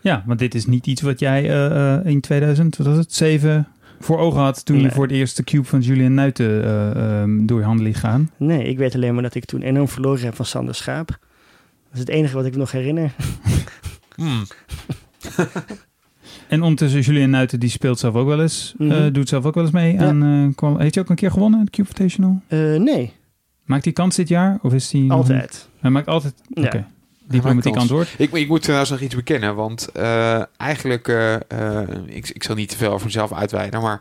Ja, 0.02 0.22
want 0.26 0.38
dit 0.38 0.54
is 0.54 0.66
niet 0.66 0.86
iets 0.86 1.00
wat 1.02 1.18
jij 1.20 1.42
eh, 1.50 1.94
eh, 1.96 2.06
in 2.06 2.20
2000, 2.20 2.76
wat 2.76 2.86
was 2.86 2.96
het, 2.96 3.14
7 3.14 3.66
voor 4.00 4.18
ogen 4.18 4.40
had 4.40 4.64
toen 4.64 4.80
je 4.80 4.90
voor 4.90 5.02
het 5.02 5.12
eerst 5.12 5.36
de 5.36 5.44
cube 5.44 5.64
van 5.64 5.80
Julian 5.80 6.14
Nuiten 6.14 6.64
eh, 6.64 7.20
ehm, 7.20 7.46
door 7.46 7.58
je 7.58 7.64
handen 7.64 7.84
liet 7.86 7.96
gaan. 7.96 8.30
Nee, 8.36 8.64
ik 8.64 8.78
weet 8.78 8.94
alleen 8.94 9.14
maar 9.14 9.22
dat 9.22 9.34
ik 9.34 9.44
toen 9.44 9.62
enorm 9.62 9.88
verloren 9.88 10.24
heb 10.24 10.34
van 10.34 10.44
Sander 10.44 10.74
Schaap. 10.74 11.08
Dat 11.08 11.18
is 11.92 11.98
het 11.98 12.08
enige 12.08 12.34
wat 12.34 12.44
ik 12.46 12.52
me 12.52 12.58
nog 12.58 12.72
herinner. 12.72 13.12
Hmm. 14.16 14.42
En 16.48 16.62
ondertussen, 16.62 17.00
Julian 17.00 17.30
Nuiten 17.30 17.60
die 17.60 17.68
speelt 17.70 17.98
zelf 17.98 18.14
ook 18.14 18.26
wel 18.26 18.40
eens, 18.42 18.74
eh, 18.78 18.86
Mhm. 18.86 19.12
doet 19.12 19.28
zelf 19.28 19.44
ook 19.44 19.54
wel 19.54 19.64
eens 19.64 19.72
mee 19.72 19.92
Ja. 19.92 20.04
aan... 20.06 20.22
eh, 20.56 20.76
heeft 20.78 20.94
hij 20.94 21.04
ook 21.04 21.10
een 21.10 21.16
keer 21.16 21.30
gewonnen, 21.30 21.64
de 21.64 21.70
Cube 21.70 21.88
Invitational? 21.88 22.40
Eh, 22.46 22.58
nee, 22.58 23.12
Maakt 23.64 23.84
hij 23.84 23.92
kans 23.92 24.16
dit 24.16 24.28
jaar? 24.28 24.58
Of 24.62 24.72
is 24.74 24.92
hij 24.92 25.04
altijd. 25.08 25.68
Hij 25.80 25.90
maakt 25.90 26.06
altijd... 26.06 26.34
Ja. 26.48 26.62
Oké. 26.64 26.86
Diplomatiek 27.28 27.76
antwoord. 27.76 28.08
Ik, 28.18 28.32
ik 28.32 28.48
moet 28.48 28.62
trouwens 28.62 28.90
nog 28.90 29.00
iets 29.00 29.14
bekennen, 29.14 29.54
want 29.54 29.88
eh, 29.88 30.42
eigenlijk, 30.56 31.08
eh, 31.08 31.80
ik, 32.06 32.28
ik 32.28 32.42
zal 32.42 32.54
niet 32.54 32.68
te 32.68 32.76
veel 32.76 32.92
over 32.92 33.06
mezelf 33.06 33.32
uitweiden, 33.32 33.80
maar 33.80 34.00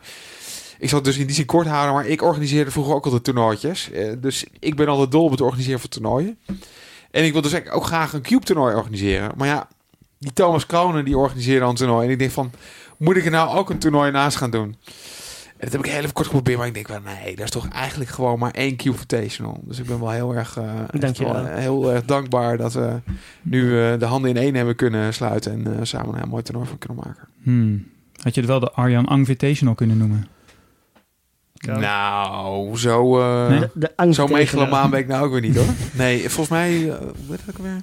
ik 0.82 0.90
zal 0.90 0.98
het 0.98 1.08
dus 1.08 1.18
in 1.18 1.26
die 1.26 1.36
zin 1.36 1.46
kort 1.46 1.68
houden, 1.68 1.94
maar 1.94 2.08
ik 2.08 2.22
organiseerde 2.22 2.72
vroeger 2.72 2.96
ook 2.96 3.06
altijd 3.06 3.24
toernooitjes. 3.24 3.92
Eh, 3.92 4.12
dus 4.18 4.46
ik 4.60 4.76
ben 4.76 4.88
altijd 4.88 5.12
dol 5.12 5.24
op 5.24 5.32
het 5.32 5.42
organiseren 5.42 5.80
van 5.80 5.90
toernooien. 5.90 6.38
En 7.12 7.26
ik 7.26 7.32
wil 7.32 7.42
dus 7.42 7.52
eigenlijk 7.52 7.82
ook 7.82 7.88
graag 7.88 8.14
een 8.14 8.22
Cube 8.22 8.46
toernooi 8.46 8.76
organiseren. 8.76 9.32
Maar 9.38 9.48
ja, 9.48 9.68
die 10.18 10.34
Thomas 10.34 10.66
Kronen 10.66 11.06
die 11.06 11.18
organiseerde 11.18 11.66
een 11.66 11.76
toernooi. 11.76 12.06
En 12.06 12.12
ik 12.12 12.20
denk 12.20 12.32
van, 12.32 12.52
moet 12.98 13.16
ik 13.16 13.26
er 13.26 13.32
nou 13.32 13.58
ook 13.58 13.70
een 13.70 13.80
toernooi 13.80 14.12
naast 14.12 14.38
gaan 14.38 14.52
doen? 14.52 14.76
En 15.62 15.68
dat 15.68 15.72
heb 15.76 15.86
ik 15.86 15.92
heel 15.92 16.02
even 16.02 16.14
kort 16.14 16.28
geprobeerd, 16.28 16.58
maar 16.58 16.68
ik 16.68 16.74
denk 16.74 16.88
wel, 16.88 17.00
nee, 17.02 17.36
dat 17.36 17.46
is 17.46 17.52
toch 17.52 17.68
eigenlijk 17.68 18.10
gewoon 18.10 18.40
maar 18.40 18.52
één 18.52 18.76
Cube 18.76 18.90
Invitational. 18.96 19.62
Dus 19.64 19.80
ik 19.80 19.86
ben 19.86 20.00
wel 20.00 20.10
heel 20.10 20.36
erg, 20.36 20.58
eh, 20.58 20.80
echt 20.92 21.02
Dank 21.02 21.16
je 21.18 21.24
wel, 21.24 21.34
wel. 21.34 21.46
eh, 21.46 21.58
heel 21.58 21.92
erg 21.94 22.06
dankbaar 22.06 22.58
dat 22.58 22.74
we 22.74 23.00
nu 23.42 23.82
eh, 23.84 24.00
de 24.00 24.06
handen 24.06 24.30
in 24.30 24.38
één 24.38 24.56
hebben 24.56 24.76
kunnen 24.76 25.14
sluiten 25.14 25.52
en 25.52 25.74
eh, 25.80 25.80
samen 25.86 26.10
een 26.10 26.16
heel 26.20 26.28
mooi 26.28 26.44
toernooi 26.44 26.68
van 26.68 26.78
kunnen 26.78 27.04
maken. 27.06 27.28
Hmm. 27.44 27.88
Had 28.22 28.34
je 28.36 28.42
het 28.42 28.50
wel 28.50 28.60
de 28.60 28.72
Arjan 28.72 29.06
Invitational 29.08 29.76
kunnen 29.76 29.98
noemen? 29.98 30.28
Ja. 31.54 31.78
Nou, 31.78 32.78
zo, 32.78 33.20
eh, 33.20 33.48
Nee? 33.50 33.60
De, 33.74 33.92
de 33.98 34.14
zo 34.14 34.28
megalomaan 34.28 34.90
ben 34.90 35.00
ik 35.00 35.08
nou 35.08 35.26
ook 35.26 35.32
weer 35.32 35.42
niet 35.42 35.56
hoor. 35.56 35.66
Nee, 35.94 36.20
volgens 36.20 36.50
mij, 36.50 36.82
hoe 36.82 37.28
dat 37.28 37.40
ook 37.50 37.58
weer? 37.58 37.82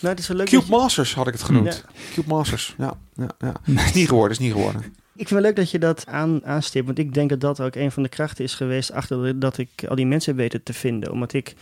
Nou, 0.00 0.14
het 0.14 0.18
is 0.18 0.28
wel 0.28 0.36
leuk 0.36 0.46
Cube 0.46 0.64
je- 0.64 0.70
Masters 0.70 1.14
had 1.14 1.26
ik 1.26 1.32
het 1.32 1.42
genoemd. 1.42 1.84
Cube 2.14 2.28
Masters, 2.28 2.74
ja. 2.78 2.96
ja, 3.14 3.28
ja. 3.38 3.54
Is 3.86 3.92
niet 3.92 4.08
geworden, 4.08 4.30
is 4.32 4.38
niet 4.38 4.52
geworden. 4.52 4.82
Ik 5.16 5.28
vind 5.28 5.30
het 5.30 5.40
leuk 5.40 5.56
dat 5.56 5.70
je 5.70 5.78
dat 5.78 6.06
aan, 6.06 6.44
aanstipt. 6.44 6.86
Want 6.86 6.98
ik 6.98 7.14
denk 7.14 7.30
dat 7.30 7.40
dat 7.40 7.60
ook 7.60 7.74
een 7.74 7.90
van 7.90 8.02
de 8.02 8.08
krachten 8.08 8.44
is 8.44 8.54
geweest 8.54 8.92
achter 8.92 9.38
dat 9.38 9.58
ik 9.58 9.84
al 9.88 9.96
die 9.96 10.06
mensen 10.06 10.36
weten 10.36 10.62
te 10.62 10.72
vinden. 10.72 11.12
Omdat 11.12 11.32
ik 11.32 11.54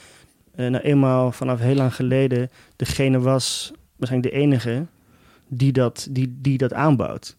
eh, 0.55 0.67
nou 0.67 0.85
eenmaal 0.85 1.33
vanaf 1.33 1.61
heel 1.61 1.75
lang 1.75 1.95
geleden 1.95 2.51
degene 2.77 3.21
was, 3.21 3.73
waarschijnlijk 3.97 4.35
de 4.35 4.41
enige, 4.41 4.87
die 5.49 5.73
dat, 5.73 6.09
die, 6.11 6.39
die 6.41 6.59
dat 6.59 6.73
aanbouwt. 6.73 7.37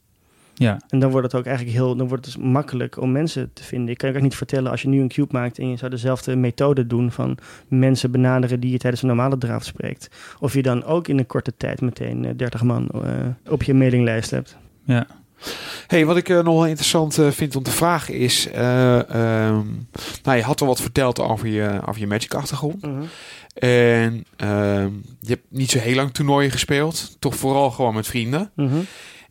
Ja. 0.54 0.80
En 0.90 1.00
dan 1.00 1.12
wordt 1.12 1.32
het 1.32 1.36
ook 1.42 1.46
eigenlijk 1.46 1.78
heel, 1.78 1.96
dan 1.96 2.08
wordt 2.08 2.26
het 2.26 2.36
dus 2.36 2.44
makkelijk 2.44 3.02
om 3.02 3.12
mensen 3.12 3.50
te 3.54 3.64
vinden. 3.64 3.90
Ik 3.90 3.98
kan 3.98 4.10
je 4.10 4.16
ook 4.16 4.22
niet 4.22 4.36
vertellen 4.36 4.72
als 4.72 4.82
je 4.82 4.88
nu 4.88 5.02
een 5.02 5.08
cube 5.08 5.34
maakt 5.34 5.60
en 5.60 5.70
je 5.70 5.78
zou 5.78 5.92
dezelfde 5.92 6.36
methode 6.36 6.88
doen 6.88 7.12
van 7.12 7.38
mensen 7.68 8.12
benaderen 8.12 8.60
die 8.60 8.72
je 8.72 8.78
tijdens 8.78 9.02
een 9.02 9.08
normale 9.08 9.38
draft 9.38 9.66
spreekt. 9.66 10.10
Of 10.40 10.54
je 10.54 10.62
dan 10.62 10.84
ook 10.84 11.08
in 11.08 11.18
een 11.18 11.28
korte 11.28 11.54
tijd 11.58 11.82
meteen 11.82 12.26
eh, 12.26 12.32
30 12.36 12.64
man 12.64 12.90
eh, 12.90 13.52
op 13.52 13.64
je 13.64 13.74
mailinglijst 13.74 14.32
hebt. 14.32 14.58
Ja. 14.84 15.08
Hey, 15.88 16.06
wat 16.06 16.18
ik 16.18 16.30
eh, 16.30 16.36
nog 16.36 16.54
wel 16.54 16.66
interessant 16.66 17.18
eh, 17.18 17.32
vind 17.32 17.56
om 17.56 17.64
te 17.64 17.72
vragen 17.72 18.14
is... 18.14 18.48
eh, 18.48 19.10
ehm, 19.10 19.66
nou, 20.24 20.38
je 20.38 20.44
had 20.44 20.62
al 20.62 20.68
wat 20.68 20.82
verteld 20.82 21.20
over 21.20 21.48
je, 21.48 21.80
over 21.86 22.02
je 22.02 22.08
Magic-achtergrond. 22.08 22.84
En 23.54 24.26
ehm, 24.36 24.90
je 25.20 25.30
hebt 25.30 25.46
niet 25.50 25.72
zo 25.72 25.80
heel 25.80 25.96
lang 25.96 26.14
toernooien 26.14 26.52
gespeeld. 26.52 27.16
Toch 27.20 27.36
vooral 27.36 27.72
gewoon 27.72 27.94
met 27.94 28.08
vrienden. 28.08 28.52
Mhm. 28.56 28.80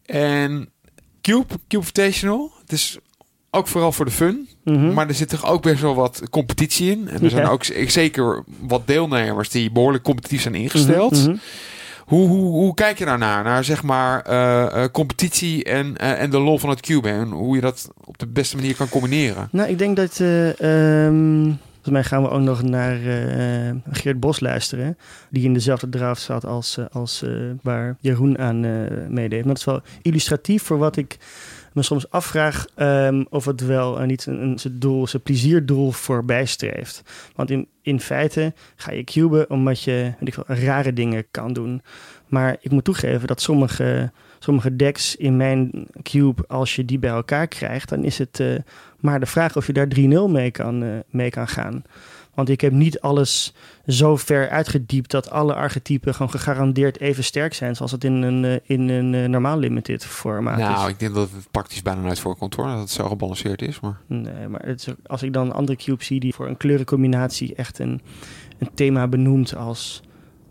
En 0.06 0.68
Cube, 1.20 1.46
Cube 1.48 1.58
Invitational, 1.68 2.52
het 2.60 2.72
is 2.72 2.98
ook 3.50 3.68
vooral 3.68 3.92
voor 3.92 4.04
de 4.04 4.10
fun. 4.10 4.48
Mhm. 4.64 4.92
Maar 4.92 5.08
er 5.08 5.14
zit 5.14 5.28
toch 5.28 5.46
ook 5.46 5.62
best 5.62 5.80
wel 5.80 5.94
wat 5.94 6.22
competitie 6.30 6.90
in. 6.90 7.08
En 7.08 7.22
er 7.22 7.30
zijn 7.30 7.46
ook 7.46 7.64
zeker 7.86 8.44
wat 8.60 8.86
deelnemers 8.86 9.48
die 9.48 9.70
behoorlijk 9.70 10.04
competitief 10.04 10.42
zijn 10.42 10.54
ingesteld. 10.54 11.12
Mhm, 11.12 11.28
mhm. 11.28 11.36
Hoe, 12.04 12.28
hoe, 12.28 12.50
hoe 12.52 12.74
kijk 12.74 12.98
je 12.98 13.04
daarnaar? 13.04 13.44
Naar 13.44 13.64
zeg 13.64 13.82
maar 13.82 14.22
eh, 14.22 14.82
eh, 14.84 14.90
competitie 14.90 15.64
en, 15.64 15.96
eh, 15.96 16.22
en 16.22 16.30
de 16.30 16.38
lol 16.38 16.58
van 16.58 16.70
het 16.70 16.80
cube. 16.80 17.08
En 17.08 17.28
hoe 17.30 17.54
je 17.54 17.60
dat 17.60 17.90
op 18.04 18.18
de 18.18 18.26
beste 18.26 18.56
manier 18.56 18.76
kan 18.76 18.88
combineren. 18.88 19.48
Nou, 19.52 19.68
ik 19.68 19.78
denk 19.78 19.96
dat. 19.96 20.20
eh, 20.20 20.60
ehm, 21.06 21.42
volgens 21.72 22.02
mij 22.02 22.04
gaan 22.04 22.22
we 22.22 22.28
ook 22.30 22.40
nog 22.40 22.62
naar 22.62 22.98
Geert 23.90 24.20
Bos 24.20 24.40
luisteren. 24.40 24.98
Die 25.30 25.44
in 25.44 25.54
dezelfde 25.54 25.88
draft 25.88 26.22
zat 26.22 26.44
als, 26.46 26.78
als 26.92 27.24
waar 27.62 27.96
Jeroen 28.00 28.38
aan 28.38 28.64
eh 28.64 28.70
meedeed. 29.08 29.38
Maar 29.44 29.48
dat 29.54 29.58
is 29.58 29.64
wel 29.64 29.80
illustratief 30.02 30.62
voor 30.62 30.78
wat 30.78 30.96
ik 30.96 31.16
me 31.74 31.82
soms 31.82 32.10
afvraag. 32.10 32.66
ehm, 32.74 33.24
of 33.28 33.44
het 33.44 33.66
wel 33.66 34.00
eh, 34.00 34.06
niet 34.06 34.26
een, 34.26 34.42
een 34.42 34.58
zijn 34.58 34.78
doel, 34.78 35.06
zijn 35.06 35.22
plezierdoel 35.22 35.90
voorbij 35.90 36.44
streeft. 36.46 37.02
Want 37.34 37.50
in, 37.50 37.68
in 37.82 38.00
feite 38.00 38.52
ga 38.76 38.92
je 38.92 39.04
cuben 39.04 39.50
omdat 39.50 39.82
je 39.82 40.12
weet 40.18 40.36
ik 40.36 40.44
rare 40.46 40.92
dingen 40.92 41.24
kan 41.30 41.52
doen. 41.52 41.82
Maar 42.26 42.56
ik 42.60 42.70
moet 42.70 42.84
toegeven 42.84 43.26
dat 43.26 43.40
sommige, 43.40 44.12
sommige 44.38 44.76
decks 44.76 45.16
in 45.16 45.36
mijn 45.36 45.86
cube, 46.02 46.44
als 46.46 46.76
je 46.76 46.84
die 46.84 46.98
bij 46.98 47.10
elkaar 47.10 47.48
krijgt, 47.48 47.88
dan 47.88 48.04
is 48.04 48.18
het. 48.18 48.40
eh, 48.40 48.54
maar 49.00 49.20
de 49.20 49.26
vraag 49.26 49.56
of 49.56 49.66
je 49.66 49.72
daar 49.72 49.88
3-0 49.88 50.28
mee 50.28 50.50
kan, 50.50 50.82
eh, 50.82 50.88
mee 51.10 51.30
kan 51.30 51.48
gaan. 51.48 51.84
Want 52.34 52.48
ik 52.48 52.60
heb 52.60 52.72
niet 52.72 53.00
alles 53.00 53.54
zo 53.86 54.16
ver 54.16 54.48
uitgediept 54.48 55.10
dat 55.10 55.30
alle 55.30 55.54
archetypen 55.54 56.14
gewoon 56.14 56.30
gegarandeerd 56.30 57.00
even 57.00 57.24
sterk 57.24 57.54
zijn. 57.54 57.76
Zoals 57.76 57.92
het 57.92 58.04
in 58.04 58.12
een, 58.22 58.44
eh, 58.44 58.76
in 58.76 58.88
een 58.88 59.14
eh, 59.14 59.28
normaal 59.28 59.58
limited 59.58 60.04
formaat 60.04 60.58
nou, 60.58 60.86
is. 60.86 60.92
ik 60.92 60.98
denk 60.98 61.14
dat 61.14 61.30
het 61.30 61.50
praktisch 61.50 61.82
bijna 61.82 62.00
nooit 62.00 62.18
voorkomt 62.18 62.54
hoor. 62.54 62.66
Dat 62.66 62.78
het 62.78 62.90
zo 62.90 63.08
gebalanceerd 63.08 63.62
is. 63.62 63.80
Maar 63.80 64.00
Nee, 64.06 64.48
maar 64.48 64.66
het 64.66 64.80
is 64.80 64.94
als 65.06 65.22
ik 65.22 65.32
dan 65.32 65.52
andere 65.52 65.78
cubes 65.78 66.06
zie 66.06 66.20
die 66.20 66.34
voor 66.34 66.48
een 66.48 66.56
kleurencombinatie 66.56 67.54
echt 67.54 67.78
een, 67.78 68.00
een 68.58 68.70
thema 68.74 69.08
benoemt 69.08 69.56
als, 69.56 70.02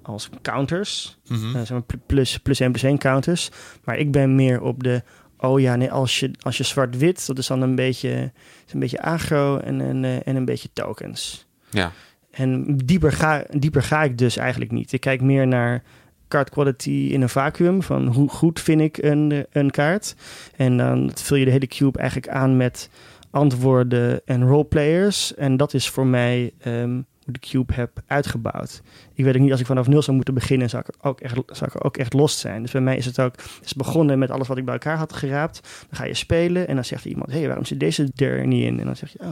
als 0.02 0.30
counters. 0.42 1.18
Mhm. 1.28 1.46
Eh, 1.46 1.52
zeg 1.54 1.70
maar 1.70 1.84
pl- 1.84 1.96
plus, 2.06 2.38
plus 2.40 2.60
1 2.60 2.72
plus 2.72 2.84
1 2.84 2.98
counters. 2.98 3.50
Maar 3.84 3.98
ik 3.98 4.12
ben 4.12 4.36
meer 4.36 4.62
op 4.62 4.84
de. 4.84 5.04
Oh 5.38 5.60
ja, 5.60 5.76
nee, 5.76 5.92
als 5.92 6.20
je, 6.20 6.32
als 6.42 6.58
je 6.58 6.64
zwart-wit, 6.64 7.28
dat 7.28 7.38
is 7.38 7.48
dan 7.48 7.62
een 7.62 7.76
beetje, 7.76 8.32
is 8.68 8.74
een 8.74 8.80
beetje 8.80 9.02
agro 9.02 9.58
en, 9.58 9.82
en, 9.82 10.24
en 10.26 10.36
een 10.36 10.46
beetje 10.46 10.70
tokens. 10.74 11.48
Ja. 11.74 11.92
En 12.32 12.78
dieper 12.78 13.12
ga, 13.12 13.46
dieper 13.50 13.84
ga 13.84 14.04
ik 14.04 14.18
dus 14.18 14.38
eigenlijk 14.38 14.72
niet. 14.72 14.92
Ik 14.92 15.02
kijk 15.02 15.22
meer 15.22 15.48
naar 15.48 15.84
card 16.28 16.50
quality 16.50 17.10
in 17.12 17.22
een 17.22 17.30
vacuüm. 17.30 17.84
Van 17.84 18.08
hoe 18.08 18.30
goed 18.30 18.60
vind 18.60 18.82
ik 18.82 18.98
een, 18.98 19.46
een 19.52 19.72
kaart. 19.72 20.16
En 20.56 20.78
dan 20.78 21.12
vul 21.14 21.38
je 21.38 21.46
de 21.46 21.52
hele 21.52 21.68
cube 21.68 22.00
eigenlijk 22.00 22.32
aan 22.32 22.58
met 22.58 22.90
antwoorden 23.30 24.22
en 24.26 24.48
roleplayers. 24.48 25.36
En 25.36 25.58
dat 25.58 25.74
is 25.74 25.90
voor 25.90 26.06
mij 26.06 26.54
ehm, 26.60 27.02
hoe 27.24 27.34
de 27.34 27.40
cube 27.40 27.74
heb 27.74 28.02
uitgebouwd. 28.08 28.82
Ik 29.14 29.24
weet 29.24 29.36
ook 29.36 29.42
niet, 29.42 29.52
als 29.52 29.60
ik 29.60 29.66
vanaf 29.66 29.88
nul 29.88 30.02
zou 30.02 30.16
moeten 30.16 30.34
beginnen, 30.34 30.70
zou 30.70 30.84
ik, 30.88 31.06
ook 31.06 31.22
echt, 31.22 31.36
zou 31.48 31.72
ik 31.74 31.86
ook 31.86 31.98
echt 31.98 32.14
los 32.14 32.40
zijn. 32.40 32.62
Dus 32.62 32.72
bij 32.72 32.82
mij 32.82 32.98
is 32.98 33.06
het 33.06 33.20
ook, 33.20 33.36
is 33.64 33.74
begonnen 33.74 34.20
met 34.20 34.32
alles 34.32 34.48
wat 34.48 34.58
ik 34.58 34.66
bij 34.66 34.74
elkaar 34.74 34.98
had 34.98 35.14
geraapt. 35.14 35.62
Dan 35.90 36.00
ga 36.00 36.06
je 36.06 36.14
spelen 36.14 36.68
en 36.68 36.76
dan 36.76 36.86
zegt 36.86 37.06
iemand, 37.06 37.32
hé, 37.32 37.38
hey, 37.38 37.48
waarom 37.48 37.66
zit 37.66 37.80
deze 37.80 38.12
er 38.16 38.48
niet 38.48 38.64
in? 38.64 38.80
En 38.80 38.86
dan 38.86 38.96
zeg 38.96 39.12
je, 39.12 39.20
oh, 39.20 39.32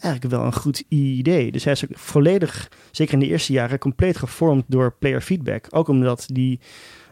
eigenlijk 0.00 0.34
wel 0.34 0.44
een 0.44 0.54
goed 0.54 0.84
idee. 0.88 1.52
Dus 1.52 1.64
hij 1.64 1.72
is 1.72 1.84
ook 1.84 1.98
volledig, 1.98 2.70
zeker 2.90 3.14
in 3.14 3.20
de 3.20 3.26
eerste 3.26 3.52
jaren, 3.52 3.78
compleet 3.78 4.16
gevormd 4.16 4.64
door 4.66 4.94
player 4.98 5.20
feedback. 5.20 5.66
Ook 5.70 5.88
omdat 5.88 6.28
die, 6.32 6.60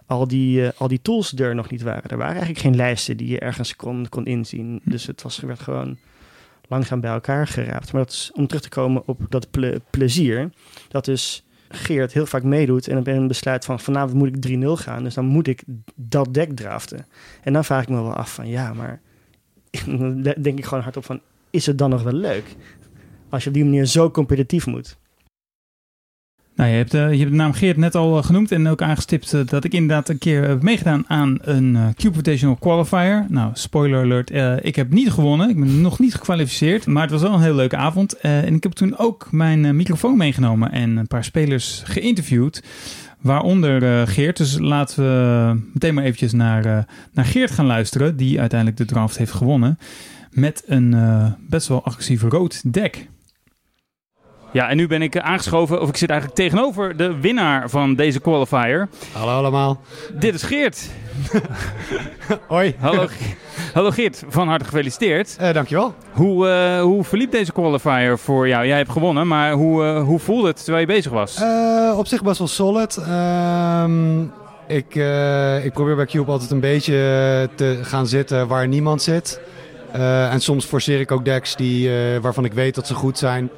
al, 0.07 0.28
die, 0.28 0.66
eh, 0.66 0.80
al 0.80 0.89
die 0.89 1.03
tools 1.03 1.32
er 1.39 1.55
nog 1.55 1.70
niet 1.70 1.82
waren. 1.82 2.11
Er 2.11 2.16
waren 2.16 2.34
eigenlijk 2.34 2.62
geen 2.62 2.76
lijsten 2.76 3.16
die 3.16 3.28
je 3.28 3.39
ergens 3.39 3.76
kon, 3.76 4.09
kon 4.09 4.26
inzien. 4.26 4.80
Dus 4.84 5.07
het 5.07 5.22
was, 5.22 5.41
werd 5.41 5.61
gewoon 5.61 5.97
langzaam 6.68 7.01
bij 7.01 7.11
elkaar 7.11 7.47
geraapt. 7.47 7.93
Maar 7.93 8.03
dat 8.03 8.12
is 8.12 8.30
om 8.34 8.47
terug 8.47 8.62
te 8.62 8.68
komen 8.68 9.03
op 9.07 9.20
dat 9.28 9.51
ple- 9.51 9.80
plezier. 9.91 10.51
Dat 10.89 11.05
dus 11.05 11.47
Geert 11.68 12.12
heel 12.12 12.26
vaak 12.26 12.43
meedoet 12.43 12.89
en 12.89 13.09
een 13.09 13.28
besluit 13.28 13.64
van 13.64 13.80
vanavond 13.80 14.14
moet 14.14 14.28
ik 14.28 14.61
3-0 14.62 14.66
gaan. 14.66 15.03
Dus 15.03 15.14
dan 15.14 15.24
moet 15.24 15.47
ik 15.47 15.62
dat 15.95 16.34
deck 16.34 16.57
draften. 16.57 17.07
En 17.43 17.53
dan 17.53 17.64
vraag 17.64 17.82
ik 17.82 17.89
me 17.89 18.03
wel 18.03 18.14
af 18.14 18.34
van 18.34 18.49
ja, 18.49 18.72
maar 18.72 19.01
dan 19.87 20.22
denk 20.43 20.59
ik 20.59 20.64
gewoon 20.64 20.82
hardop 20.82 21.05
van 21.05 21.20
is 21.51 21.66
het 21.66 21.78
dan 21.78 21.91
nog 21.91 22.03
wel 22.03 22.12
leuk? 22.12 22.57
Als 23.29 23.43
je 23.43 23.49
op 23.49 23.55
die 23.55 23.64
manier 23.64 23.87
zo 23.87 24.11
competitief 24.11 24.66
moet. 24.66 24.97
Nou, 26.57 26.70
je 26.70 26.77
hebt, 26.77 26.95
eh, 26.95 27.12
je 27.12 27.18
hebt 27.18 27.31
de 27.31 27.37
naam 27.37 27.53
Geert 27.53 27.77
net 27.77 27.95
al 27.95 28.18
eh, 28.18 28.24
genoemd 28.24 28.53
en 28.53 28.68
ook 28.68 28.83
aangestipt 28.83 29.33
eh, 29.33 29.41
dat 29.47 29.64
ik 29.64 29.72
inderdaad 29.72 30.09
een 30.09 30.18
keer 30.18 30.49
heb 30.49 30.62
meegedaan 30.62 31.05
aan 31.07 31.39
een 31.41 31.95
Cube 31.97 32.57
Qualifier. 32.59 33.27
Nou, 33.29 33.51
spoiler 33.55 34.03
alert, 34.03 34.31
ik 34.64 34.77
heb 34.77 34.93
niet 34.93 35.11
gewonnen. 35.11 35.49
Ik 35.49 35.61
ben 35.61 35.81
nog 35.81 35.99
niet 35.99 36.14
gekwalificeerd, 36.14 36.87
maar 36.87 37.03
het 37.03 37.11
was 37.11 37.22
wel 37.22 37.33
een 37.33 37.43
heel 37.43 37.55
leuke 37.55 37.77
avond. 37.77 38.20
En 38.20 38.55
ik 38.55 38.62
heb 38.62 38.72
toen 38.72 38.99
ook 38.99 39.29
mijn 39.31 39.77
microfoon 39.77 40.16
meegenomen 40.16 40.72
en 40.72 40.97
een 40.97 41.07
paar 41.07 41.24
spelers 41.24 41.83
geïnterviewd. 41.85 42.62
Waaronder 43.20 44.07
Geert. 44.07 44.37
Dus 44.37 44.59
laten 44.59 45.03
we 45.05 45.61
meteen 45.72 45.95
maar 45.95 46.05
eventjes 46.05 46.33
naar, 46.33 46.87
naar 47.12 47.24
Geert 47.24 47.51
gaan 47.51 47.66
luisteren, 47.66 48.16
die 48.16 48.41
uiteindelijk 48.41 48.79
de 48.79 48.85
draft 48.85 49.18
heeft 49.18 49.33
gewonnen. 49.33 49.79
Met 50.31 50.62
een 50.66 50.97
best 51.49 51.68
wel 51.68 51.85
agressief 51.85 52.22
rood 52.22 52.72
deck. 52.72 53.09
Ja, 54.57 54.69
en 54.69 54.77
nu 54.77 54.87
ben 54.87 55.03
ik 55.03 55.18
aangeschoven, 55.18 55.80
of 55.80 55.89
ik 55.89 55.97
zit 55.97 56.11
eigenlijk 56.11 56.39
tegenover 56.41 56.97
de 56.97 57.21
winnaar 57.21 57.71
van 57.71 57.95
deze 57.95 58.21
qualifier. 58.21 58.89
Hallo 59.13 59.33
allemaal. 59.33 59.80
Dit 60.13 60.35
is 60.35 60.43
Geert. 60.43 60.91
Hoi. 62.49 62.75
Hallo, 62.79 63.07
hallo 63.75 63.91
Geert, 63.91 64.25
van 64.29 64.49
harte 64.49 64.64
gefeliciteerd. 64.64 65.37
Eh, 65.39 65.53
dankjewel. 65.53 65.95
Hoe, 66.13 66.49
eh, 66.49 66.80
hoe 66.80 67.05
verliep 67.05 67.30
deze 67.30 67.53
qualifier 67.53 68.18
voor 68.18 68.49
jou? 68.49 68.67
Jij 68.67 68.76
hebt 68.76 68.91
gewonnen, 68.91 69.26
maar 69.26 69.53
hoe, 69.53 69.85
eh, 69.85 70.03
hoe 70.03 70.18
voelde 70.18 70.49
het 70.49 70.57
terwijl 70.64 70.87
je 70.87 70.93
bezig 70.93 71.13
was? 71.13 71.41
Op 71.97 72.07
zich 72.07 72.22
best 72.22 72.39
wel 72.39 72.49
solid. 72.49 72.97
Ehm, 72.97 74.22
ik, 74.67 74.95
ik 75.64 75.72
probeer 75.72 75.97
bij 75.97 76.07
Cube 76.07 76.30
altijd 76.30 76.51
een 76.51 76.61
beetje 76.61 76.95
te 77.55 77.79
gaan 77.83 78.07
zitten 78.07 78.49
waar 78.49 78.68
niemand 78.68 79.03
zit. 79.03 79.41
En 80.30 80.41
soms 80.41 80.64
forceer 80.64 81.01
ik 81.01 81.13
ook 81.13 81.25
decks 81.25 81.57
die, 81.57 81.91
waarvan 82.21 82.45
ik 82.45 82.53
weet 82.53 82.75
dat 82.75 82.87
ze 82.87 82.95
goed 82.95 83.18
zijn. 83.18 83.51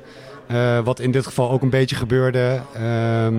Eh, 0.48 0.78
wat 0.84 1.00
in 1.00 1.10
dit 1.10 1.26
geval 1.26 1.50
ook 1.50 1.62
een 1.62 1.70
beetje 1.70 1.96
gebeurde. 1.96 2.60
Ehm, 2.74 3.34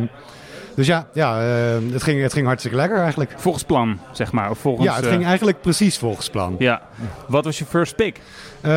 Dus 0.75 0.87
ja, 0.87 1.07
ja 1.13 1.39
eh, 1.41 1.91
het, 1.93 2.03
ging, 2.03 2.21
het 2.21 2.33
ging 2.33 2.45
hartstikke 2.45 2.77
lekker 2.77 2.97
eigenlijk. 2.97 3.31
Volgens 3.37 3.63
plan, 3.63 3.99
zeg 4.11 4.31
maar. 4.31 4.49
Of 4.49 4.57
volgens, 4.59 4.87
Ja, 4.87 4.95
het 4.95 5.05
eh, 5.05 5.11
ging 5.11 5.25
eigenlijk 5.25 5.61
precies 5.61 5.97
volgens 5.97 6.29
plan. 6.29 6.55
ja. 6.59 6.81
Wat 7.27 7.45
was 7.45 7.59
je 7.59 7.65
first 7.65 7.95
pick? 7.95 8.19
Eh, 8.61 8.71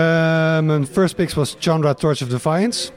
mijn 0.61 0.87
first 0.93 1.15
pick 1.17 1.31
was 1.33 1.57
Chandra 1.59 1.95
Torch 1.95 2.23
of 2.23 2.29
Defiance. 2.29 2.91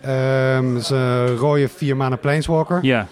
Ehm, 0.00 0.72
dat 0.72 0.82
is 0.82 0.90
een 0.90 1.36
rode 1.36 1.68
4 1.68 1.96
mana 1.96 2.16
Planeswalker. 2.16 2.78
Ja, 2.82 3.06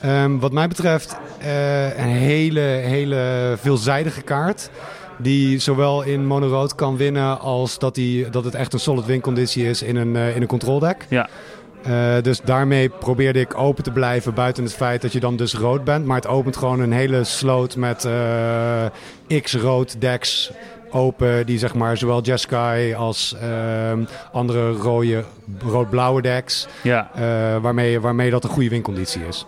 Ehm, 0.00 0.38
wat 0.38 0.52
mij 0.52 0.68
betreft 0.68 1.16
eh, 1.38 1.98
een 1.98 2.08
hele, 2.08 2.60
hele 2.60 3.52
veelzijdige 3.60 4.22
kaart. 4.22 4.70
Die 5.18 5.58
zowel 5.58 6.02
in 6.02 6.26
mono-rood 6.26 6.74
kan 6.74 6.96
winnen 6.96 7.40
als 7.40 7.78
dat, 7.78 7.94
die, 7.94 8.30
dat 8.30 8.44
het 8.44 8.54
echt 8.54 8.72
een 8.72 8.78
solid 8.78 9.06
win 9.06 9.20
conditie 9.20 9.68
is 9.68 9.82
in 9.82 9.96
een, 9.96 10.16
eh, 10.16 10.36
in 10.36 10.42
een 10.42 10.48
control 10.48 10.78
deck. 10.78 11.06
ja, 11.08 11.28
Eh, 11.84 12.22
dus 12.22 12.40
daarmee 12.40 12.88
probeerde 12.88 13.40
ik 13.40 13.58
open 13.58 13.84
te 13.84 13.90
blijven 13.90 14.34
buiten 14.34 14.64
het 14.64 14.74
feit 14.74 15.02
dat 15.02 15.12
je 15.12 15.20
dan 15.20 15.36
dus 15.36 15.54
rood 15.54 15.84
bent. 15.84 16.06
Maar 16.06 16.16
het 16.16 16.26
opent 16.26 16.56
gewoon 16.56 16.80
een 16.80 16.92
hele 16.92 17.24
sloot 17.24 17.76
met 17.76 18.04
eh, 18.04 18.84
x-rood 19.42 20.00
decks 20.00 20.50
open. 20.90 21.46
Die 21.46 21.58
zeg 21.58 21.74
maar 21.74 21.96
zowel 21.96 22.22
Jeskai 22.22 22.94
als 22.94 23.36
andere 24.32 24.72
rode, 24.72 25.24
rood-blauwe 25.66 26.22
decks. 26.22 26.66
ja, 26.82 27.10
waarmee, 27.60 28.00
waarmee 28.00 28.30
dat 28.30 28.44
een 28.44 28.50
goede 28.50 28.68
winconditie 28.68 29.26
is. 29.28 29.46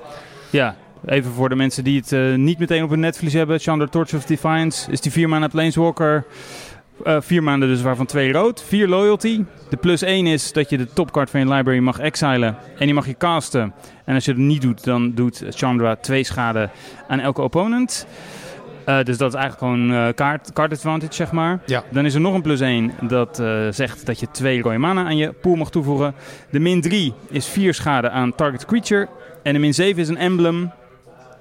ja. 0.50 0.76
Even 1.06 1.32
voor 1.32 1.48
de 1.48 1.54
mensen 1.54 1.84
die 1.84 2.00
het 2.00 2.12
eh, 2.12 2.34
niet 2.34 2.58
meteen 2.58 2.82
op 2.82 2.90
hun 2.90 3.00
netvlies 3.00 3.32
hebben. 3.32 3.58
Chandra 3.58 3.86
Torch 3.86 4.14
of 4.14 4.24
Defiance 4.24 4.90
is 4.90 5.00
die 5.00 5.12
vier 5.12 5.28
maanden 5.28 5.50
Planeswalker. 5.50 6.24
Eh 7.04 7.16
vier 7.20 7.42
maanden 7.42 7.68
dus, 7.68 7.82
waarvan 7.82 8.06
twee 8.06 8.32
rood. 8.32 8.62
Vier 8.62 8.88
loyalty. 8.88 9.44
De 9.70 9.76
plus 9.76 10.02
één 10.02 10.26
is 10.26 10.52
dat 10.52 10.70
je 10.70 10.76
de 10.76 10.92
topcard 10.92 11.30
van 11.30 11.40
je 11.40 11.48
library 11.48 11.78
mag 11.78 11.98
exilen. 11.98 12.56
En 12.78 12.84
die 12.84 12.94
mag 12.94 13.06
je 13.06 13.16
casten. 13.16 13.74
En 14.04 14.14
als 14.14 14.24
je 14.24 14.30
het 14.30 14.40
niet 14.40 14.62
doet, 14.62 14.84
dan 14.84 15.14
doet 15.14 15.44
Chandra 15.48 15.96
twee 15.96 16.24
schade 16.24 16.70
aan 17.08 17.20
elke 17.20 17.42
opponent. 17.42 18.06
Eh, 18.84 19.02
dus 19.02 19.16
dat 19.16 19.34
is 19.34 19.40
eigenlijk 19.40 19.88
gewoon 19.88 20.14
kaart, 20.14 20.52
card 20.52 20.72
advantage, 20.72 21.14
zeg 21.14 21.32
maar. 21.32 21.60
Ja. 21.66 21.82
Dan 21.90 22.04
is 22.04 22.14
er 22.14 22.20
nog 22.20 22.34
een 22.34 22.42
plus 22.42 22.60
1 22.60 22.92
dat 23.00 23.42
zegt 23.70 24.06
dat 24.06 24.20
je 24.20 24.30
twee 24.30 24.62
rode 24.62 24.78
mana 24.78 25.04
aan 25.04 25.16
je 25.16 25.32
pool 25.32 25.54
mag 25.54 25.70
toevoegen. 25.70 26.14
De 26.50 26.60
min 26.60 26.80
3 26.80 27.12
is 27.28 27.46
4 27.46 27.74
schade 27.74 28.10
aan 28.10 28.34
target 28.34 28.64
creature. 28.64 29.08
En 29.42 29.52
de 29.52 29.58
min 29.58 29.74
7 29.74 30.02
is 30.02 30.08
een 30.08 30.18
emblem. 30.18 30.70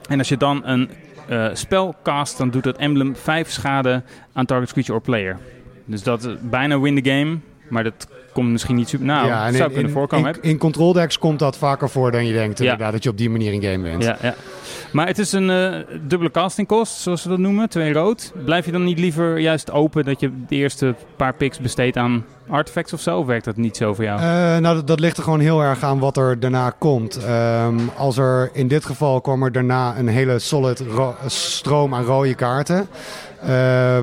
En 0.08 0.18
als 0.18 0.30
je 0.30 0.38
dan 0.38 0.62
een 0.66 0.90
eh, 1.28 1.48
spel 1.54 1.96
cast, 2.04 2.38
dan 2.38 2.50
doet 2.50 2.64
dat 2.64 2.78
emblem 2.78 3.16
5 3.16 3.50
schade 3.50 4.04
aan 4.34 4.46
target 4.46 4.72
creature 4.72 4.98
or 4.98 5.04
player. 5.04 5.40
Dus 5.86 6.04
dat 6.04 6.24
is 6.24 6.36
bijna 6.42 6.80
win 6.80 7.02
the 7.02 7.10
game. 7.10 7.38
Maar 7.70 7.84
dat 7.84 8.08
komt 8.36 8.50
misschien 8.52 8.76
niet 8.76 8.90
super... 8.90 9.06
Nou, 9.06 9.30
en 9.30 9.54
zou 9.54 9.54
in, 9.54 9.60
kunnen 9.74 9.84
in- 9.84 9.90
voorkomen. 9.98 10.34
In, 10.42 10.50
in 10.50 10.58
control 10.58 10.94
decks 10.94 11.20
komt 11.20 11.40
dat 11.40 11.58
vaker 11.58 11.90
voor 11.90 12.12
dan 12.12 12.26
je 12.26 12.34
denkt. 12.34 12.58
Ja. 12.58 12.64
Inderdaad, 12.64 12.92
dat 12.92 13.04
je 13.04 13.10
op 13.10 13.18
die 13.18 13.30
manier 13.30 13.54
een 13.54 13.64
game 13.64 13.84
wint. 13.84 14.04
Ja, 14.04 14.18
ja. 14.22 14.36
Maar 14.92 15.08
het 15.08 15.20
is 15.20 15.32
een 15.32 15.50
eh, 15.50 15.74
dubbele 16.08 16.32
casting 16.32 16.68
cost, 16.68 16.94
zoals 17.00 17.22
ze 17.22 17.30
dat 17.30 17.38
noemen. 17.38 17.70
Twee 17.70 17.94
rood. 17.94 18.32
Blijf 18.46 18.66
je 18.66 18.72
dan 18.72 18.84
niet 18.84 19.00
liever 19.00 19.38
juist 19.40 19.72
open 19.72 20.06
dat 20.06 20.20
je 20.20 20.32
de 20.48 20.56
eerste 20.56 20.96
paar 21.16 21.34
picks 21.34 21.60
besteedt 21.60 21.98
aan 21.98 22.26
artifacts 22.50 22.94
of 22.94 23.00
zo? 23.02 23.20
Of 23.20 23.26
werkt 23.26 23.46
dat 23.46 23.56
niet 23.58 23.78
zo 23.78 23.94
voor 23.94 24.04
jou? 24.04 24.20
Eh, 24.20 24.26
nou, 24.58 24.76
dat, 24.76 24.88
dat 24.88 25.00
ligt 25.00 25.18
er 25.18 25.24
gewoon 25.24 25.40
heel 25.40 25.62
erg 25.62 25.84
aan 25.84 26.00
wat 26.00 26.18
er 26.18 26.40
daarna 26.40 26.70
komt. 26.80 27.24
Ehm, 27.26 27.76
als 27.98 28.18
er 28.18 28.50
in 28.54 28.68
dit 28.68 28.86
geval 28.86 29.22
kwam 29.22 29.44
er 29.44 29.52
daarna 29.52 29.98
een 29.98 30.08
hele 30.08 30.40
solid 30.40 30.80
ro- 30.80 31.16
stroom 31.26 31.94
aan 31.96 32.04
rode 32.04 32.34
kaarten. 32.36 32.88
Eh, 33.46 33.52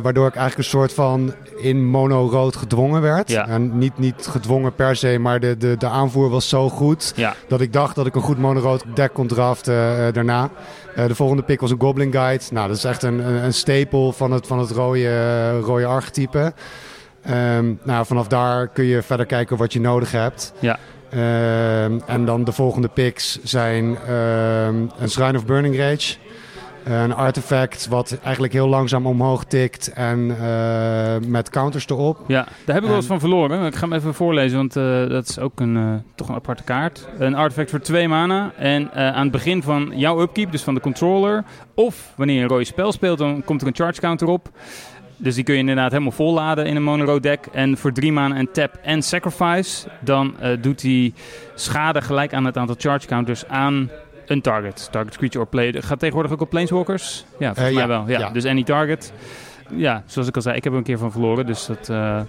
waardoor 0.02 0.26
ik 0.26 0.34
eigenlijk 0.34 0.56
een 0.56 0.78
soort 0.78 0.92
van 0.92 1.34
in 1.56 1.84
mono-rood 1.84 2.56
gedwongen 2.56 3.02
werd. 3.02 3.30
Ja. 3.30 3.48
En 3.48 3.78
niet, 3.78 3.98
niet 3.98 4.26
gedwongen 4.30 4.74
per 4.74 4.96
se, 4.96 5.18
maar 5.18 5.40
de, 5.40 5.56
de, 5.56 5.76
de 5.76 5.86
aanvoer 5.86 6.30
was 6.30 6.48
zo 6.48 6.68
goed 6.68 7.12
ja, 7.16 7.34
dat 7.48 7.60
ik 7.60 7.72
dacht 7.72 7.94
dat 7.94 8.06
ik 8.06 8.14
een 8.14 8.22
goed 8.22 8.38
mono-rood 8.38 8.84
deck 8.94 9.12
kon 9.12 9.26
draften 9.26 10.06
eh, 10.06 10.12
daarna. 10.12 10.50
Eh, 10.94 11.06
de 11.06 11.14
volgende 11.14 11.42
pick 11.42 11.60
was 11.60 11.70
een 11.70 11.80
Goblin 11.80 12.12
Guide. 12.12 12.44
Nou, 12.50 12.68
dat 12.68 12.76
is 12.76 12.84
echt 12.84 13.02
een, 13.02 13.18
een, 13.18 13.44
een 13.44 13.54
stapel 13.54 14.12
van 14.12 14.32
het, 14.32 14.46
van 14.46 14.58
het 14.58 14.70
rode, 14.70 15.60
rode 15.60 15.86
archetype. 15.86 16.52
Ehm, 17.22 17.72
nou, 17.82 18.06
vanaf 18.06 18.26
daar 18.26 18.68
kun 18.68 18.84
je 18.84 19.02
verder 19.02 19.26
kijken 19.26 19.56
wat 19.56 19.72
je 19.72 19.80
nodig 19.80 20.12
hebt. 20.12 20.52
Ja. 20.58 20.78
Ehm, 21.10 21.98
en 22.06 22.24
dan 22.24 22.44
de 22.44 22.52
volgende 22.52 22.88
picks 22.88 23.38
zijn 23.42 23.96
ehm, 24.06 24.76
een 24.98 25.10
Shrine 25.10 25.38
of 25.38 25.46
Burning 25.46 25.76
Rage. 25.76 26.16
Een 26.84 27.14
artefact 27.14 27.88
wat 27.88 28.18
eigenlijk 28.22 28.52
heel 28.52 28.68
langzaam 28.68 29.06
omhoog 29.06 29.44
tikt 29.44 29.92
en 29.92 30.36
eh, 30.40 31.28
met 31.28 31.50
counters 31.50 31.88
erop. 31.88 32.18
ja, 32.26 32.44
daar 32.64 32.74
heb 32.74 32.76
ik 32.76 32.82
wel 32.82 32.94
eens 32.94 33.04
En- 33.04 33.10
van 33.10 33.20
verloren. 33.20 33.66
Ik 33.66 33.74
ga 33.74 33.88
hem 33.88 33.92
even 33.92 34.14
voorlezen, 34.14 34.56
want 34.56 34.76
eh, 34.76 35.08
dat 35.08 35.28
is 35.28 35.38
ook 35.38 35.60
een, 35.60 35.76
eh, 35.76 35.94
toch 36.14 36.28
een 36.28 36.34
aparte 36.34 36.62
kaart. 36.62 37.08
Een 37.18 37.34
artefact 37.34 37.70
voor 37.70 37.80
twee 37.80 38.08
mana. 38.08 38.52
En 38.56 38.92
aan 38.92 39.22
het 39.22 39.30
begin 39.30 39.62
van 39.62 39.92
jouw 39.94 40.20
upkeep, 40.20 40.52
dus 40.52 40.62
van 40.62 40.74
de 40.74 40.80
controller... 40.80 41.44
of 41.74 42.12
wanneer 42.16 42.36
je 42.36 42.42
een 42.42 42.48
rode 42.48 42.64
spel 42.64 42.92
speelt, 42.92 43.18
dan 43.18 43.42
komt 43.44 43.60
er 43.60 43.66
een 43.66 43.74
charge 43.74 44.00
counter 44.00 44.28
op... 44.28 44.50
Dus 45.16 45.34
die 45.34 45.44
kun 45.44 45.54
je 45.54 45.60
inderdaad 45.60 45.90
helemaal 45.90 46.12
volladen 46.12 46.66
in 46.66 46.76
een 46.76 46.82
mono 46.82 47.20
deck. 47.20 47.46
En 47.52 47.76
voor 47.76 47.92
drie 47.92 48.12
maanden 48.12 48.38
en 48.38 48.52
tap 48.52 48.78
en 48.82 49.02
sacrifice, 49.02 49.88
dan 50.00 50.34
doet 50.60 50.82
hij 50.82 51.12
schade 51.54 52.00
gelijk 52.00 52.34
aan 52.34 52.44
het 52.44 52.56
aantal 52.56 52.74
charge 52.78 53.06
counters 53.06 53.48
aan 53.48 53.90
een 54.26 54.40
target. 54.40 54.88
Target 54.90 55.16
creature 55.16 55.44
or 55.44 55.50
player. 55.50 55.82
Gaat 55.82 55.98
tegenwoordig 55.98 56.32
ook 56.32 56.40
op 56.40 56.50
planeswalkers? 56.50 57.24
Ja, 57.38 57.54
volgens 57.54 57.58
Eh, 57.58 57.72
mij 57.72 57.82
ja, 57.82 57.88
wel. 57.88 58.04
Ja, 58.08 58.18
ja. 58.18 58.30
Dus 58.30 58.44
any 58.46 58.62
target. 58.64 59.12
Ja, 59.74 60.02
zoals 60.06 60.28
ik 60.28 60.36
al 60.36 60.42
zei, 60.42 60.56
ik 60.56 60.64
heb 60.64 60.72
er 60.72 60.78
een 60.78 60.84
keer 60.84 60.98
van 60.98 61.12
verloren. 61.12 61.46
Dus 61.46 61.66
dat, 61.66 61.88
eh, 61.88 62.20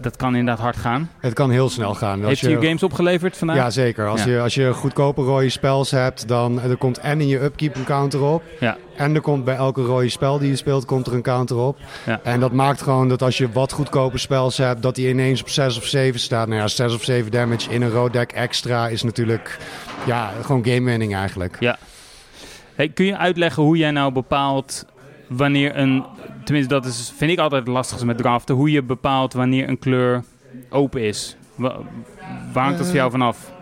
dat 0.00 0.16
kan 0.16 0.36
inderdaad 0.36 0.64
hard 0.64 0.76
gaan. 0.76 1.10
Het 1.20 1.32
kan 1.32 1.50
heel 1.50 1.68
snel 1.68 1.94
gaan. 1.94 2.24
Als 2.24 2.40
Heeft 2.40 2.60
je 2.60 2.66
games 2.66 2.82
opgeleverd 2.82 3.36
vandaag? 3.36 3.56
Ja, 3.56 3.70
zeker. 3.70 4.08
Als, 4.08 4.24
Ja. 4.24 4.30
Je, 4.30 4.40
als 4.40 4.54
je 4.54 4.72
goedkope 4.72 5.22
rode 5.22 5.48
spels 5.48 5.90
hebt, 5.90 6.28
dan 6.28 6.60
er 6.60 6.76
komt 6.76 6.98
en 6.98 7.20
in 7.20 7.28
je 7.28 7.42
upkeep 7.42 7.74
een 7.76 7.84
counter 7.84 8.22
op. 8.22 8.42
Ja. 8.60 8.76
En 8.96 9.14
er 9.14 9.20
komt 9.20 9.44
bij 9.44 9.56
elke 9.56 9.82
rode 9.82 10.08
spel 10.08 10.38
die 10.38 10.48
je 10.48 10.56
speelt, 10.56 10.84
komt 10.84 11.06
er 11.06 11.14
een 11.14 11.22
counter 11.22 11.56
op. 11.56 11.78
Ja. 12.06 12.20
En 12.22 12.40
dat 12.40 12.52
maakt 12.52 12.82
gewoon 12.82 13.08
dat 13.08 13.22
als 13.22 13.38
je 13.38 13.52
wat 13.52 13.72
goedkope 13.72 14.18
spels 14.18 14.56
hebt, 14.56 14.82
dat 14.82 14.94
die 14.94 15.08
ineens 15.08 15.40
op 15.40 15.48
6 15.48 15.76
of 15.78 15.84
7 15.84 16.20
staat. 16.20 16.48
Nou 16.48 16.60
ja, 16.60 16.68
6 16.68 16.94
of 16.94 17.02
7 17.02 17.30
damage 17.30 17.70
in 17.70 17.82
een 17.82 17.90
rood 17.90 18.12
deck 18.12 18.32
extra 18.32 18.88
is 18.88 19.02
natuurlijk 19.02 19.58
ja, 20.06 20.32
gewoon 20.42 20.64
game 20.64 20.84
winning 20.84 21.14
eigenlijk. 21.14 21.56
Hey, 22.74 22.88
kun 22.88 23.04
je 23.04 23.16
uitleggen 23.16 23.62
hoe 23.62 23.76
jij 23.76 23.90
nou 23.90 24.12
bepaalt 24.12 24.84
wanneer 25.28 25.76
een... 25.78 26.04
Tenminste, 26.44 26.74
dat 26.74 26.84
is, 26.84 27.12
vind 27.16 27.30
ik 27.30 27.38
altijd 27.38 27.64
het 27.64 27.72
lastigste 27.72 28.06
met 28.06 28.18
draften. 28.18 28.54
Hoe 28.54 28.70
je 28.70 28.82
bepaalt 28.82 29.32
wanneer 29.32 29.68
een 29.68 29.78
kleur 29.78 30.22
open 30.70 31.02
is. 31.02 31.36
Wa- 31.54 31.78
waar 32.52 32.64
hangt 32.64 32.78
dat 32.78 32.86
voor 32.86 32.96
jou 32.96 33.10
vanaf? 33.10 33.54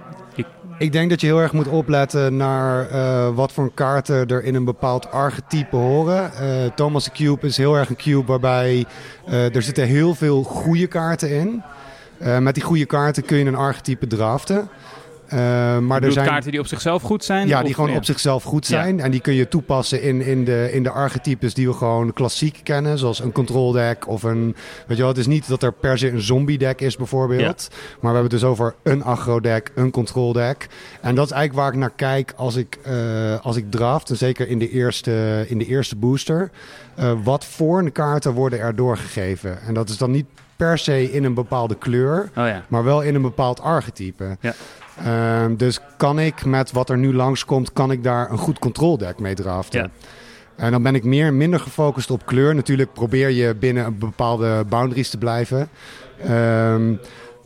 Ik 0.78 0.92
denk 0.92 1.10
dat 1.10 1.20
je 1.20 1.26
heel 1.26 1.40
erg 1.40 1.52
moet 1.52 1.68
opletten 1.68 2.36
naar 2.36 2.88
eh, 2.88 3.28
wat 3.34 3.52
voor 3.52 3.70
kaarten 3.74 4.26
er 4.26 4.44
in 4.44 4.54
een 4.54 4.64
bepaald 4.64 5.10
archetype 5.10 5.76
horen. 5.76 6.32
Eh, 6.34 6.48
Thomas 6.74 7.04
de 7.04 7.10
Cube 7.10 7.46
is 7.46 7.56
heel 7.56 7.74
erg 7.74 7.88
een 7.88 7.96
cube 7.96 8.26
waarbij 8.26 8.84
eh, 9.26 9.54
er 9.54 9.62
zitten 9.62 9.86
heel 9.86 10.14
veel 10.14 10.42
goede 10.42 10.86
kaarten 10.86 11.30
in. 11.30 11.62
Eh, 12.18 12.38
met 12.38 12.54
die 12.54 12.62
goede 12.62 12.84
kaarten 12.86 13.24
kun 13.24 13.38
je 13.38 13.44
een 13.44 13.54
archetype 13.54 14.06
draften. 14.06 14.68
Eh, 15.28 15.78
maar 15.78 16.02
er 16.02 16.12
zijn 16.12 16.26
kaarten 16.26 16.50
die 16.50 16.60
op 16.60 16.66
zichzelf 16.66 17.02
goed 17.02 17.24
zijn? 17.24 17.48
ja, 17.48 17.58
Of- 17.58 17.64
die 17.64 17.74
gewoon 17.74 17.90
ja. 17.90 17.96
op 17.96 18.04
zichzelf 18.04 18.42
goed 18.42 18.66
zijn. 18.66 19.00
En 19.00 19.10
die 19.10 19.20
kun 19.20 19.34
je 19.34 19.48
toepassen 19.48 20.02
in, 20.02 20.20
in, 20.20 20.44
de, 20.44 20.68
in 20.72 20.82
de 20.82 20.90
archetypes 20.90 21.54
die 21.54 21.66
we 21.68 21.72
gewoon 21.74 22.12
klassiek 22.12 22.60
kennen. 22.62 22.98
Zoals 22.98 23.20
een 23.20 23.32
control 23.32 23.72
deck 23.72 24.08
of 24.08 24.22
een... 24.22 24.56
Weet 24.86 24.96
je 24.96 25.02
wel, 25.02 25.08
het 25.12 25.18
is 25.18 25.26
niet 25.26 25.48
dat 25.48 25.62
er 25.62 25.72
per 25.72 25.98
se 25.98 26.10
een 26.10 26.20
zombie 26.20 26.58
deck 26.58 26.80
is 26.80 26.96
bijvoorbeeld. 26.96 27.68
Maar 27.70 28.12
we 28.12 28.18
hebben 28.18 28.22
het 28.22 28.30
dus 28.30 28.44
over 28.44 28.74
een 28.82 29.02
aggro 29.02 29.40
deck, 29.40 29.72
een 29.74 29.90
control 29.90 30.32
deck. 30.32 30.66
En 31.00 31.14
dat 31.14 31.26
is 31.26 31.32
eigenlijk 31.32 31.62
waar 31.64 31.72
ik 31.72 31.78
naar 31.78 31.96
kijk 31.96 32.32
als 32.36 32.56
ik, 32.56 32.78
eh, 32.82 33.40
als 33.42 33.56
ik 33.56 33.70
draft. 33.70 34.10
En 34.10 34.16
zeker 34.16 34.48
in 34.48 34.58
de 34.58 34.70
eerste, 34.70 35.44
in 35.48 35.58
de 35.58 35.66
eerste 35.66 35.96
booster. 35.96 36.50
Eh, 36.94 37.12
wat 37.22 37.44
voor 37.44 37.90
kaarten 37.90 38.32
worden 38.32 38.58
er 38.58 38.76
doorgegeven? 38.76 39.60
En 39.66 39.74
dat 39.74 39.88
is 39.88 39.96
dan 39.98 40.10
niet 40.10 40.26
per 40.56 40.78
se 40.78 41.12
in 41.12 41.24
een 41.24 41.34
bepaalde 41.34 41.74
kleur 41.74 42.30
Oh 42.36 42.46
ja. 42.46 42.64
maar 42.68 42.84
wel 42.84 43.02
in 43.02 43.14
een 43.14 43.22
bepaald 43.22 43.60
archetype. 43.60 44.36
Ja. 44.40 44.54
Ehm, 44.98 45.56
dus 45.56 45.80
kan 45.96 46.18
ik 46.18 46.44
met 46.44 46.72
wat 46.72 46.90
er 46.90 46.98
nu 46.98 47.14
langskomt, 47.14 47.72
kan 47.72 47.90
ik 47.90 48.02
daar 48.02 48.30
een 48.30 48.38
goed 48.38 48.58
control 48.58 48.98
deck 48.98 49.18
mee 49.18 49.34
draften. 49.34 49.80
Ja. 49.80 49.90
En 50.56 50.70
dan 50.70 50.82
ben 50.82 50.94
ik 50.94 51.04
meer, 51.04 51.32
minder 51.32 51.60
gefocust 51.60 52.10
op 52.10 52.26
kleur. 52.26 52.54
Natuurlijk 52.54 52.92
probeer 52.92 53.30
je 53.30 53.54
binnen 53.54 53.84
een 53.86 53.98
bepaalde 53.98 54.64
boundaries 54.68 55.10
te 55.10 55.18
blijven. 55.18 55.68
Ehm, 56.22 56.94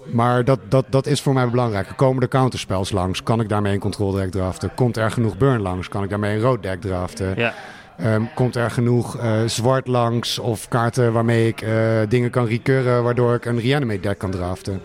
maar 0.05 0.45
dat, 0.45 0.59
dat, 0.69 0.85
dat 0.89 1.07
is 1.07 1.21
voor 1.21 1.33
mij 1.33 1.51
belangrijk. 1.51 1.89
Komen 1.97 2.23
er 2.23 2.29
counterspels 2.29 2.91
langs? 2.91 3.23
Kan 3.23 3.41
ik 3.41 3.49
daarmee 3.49 3.73
een 3.73 3.81
control 3.81 4.13
deck 4.13 4.31
draften? 4.31 4.75
Komt 4.75 4.97
er 4.97 5.11
genoeg 5.11 5.37
burn 5.37 5.61
langs? 5.61 5.89
Kan 5.89 6.03
ik 6.03 6.11
daarmee 6.11 6.35
een 6.35 6.43
rood 6.43 6.63
deck 6.63 6.81
draften? 6.81 7.35
Ja. 7.37 7.55
Ehm, 7.99 8.23
komt 8.35 8.57
er 8.57 8.71
genoeg 8.71 9.19
eh, 9.19 9.33
zwart 9.47 9.87
langs 9.87 10.39
of 10.39 10.69
kaarten 10.69 11.13
waarmee 11.13 11.49
ik 11.49 11.61
eh, 11.61 11.73
dingen 12.09 12.31
kan 12.31 12.47
recurren, 12.47 13.03
waardoor 13.03 13.35
ik 13.35 13.45
een 13.45 13.61
reanimate 13.61 14.01
deck 14.01 14.19
kan 14.19 14.31
draften. 14.31 14.81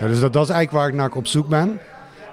Ja, 0.00 0.06
dus 0.06 0.20
dat, 0.20 0.32
dat 0.32 0.42
is 0.42 0.50
eigenlijk 0.50 0.70
waar 0.70 0.88
ik 0.88 0.94
naar 0.94 1.18
op 1.18 1.26
zoek 1.26 1.48
ben. 1.48 1.80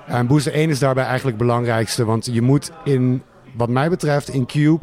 En 0.07 0.27
booster 0.27 0.53
1 0.53 0.69
is 0.69 0.79
daarbij 0.79 1.05
eigenlijk 1.05 1.37
het 1.37 1.47
belangrijkste, 1.47 2.05
want 2.05 2.29
je 2.31 2.41
moet 2.41 2.71
in, 2.83 3.23
wat 3.55 3.69
mij 3.69 3.89
betreft, 3.89 4.29
in 4.29 4.45
Cube 4.45 4.79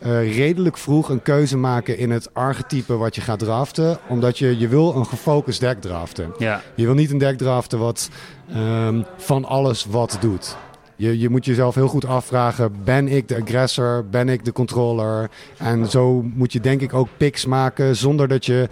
eh, 0.00 0.36
redelijk 0.36 0.78
vroeg 0.78 1.08
een 1.08 1.22
keuze 1.22 1.56
maken 1.56 1.98
in 1.98 2.10
het 2.10 2.34
archetype 2.34 2.96
wat 2.96 3.14
je 3.14 3.20
gaat 3.20 3.38
draften, 3.38 3.98
omdat 4.08 4.38
je, 4.38 4.58
je 4.58 4.68
wil 4.68 4.94
een 4.94 5.06
gefocust 5.06 5.60
deck 5.60 5.80
draften. 5.80 6.32
Ja. 6.38 6.62
Je 6.74 6.84
wil 6.84 6.94
niet 6.94 7.10
een 7.10 7.18
deck 7.18 7.38
draften 7.38 7.78
wat 7.78 8.08
ehm, 8.48 9.02
van 9.16 9.44
alles 9.44 9.84
wat 9.84 10.18
doet. 10.20 10.56
Je, 10.96 11.18
je 11.18 11.28
moet 11.28 11.44
jezelf 11.44 11.74
heel 11.74 11.88
goed 11.88 12.06
afvragen: 12.06 12.72
ben 12.84 13.08
ik 13.08 13.28
de 13.28 13.36
aggressor? 13.40 14.04
Ben 14.10 14.28
ik 14.28 14.44
de 14.44 14.52
controller? 14.52 15.30
En 15.56 15.90
zo 15.90 16.22
moet 16.34 16.52
je 16.52 16.60
denk 16.60 16.80
ik 16.80 16.94
ook 16.94 17.08
picks 17.16 17.46
maken 17.46 17.96
zonder 17.96 18.28
dat 18.28 18.46
je 18.46 18.68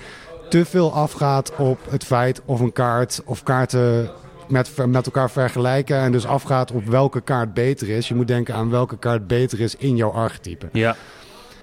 te 0.49 0.65
veel 0.65 0.93
afgaat 0.93 1.57
op 1.57 1.79
het 1.91 2.05
feit 2.05 2.43
of 2.45 2.61
een 2.61 2.73
kaart 2.73 3.23
of 3.25 3.43
kaarten 3.43 4.11
met, 4.51 4.71
met 4.87 5.07
elkaar 5.07 5.31
vergelijken. 5.31 5.97
En 5.97 6.13
dus 6.13 6.27
afgaat 6.27 6.73
op 6.73 6.85
welke 6.85 7.21
kaart 7.21 7.55
beter 7.55 7.89
is. 7.89 8.09
Je 8.09 8.15
moet 8.15 8.29
denken 8.29 8.55
aan 8.55 8.71
welke 8.71 8.99
kaart 8.99 9.27
beter 9.27 9.61
is 9.61 9.77
in 9.77 9.97
jouw 9.97 10.11
archetype. 10.11 10.69
Ja. 10.73 10.97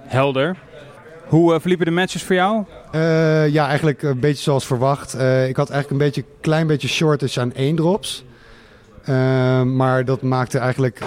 Helder. 0.02 0.56
Hoe 1.28 1.53
eh, 1.53 1.60
verliepen 1.60 1.86
de 1.86 1.91
matches 1.91 2.24
voor 2.24 2.36
jou? 2.36 2.64
Eh, 2.91 3.48
ja, 3.48 3.68
eigenlijk 3.68 4.02
een 4.02 4.20
beetje 4.20 4.44
zoals 4.44 4.66
verwacht. 4.66 5.14
Eh, 5.14 5.48
ik 5.48 5.56
had 5.56 5.70
eigenlijk 5.70 6.02
een 6.02 6.07
beetje, 6.07 6.24
klein 6.41 6.68
beetje 6.68 6.88
shortage 6.88 7.40
aan 7.40 7.53
één 7.53 7.76
drops. 7.76 8.26
Maar 9.66 10.06
dat 10.06 10.22
maakte 10.22 10.57
eigenlijk 10.57 10.99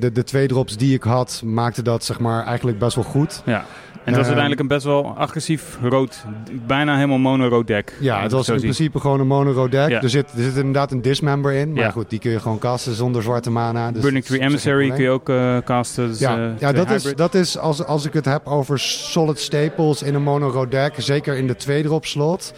de, 0.00 0.10
de 0.12 0.24
twee 0.24 0.46
drops 0.46 0.76
die 0.76 0.94
ik 0.94 1.02
had, 1.02 1.42
maakte 1.44 1.82
dat 1.82 2.04
zeg 2.04 2.18
maar 2.18 2.44
eigenlijk 2.44 2.78
best 2.78 2.94
wel 2.94 3.04
goed. 3.04 3.42
Ja. 3.44 3.64
En 4.04 4.08
het 4.08 4.16
was 4.16 4.30
Ehm, 4.30 4.38
uiteindelijk 4.38 4.60
een 4.60 4.66
best 4.76 4.84
wel 4.84 5.16
agressief 5.16 5.78
rood, 5.82 6.24
bijna 6.66 6.94
helemaal 6.94 7.18
mono-rood 7.18 7.66
deck. 7.66 7.96
Ja, 8.00 8.22
het 8.22 8.32
was 8.32 8.48
in 8.48 8.60
principe 8.60 9.00
gewoon 9.00 9.20
een 9.20 9.26
mono 9.26 9.68
deck. 9.68 9.88
Ja. 9.88 10.02
Er, 10.02 10.10
zit, 10.10 10.32
er 10.36 10.42
zit 10.42 10.56
inderdaad 10.56 10.92
een 10.92 11.02
dismember 11.02 11.52
in. 11.52 11.72
Maar 11.72 11.82
Ja. 11.82 11.90
goed, 11.90 12.10
die 12.10 12.18
kun 12.18 12.30
je 12.30 12.40
gewoon 12.40 12.58
casten 12.58 12.94
zonder 12.94 13.22
zwarte 13.22 13.50
mana. 13.50 13.92
Dus 13.92 14.02
Burning 14.02 14.24
dat 14.24 14.32
Tree 14.32 14.40
is 14.40 14.46
Emissary 14.46 14.90
kun 14.90 15.02
je 15.02 15.10
ook 15.10 15.28
eh, 15.28 15.56
casten. 15.64 16.08
dus, 16.08 16.18
Ja, 16.18 16.36
eh, 16.36 16.58
ja 16.58 16.72
dat, 16.72 16.90
is, 16.90 17.14
dat 17.14 17.34
is 17.34 17.58
als, 17.58 17.84
als 17.84 18.06
ik 18.06 18.12
het 18.12 18.24
heb 18.24 18.46
over 18.46 18.78
solid 18.78 19.38
staples 19.38 20.02
in 20.02 20.14
een 20.14 20.22
mono 20.22 20.68
deck, 20.68 20.94
zeker 20.96 21.36
in 21.36 21.46
de 21.46 21.56
tweede 21.56 21.88
drop 21.88 22.06
slot, 22.06 22.54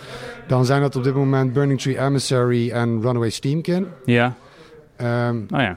dan 0.46 0.64
zijn 0.64 0.80
dat 0.80 0.96
op 0.96 1.04
dit 1.04 1.14
moment 1.14 1.52
Burning 1.52 1.80
Tree 1.80 1.98
Emissary 1.98 2.70
en 2.70 3.00
Runaway 3.02 3.30
Steamkin. 3.30 3.86
Ja, 4.04 4.34
Ehm, 4.96 5.36
nou 5.48 5.62
ja. 5.62 5.76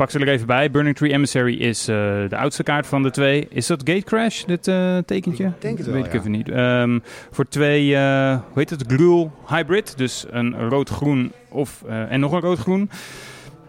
Pak 0.00 0.10
ze 0.10 0.18
er 0.18 0.28
even 0.28 0.46
bij. 0.46 0.70
Burning 0.70 0.96
Tree 0.96 1.12
Emissary 1.12 1.54
is 1.54 1.88
eh, 1.88 1.96
de 2.28 2.36
oudste 2.36 2.62
kaart 2.62 2.86
van 2.86 3.02
de 3.02 3.10
twee. 3.10 3.46
Is 3.50 3.66
dat 3.66 3.82
Gate 3.84 4.04
Crash, 4.04 4.44
dit 4.44 4.68
eh, 4.68 4.98
tekentje? 4.98 5.44
Ik 5.44 5.60
denk 5.60 5.76
het 5.76 5.86
Dat 5.86 5.94
wel, 5.94 5.94
weet 5.94 6.04
ik 6.04 6.12
ja. 6.12 6.18
even 6.18 6.30
niet. 6.30 6.48
Ehm, 6.48 6.98
voor 7.30 7.48
twee, 7.48 7.96
eh, 7.96 8.32
hoe 8.32 8.58
heet 8.58 8.70
het, 8.70 8.84
Gruul 8.86 9.32
Hybrid. 9.46 9.98
Dus 9.98 10.26
een 10.30 10.68
rood-groen 10.68 11.32
of, 11.48 11.82
en 12.08 12.20
nog 12.20 12.32
een 12.32 12.40
rood-groen. 12.40 12.90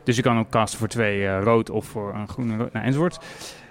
Dus 0.04 0.16
je 0.16 0.22
kan 0.22 0.40
ook 0.40 0.50
casten 0.50 0.80
voor 0.80 0.88
twee 0.88 1.40
rood 1.40 1.70
of 1.70 1.86
voor 1.86 2.14
een 2.14 2.28
groen 2.28 2.52
en 2.52 2.58
rood, 2.58 2.74
nou, 2.74 2.86
enzovoort. 2.86 3.20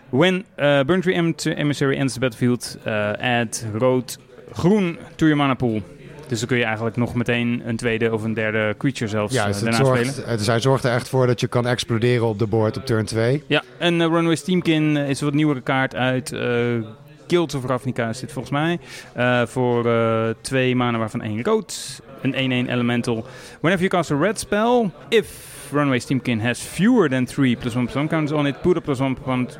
When 0.09 0.35
uh, 0.35 0.45
Burning 0.57 1.03
Tree 1.03 1.15
Em- 1.15 1.35
Emissary 1.57 1.95
enters 1.95 2.12
the 2.12 2.20
battlefield, 2.20 2.78
add 3.20 3.66
rood-groen 3.73 4.99
to 5.16 5.27
your 5.27 5.37
mana 5.37 5.55
pool. 5.55 5.82
Dus 6.31 6.39
dan 6.39 6.48
kun 6.48 6.59
je 6.59 6.65
eigenlijk 6.65 6.97
nog 6.97 7.15
meteen 7.15 7.62
een 7.65 7.77
tweede 7.77 8.12
of 8.12 8.23
een 8.23 8.35
derde 8.35 8.74
creature 8.78 9.11
zelfs 9.11 9.35
ja, 9.35 9.40
eh, 9.40 9.47
dus 9.47 9.57
het 9.61 9.65
daarna 9.65 9.85
spelen. 9.85 10.05
zorgt, 10.05 10.28
het, 10.28 10.40
zij 10.40 10.61
zorgt 10.61 10.85
er 10.85 10.93
echt 10.93 11.09
voor 11.09 11.27
dat 11.27 11.40
je 11.40 11.47
kan 11.47 11.66
exploderen 11.66 12.27
op 12.27 12.39
de 12.39 12.47
board 12.47 12.77
op 12.77 12.86
turn 12.86 13.05
2. 13.05 13.43
Ja, 13.47 13.62
en 13.78 14.01
eh, 14.01 14.07
Runaway 14.07 14.36
Steamkin 14.36 14.97
is 14.97 15.20
een 15.20 15.27
wat 15.27 15.35
nieuwere 15.35 15.61
kaart 15.61 15.94
uit 15.94 16.32
eh 16.32 16.40
Guild 17.31 17.55
of 17.55 17.65
Ravnica 17.65 18.09
is 18.09 18.20
dit 18.20 18.32
volgens 18.32 18.52
mij. 18.52 18.78
Eh, 19.12 19.47
voor 19.47 19.86
eh, 19.86 20.28
twee 20.40 20.77
mana 20.77 20.98
waarvan 20.98 21.23
één 21.23 21.43
rood. 21.43 22.01
Een 22.23 22.66
1-1 22.66 22.70
elemental. 22.70 23.27
Whenever 23.61 23.86
you 23.86 23.89
cast 23.89 24.11
a 24.11 24.16
red 24.16 24.39
spell, 24.39 24.90
if 25.09 25.59
Runaway 25.73 25.99
Steamkin 25.99 26.41
has 26.41 26.59
fewer 26.61 27.09
than 27.09 27.25
3 27.27 27.57
plus 27.57 27.75
1 27.75 27.85
plus 27.85 27.97
1 27.97 28.09
counters 28.09 28.33
on 28.39 28.47
it, 28.47 28.61
put 28.63 28.77
a 28.77 28.81
plus 28.81 29.01
1 29.01 29.17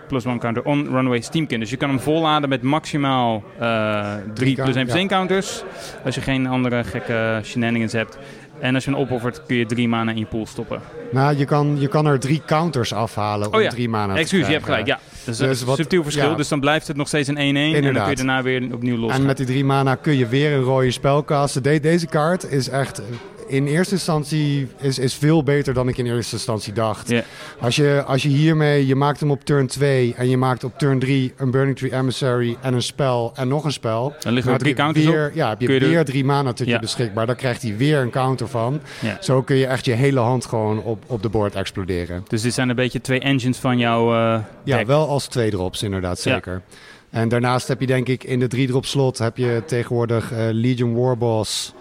plus 0.09 0.25
1 0.25 0.39
counter 0.39 0.63
on 0.65 0.85
Runaway 0.91 1.21
Steamkin. 1.21 1.61
Dus 1.61 1.71
je 1.71 1.77
kan 1.77 1.89
hem 1.89 2.01
volladen 2.01 2.49
met 2.49 2.63
maximaal 2.63 3.45
eh 3.59 4.15
3 4.35 4.55
plus 4.55 4.77
1 4.77 4.85
plus 4.85 4.95
ja. 4.95 4.99
1 5.01 5.09
counters. 5.09 5.63
Als 6.05 6.15
je 6.15 6.21
geen 6.21 6.47
andere 6.47 6.85
gekke 6.85 7.41
shenanigans 7.45 7.93
hebt. 7.93 8.19
En 8.61 8.75
als 8.75 8.85
je 8.85 8.91
hem 8.91 8.99
opoffert, 9.01 9.43
kun 9.47 9.57
je 9.57 9.67
3 9.67 9.89
mana 9.89 10.11
in 10.11 10.19
je 10.19 10.27
pool 10.27 10.47
stoppen. 10.47 10.81
Nou, 11.11 11.37
je 11.37 11.45
kan, 11.45 11.77
je 11.81 11.89
kan 11.89 12.07
er 12.07 12.19
drie 12.19 12.43
counters 12.47 12.93
afhalen 12.93 13.49
om 13.49 13.55
Oh 13.55 13.63
ja. 13.63 13.69
drie 13.71 13.89
mana 13.89 14.15
te 14.15 14.21
Excuus, 14.21 14.47
je 14.47 14.53
hebt 14.53 14.65
gelijk. 14.65 14.87
Ja, 14.87 14.99
dat 15.25 15.35
is 15.35 15.41
Dus 15.41 15.61
een 15.61 15.67
wat- 15.67 15.77
subtiel 15.77 16.03
verschil. 16.03 16.31
ja. 16.31 16.35
Dus 16.37 16.49
dan 16.49 16.61
blijft 16.61 16.87
het 16.89 16.97
nog 16.97 17.09
steeds 17.09 17.29
een 17.29 17.37
1-1. 17.39 17.39
En 17.75 17.83
dan 17.83 17.93
kun 18.03 18.11
je 18.11 18.17
daarna 18.17 18.43
weer 18.43 18.69
opnieuw 18.73 18.97
los. 18.97 19.13
En 19.13 19.27
met 19.27 19.37
die 19.37 19.47
drie 19.47 19.65
mana 19.65 19.95
kun 19.95 20.17
je 20.17 20.27
weer 20.27 20.53
een 20.53 20.63
rode 20.63 20.91
spel 20.91 21.25
casten. 21.25 21.63
De- 21.63 21.81
deze 21.81 22.07
kaart 22.07 22.51
is 22.51 22.69
echt 22.69 23.03
in 23.51 23.67
eerste 23.67 23.95
instantie 23.95 24.69
is, 24.81 24.99
is 24.99 25.15
veel 25.15 25.43
beter 25.43 25.75
dan 25.75 25.89
ik 25.89 25.99
in 25.99 26.07
eerste 26.07 26.35
instantie 26.35 26.73
dacht. 26.73 27.13
Als, 27.61 27.77
je, 27.77 28.03
als 28.07 28.23
je 28.23 28.29
hiermee, 28.29 28.87
je 28.87 28.95
maakt 28.95 29.21
hem 29.21 29.31
op 29.31 29.45
turn 29.45 29.67
2 29.67 30.15
en 30.17 30.29
je 30.29 30.37
maakt 30.37 30.65
op 30.65 30.79
turn 30.79 30.99
3 30.99 31.33
een 31.37 31.51
Burning 31.51 31.77
Tree 31.77 31.93
Emissary 31.93 32.57
en 32.61 32.75
een 32.75 32.83
spel 32.83 33.33
en 33.35 33.49
nog 33.49 33.65
een 33.65 33.73
spel. 33.73 34.15
Dan 34.21 34.33
liggen 34.33 34.53
er 34.53 34.59
drie 34.59 34.75
counters 34.75 35.05
weer, 35.07 35.27
op. 35.29 35.35
Ja, 35.35 35.49
heb 35.49 35.61
je 35.61 35.69
er- 35.69 35.89
weer 35.89 36.05
drie 36.05 36.25
mana 36.25 36.53
tot 36.53 36.67
Ja. 36.67 36.73
je 36.75 36.81
beschikbaar. 36.81 37.27
Dan 37.27 37.37
krijgt 37.37 37.63
hij 37.63 37.77
weer 37.77 37.99
een 38.01 38.11
counter 38.11 38.49
van. 38.49 38.81
Ja. 39.01 39.17
Zo 39.21 39.43
kun 39.43 39.57
je 39.57 39.67
echt 39.67 39.85
je 39.85 39.93
hele 39.93 40.21
hand 40.21 40.47
gewoon 40.47 40.83
op, 40.83 41.03
op 41.07 41.23
de 41.23 41.29
board 41.29 41.55
exploderen. 41.55 42.25
Dus 42.29 42.43
dit 42.43 42.55
zijn 42.55 42.69
een 42.69 42.77
beetje 42.77 43.01
twee 43.01 43.21
engines 43.21 43.59
van 43.59 43.79
jouw 43.79 44.13
eh 44.15 44.41
Ja, 44.65 44.85
wel 44.85 45.09
als 45.09 45.27
twee 45.27 45.51
drops 45.51 45.83
inderdaad, 45.83 46.23
Ja. 46.23 46.33
zeker. 46.35 46.63
En 47.11 47.29
daarnaast 47.29 47.69
heb 47.69 47.81
je 47.81 47.87
denk 47.87 48.09
ik 48.09 48.25
in 48.25 48.39
de 48.41 48.47
drie 48.47 48.67
drop 48.67 48.87
slot 48.87 49.19
heb 49.19 49.37
je 49.37 49.63
tegenwoordig 49.67 50.33
eh, 50.33 50.39
Legion 50.51 50.95
Warboss 50.95 51.73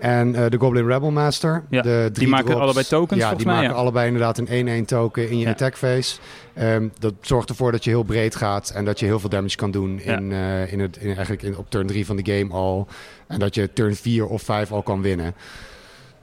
en 0.00 0.34
eh, 0.34 0.50
de 0.50 0.58
Goblin 0.58 0.86
Rebel 0.86 1.10
Master. 1.10 1.64
Ja, 1.70 1.82
de 1.82 2.10
die 2.12 2.28
maken 2.28 2.46
drops. 2.46 2.60
allebei 2.60 2.84
tokens, 2.84 3.20
Ja, 3.20 3.34
die 3.34 3.46
mij, 3.46 3.54
maken 3.54 3.70
ja. 3.70 3.76
allebei 3.76 4.06
inderdaad 4.06 4.38
een 4.38 4.82
1-1 4.82 4.86
token 4.86 5.30
in 5.30 5.38
je 5.38 5.48
attack 5.48 5.76
phase. 5.76 6.18
Ehm, 6.54 6.88
dat 6.98 7.14
zorgt 7.20 7.48
ervoor 7.48 7.72
dat 7.72 7.84
je 7.84 7.90
heel 7.90 8.02
breed 8.02 8.36
gaat 8.36 8.70
en 8.70 8.84
dat 8.84 8.98
je 9.00 9.06
heel 9.06 9.20
veel 9.20 9.28
damage 9.28 9.56
kan 9.56 9.70
doen 9.70 10.00
in, 10.00 10.32
eh, 10.32 10.72
in 10.72 10.80
het, 10.80 10.96
in, 10.96 11.06
eigenlijk 11.06 11.42
in, 11.42 11.56
op 11.56 11.70
turn 11.70 11.86
3 11.86 12.06
van 12.06 12.16
de 12.16 12.32
game 12.32 12.52
al. 12.52 12.86
En 13.26 13.38
dat 13.38 13.54
je 13.54 13.72
turn 13.72 13.94
4 13.94 14.26
of 14.26 14.42
5 14.42 14.72
al 14.72 14.82
kan 14.82 15.02
winnen. 15.02 15.34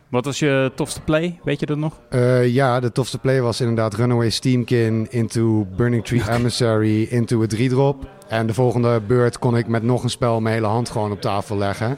Wat 0.10 0.26
was 0.26 0.40
je 0.40 0.72
tofste 0.76 1.02
play? 1.02 1.40
Weet 1.44 1.60
je 1.60 1.66
dat 1.66 1.78
nog? 1.78 2.00
Eh, 2.10 2.48
ja, 2.48 2.80
de 2.80 2.92
tofste 2.92 3.18
play 3.18 3.42
was 3.42 3.60
inderdaad 3.62 3.94
Runaway 3.94 4.30
Steamkin 4.30 5.08
into 5.10 5.68
Burning 5.76 6.06
Tree 6.06 6.24
Emissary 6.30 7.04
into 7.04 7.44
a 7.44 7.48
3-drop. 7.56 8.08
En 8.28 8.48
de 8.48 8.54
volgende 8.54 9.02
beurt 9.08 9.40
kon 9.40 9.58
ik 9.58 9.68
met 9.68 9.84
nog 9.84 10.04
een 10.04 10.10
spel 10.10 10.42
mijn 10.42 10.56
hele 10.56 10.68
hand 10.68 10.90
gewoon 10.90 11.12
op 11.12 11.22
tafel 11.22 11.58
leggen. 11.58 11.98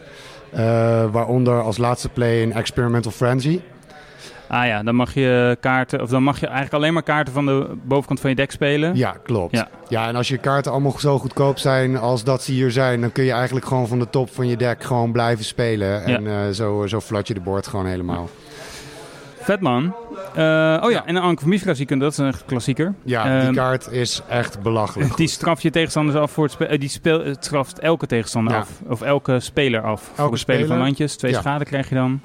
Eh, 0.52 0.60
waaronder 1.12 1.62
als 1.62 1.78
laatste 1.78 2.10
play 2.10 2.44
een 2.44 2.54
Experimental 2.54 3.12
Frenzy. 3.12 3.60
Ah 4.48 4.66
ja, 4.66 4.84
dan 4.84 4.96
mag 4.96 5.14
je 5.14 5.58
kaarten, 5.60 6.02
of 6.02 6.10
dan 6.10 6.24
mag 6.24 6.40
je 6.40 6.46
eigenlijk 6.46 6.76
alleen 6.76 6.94
maar 6.94 7.04
kaarten 7.04 7.34
van 7.34 7.46
de 7.46 7.68
bovenkant 7.84 8.20
van 8.20 8.30
je 8.30 8.36
deck 8.36 8.52
spelen. 8.52 8.96
Ja, 8.96 9.16
klopt. 9.24 9.56
Ja. 9.56 9.68
Ja. 9.88 10.08
en 10.08 10.16
als 10.16 10.28
je 10.28 10.38
kaarten 10.38 10.72
allemaal 10.72 11.00
zo 11.00 11.20
goedkoop 11.20 11.58
zijn 11.58 11.98
als 11.98 12.24
dat 12.24 12.44
ze 12.44 12.52
hier 12.52 12.72
zijn... 12.72 13.02
dan 13.02 13.12
kun 13.12 13.24
je 13.24 13.32
eigenlijk 13.32 13.66
gewoon 13.66 13.88
van 13.88 14.00
de 14.00 14.10
top 14.10 14.34
van 14.34 14.48
je 14.48 14.58
deck 14.58 14.84
gewoon 14.84 15.12
blijven 15.12 15.46
spelen. 15.46 16.04
En 16.04 16.28
eh, 16.28 16.50
zo, 16.50 16.88
zo 16.88 17.00
flat 17.00 17.28
je 17.28 17.34
de 17.34 17.40
board 17.40 17.68
gewoon 17.68 17.86
helemaal. 17.86 18.30
Vet 19.48 19.60
man. 19.62 19.96
Eh, 20.36 20.82
oh 20.84 20.92
ja, 20.92 21.06
en 21.06 21.16
een 21.16 21.22
Ank 21.22 21.40
van 21.40 21.50
Mifra 21.50 21.74
dat 21.98 22.12
is 22.12 22.18
een 22.18 22.34
klassieker. 22.46 22.94
Ja, 23.04 23.24
die 23.24 23.32
Ehm, 23.48 23.54
kaart 23.54 23.92
is 23.92 24.22
echt 24.30 24.62
belachelijk 24.62 25.18
Die 25.18 25.28
straft 25.28 25.62
je 25.62 25.70
tegenstanders 25.70 26.18
af 26.18 26.32
voor 26.32 26.44
het 26.44 26.54
spelen. 26.54 26.80
die 26.80 26.90
speel, 26.90 27.26
het 27.26 27.46
straft 27.46 27.80
elke 27.80 28.06
tegenstander 28.08 28.54
Ja. 28.54 28.60
af. 28.60 28.70
Of 28.88 29.02
elke 29.02 29.40
speler 29.40 29.82
af. 29.82 30.02
voor 30.02 30.18
Elke 30.18 30.32
het 30.32 30.40
spelen 30.40 30.60
van 30.60 30.68
speler. 30.70 30.84
landjes. 30.86 31.16
Twee 31.18 31.32
Ja. 31.32 31.40
schade 31.40 31.66
krijg 31.66 31.90
je 31.90 31.96
dan. 31.96 32.22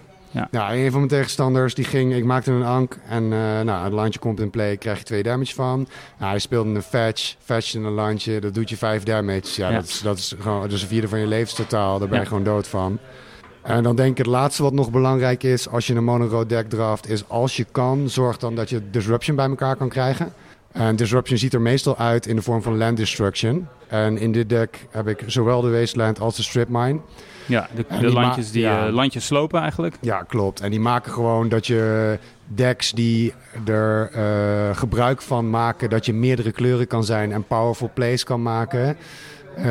Ja, 0.50 0.72
een 0.72 0.90
van 0.90 0.96
mijn 0.98 1.08
tegenstanders 1.08 1.74
die 1.74 1.84
ging, 1.84 2.14
ik 2.14 2.24
maakte 2.24 2.50
een 2.50 2.62
ank 2.64 2.98
en 3.08 3.22
eh 3.32 3.60
nou, 3.60 3.84
het 3.84 3.92
landje 3.92 4.18
komt 4.20 4.40
in 4.40 4.50
play, 4.50 4.76
krijg 4.76 4.98
je 4.98 5.04
twee 5.04 5.22
damage 5.22 5.54
van. 5.54 5.88
Nou, 6.18 6.30
hij 6.30 6.38
speelde 6.38 6.70
een 6.74 6.82
fetch, 6.82 7.34
fetch 7.44 7.74
in 7.74 7.84
een 7.84 7.92
landje, 7.92 8.40
dat 8.40 8.54
doet 8.54 8.68
je 8.70 8.76
vijf 8.76 9.02
damage. 9.02 9.60
Ja, 9.60 9.68
Ja. 9.68 9.74
Dat, 9.74 9.84
is, 9.84 10.00
dat 10.00 10.18
is 10.18 10.34
gewoon 10.40 10.60
dat 10.60 10.72
is 10.72 10.82
een 10.82 10.88
vierde 10.88 11.08
van 11.08 11.18
je 11.18 11.26
levenstotaal, 11.26 11.98
daar 11.98 12.08
ben 12.08 12.16
je 12.16 12.22
Ja. 12.22 12.28
gewoon 12.28 12.44
dood 12.44 12.68
van. 12.68 12.98
En 13.62 13.82
dan 13.82 13.96
denk 13.96 14.10
ik 14.10 14.18
het 14.18 14.26
laatste 14.26 14.62
wat 14.62 14.72
nog 14.72 14.90
belangrijk 14.90 15.42
is 15.42 15.68
als 15.68 15.86
je 15.86 15.94
een 15.94 16.04
mono 16.04 16.46
deck 16.46 16.68
draft, 16.68 17.08
is 17.08 17.28
als 17.28 17.56
je 17.56 17.66
kan, 17.70 18.08
zorg 18.08 18.38
dan 18.38 18.54
dat 18.54 18.70
je 18.70 18.90
disruption 18.90 19.36
bij 19.36 19.48
elkaar 19.48 19.76
kan 19.76 19.88
krijgen. 19.88 20.32
En 20.72 20.96
disruption 20.96 21.38
ziet 21.38 21.54
er 21.54 21.60
meestal 21.60 21.96
uit 21.96 22.26
in 22.26 22.36
de 22.36 22.42
vorm 22.42 22.62
van 22.62 22.76
land 22.76 22.96
destruction. 22.96 23.68
En 23.88 24.18
in 24.18 24.32
dit 24.32 24.48
deck 24.48 24.86
heb 24.90 25.08
ik 25.08 25.22
zowel 25.26 25.60
de 25.60 25.70
wasteland 25.70 26.20
als 26.20 26.36
de 26.36 26.42
strip 26.42 26.68
mine. 26.68 27.00
Ja, 27.46 27.68
de, 27.74 27.84
de 27.88 27.98
die 27.98 28.12
landjes 28.12 28.50
die 28.50 28.62
ja. 28.62 28.86
eh, 28.86 28.92
landjes 28.92 29.26
slopen 29.26 29.60
eigenlijk. 29.60 29.96
Ja, 30.00 30.22
klopt. 30.22 30.60
En 30.60 30.70
die 30.70 30.80
maken 30.80 31.12
gewoon 31.12 31.48
dat 31.48 31.66
je 31.66 32.18
decks 32.46 32.92
die 32.92 33.34
er 33.64 34.10
eh, 34.12 34.76
gebruik 34.76 35.22
van 35.22 35.50
maken, 35.50 35.90
dat 35.90 36.06
je 36.06 36.12
meerdere 36.12 36.52
kleuren 36.52 36.86
kan 36.86 37.04
zijn 37.04 37.32
en 37.32 37.44
powerful 37.44 37.90
plays 37.94 38.24
kan 38.24 38.42
maken. 38.42 38.96
Eh, 39.56 39.64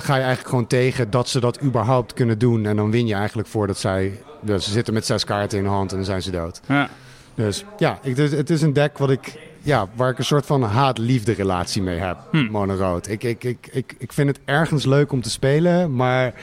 ga 0.00 0.14
je 0.14 0.22
eigenlijk 0.22 0.48
gewoon 0.48 0.66
tegen 0.66 1.10
dat 1.10 1.28
ze 1.28 1.40
dat 1.40 1.62
überhaupt 1.62 2.12
kunnen 2.12 2.38
doen. 2.38 2.66
En 2.66 2.76
dan 2.76 2.90
win 2.90 3.06
je 3.06 3.14
eigenlijk 3.14 3.48
voordat 3.48 3.78
zij. 3.78 4.20
Dus 4.40 4.64
ze 4.64 4.70
zitten 4.70 4.94
met 4.94 5.06
zes 5.06 5.24
kaarten 5.24 5.58
in 5.58 5.64
de 5.64 5.70
hand 5.70 5.90
en 5.90 5.96
dan 5.96 6.06
zijn 6.06 6.22
ze 6.22 6.30
dood. 6.30 6.60
Ja. 6.66 6.88
Dus 7.34 7.64
ja, 7.78 7.98
ik, 8.02 8.16
het, 8.16 8.18
is, 8.18 8.32
het 8.32 8.50
is 8.50 8.62
een 8.62 8.72
deck 8.72 8.98
wat 8.98 9.10
ik, 9.10 9.38
ja, 9.62 9.88
waar 9.94 10.10
ik 10.10 10.18
een 10.18 10.24
soort 10.24 10.46
van 10.46 10.62
haat-liefde 10.62 11.32
relatie 11.32 11.82
mee 11.82 11.98
heb. 11.98 12.18
Hm. 12.30 12.50
Mono-rood. 12.50 13.08
Ik, 13.08 13.22
ik, 13.22 13.44
ik, 13.44 13.68
ik, 13.72 13.94
ik 13.98 14.12
vind 14.12 14.28
het 14.28 14.40
ergens 14.44 14.84
leuk 14.84 15.12
om 15.12 15.22
te 15.22 15.30
spelen, 15.30 15.94
maar 15.94 16.34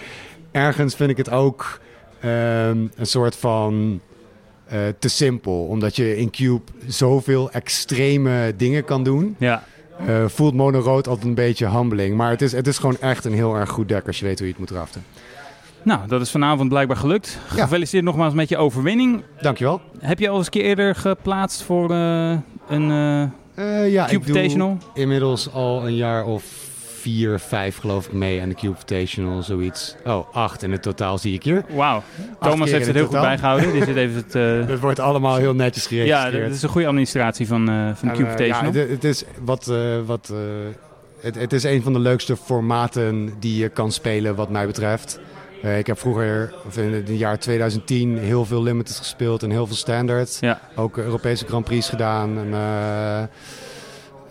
ergens 0.51 0.95
vind 0.95 1.09
ik 1.09 1.17
het 1.17 1.29
ook 1.29 1.79
ehm, 2.19 2.87
een 2.95 3.05
soort 3.05 3.35
van 3.35 4.01
eh, 4.65 4.79
te 4.99 5.09
simpel. 5.09 5.65
Omdat 5.65 5.95
je 5.95 6.17
in 6.17 6.29
Cube 6.31 6.71
zoveel 6.87 7.51
extreme 7.51 8.53
dingen 8.57 8.85
kan 8.85 9.03
doen. 9.03 9.35
ja. 9.39 9.63
Eh, 10.05 10.25
voelt 10.27 10.53
mono-rood 10.53 11.07
altijd 11.07 11.27
een 11.27 11.33
beetje 11.33 11.69
humbling. 11.69 12.15
Maar 12.15 12.29
het 12.29 12.41
is, 12.41 12.51
het 12.51 12.67
is 12.67 12.77
gewoon 12.77 12.97
echt 12.99 13.25
een 13.25 13.33
heel 13.33 13.55
erg 13.55 13.69
goed 13.69 13.87
deck 13.87 14.07
als 14.07 14.19
je 14.19 14.25
weet 14.25 14.37
hoe 14.37 14.47
je 14.47 14.53
het 14.53 14.61
moet 14.61 14.71
draften. 14.71 15.03
Nou, 15.81 16.07
dat 16.07 16.21
is 16.21 16.31
vanavond 16.31 16.69
blijkbaar 16.69 16.97
gelukt. 16.97 17.39
Ja. 17.55 17.63
Gefeliciteerd 17.63 18.03
nogmaals 18.03 18.33
met 18.33 18.49
je 18.49 18.57
overwinning. 18.57 19.23
Dankjewel. 19.41 19.81
Heb 19.99 20.19
je 20.19 20.29
al 20.29 20.37
eens 20.37 20.45
een 20.45 20.51
keer 20.51 20.63
eerder 20.63 20.95
geplaatst 20.95 21.61
voor 21.61 21.91
eh, 21.91 22.37
een 22.69 22.91
Eh 23.55 23.91
ja, 23.91 24.07
ik 24.07 24.25
doe 24.25 24.77
inmiddels 24.93 25.53
al 25.53 25.87
een 25.87 25.95
jaar 25.95 26.25
of 26.25 26.43
vier, 27.07 27.39
vijf 27.39 27.77
geloof 27.77 28.05
ik 28.05 28.11
mee 28.13 28.41
aan 28.41 28.49
de 28.49 28.55
Cube 28.55 28.67
Invitational, 28.73 29.41
zoiets. 29.43 29.95
Oh, 30.05 30.33
acht 30.35 30.63
in 30.63 30.71
het 30.71 30.81
totaal 30.81 31.17
zie 31.17 31.33
ik 31.33 31.43
hier. 31.43 31.63
Wauw. 31.69 32.03
Thomas 32.39 32.69
heeft 32.71 32.85
het 32.85 32.87
het 32.87 32.95
heel 32.95 33.05
goed 33.05 33.21
bijgehouden. 33.27 33.71
Die 33.71 33.83
zit 33.83 33.95
even 33.95 34.15
het... 34.15 34.35
eh, 34.35 34.67
Dat 34.73 34.79
wordt 34.79 34.99
allemaal 34.99 35.35
heel 35.35 35.53
netjes 35.53 35.83
ja, 35.83 35.89
geregistreerd. 35.89 36.45
dat 36.47 36.55
is 36.55 36.61
een 36.63 36.69
goede 36.69 36.87
administratie 36.87 37.47
van, 37.47 37.69
eh, 37.69 37.75
van 37.75 38.07
de 38.07 38.07
En, 38.07 38.11
Cube 38.13 38.23
eh, 38.23 38.31
Invitational. 38.31 38.73
ja, 38.73 38.79
het, 38.79 38.89
het 38.89 39.03
is 39.03 39.23
wat... 39.43 39.67
eh, 39.67 39.77
wat 40.05 40.29
eh, 40.33 40.37
het, 41.21 41.35
het 41.35 41.53
is 41.53 41.63
een 41.63 41.81
van 41.81 41.93
de 41.93 41.99
leukste 41.99 42.37
formaten 42.37 43.33
die 43.39 43.57
je 43.61 43.69
kan 43.69 43.91
spelen 43.91 44.35
wat 44.35 44.49
mij 44.49 44.65
betreft. 44.65 45.19
Eh, 45.63 45.77
ik 45.77 45.87
heb 45.87 45.99
vroeger, 45.99 46.53
of 46.67 46.77
in 46.77 46.93
het 46.93 47.07
jaar 47.09 47.39
2010, 47.39 48.17
heel 48.17 48.45
veel 48.45 48.63
Limited 48.63 48.95
gespeeld 48.95 49.43
en 49.43 49.49
heel 49.51 49.67
veel 49.67 49.75
Standard. 49.75 50.37
Ja. 50.41 50.59
Ook 50.75 50.97
Europese 50.97 51.45
Grand 51.45 51.65
Prix 51.65 51.89
gedaan. 51.89 52.37
En, 52.37 52.53
eh, 52.53 53.23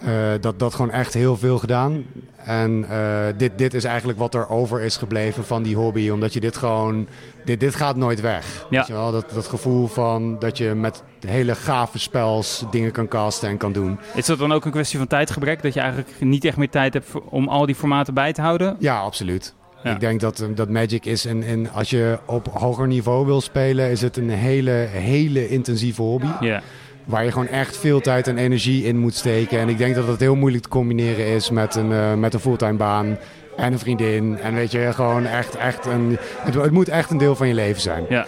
eh, 0.00 0.12
dat, 0.40 0.58
dat 0.58 0.74
gewoon 0.74 0.90
echt 0.90 1.14
heel 1.14 1.36
veel 1.36 1.58
gedaan. 1.58 2.04
En 2.36 2.86
eh, 2.90 3.26
dit, 3.36 3.58
dit 3.58 3.74
is 3.74 3.84
eigenlijk 3.84 4.18
wat 4.18 4.34
er 4.34 4.48
over 4.48 4.80
is 4.80 4.96
gebleven 4.96 5.44
van 5.44 5.62
die 5.62 5.76
hobby. 5.76 6.10
Omdat 6.10 6.32
je 6.32 6.40
dit 6.40 6.56
gewoon... 6.56 7.06
Dit, 7.44 7.60
dit 7.60 7.74
gaat 7.74 7.96
nooit 7.96 8.20
weg. 8.20 8.66
Ja. 8.70 8.78
Weet 8.78 8.86
je 8.86 8.92
wel? 8.92 9.12
Dat, 9.12 9.30
dat 9.30 9.46
gevoel 9.46 9.86
van 9.86 10.38
dat 10.38 10.58
je 10.58 10.74
met 10.74 11.02
hele 11.26 11.54
gave 11.54 11.98
spels 11.98 12.64
dingen 12.70 12.90
kan 12.90 13.08
casten 13.08 13.48
en 13.48 13.56
kan 13.56 13.72
doen. 13.72 13.98
Is 14.14 14.26
dat 14.26 14.38
dan 14.38 14.52
ook 14.52 14.64
een 14.64 14.70
kwestie 14.70 14.98
van 14.98 15.06
tijdgebrek? 15.06 15.62
Dat 15.62 15.74
je 15.74 15.80
eigenlijk 15.80 16.20
niet 16.20 16.44
echt 16.44 16.56
meer 16.56 16.70
tijd 16.70 16.94
hebt 16.94 17.08
om 17.28 17.48
al 17.48 17.66
die 17.66 17.74
formaten 17.74 18.14
bij 18.14 18.32
te 18.32 18.40
houden? 18.40 18.76
Ja, 18.78 19.00
absoluut. 19.00 19.54
Ja. 19.82 19.92
Ik 19.92 20.00
denk 20.00 20.20
dat, 20.20 20.46
dat 20.54 20.68
Magic 20.68 21.04
is. 21.04 21.24
En, 21.24 21.42
en 21.42 21.72
als 21.72 21.90
je 21.90 22.18
op 22.26 22.46
hoger 22.46 22.86
niveau 22.86 23.26
wil 23.26 23.40
spelen, 23.40 23.90
is 23.90 24.00
het 24.00 24.16
een 24.16 24.30
hele, 24.30 24.70
hele 24.90 25.48
intensieve 25.48 26.02
hobby. 26.02 26.26
Ja. 26.40 26.62
Waar 27.06 27.24
je 27.24 27.32
gewoon 27.32 27.48
echt 27.48 27.76
veel 27.76 28.00
tijd 28.00 28.26
en 28.26 28.38
energie 28.38 28.84
in 28.84 28.98
moet 28.98 29.14
steken. 29.14 29.58
En 29.58 29.68
ik 29.68 29.78
denk 29.78 29.94
dat 29.94 30.06
het 30.06 30.20
heel 30.20 30.34
moeilijk 30.34 30.62
te 30.62 30.68
combineren 30.68 31.26
is 31.26 31.50
met 31.50 31.74
een, 31.74 31.92
eh, 31.92 32.14
met 32.14 32.34
een 32.34 32.40
fulltime 32.40 32.76
baan. 32.76 33.18
En 33.56 33.72
een 33.72 33.78
vriendin. 33.78 34.38
En 34.38 34.54
weet 34.54 34.70
je, 34.70 34.92
gewoon 34.92 35.26
echt, 35.26 35.56
echt 35.56 35.86
een. 35.86 36.16
Het, 36.38 36.54
het 36.54 36.70
moet 36.70 36.88
echt 36.88 37.10
een 37.10 37.18
deel 37.18 37.36
van 37.36 37.48
je 37.48 37.54
leven 37.54 37.82
zijn. 37.82 38.04
Ja. 38.08 38.26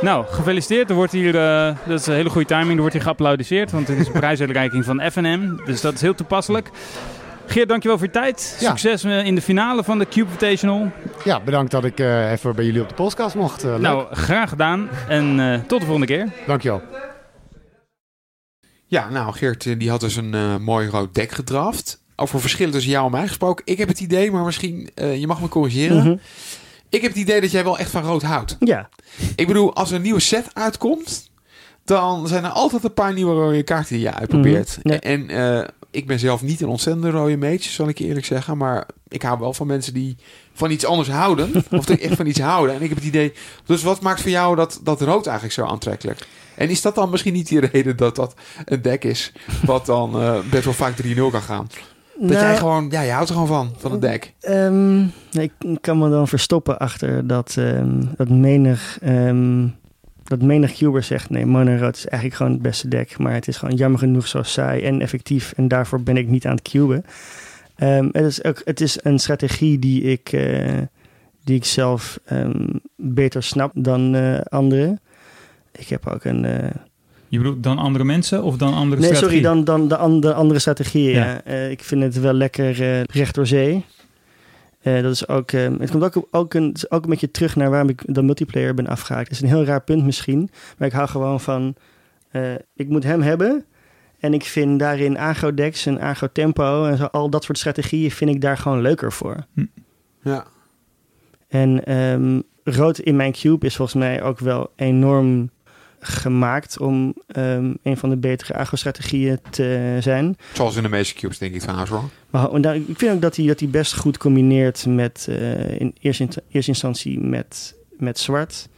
Nou, 0.00 0.24
gefeliciteerd. 0.28 0.90
Er 0.90 0.96
wordt 0.96 1.12
hier, 1.12 1.36
eh, 1.36 1.76
dat 1.86 2.00
is 2.00 2.06
een 2.06 2.14
hele 2.14 2.30
goede 2.30 2.46
timing, 2.46 2.72
er 2.72 2.80
wordt 2.80 2.92
hier 2.92 3.02
geapplaudiseerd, 3.02 3.70
want 3.70 3.88
het 3.88 3.98
is 3.98 4.06
een 4.06 4.12
prijsuitreiking 4.12 4.84
van 4.84 5.10
FNM. 5.10 5.60
Dus 5.64 5.80
dat 5.80 5.94
is 5.94 6.00
heel 6.00 6.14
toepasselijk. 6.14 6.70
Geert, 7.50 7.68
dankjewel 7.68 7.98
voor 7.98 8.06
je 8.06 8.12
tijd. 8.12 8.56
Ja. 8.60 8.68
Succes 8.68 9.04
eh, 9.04 9.24
in 9.24 9.34
de 9.34 9.42
finale 9.42 9.84
van 9.84 9.98
de 9.98 10.08
Cube 10.08 10.26
Invitational. 10.26 10.90
Ja, 11.24 11.40
bedankt 11.40 11.70
dat 11.70 11.84
ik 11.84 12.00
eh, 12.00 12.30
even 12.32 12.54
bij 12.56 12.64
jullie 12.64 12.82
op 12.82 12.88
de 12.88 12.94
podcast 12.94 13.34
mocht. 13.34 13.64
Eh, 13.64 13.70
leuk. 13.70 13.80
Nou, 13.80 14.14
graag 14.14 14.48
gedaan 14.48 14.88
en 15.08 15.40
eh, 15.40 15.60
tot 15.66 15.78
de 15.80 15.86
volgende 15.86 16.06
keer. 16.06 16.28
Dankjewel. 16.46 16.82
Ja, 18.86 19.08
nou, 19.10 19.32
Geert 19.32 19.78
die 19.78 19.90
had 19.90 20.00
dus 20.00 20.16
een 20.16 20.34
eh, 20.34 20.56
mooi 20.56 20.88
rood 20.88 21.14
dek 21.14 21.30
gedraft. 21.32 22.02
Over 22.16 22.40
verschillen 22.40 22.72
tussen 22.72 22.90
jou 22.92 23.04
en 23.04 23.10
mij 23.10 23.26
gesproken. 23.28 23.64
Ik 23.66 23.78
heb 23.78 23.88
het 23.88 24.00
idee, 24.00 24.30
maar 24.30 24.44
misschien, 24.44 24.90
eh, 24.94 25.16
je 25.20 25.26
mag 25.26 25.40
me 25.40 25.48
corrigeren. 25.48 25.96
Mhm. 25.96 26.16
Ik 26.88 27.00
heb 27.02 27.10
het 27.10 27.20
idee 27.20 27.40
dat 27.40 27.50
jij 27.50 27.64
wel 27.64 27.78
echt 27.78 27.90
van 27.90 28.02
rood 28.02 28.22
houdt. 28.22 28.56
Ja, 28.60 28.88
Ik 29.36 29.46
bedoel, 29.46 29.74
als 29.74 29.90
er 29.90 29.96
een 29.96 30.02
nieuwe 30.02 30.20
set 30.20 30.46
uitkomt, 30.52 31.30
dan 31.84 32.28
zijn 32.28 32.44
er 32.44 32.50
altijd 32.50 32.84
een 32.84 32.94
paar 32.94 33.12
nieuwe 33.12 33.34
rode 33.34 33.62
kaarten 33.62 33.94
die 33.94 34.04
je 34.04 34.14
uitprobeert. 34.14 34.78
Mhm, 34.82 34.92
ja. 34.94 35.00
En 35.00 35.28
eh, 35.30 35.68
ik 35.90 36.06
ben 36.06 36.18
zelf 36.18 36.42
niet 36.42 36.60
een 36.60 36.68
ontzettende 36.68 37.10
rode 37.10 37.36
mage, 37.36 37.62
zal 37.62 37.88
ik 37.88 37.98
je 37.98 38.04
eerlijk 38.06 38.26
zeggen. 38.26 38.56
Maar 38.56 38.86
ik 39.08 39.22
hou 39.22 39.38
wel 39.38 39.52
van 39.52 39.66
mensen 39.66 39.94
die 39.94 40.16
van 40.52 40.70
iets 40.70 40.84
anders 40.84 41.08
houden. 41.08 41.52
of 41.70 41.84
die 41.84 41.98
echt 41.98 42.16
van 42.16 42.26
iets 42.26 42.40
houden. 42.40 42.74
En 42.74 42.82
ik 42.82 42.88
heb 42.88 42.98
het 42.98 43.06
idee... 43.06 43.32
Dus 43.66 43.82
wat 43.82 44.00
maakt 44.00 44.20
voor 44.20 44.30
jou 44.30 44.56
dat, 44.56 44.80
dat 44.82 45.00
rood 45.00 45.26
eigenlijk 45.26 45.54
zo 45.54 45.64
aantrekkelijk? 45.64 46.26
En 46.54 46.68
is 46.68 46.82
dat 46.82 46.94
dan 46.94 47.10
misschien 47.10 47.32
niet 47.32 47.48
die 47.48 47.60
reden 47.72 47.96
dat 47.96 48.16
dat 48.16 48.34
een 48.64 48.82
deck 48.82 49.04
is... 49.04 49.32
wat 49.66 49.86
dan 49.86 50.20
eh, 50.20 50.38
best 50.50 50.64
wel 50.64 50.74
vaak 50.74 51.02
3-0 51.02 51.14
kan 51.16 51.42
gaan? 51.42 51.66
Dat 52.20 52.28
Nou, 52.28 52.40
jij 52.40 52.56
gewoon... 52.56 52.86
Ja, 52.90 53.00
je 53.00 53.10
houdt 53.10 53.28
er 53.28 53.34
gewoon 53.34 53.48
van, 53.48 53.74
van 53.78 53.92
het 53.92 54.00
deck. 54.00 54.34
Ehm, 54.40 54.98
nee, 55.30 55.52
ik 55.58 55.78
kan 55.80 55.98
me 55.98 56.10
dan 56.10 56.28
verstoppen 56.28 56.78
achter 56.78 57.26
dat, 57.26 57.54
ehm, 57.58 58.04
dat 58.16 58.28
menig, 58.28 58.98
ehm, 59.02 59.66
dat 60.30 60.42
menig 60.42 60.72
cuber 60.76 61.02
zegt... 61.02 61.30
nee, 61.30 61.46
mono 61.46 61.76
rood 61.76 61.96
is 61.96 62.06
eigenlijk 62.06 62.34
gewoon 62.34 62.52
het 62.52 62.62
beste 62.62 62.88
deck... 62.88 63.18
maar 63.18 63.32
het 63.34 63.48
is 63.48 63.56
gewoon 63.56 63.74
jammer 63.74 63.98
genoeg 63.98 64.26
zo 64.26 64.42
saai 64.42 64.82
en 64.82 65.00
effectief... 65.00 65.52
en 65.56 65.68
daarvoor 65.68 66.02
ben 66.02 66.16
ik 66.16 66.28
niet 66.28 66.46
aan 66.46 66.54
het 66.56 66.68
cuben. 66.68 67.04
Ehm, 67.76 68.08
het, 68.12 68.24
is 68.24 68.44
ook, 68.44 68.62
het 68.64 68.80
is 68.80 68.98
een 69.02 69.18
strategie 69.18 69.78
die 69.78 70.02
ik, 70.02 70.32
eh, 70.32 70.78
die 71.44 71.56
ik 71.56 71.64
zelf 71.64 72.18
ehm, 72.24 72.66
beter 72.96 73.42
snap 73.42 73.72
dan 73.74 74.14
eh, 74.14 74.40
anderen. 74.48 75.00
Ik 75.72 75.88
heb 75.88 76.06
ook 76.06 76.24
een... 76.24 76.44
eh, 76.44 76.70
Je 77.28 77.38
bedoelt 77.38 77.62
dan 77.62 77.78
andere 77.78 78.04
mensen 78.04 78.42
of 78.42 78.56
dan 78.56 78.74
andere 78.74 79.00
Nee, 79.00 79.14
strategieën? 79.14 79.42
sorry, 79.44 79.64
dan, 79.64 79.78
dan 79.78 79.88
de, 79.88 79.96
an- 79.96 80.20
de 80.20 80.34
andere 80.34 80.60
strategieën. 80.60 81.14
Ja. 81.14 81.40
Ja. 81.44 81.52
Ik 81.52 81.84
vind 81.84 82.02
het 82.02 82.20
wel 82.20 82.32
lekker 82.32 82.72
recht 83.12 83.34
door 83.34 83.46
zee. 83.46 83.84
Eh, 84.80 85.02
dat 85.02 85.12
is 85.12 85.28
ook, 85.28 85.52
eh, 85.52 85.68
het 85.78 85.90
komt 85.90 86.02
ook, 86.04 86.26
ook, 86.30 86.54
een, 86.54 86.66
het 86.66 86.76
is 86.76 86.90
ook 86.90 87.02
een 87.04 87.10
beetje 87.10 87.30
terug 87.30 87.56
naar 87.56 87.70
waarom 87.70 87.88
ik 87.88 88.02
de 88.06 88.22
multiplayer 88.22 88.74
ben 88.74 88.86
afgehaakt. 88.86 89.28
Het 89.28 89.36
is 89.36 89.42
een 89.42 89.56
heel 89.56 89.64
raar 89.64 89.82
punt 89.82 90.04
misschien, 90.04 90.50
maar 90.78 90.88
ik 90.88 90.94
hou 90.94 91.08
gewoon 91.08 91.40
van, 91.40 91.74
eh, 92.30 92.54
ik 92.74 92.88
moet 92.88 93.04
hem 93.04 93.22
hebben. 93.22 93.64
En 94.18 94.34
ik 94.34 94.44
vind 94.44 94.78
daarin 94.78 95.18
agro-decks 95.18 95.86
en 95.86 96.00
agro-tempo 96.00 96.84
en 96.84 96.96
zo, 96.96 97.04
al 97.04 97.30
dat 97.30 97.44
soort 97.44 97.58
strategieën 97.58 98.10
vind 98.10 98.30
ik 98.30 98.40
daar 98.40 98.58
gewoon 98.58 98.80
leuker 98.80 99.12
voor. 99.12 99.46
Ja. 100.22 100.46
En 101.48 101.84
ehm, 101.84 102.40
rood 102.64 102.98
in 102.98 103.16
mijn 103.16 103.32
cube 103.32 103.66
is 103.66 103.76
volgens 103.76 103.98
mij 103.98 104.22
ook 104.22 104.38
wel 104.38 104.72
enorm 104.76 105.50
gemaakt 106.00 106.78
om 106.78 107.14
ehm, 107.26 107.72
een 107.82 107.96
van 107.96 108.10
de 108.10 108.16
betere 108.16 108.54
agro-strategieën 108.54 109.38
te 109.50 109.96
zijn. 110.00 110.36
Zoals 110.52 110.76
in 110.76 110.82
de 110.82 110.88
meeste 110.88 111.14
cubes, 111.14 111.38
denk 111.38 111.54
ik 111.54 111.60
trouwens 111.60 111.90
hoor. 111.90 112.04
Maar 112.30 112.60
daar- 112.60 112.76
ik 112.76 112.98
vind 112.98 113.12
ook 113.12 113.20
dat 113.20 113.36
hij, 113.36 113.46
dat 113.46 113.60
hij 113.60 113.68
best 113.68 113.96
goed 113.96 114.18
combineert 114.18 114.86
met 114.86 115.26
eh, 115.28 115.80
in 115.80 115.94
eerste, 116.00 116.28
eerste 116.50 116.70
instantie 116.70 117.20
met, 117.20 117.74
met 117.98 118.18
zwart. 118.18 118.68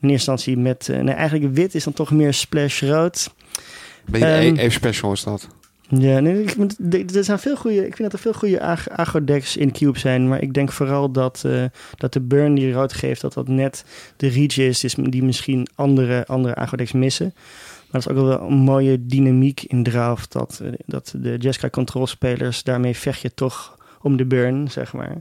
In 0.00 0.08
eerste 0.08 0.30
instantie 0.30 0.56
met, 0.62 0.88
eh, 0.88 1.00
nee, 1.00 1.14
eigenlijk 1.14 1.54
wit 1.54 1.74
is 1.74 1.84
dan 1.84 1.92
toch 1.92 2.10
meer 2.10 2.34
splash 2.34 2.82
rood. 2.82 3.30
Beetje 4.06 4.26
Ehm, 4.26 4.56
even 4.56 4.72
special 4.72 5.12
is 5.12 5.22
dat. 5.22 5.48
Ja, 5.88 6.18
ik, 6.18 6.56
er- 7.14 7.24
zijn 7.24 7.38
veel 7.38 7.56
goede, 7.56 7.86
ik 7.86 7.96
vind 7.96 8.10
dat 8.10 8.12
er 8.12 8.18
veel 8.18 8.32
goede 8.32 8.60
ag- 8.60 8.88
agro-decks 8.90 9.56
in 9.56 9.72
Cube 9.72 9.98
zijn. 9.98 10.28
Maar 10.28 10.42
ik 10.42 10.52
denk 10.54 10.72
vooral 10.72 11.10
dat, 11.12 11.42
eh, 11.46 11.64
dat 11.96 12.12
de 12.12 12.20
burn 12.20 12.54
die 12.54 12.72
rood 12.72 12.92
geeft, 12.92 13.20
dat 13.20 13.32
dat 13.32 13.48
net 13.48 13.84
de 14.16 14.28
reach 14.28 14.58
is, 14.58 14.84
is 14.84 14.94
die 14.94 15.22
misschien 15.24 15.66
andere, 15.74 16.26
andere 16.26 16.54
agro-decks 16.54 16.92
missen. 16.92 17.32
Maar 17.34 18.00
dat 18.00 18.00
is 18.00 18.08
ook 18.08 18.26
wel 18.26 18.40
een 18.40 18.54
mooie 18.56 19.06
dynamiek 19.06 19.62
in 19.62 19.82
draft. 19.82 20.32
Dat, 20.32 20.60
eh, 20.62 20.72
dat 20.86 21.14
de 21.16 21.36
Jessica 21.38 21.70
Control 21.70 22.06
spelers, 22.06 22.62
daarmee 22.62 22.96
vecht 22.96 23.20
je 23.20 23.34
toch 23.34 23.78
om 24.00 24.16
de 24.16 24.24
burn, 24.24 24.70
zeg 24.70 24.92
maar. 24.92 25.20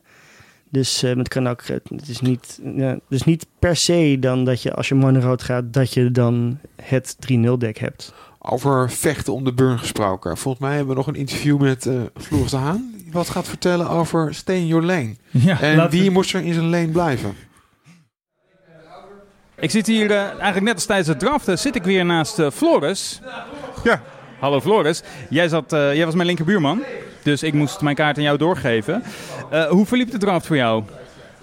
Dus 0.69 1.03
eh, 1.03 1.15
het 1.15 1.27
kan 1.27 1.47
ook, 1.47 1.63
het 1.67 2.07
is 2.07 2.21
niet, 2.21 2.59
ja, 2.75 2.99
dus 3.09 3.23
niet 3.23 3.45
per 3.59 3.75
se 3.75 4.17
dan 4.19 4.45
dat 4.45 4.61
je 4.61 4.73
als 4.73 4.87
je 4.87 4.95
mono 4.95 5.19
rood 5.19 5.43
gaat, 5.43 5.73
dat 5.73 5.93
je 5.93 6.11
dan 6.11 6.59
het 6.81 7.15
3-0 7.19 7.57
deck 7.57 7.77
hebt. 7.77 8.13
Over 8.49 8.91
vechten 8.91 9.33
om 9.33 9.43
de 9.43 9.53
burn 9.53 9.79
gesproken. 9.79 10.37
Volgens 10.37 10.63
mij 10.63 10.71
hebben 10.75 10.89
we 10.89 10.95
nog 10.95 11.07
een 11.07 11.15
interview 11.15 11.59
met 11.59 11.85
eh 11.85 11.93
Floris 12.17 12.51
de 12.51 12.57
Haan. 12.57 12.93
Die 12.97 13.11
wat 13.11 13.29
gaat 13.29 13.47
vertellen 13.47 13.89
over 13.89 14.35
your 14.45 14.83
lane. 14.85 15.15
Ja, 15.29 15.61
En 15.61 15.77
we- 15.77 15.89
wie 15.89 16.11
moest 16.11 16.33
er 16.33 16.41
in 16.43 16.53
zijn 16.53 16.69
lane 16.69 16.87
blijven? 16.87 17.35
Ik 19.59 19.71
zit 19.71 19.87
hier 19.87 20.11
eh, 20.11 20.17
eigenlijk 20.23 20.61
net 20.61 20.73
als 20.73 20.85
tijdens 20.85 21.07
het 21.07 21.19
draften, 21.19 21.59
zit 21.59 21.75
ik 21.75 21.83
weer 21.83 22.05
naast 22.05 22.39
eh, 22.39 22.51
Floris. 22.51 23.21
Ja. 23.83 24.01
Hallo 24.39 24.61
Floris. 24.61 25.03
Jij, 25.29 25.47
zat, 25.47 25.73
eh, 25.73 25.93
jij 25.95 26.05
was 26.05 26.13
mijn 26.15 26.27
linkerbuurman, 26.27 26.83
dus 27.23 27.43
ik 27.43 27.53
moest 27.53 27.81
mijn 27.81 27.95
kaart 27.95 28.17
aan 28.17 28.23
jou 28.23 28.37
doorgeven. 28.37 29.03
Eh, 29.49 29.65
hoe 29.67 29.85
verliep 29.85 30.11
de 30.11 30.17
draft 30.17 30.45
voor 30.45 30.55
jou? 30.55 30.83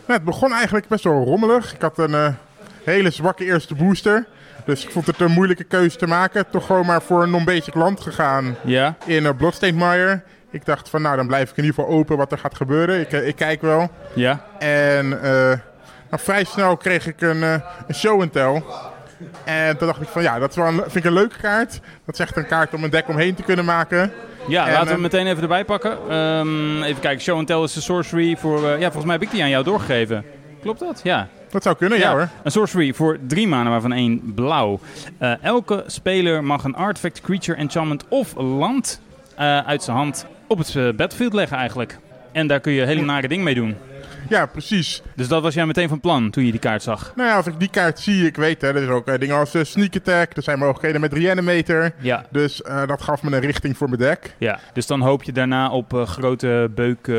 Nou, 0.06 0.12
het 0.12 0.24
begon 0.24 0.52
eigenlijk 0.52 0.88
best 0.88 1.04
wel 1.04 1.24
rommelig. 1.24 1.74
Ik 1.74 1.80
had 1.82 1.98
een 1.98 2.14
eh, 2.14 2.28
hele 2.84 3.10
zwakke 3.10 3.44
eerste 3.44 3.74
booster. 3.74 4.26
Dus 4.64 4.84
ik 4.84 4.90
vond 4.90 5.06
het 5.06 5.20
een 5.20 5.30
moeilijke 5.30 5.64
keuze 5.64 5.96
te 5.96 6.06
maken. 6.06 6.44
Toch 6.50 6.66
gewoon 6.66 6.86
maar 6.86 7.02
voor 7.02 7.22
een 7.22 7.30
non-basic 7.30 7.74
land 7.74 8.00
gegaan 8.00 8.56
Ja? 8.64 8.94
in 9.04 9.22
uh, 9.22 9.30
Bloodstained 9.36 10.20
Ik 10.50 10.64
dacht 10.64 10.88
van 10.88 11.02
nou, 11.02 11.16
dan 11.16 11.26
blijf 11.26 11.50
ik 11.50 11.56
in 11.56 11.64
ieder 11.64 11.78
geval 11.80 11.98
open 11.98 12.16
wat 12.16 12.32
er 12.32 12.38
gaat 12.38 12.56
gebeuren. 12.56 13.00
Ik, 13.00 13.12
eh, 13.12 13.26
ik 13.26 13.36
kijk 13.36 13.60
wel. 13.62 13.90
Ja? 14.14 14.44
En 14.58 15.22
eh, 15.22 15.30
nou, 16.10 16.22
vrij 16.22 16.44
snel 16.44 16.76
kreeg 16.76 17.06
ik 17.06 17.20
een, 17.20 17.42
eh, 17.42 17.54
een 17.86 17.94
show 17.94 18.20
and 18.20 18.32
tell. 18.32 18.62
En 19.44 19.76
toen 19.76 19.86
dacht 19.86 20.00
ik 20.00 20.08
van 20.08 20.22
ja, 20.22 20.38
dat 20.38 20.50
is 20.50 20.56
wel 20.56 20.66
een, 20.66 20.74
vind 20.80 20.94
ik 20.94 21.04
een 21.04 21.12
leuke 21.12 21.38
kaart. 21.40 21.80
Dat 22.06 22.14
is 22.14 22.20
echt 22.20 22.36
een 22.36 22.46
kaart 22.46 22.74
om 22.74 22.84
een 22.84 22.90
deck 22.90 23.08
omheen 23.08 23.34
te 23.34 23.42
kunnen 23.42 23.64
maken. 23.64 24.12
Ja, 24.48 24.66
En, 24.66 24.72
laten 24.72 24.88
we 24.88 24.94
eh, 24.94 25.00
meteen 25.00 25.26
even 25.26 25.42
erbij 25.42 25.64
pakken. 25.64 25.98
Ehm, 26.08 26.82
even 26.82 27.00
kijken, 27.00 27.20
Show 27.20 27.38
and 27.38 27.46
Tell 27.46 27.62
is 27.62 27.72
de 27.72 27.80
sorcery 27.80 28.36
voor... 28.36 28.68
eh, 28.68 28.72
ja, 28.72 28.82
volgens 28.84 29.04
mij 29.04 29.14
heb 29.14 29.22
ik 29.22 29.30
die 29.30 29.42
aan 29.42 29.48
jou 29.50 29.64
doorgegeven. 29.64 30.24
Klopt 30.62 30.80
dat? 30.80 31.00
Ja. 31.02 31.28
Dat 31.52 31.62
zou 31.62 31.76
kunnen, 31.76 31.98
ja, 31.98 32.10
hoor. 32.12 32.28
Een 32.42 32.50
sorcery 32.50 32.94
voor 32.94 33.18
drie 33.26 33.48
maanden, 33.48 33.72
waarvan 33.72 33.92
één 33.92 34.32
blauw. 34.34 34.80
Eh, 35.18 35.44
elke 35.44 35.84
speler 35.86 36.44
mag 36.44 36.64
een 36.64 36.74
artifact, 36.74 37.20
creature, 37.20 37.58
enchantment 37.58 38.04
of 38.08 38.34
land 38.36 39.00
eh, 39.36 39.66
uit 39.66 39.82
zijn 39.82 39.96
hand 39.96 40.26
op 40.46 40.58
het 40.58 40.76
eh, 40.76 40.82
battlefield 40.82 41.32
leggen 41.32 41.56
eigenlijk. 41.56 41.98
En 42.32 42.46
daar 42.46 42.60
kun 42.60 42.72
je 42.72 42.84
hele 42.84 43.02
nare 43.02 43.28
dingen 43.28 43.44
mee 43.44 43.54
doen. 43.54 43.76
Ja, 44.32 44.46
precies. 44.46 45.02
Dus 45.16 45.28
dat 45.28 45.42
was 45.42 45.54
jij 45.54 45.66
meteen 45.66 45.88
van 45.88 46.00
plan 46.00 46.30
toen 46.30 46.44
je 46.44 46.50
die 46.50 46.60
kaart 46.60 46.82
zag? 46.82 47.12
Nou 47.16 47.28
ja, 47.28 47.36
als 47.36 47.46
ik 47.46 47.58
die 47.58 47.70
kaart 47.70 48.00
zie, 48.00 48.26
ik 48.26 48.36
weet 48.36 48.60
hè, 48.60 48.68
er 48.68 48.82
is 48.82 48.88
ook 48.88 49.06
eh, 49.08 49.18
dingen 49.18 49.36
als 49.36 49.54
eh, 49.54 49.64
sneak 49.64 49.96
attack. 49.96 50.36
Er 50.36 50.42
zijn 50.42 50.58
mogelijkheden 50.58 51.00
met 51.00 51.12
reanimator. 51.12 51.90
Ja. 51.98 52.24
Dus 52.30 52.62
eh, 52.62 52.86
dat 52.86 53.02
gaf 53.02 53.22
me 53.22 53.36
een 53.36 53.40
richting 53.42 53.76
voor 53.76 53.88
mijn 53.88 54.00
deck. 54.00 54.34
Ja, 54.38 54.58
dus 54.72 54.86
dan 54.86 55.00
hoop 55.00 55.22
je 55.22 55.32
daarna 55.32 55.70
op 55.70 56.02
grote 56.06 56.70
beuk 56.74 57.10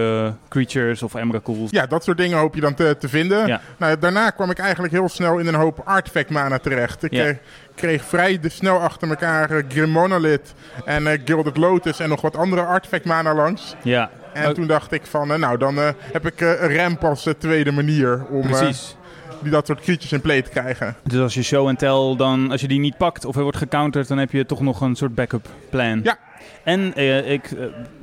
creatures 0.50 1.04
of 1.04 1.16
emrakuls. 1.16 1.72
Ja, 1.72 1.86
dat 1.86 2.04
soort 2.04 2.18
dingen 2.18 2.38
hoop 2.38 2.56
je 2.56 2.62
dan 2.62 2.74
te, 2.74 2.96
te 3.00 3.10
vinden. 3.10 3.48
Ja. 3.48 3.62
Nou, 3.78 4.00
daarna 4.00 4.30
kwam 4.30 4.50
ik 4.50 4.60
eigenlijk 4.60 4.94
heel 4.94 5.10
snel 5.10 5.38
in 5.38 5.48
een 5.48 5.56
hoop 5.56 5.82
artifact 5.86 6.30
mana 6.30 6.58
terecht. 6.58 7.04
Ik 7.04 7.12
Ja. 7.14 7.34
kreeg 7.76 8.04
vrij 8.04 8.40
de, 8.40 8.50
snel 8.50 8.80
achter 8.80 9.10
elkaar 9.10 9.52
uh, 9.52 9.64
Grim 9.70 9.90
Monolith 9.90 10.54
en 10.86 11.08
eh, 11.08 11.20
Gilded 11.26 11.58
Lotus 11.58 12.00
en 12.00 12.10
nog 12.10 12.22
wat 12.22 12.36
andere 12.38 12.62
artifact 12.62 13.06
mana 13.06 13.34
langs. 13.36 13.76
Ja, 13.82 14.10
En 14.34 14.54
toen 14.54 14.68
dacht 14.68 14.92
ik 14.92 15.06
van, 15.06 15.32
eh, 15.32 15.40
nou 15.40 15.58
dan 15.58 15.78
eh, 15.78 15.90
heb 16.12 16.26
ik 16.26 16.42
eh, 16.42 16.62
een 16.62 16.76
ramp 16.76 17.04
als 17.04 17.28
tweede 17.38 17.72
manier 17.72 18.26
om 18.30 18.42
precies. 18.42 18.96
die, 19.42 19.52
dat 19.52 19.66
soort 19.66 19.82
creatures 19.82 20.12
in 20.12 20.22
play 20.22 20.42
te 20.42 20.50
krijgen. 20.50 20.96
Dus 21.04 21.20
als 21.20 21.34
je 21.34 21.44
show 21.44 21.68
en 21.68 21.76
tell, 21.76 22.16
dan 22.18 22.52
als 22.52 22.62
je 22.62 22.68
die 22.68 22.80
niet 22.80 22.98
pakt 22.98 23.26
of 23.26 23.34
hij 23.34 23.44
wordt 23.44 23.58
gecounterd, 23.58 24.08
dan 24.08 24.18
heb 24.18 24.32
je 24.32 24.46
toch 24.46 24.62
nog 24.62 24.82
een 24.82 24.96
soort 24.96 25.16
backup 25.16 25.48
plan. 25.70 26.02
Ja. 26.04 26.18
En 26.64 26.98
ik, 27.28 27.56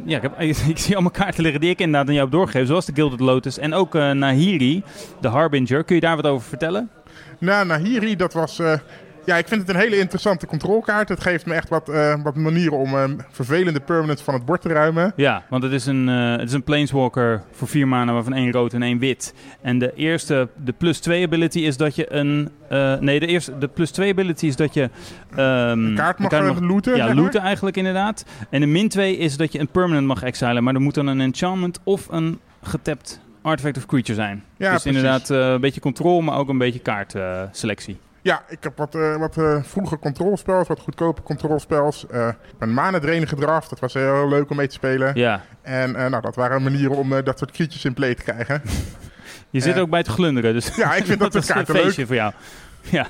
ja, 0.04 0.16
ik, 0.16 0.22
heb, 0.22 0.40
ik 0.68 0.78
zie 0.78 0.94
allemaal 0.94 1.12
kaarten 1.12 1.42
liggen 1.42 1.60
die 1.60 1.70
ik 1.70 1.78
inderdaad 1.78 2.08
aan 2.08 2.14
jou 2.14 2.26
heb 2.26 2.34
doorgegeven, 2.34 2.66
zoals 2.66 2.86
de 2.86 2.94
Gilded 2.94 3.20
Lotus 3.20 3.58
en 3.58 3.74
ook 3.74 3.94
Nahiri, 3.94 4.82
de 5.20 5.28
Harbinger. 5.28 5.84
Kun 5.84 5.94
je 5.94 6.00
daar 6.00 6.16
wat 6.16 6.26
over 6.26 6.48
vertellen? 6.48 6.90
Nou, 7.38 7.66
Nahiri, 7.66 8.16
dat 8.16 8.32
was... 8.32 8.60
ja, 9.30 9.36
ik 9.36 9.48
vind 9.48 9.60
het 9.60 9.70
een 9.70 9.80
hele 9.82 9.98
interessante 9.98 10.46
controlkaart. 10.46 11.08
Het 11.08 11.20
geeft 11.20 11.46
me 11.46 11.54
echt 11.54 11.68
wat, 11.68 11.88
eh, 11.88 12.14
wat 12.22 12.36
manieren 12.36 12.78
om 12.78 12.94
eh, 12.96 13.04
vervelende 13.30 13.80
permanents 13.80 14.22
van 14.22 14.34
het 14.34 14.44
bord 14.44 14.60
te 14.60 14.68
ruimen. 14.68 15.12
Ja, 15.16 15.44
want 15.48 15.62
het 15.62 15.72
is 15.72 15.86
een, 15.86 16.08
eh, 16.08 16.30
het 16.30 16.48
is 16.48 16.52
een 16.52 16.62
Planeswalker 16.62 17.42
voor 17.52 17.68
vier 17.68 17.88
maanden, 17.88 18.14
waarvan 18.14 18.32
één 18.32 18.52
rood 18.52 18.72
en 18.72 18.82
één 18.82 18.98
wit. 18.98 19.34
En 19.62 19.78
de 19.78 19.94
eerste, 19.94 20.48
de 20.64 20.72
plus 20.72 20.98
2 20.98 21.24
ability 21.24 21.58
is 21.58 21.76
dat 21.76 21.94
je 21.94 22.12
een... 22.12 22.50
nee, 23.00 23.20
de, 23.20 23.26
eerste, 23.26 23.58
de 23.58 23.68
plus 23.68 23.90
2 23.90 24.10
ability 24.10 24.46
is 24.46 24.56
dat 24.56 24.74
je... 24.74 24.90
ehm, 25.36 25.40
Een 25.84 25.94
kaart 25.94 26.18
mag, 26.18 26.32
een 26.32 26.66
looten. 26.66 26.96
Ja, 26.96 27.14
looten 27.14 27.40
eigenlijk 27.40 27.76
inderdaad. 27.76 28.24
En 28.50 28.60
de 28.60 28.66
min 28.66 28.88
2 28.88 29.16
is 29.16 29.36
dat 29.36 29.52
je 29.52 29.58
een 29.58 29.68
permanent 29.68 30.06
mag 30.06 30.22
exilen, 30.22 30.64
maar 30.64 30.74
er 30.74 30.80
moet 30.80 30.94
dan 30.94 31.06
een 31.06 31.20
enchantment 31.20 31.80
of 31.84 32.06
een 32.10 32.38
getapt 32.62 33.20
artifact 33.42 33.76
of 33.76 33.86
creature 33.86 34.14
zijn. 34.14 34.44
Ja, 34.56 34.72
dus 34.72 34.82
precies. 34.82 34.84
inderdaad 34.84 35.28
een 35.28 35.60
beetje 35.60 35.80
control, 35.80 36.20
maar 36.20 36.36
ook 36.36 36.48
een 36.48 36.58
beetje 36.58 36.78
kaartselectie. 36.78 37.98
Ja, 38.22 38.42
ik 38.48 38.62
heb 38.62 38.76
wat, 38.76 38.94
eh, 38.94 39.16
wat 39.16 39.36
eh, 39.36 39.62
vroege 39.62 39.98
controlspels, 39.98 40.68
wat 40.68 40.80
goedkope 40.80 41.22
controlspels. 41.22 42.06
Eh, 42.06 42.28
ik 42.60 42.66
mana 42.66 42.98
drain 42.98 43.28
gedraft. 43.28 43.70
Dat 43.70 43.78
was 43.80 43.94
heel 43.94 44.28
leuk 44.28 44.50
om 44.50 44.56
mee 44.56 44.66
te 44.66 44.74
spelen. 44.74 45.14
ja, 45.14 45.44
En 45.62 45.92
nou, 45.92 46.20
dat 46.20 46.34
waren 46.34 46.62
manieren 46.62 46.96
om 46.96 47.08
dat 47.24 47.38
soort 47.38 47.50
creatures 47.50 47.84
in 47.84 47.94
play 47.94 48.14
te 48.14 48.22
krijgen. 48.22 48.62
je 49.50 49.60
zit 49.60 49.78
ook 49.78 49.90
bij 49.90 49.98
het 49.98 50.08
glunderen, 50.08 50.52
dus 50.52 50.76
Ja, 50.76 50.94
ik 50.94 51.04
vind 51.04 51.20
dat 51.20 51.32
kaarten 51.46 51.56
een 51.68 51.74
leuk. 51.74 51.82
feestje 51.84 52.06
voor 52.06 52.14
jou. 52.14 52.32
Ja. 52.82 53.06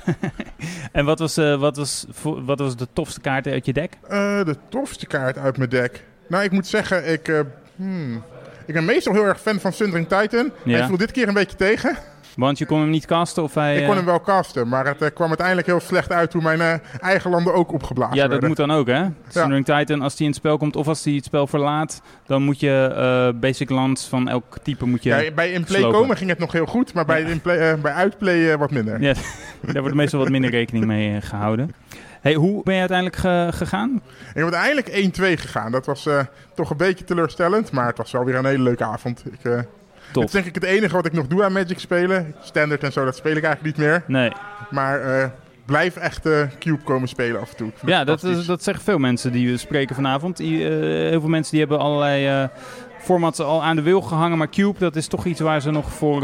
en 0.91 1.05
wat 1.05 1.19
was, 1.19 1.35
wat, 1.35 1.77
was, 1.77 2.05
wat 2.21 2.59
was 2.59 2.75
de 2.75 2.87
tofste 2.93 3.19
kaart 3.19 3.47
uit 3.47 3.65
je 3.65 3.73
deck? 3.73 3.93
De 4.09 4.55
tofste 4.69 5.05
kaart 5.05 5.37
uit 5.37 5.57
mijn 5.57 5.69
deck. 5.69 6.03
Nou, 6.27 6.43
ik 6.43 6.51
moet 6.51 6.67
zeggen, 6.67 7.11
ik, 7.11 7.43
hmm, 7.75 8.23
ik 8.65 8.73
ben 8.73 8.85
meestal 8.85 9.13
heel 9.13 9.25
erg 9.25 9.41
fan 9.41 9.59
van 9.59 9.73
Sundering 9.73 10.07
Titan. 10.07 10.51
Ja. 10.63 10.77
Hij 10.77 10.87
viel 10.87 10.97
dit 10.97 11.11
keer 11.11 11.27
een 11.27 11.33
beetje 11.33 11.57
tegen. 11.57 11.97
Want 12.41 12.57
je 12.57 12.65
kon 12.65 12.79
hem 12.79 12.89
niet 12.89 13.05
casten 13.05 13.43
of 13.43 13.53
hij... 13.53 13.75
Ik 13.75 13.81
kon 13.81 13.89
eh, 13.89 13.95
hem 13.95 14.05
wel 14.05 14.21
casten, 14.21 14.67
maar 14.67 14.85
het 14.85 15.01
eh, 15.01 15.09
kwam 15.13 15.27
uiteindelijk 15.27 15.67
heel 15.67 15.79
slecht 15.79 16.11
uit 16.11 16.31
toen 16.31 16.43
mijn 16.43 16.61
eh, 16.61 16.73
eigen 16.99 17.31
landen 17.31 17.53
ook 17.53 17.71
opgeblazen 17.73 18.15
Ja, 18.15 18.21
dat 18.21 18.31
werden. 18.31 18.47
moet 18.47 18.57
dan 18.57 18.71
ook, 18.71 18.87
hè? 18.87 19.05
Sundering 19.27 19.65
Titan, 19.65 20.01
als 20.01 20.13
die 20.15 20.21
in 20.25 20.31
het 20.31 20.39
spel 20.39 20.57
komt 20.57 20.75
of 20.75 20.87
als 20.87 21.03
die 21.03 21.15
het 21.15 21.25
spel 21.25 21.47
verlaat, 21.47 22.01
dan 22.25 22.43
moet 22.43 22.59
je 22.59 23.33
basic 23.39 23.69
lands 23.69 24.07
van 24.07 24.27
elk 24.29 24.57
type 24.63 24.85
moet 24.85 25.03
je... 25.03 25.09
Ja, 25.09 25.31
bij 25.31 25.51
in-play 25.51 25.81
komen 25.81 26.17
ging 26.17 26.29
het 26.29 26.39
nog 26.39 26.51
heel 26.51 26.65
goed, 26.65 26.93
maar 26.93 27.05
bij, 27.05 27.21
Ja. 27.21 27.27
in-play, 27.27 27.71
eh, 27.71 27.81
bij 27.81 27.91
uitplay 27.93 28.57
wat 28.57 28.71
minder. 28.71 29.01
Ja, 29.01 29.13
daar 29.73 29.81
wordt 29.81 29.95
meestal 29.95 30.19
wat 30.19 30.29
minder 30.29 30.49
rekening 30.49 30.85
mee 30.85 31.15
eh, 31.15 31.21
gehouden. 31.21 31.73
Hey, 32.21 32.33
hoe 32.33 32.63
ben 32.63 32.73
je 32.73 32.79
uiteindelijk 32.79 33.17
ge- 33.17 33.49
gegaan? 33.51 34.01
Ik 34.33 34.43
heb 34.43 34.53
uiteindelijk 34.53 34.87
1-2 35.37 35.41
gegaan. 35.41 35.71
Dat 35.71 35.85
was 35.85 36.07
toch 36.55 36.69
een 36.69 36.77
beetje 36.77 37.03
teleurstellend, 37.03 37.71
maar 37.71 37.87
het 37.87 37.97
was 37.97 38.11
wel 38.11 38.25
weer 38.25 38.35
een 38.35 38.45
hele 38.45 38.63
leuke 38.63 38.83
avond. 38.83 39.23
Ik, 39.31 39.65
Top. 40.11 40.23
Het 40.23 40.33
is 40.33 40.41
denk 40.41 40.55
ik 40.55 40.61
het 40.61 40.63
enige 40.63 40.95
wat 40.95 41.05
ik 41.05 41.13
nog 41.13 41.27
doe 41.27 41.43
aan 41.43 41.53
Magic 41.53 41.79
spelen. 41.79 42.35
Standard 42.41 42.83
en 42.83 42.91
zo, 42.91 43.05
dat 43.05 43.15
speel 43.15 43.35
ik 43.35 43.43
eigenlijk 43.43 43.77
niet 43.77 43.87
meer. 43.87 44.03
Nee. 44.07 44.31
Maar 44.69 45.01
eh, 45.01 45.29
blijf 45.65 45.95
echt 45.95 46.25
eh, 46.25 46.41
Cube 46.59 46.83
komen 46.83 47.07
spelen 47.07 47.41
af 47.41 47.49
en 47.49 47.57
toe. 47.57 47.71
Ja, 47.85 48.03
dat, 48.03 48.21
dat 48.45 48.63
zeggen 48.63 48.83
veel 48.83 48.97
mensen 48.97 49.31
die 49.31 49.51
we 49.51 49.57
spreken 49.57 49.95
vanavond. 49.95 50.39
Eh, 50.39 50.47
heel 50.47 51.19
veel 51.19 51.29
mensen 51.29 51.51
die 51.51 51.59
hebben 51.59 51.79
allerlei 51.79 52.49
formats 52.99 53.39
al 53.39 53.63
aan 53.63 53.75
de 53.75 53.81
wil 53.81 54.01
gehangen. 54.01 54.37
Maar 54.37 54.49
Cube, 54.49 54.79
dat 54.79 54.95
is 54.95 55.07
toch 55.07 55.25
iets 55.25 55.39
waar 55.39 55.61
ze 55.61 55.71
nog 55.71 55.91
voor 55.91 56.21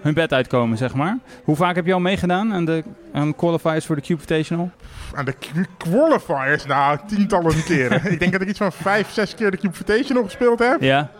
hun 0.00 0.14
bed 0.14 0.32
uitkomen, 0.32 0.78
zeg 0.78 0.94
maar. 0.94 1.18
Hoe 1.44 1.56
vaak 1.56 1.74
heb 1.74 1.86
je 1.86 1.92
al 1.92 2.00
meegedaan 2.00 2.52
aan 2.52 2.64
de 2.64 2.82
aan 3.12 3.34
qualifiers 3.34 3.86
voor 3.86 3.96
de 3.96 4.02
Cube 4.02 4.12
Invitational? 4.20 4.70
Aan 5.14 5.24
de 5.24 5.34
qualifiers, 5.76 6.66
nou, 6.66 6.98
tientallen 7.06 7.64
keren. 7.64 8.04
ik 8.12 8.18
denk 8.18 8.32
dat 8.32 8.40
ik 8.40 8.48
iets 8.48 8.58
van 8.58 8.72
vijf, 8.72 9.10
zes 9.10 9.34
keer 9.34 9.50
de 9.50 9.56
Cube 9.56 9.76
Invitational 9.78 10.24
gespeeld 10.24 10.58
heb. 10.58 10.80
Ja. 10.80 11.10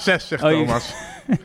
Zes, 0.00 0.28
zegt 0.28 0.42
Oh, 0.42 0.50
je- 0.50 0.56
Thomas. 0.56 0.94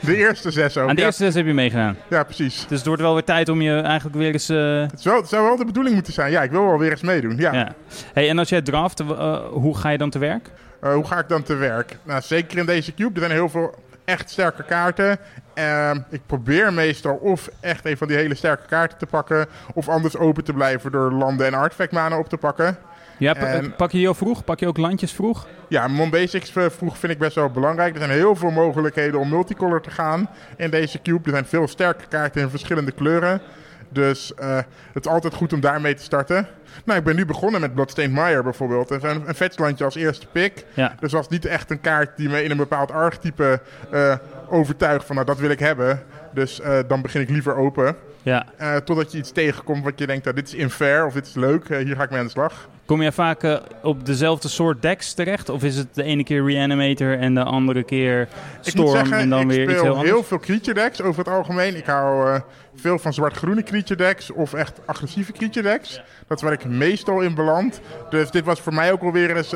De 0.00 0.16
eerste 0.16 0.50
zes 0.50 0.76
ook. 0.78 0.88
Aan 0.88 0.94
de 0.94 1.00
ja. 1.00 1.06
eerste 1.06 1.24
zes 1.24 1.34
heb 1.34 1.46
je 1.46 1.54
meegedaan. 1.54 1.96
ja, 2.10 2.22
precies. 2.24 2.66
Dus 2.68 2.78
het 2.78 2.86
wordt 2.86 3.02
wel 3.02 3.12
weer 3.14 3.24
tijd 3.24 3.48
om 3.48 3.60
je 3.62 3.80
eigenlijk 3.80 4.16
weer 4.16 4.32
eens... 4.32 4.48
eh, 4.48 4.80
Het, 4.80 5.04
het 5.04 5.28
zou 5.28 5.44
wel 5.44 5.56
de 5.56 5.64
bedoeling 5.64 5.94
moeten 5.94 6.12
zijn. 6.12 6.30
Ja, 6.30 6.42
ik 6.42 6.50
wil 6.50 6.66
wel 6.66 6.78
weer 6.78 6.90
eens 6.90 7.00
meedoen. 7.02 7.36
Ja. 7.36 7.52
ja. 7.52 7.74
Hey, 8.12 8.28
en 8.28 8.38
als 8.38 8.48
jij 8.48 8.62
draft, 8.62 9.00
eh, 9.00 9.36
hoe 9.50 9.76
ga 9.76 9.88
je 9.88 9.98
dan 9.98 10.10
te 10.10 10.18
werk? 10.18 10.50
Eh, 10.80 10.92
hoe 10.92 11.04
ga 11.06 11.18
ik 11.18 11.28
dan 11.28 11.42
te 11.42 11.54
werk? 11.54 11.96
Nou, 12.02 12.20
zeker 12.22 12.58
in 12.58 12.66
deze 12.66 12.94
cube. 12.94 13.14
Er 13.14 13.20
zijn 13.20 13.30
heel 13.32 13.48
veel 13.48 13.74
echt 14.04 14.30
sterke 14.30 14.62
kaarten. 14.62 15.18
Ehm, 15.54 15.98
ik 16.10 16.20
probeer 16.26 16.72
meestal 16.72 17.14
of 17.14 17.48
echt 17.60 17.86
een 17.86 17.96
van 17.96 18.08
die 18.08 18.16
hele 18.16 18.34
sterke 18.34 18.66
kaarten 18.68 18.98
te 18.98 19.06
pakken. 19.06 19.46
Of 19.74 19.88
anders 19.88 20.16
open 20.16 20.44
te 20.44 20.52
blijven 20.52 20.92
door 20.92 21.12
landen 21.12 21.46
en 21.46 21.54
artifact 21.54 21.92
mana 21.92 22.18
op 22.18 22.28
te 22.28 22.36
pakken. 22.36 22.76
Ja, 23.18 23.34
En- 23.34 23.74
pak 23.76 23.90
je 23.90 23.98
die 23.98 24.08
al 24.08 24.14
vroeg? 24.14 24.44
Pak 24.44 24.60
je 24.60 24.66
ook 24.66 24.76
landjes 24.76 25.12
vroeg? 25.12 25.46
Ja, 25.68 25.88
Mon 25.88 26.10
Basics 26.10 26.56
eh, 26.56 26.64
vroeg 26.68 26.98
vind 26.98 27.12
ik 27.12 27.18
best 27.18 27.34
wel 27.34 27.50
belangrijk. 27.50 27.92
Er 27.92 27.98
zijn 28.00 28.10
heel 28.10 28.36
veel 28.36 28.50
mogelijkheden 28.50 29.20
om 29.20 29.28
multicolor 29.28 29.82
te 29.82 29.90
gaan 29.90 30.28
in 30.56 30.70
deze 30.70 31.02
cube. 31.02 31.24
Er 31.24 31.30
zijn 31.30 31.44
veel 31.46 31.68
sterke 31.68 32.06
kaarten 32.08 32.42
in 32.42 32.48
verschillende 32.50 32.92
kleuren. 32.92 33.40
Dus 33.88 34.34
eh, 34.34 34.56
het 34.92 35.04
is 35.06 35.10
altijd 35.12 35.34
goed 35.34 35.52
om 35.52 35.60
daarmee 35.60 35.94
te 35.94 36.02
starten. 36.02 36.46
Nou, 36.84 36.98
ik 36.98 37.04
ben 37.04 37.16
nu 37.16 37.26
begonnen 37.26 37.60
met 37.60 37.74
Bloodstained 37.74 38.14
Mire 38.24 38.42
bijvoorbeeld. 38.42 38.90
Is 38.90 39.02
een, 39.02 39.22
een 39.28 39.34
vetslandje 39.34 39.84
als 39.84 39.94
eerste 39.94 40.26
pick. 40.26 40.64
Ja. 40.74 40.94
Dus 41.00 41.12
was 41.12 41.28
niet 41.28 41.44
echt 41.44 41.70
een 41.70 41.80
kaart 41.80 42.16
die 42.16 42.28
me 42.28 42.42
in 42.44 42.50
een 42.50 42.56
bepaald 42.56 42.90
archetype 42.90 43.60
eh, 43.90 44.16
overtuigt 44.48 45.04
van 45.04 45.14
nou 45.14 45.26
dat 45.26 45.38
wil 45.38 45.50
ik 45.50 45.58
hebben. 45.58 46.02
Dus 46.32 46.60
dan 46.86 47.02
begin 47.02 47.20
ik 47.20 47.28
liever 47.30 47.56
open. 47.56 47.96
Ja. 48.24 48.46
Eh, 48.56 48.76
totdat 48.76 49.12
je 49.12 49.18
iets 49.18 49.32
tegenkomt 49.32 49.84
wat 49.84 49.98
je 49.98 50.06
denkt, 50.06 50.24
nou, 50.24 50.36
dit 50.36 50.46
is 50.46 50.54
unfair 50.54 51.06
of 51.06 51.12
dit 51.12 51.26
is 51.26 51.34
leuk, 51.34 51.68
eh, 51.68 51.78
hier 51.78 51.96
ga 51.96 52.02
ik 52.02 52.10
mee 52.10 52.18
aan 52.18 52.24
de 52.24 52.30
slag. 52.30 52.68
Kom 52.84 53.02
je 53.02 53.12
vaak 53.12 53.42
eh, 53.42 53.56
op 53.82 54.06
dezelfde 54.06 54.48
soort 54.48 54.82
decks 54.82 55.12
terecht? 55.12 55.48
Of 55.48 55.62
is 55.62 55.76
het 55.76 55.94
de 55.94 56.02
ene 56.02 56.24
keer 56.24 56.44
Reanimator 56.44 57.18
en 57.18 57.34
de 57.34 57.44
andere 57.44 57.82
keer 57.82 58.20
ik 58.20 58.28
Storm 58.60 58.90
zeggen, 58.90 59.16
en 59.18 59.30
dan 59.30 59.40
ik 59.40 59.46
weer 59.46 59.62
iets 59.62 59.72
speel 59.72 59.84
heel 59.84 59.94
anders? 59.94 60.26
veel 60.26 60.38
creature 60.38 60.74
decks 60.74 61.02
over 61.02 61.18
het 61.18 61.28
algemeen. 61.34 61.76
Ik 61.76 61.86
hou 61.86 62.40
veel 62.74 62.98
van 62.98 63.12
zwart-groene 63.12 63.62
creature 63.62 63.96
decks 63.96 64.30
of 64.30 64.54
echt 64.54 64.80
agressieve 64.84 65.32
creature 65.32 65.68
decks. 65.68 66.00
Dat 66.26 66.36
is 66.36 66.42
waar 66.42 66.52
ik 66.52 66.64
meestal 66.64 67.20
in 67.20 67.34
beland. 67.34 67.80
Dus 68.10 68.30
dit 68.30 68.44
was 68.44 68.60
voor 68.60 68.74
mij 68.74 68.92
ook 68.92 69.02
alweer 69.02 69.36
eens 69.36 69.52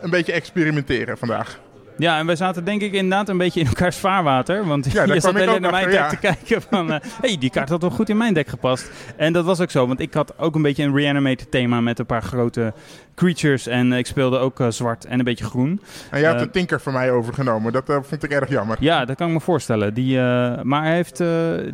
een 0.00 0.10
beetje 0.10 0.32
experimenteren 0.32 1.18
vandaag. 1.18 1.58
Ja, 1.96 2.18
en 2.18 2.26
wij 2.26 2.36
zaten 2.36 2.64
denk 2.64 2.82
ik 2.82 2.92
inderdaad 2.92 3.28
een 3.28 3.36
beetje 3.38 3.60
in 3.60 3.66
elkaars 3.66 3.96
vaarwater. 3.96 4.66
Want 4.66 4.92
Ja, 4.92 5.04
je 5.14 5.20
zat 5.20 5.48
ook 5.48 5.60
naar 5.60 5.70
mijn 5.70 5.90
deck 5.90 6.08
te 6.08 6.16
kijken 6.16 6.62
van... 6.62 6.92
eh, 6.92 7.00
hey, 7.22 7.36
die 7.38 7.50
kaart 7.50 7.68
had 7.68 7.80
wel 7.80 7.90
goed 7.90 8.08
in 8.08 8.16
mijn 8.16 8.34
deck 8.34 8.48
gepast. 8.48 8.90
En 9.16 9.32
dat 9.32 9.44
was 9.44 9.60
ook 9.60 9.70
zo, 9.70 9.86
want 9.86 10.00
ik 10.00 10.14
had 10.14 10.38
ook 10.38 10.54
een 10.54 10.62
beetje 10.62 10.82
een 10.84 10.94
Reanimator 10.96 11.48
thema 11.48 11.80
met 11.80 11.98
een 11.98 12.06
paar 12.06 12.22
grote 12.22 12.72
creatures. 13.14 13.66
En 13.66 13.92
eh, 13.92 13.98
ik 13.98 14.06
speelde 14.06 14.38
ook 14.38 14.60
eh, 14.60 14.66
zwart 14.68 15.04
en 15.04 15.18
een 15.18 15.24
beetje 15.24 15.44
groen. 15.44 15.80
En 16.10 16.20
jij 16.20 16.28
hebt 16.28 16.40
een 16.40 16.50
Tinker 16.50 16.80
van 16.80 16.92
mij 16.92 17.10
overgenomen. 17.10 17.72
Dat 17.72 17.84
vond 18.02 18.22
ik 18.22 18.30
erg 18.30 18.48
jammer. 18.48 18.76
Ja, 18.80 19.04
dat 19.04 19.16
kan 19.16 19.26
ik 19.28 19.32
me 19.34 19.40
voorstellen. 19.40 19.94
Die, 19.94 20.16
maar 20.62 20.82
hij 20.82 20.94
heeft, 20.94 21.22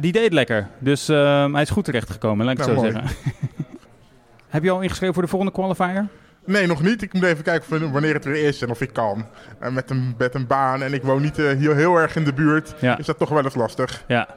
die 0.00 0.12
deed 0.12 0.32
lekker. 0.32 0.68
Dus 0.78 1.06
hij 1.06 1.62
is 1.62 1.70
goed 1.70 1.84
terechtgekomen, 1.84 2.44
laat 2.46 2.58
ik 2.58 2.64
het 2.64 2.74
Nou, 2.76 2.86
zo 2.86 2.92
mooi. 2.92 3.06
zeggen. 3.08 3.36
Heb 4.48 4.62
je 4.62 4.70
al 4.70 4.80
ingeschreven 4.80 5.14
voor 5.14 5.22
de 5.22 5.28
volgende 5.28 5.54
qualifier? 5.54 6.06
Nee, 6.48 6.66
nog 6.66 6.82
niet. 6.82 7.02
Ik 7.02 7.12
moet 7.12 7.22
even 7.22 7.44
kijken 7.44 7.92
wanneer 7.92 8.14
het 8.14 8.24
weer 8.24 8.46
is 8.46 8.62
en 8.62 8.70
of 8.70 8.80
ik 8.80 8.92
kan. 8.92 9.26
Eh, 9.60 9.70
met, 9.70 9.90
een, 9.90 10.14
met 10.18 10.34
een 10.34 10.46
baan 10.46 10.82
en 10.82 10.94
ik 10.94 11.02
woon 11.02 11.22
niet 11.22 11.38
eh, 11.38 11.50
hier 11.50 11.74
heel 11.74 11.96
erg 11.96 12.16
in 12.16 12.24
de 12.24 12.32
buurt. 12.32 12.74
Ja. 12.80 12.98
Is 12.98 13.06
dat 13.06 13.18
toch 13.18 13.28
wel 13.28 13.44
eens 13.44 13.54
lastig. 13.54 14.04
Ja. 14.08 14.28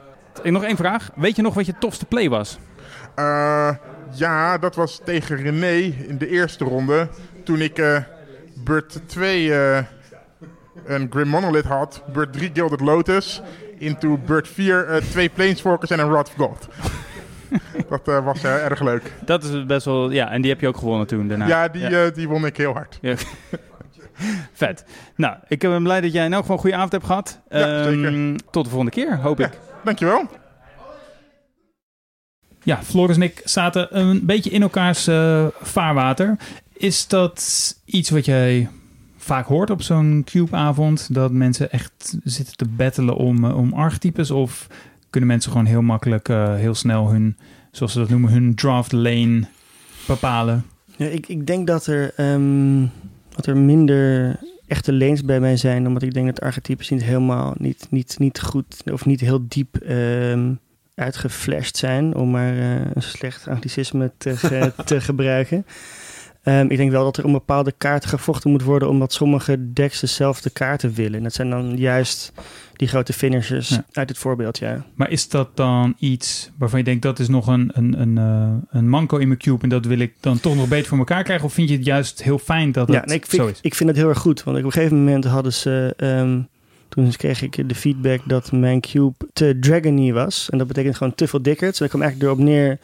Nog 0.42 0.64
één 0.64 0.76
vraag. 0.76 1.10
Weet 1.14 1.36
je 1.36 1.42
nog 1.42 1.54
wat 1.54 1.66
je 1.66 1.74
tofste 1.78 2.04
play 2.04 2.28
was? 2.28 2.58
Eh, 3.14 3.70
ja, 4.10 4.58
dat 4.58 4.74
was 4.74 5.00
tegen 5.04 5.36
René 5.36 5.94
in 6.08 6.18
de 6.18 6.28
eerste 6.28 6.64
ronde. 6.64 7.08
Toen 7.44 7.60
ik 7.60 7.80
beurt 8.64 9.00
2 9.06 9.54
eh, 9.54 9.82
een 10.84 11.06
Grim 11.10 11.28
Monolith 11.28 11.64
had. 11.64 12.02
Beurt 12.12 12.32
3 12.32 12.50
Gilded 12.52 12.80
Lotus. 12.80 13.42
Into 13.78 14.18
beurt 14.26 14.48
4 14.48 14.86
eh, 14.86 15.02
twee 15.02 15.28
Planeswalkers 15.28 15.90
en 15.90 15.98
een 15.98 16.08
Rod 16.08 16.28
of 16.28 16.34
God. 16.34 16.68
dat 17.88 18.08
eh, 18.08 18.24
was 18.24 18.42
eh, 18.44 18.64
erg 18.64 18.80
leuk. 18.80 19.12
Dat 19.24 19.44
is 19.44 19.66
best 19.66 19.84
wel... 19.84 20.10
Ja, 20.10 20.30
en 20.30 20.40
die 20.42 20.50
heb 20.50 20.60
je 20.60 20.68
ook 20.68 20.76
gewonnen 20.76 21.06
toen 21.06 21.28
daarna. 21.28 21.46
ja, 21.46 21.68
die, 21.68 21.86
eh, 21.86 22.14
die 22.14 22.28
won 22.28 22.46
ik 22.46 22.56
heel 22.56 22.72
hard. 22.72 22.98
Ja. 23.00 23.14
Vet. 24.52 24.84
Nou, 25.16 25.36
ik 25.48 25.58
ben 25.58 25.82
blij 25.82 26.00
dat 26.00 26.12
jij 26.12 26.24
in 26.24 26.32
elk 26.32 26.40
geval 26.40 26.56
een 26.56 26.62
goede 26.62 26.76
avond 26.76 26.92
hebt 26.92 27.04
gehad. 27.06 27.40
Ja, 27.48 27.84
Ehm, 27.84 27.84
zeker. 27.92 28.36
Tot 28.50 28.64
de 28.64 28.70
volgende 28.70 28.92
keer, 28.94 29.18
hoop 29.18 29.38
Ja. 29.38 29.46
ik. 29.46 29.58
Dankjewel. 29.84 30.28
Ja, 32.62 32.82
Floris 32.82 33.16
en 33.16 33.22
ik 33.22 33.40
zaten 33.44 33.98
een 33.98 34.26
beetje 34.26 34.50
in 34.50 34.62
elkaars 34.62 35.04
vaarwater. 35.60 36.36
Is 36.72 37.08
dat 37.08 37.74
iets 37.84 38.10
wat 38.10 38.24
jij 38.24 38.68
vaak 39.16 39.46
hoort 39.46 39.70
op 39.70 39.82
zo'n 39.82 40.22
Cube-avond? 40.24 41.14
Dat 41.14 41.32
mensen 41.32 41.70
echt 41.70 42.18
zitten 42.24 42.56
te 42.56 42.68
battelen 42.68 43.14
om, 43.16 43.44
om 43.44 43.72
archetypes? 43.72 44.30
Of 44.30 44.66
kunnen 45.12 45.30
mensen 45.30 45.50
gewoon 45.50 45.66
heel 45.66 45.82
makkelijk, 45.82 46.28
eh, 46.28 46.54
heel 46.54 46.74
snel 46.74 47.10
hun, 47.10 47.36
zoals 47.70 47.92
ze 47.92 47.98
dat 47.98 48.08
noemen, 48.08 48.30
hun 48.30 48.54
draft 48.54 48.92
lane 48.92 49.44
bepalen? 50.06 50.64
Ja, 50.96 51.06
ik, 51.06 51.28
ik 51.28 51.46
denk 51.46 51.66
dat 51.66 51.86
er, 51.86 52.12
ehm, 52.16 52.86
dat 53.28 53.46
er 53.46 53.56
minder 53.56 54.36
echte 54.66 54.92
lanes 54.92 55.24
bij 55.24 55.40
mij 55.40 55.56
zijn, 55.56 55.86
omdat 55.86 56.02
ik 56.02 56.14
denk 56.14 56.26
dat 56.26 56.40
archetypes 56.40 56.88
niet 56.88 57.02
helemaal, 57.02 57.54
niet, 57.58 57.86
niet, 57.90 58.18
niet 58.18 58.40
goed 58.40 58.82
of 58.92 59.06
niet 59.06 59.20
heel 59.20 59.44
diep 59.48 59.76
ehm, 59.76 60.52
uitgeflashed 60.94 61.76
zijn, 61.76 62.14
om 62.14 62.30
maar 62.30 62.58
eh, 62.58 62.80
een 62.94 63.02
slecht 63.02 63.48
anglicisme 63.48 64.12
te, 64.16 64.72
te 64.84 65.00
gebruiken. 65.00 65.66
Ehm, 66.42 66.66
ik 66.68 66.76
denk 66.76 66.90
wel 66.90 67.04
dat 67.04 67.16
er 67.16 67.24
om 67.24 67.32
bepaalde 67.32 67.72
kaarten 67.78 68.08
gevochten 68.08 68.50
moet 68.50 68.62
worden, 68.62 68.88
omdat 68.88 69.12
sommige 69.12 69.72
decks 69.72 70.00
dezelfde 70.00 70.50
kaarten 70.50 70.92
willen. 70.94 71.14
En 71.16 71.22
dat 71.22 71.32
zijn 71.32 71.50
dan 71.50 71.76
juist 71.76 72.32
die 72.72 72.88
grote 72.88 73.12
finishers 73.12 73.68
Ja. 73.68 73.84
uit 73.92 74.08
het 74.08 74.18
voorbeeld, 74.18 74.58
ja. 74.58 74.84
Maar 74.94 75.10
is 75.10 75.28
dat 75.28 75.56
dan 75.56 75.94
iets 75.98 76.50
waarvan 76.58 76.78
je 76.78 76.84
denkt 76.84 77.02
dat 77.02 77.18
is 77.18 77.28
nog 77.28 77.46
een, 77.46 77.70
een, 77.74 78.00
een, 78.00 78.18
eh, 78.18 78.78
een 78.78 78.88
manco 78.88 79.16
in 79.16 79.26
mijn 79.26 79.38
cube 79.38 79.62
en 79.62 79.68
dat 79.68 79.84
wil 79.86 79.98
ik 79.98 80.12
dan 80.20 80.40
toch 80.40 80.56
nog 80.56 80.68
beter 80.68 80.88
voor 80.88 80.98
elkaar 80.98 81.22
krijgen? 81.22 81.46
Of 81.46 81.52
vind 81.52 81.68
je 81.68 81.76
het 81.76 81.84
juist 81.84 82.22
heel 82.22 82.38
fijn 82.38 82.72
dat 82.72 82.86
het 82.88 82.96
Ja, 82.96 83.04
nee, 83.04 83.16
ik, 83.16 83.24
zo 83.24 83.44
vind, 83.44 83.56
is? 83.56 83.58
ik 83.62 83.74
vind 83.74 83.88
het 83.88 83.98
heel 83.98 84.08
erg 84.08 84.18
goed. 84.18 84.42
Want 84.42 84.58
op 84.58 84.64
een 84.64 84.72
gegeven 84.72 84.98
moment 84.98 85.24
hadden 85.24 85.52
ze. 85.52 85.94
ehm, 85.96 86.40
toen 86.88 87.10
kreeg 87.16 87.42
ik 87.42 87.68
de 87.68 87.74
feedback 87.74 88.20
dat 88.26 88.52
mijn 88.52 88.80
cube 88.80 89.14
te 89.32 89.56
dragony 89.60 90.12
was. 90.12 90.48
En 90.50 90.58
dat 90.58 90.66
betekent 90.66 90.96
gewoon 90.96 91.14
te 91.14 91.28
veel 91.28 91.42
dickers. 91.42 91.70
En 91.72 91.78
dat 91.78 91.88
kwam 91.88 92.02
eigenlijk 92.02 92.32
erop 92.32 92.44
neer. 92.46 92.78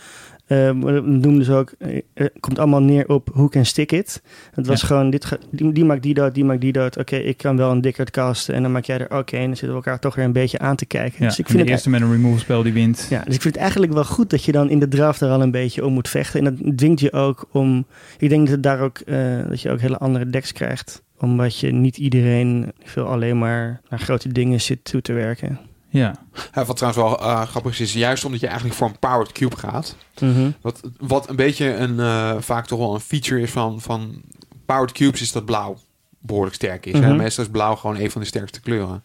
Ehm, 0.48 0.80
dat 0.80 1.06
noemden 1.06 1.44
ze 1.44 1.52
ook. 1.54 1.72
eh, 1.78 2.00
Het 2.14 2.32
komt 2.40 2.58
allemaal 2.58 2.82
neer 2.82 3.08
op 3.08 3.28
who 3.32 3.48
can 3.48 3.64
stick 3.64 3.92
it. 3.92 4.22
Het 4.54 4.66
was 4.66 4.80
Ja. 4.80 4.86
gewoon. 4.86 5.10
Dit 5.10 5.24
ga- 5.24 5.38
die, 5.50 5.72
die 5.72 5.84
maakt 5.84 6.02
die 6.02 6.14
dood, 6.14 6.34
die 6.34 6.44
maakt 6.44 6.60
die 6.60 6.72
dood. 6.72 6.96
Oké, 6.98 7.16
ik 7.16 7.36
kan 7.36 7.56
wel 7.56 7.70
een 7.70 7.80
dickert 7.80 8.10
casten. 8.10 8.54
En 8.54 8.62
dan 8.62 8.72
maak 8.72 8.84
jij 8.84 8.98
er. 8.98 9.18
Oké, 9.18 9.36
en 9.36 9.40
dan 9.46 9.48
zitten 9.56 9.68
we 9.68 9.74
elkaar 9.74 9.98
toch 9.98 10.14
weer 10.14 10.24
een 10.24 10.32
beetje 10.32 10.58
aan 10.58 10.76
te 10.76 10.86
kijken. 10.86 11.16
Ja, 11.22 11.28
dus 11.28 11.38
ik 11.38 11.44
vind 11.46 11.58
de 11.58 11.64
het 11.64 11.72
eerste 11.72 11.90
met 11.90 12.00
een 12.00 12.10
removal 12.10 12.38
spel 12.38 12.62
die 12.62 12.72
wint. 12.72 13.06
ja, 13.10 13.22
dus 13.24 13.34
ik 13.34 13.40
vind 13.40 13.54
het 13.54 13.62
eigenlijk 13.62 13.92
wel 13.92 14.04
goed 14.04 14.30
dat 14.30 14.44
je 14.44 14.52
dan 14.52 14.70
in 14.70 14.78
de 14.78 14.88
draft 14.88 15.20
er 15.20 15.28
al 15.30 15.42
een 15.42 15.50
beetje 15.50 15.84
om 15.86 15.92
moet 15.92 16.08
vechten. 16.08 16.46
En 16.46 16.56
dat 16.56 16.76
dwingt 16.76 17.00
je 17.00 17.12
ook 17.12 17.48
om. 17.52 17.86
Ik 18.18 18.28
denk 18.28 18.40
dat, 18.44 18.50
het 18.54 18.62
daar 18.62 18.80
ook, 18.80 18.98
eh, 18.98 19.16
dat 19.48 19.60
je 19.60 19.70
ook 19.70 19.80
hele 19.80 19.98
andere 19.98 20.30
decks 20.30 20.52
krijgt. 20.52 21.02
Omdat 21.20 21.58
je 21.58 21.72
niet 21.72 21.96
iedereen 21.96 22.72
veel 22.82 23.06
alleen 23.06 23.38
maar 23.38 23.80
naar 23.88 23.98
grote 24.00 24.32
dingen 24.32 24.60
zit 24.60 24.84
toe 24.84 25.00
te 25.00 25.12
werken. 25.12 25.58
Ja. 25.90 26.14
Ja, 26.54 26.64
wat 26.64 26.76
trouwens 26.76 27.04
wel 27.04 27.20
eh, 27.20 27.42
grappig 27.42 27.72
is, 27.72 27.80
is 27.80 27.92
juist 27.92 28.24
omdat 28.24 28.40
je 28.40 28.46
eigenlijk 28.46 28.76
voor 28.76 28.88
een 28.88 28.98
powered 28.98 29.32
cube 29.32 29.56
gaat. 29.56 29.96
Mhm. 30.20 30.50
Wat, 30.60 30.80
wat 30.98 31.28
een 31.28 31.36
beetje 31.36 31.74
een, 31.74 32.00
eh, 32.00 32.36
vaak 32.38 32.66
toch 32.66 32.78
wel 32.78 32.94
een 32.94 33.00
feature 33.00 33.40
is 33.40 33.50
van, 33.50 33.80
van 33.80 34.22
powered 34.66 34.92
cubes, 34.92 35.20
is 35.20 35.32
dat 35.32 35.44
blauw 35.44 35.78
behoorlijk 36.18 36.54
sterk 36.54 36.86
is. 36.86 36.92
hè. 36.98 37.08
Mhm. 37.08 37.16
Meestal 37.16 37.44
is 37.44 37.50
blauw 37.50 37.74
gewoon 37.74 37.96
een 37.96 38.10
van 38.10 38.20
de 38.20 38.26
sterkste 38.26 38.60
kleuren. 38.60 39.02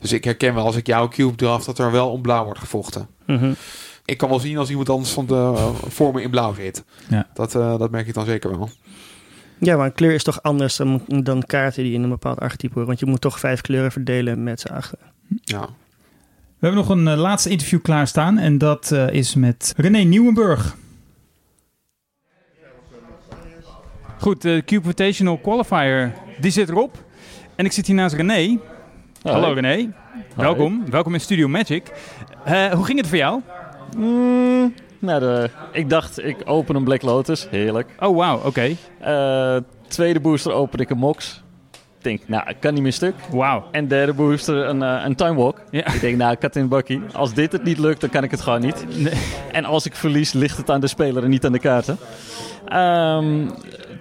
Dus 0.00 0.12
ik 0.12 0.24
herken 0.24 0.54
wel 0.54 0.64
als 0.64 0.76
ik 0.76 0.86
jouw 0.86 1.08
cube 1.08 1.36
draft, 1.36 1.66
dat 1.66 1.78
er 1.78 1.90
wel 1.92 2.10
om 2.10 2.22
blauw 2.22 2.44
wordt 2.44 2.58
gevochten. 2.60 3.08
Mhm. 3.26 3.52
Ik 4.04 4.16
kan 4.18 4.28
wel 4.28 4.38
zien 4.40 4.58
als 4.58 4.70
iemand 4.70 4.88
anders 4.88 5.10
van 5.10 5.26
de 5.26 5.34
eh, 5.34 5.74
voor 5.88 6.14
me 6.14 6.22
in 6.22 6.30
blauw 6.30 6.54
zit. 6.54 6.84
Ja. 7.08 7.26
Dat, 7.34 7.54
eh, 7.54 7.78
dat 7.78 7.90
merk 7.90 8.06
ik 8.06 8.14
dan 8.14 8.24
zeker 8.24 8.50
wel. 8.50 8.70
Ja, 9.60 9.76
maar 9.76 9.86
een 9.86 9.92
kleur 9.92 10.12
is 10.14 10.22
toch 10.22 10.42
anders 10.42 10.76
dan, 10.76 11.02
dan 11.06 11.42
kaarten 11.42 11.82
die 11.82 11.92
in 11.92 12.02
een 12.02 12.08
bepaald 12.08 12.40
archetype 12.40 12.72
horen. 12.72 12.86
Want 12.86 13.00
je 13.00 13.06
moet 13.06 13.20
toch 13.20 13.38
vijf 13.38 13.60
kleuren 13.60 13.92
verdelen 13.92 14.42
met 14.42 14.60
z'n 14.60 14.68
achter. 14.72 14.98
Ja. 15.42 15.68
We 16.58 16.66
hebben 16.66 16.86
nog 16.86 16.96
een 16.96 17.08
eh, 17.08 17.18
laatste 17.18 17.50
interview 17.50 17.82
klaarstaan 17.82 18.38
en 18.38 18.58
dat 18.58 18.90
eh, 18.92 19.10
is 19.10 19.34
met 19.34 19.74
René 19.76 19.98
Nieuwenburg. 19.98 20.76
Goed, 24.18 24.42
de 24.42 24.62
Cube 24.66 24.82
Invitational 24.82 25.38
Qualifier, 25.38 26.14
die 26.40 26.50
zit 26.50 26.68
erop. 26.68 27.04
En 27.54 27.64
ik 27.64 27.72
zit 27.72 27.86
hier 27.86 27.96
naast 27.96 28.14
René. 28.14 28.58
Hallo 29.22 29.52
René, 29.52 29.92
welkom. 30.36 30.90
Welkom 30.90 31.14
in 31.14 31.20
Studio 31.20 31.48
Magic. 31.48 31.92
Eh, 32.44 32.72
hoe 32.72 32.84
ging 32.84 32.98
het 32.98 33.08
voor 33.08 33.16
jou? 33.16 33.40
Mm, 33.96 34.74
nou, 34.98 35.20
de, 35.20 35.50
ik 35.72 35.90
dacht, 35.90 36.24
ik 36.24 36.36
open 36.44 36.76
een 36.76 36.84
Black 36.84 37.02
Lotus. 37.02 37.48
Heerlijk. 37.50 37.88
Oh, 37.98 38.16
wauw, 38.16 38.40
oké. 38.44 38.76
Eh, 39.00 39.56
tweede 39.88 40.20
booster 40.20 40.52
open 40.52 40.78
ik 40.78 40.90
een 40.90 40.98
Mox. 40.98 41.42
Denk, 42.08 42.28
nou, 42.28 42.48
ik 42.48 42.56
kan 42.60 42.74
niet 42.74 42.82
meer 42.82 42.92
stuk. 42.92 43.14
Wauw. 43.30 43.64
En 43.70 43.88
derde 43.88 44.12
booster 44.12 44.66
een, 44.68 44.82
eh, 44.82 45.02
een 45.04 45.14
Time 45.14 45.34
Walk. 45.34 45.60
Ja. 45.70 45.92
Ik 45.92 46.00
denk, 46.00 46.16
nou, 46.16 46.36
kat 46.36 46.56
in 46.56 46.68
bakkie. 46.68 47.00
Als 47.12 47.34
dit 47.34 47.52
het 47.52 47.64
niet 47.64 47.78
lukt, 47.78 48.00
dan 48.00 48.10
kan 48.10 48.24
ik 48.24 48.30
het 48.30 48.40
gewoon 48.40 48.60
niet. 48.60 48.84
Nee. 48.96 49.12
En 49.52 49.64
als 49.64 49.86
ik 49.86 49.94
verlies, 49.94 50.32
ligt 50.32 50.56
het 50.56 50.70
aan 50.70 50.80
de 50.80 50.86
speler 50.86 51.24
en 51.24 51.30
niet 51.30 51.44
aan 51.44 51.52
de 51.52 51.58
kaarten. 51.58 51.98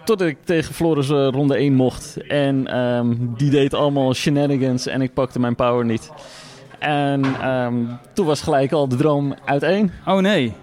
Totdat 0.08 0.28
ik 0.28 0.38
tegen 0.44 0.74
Floris 0.74 1.10
eh, 1.10 1.28
ronde 1.32 1.58
1 1.58 1.74
mocht. 1.74 2.18
En 2.28 2.68
ehm, 2.68 3.16
die 3.20 3.50
deed 3.50 3.74
allemaal 3.74 4.14
shenanigans 4.14 4.88
en 4.88 5.02
ik 5.02 5.14
pakte 5.14 5.40
mijn 5.40 5.56
power 5.56 5.86
niet. 5.86 6.12
En 6.80 7.24
ehm, 7.42 7.76
toen 8.14 8.26
was 8.26 8.42
gelijk 8.42 8.72
al 8.72 8.88
de 8.88 8.96
droom 8.96 9.36
uiteen. 9.46 9.92
Oh 10.06 10.18
nee. 10.18 10.54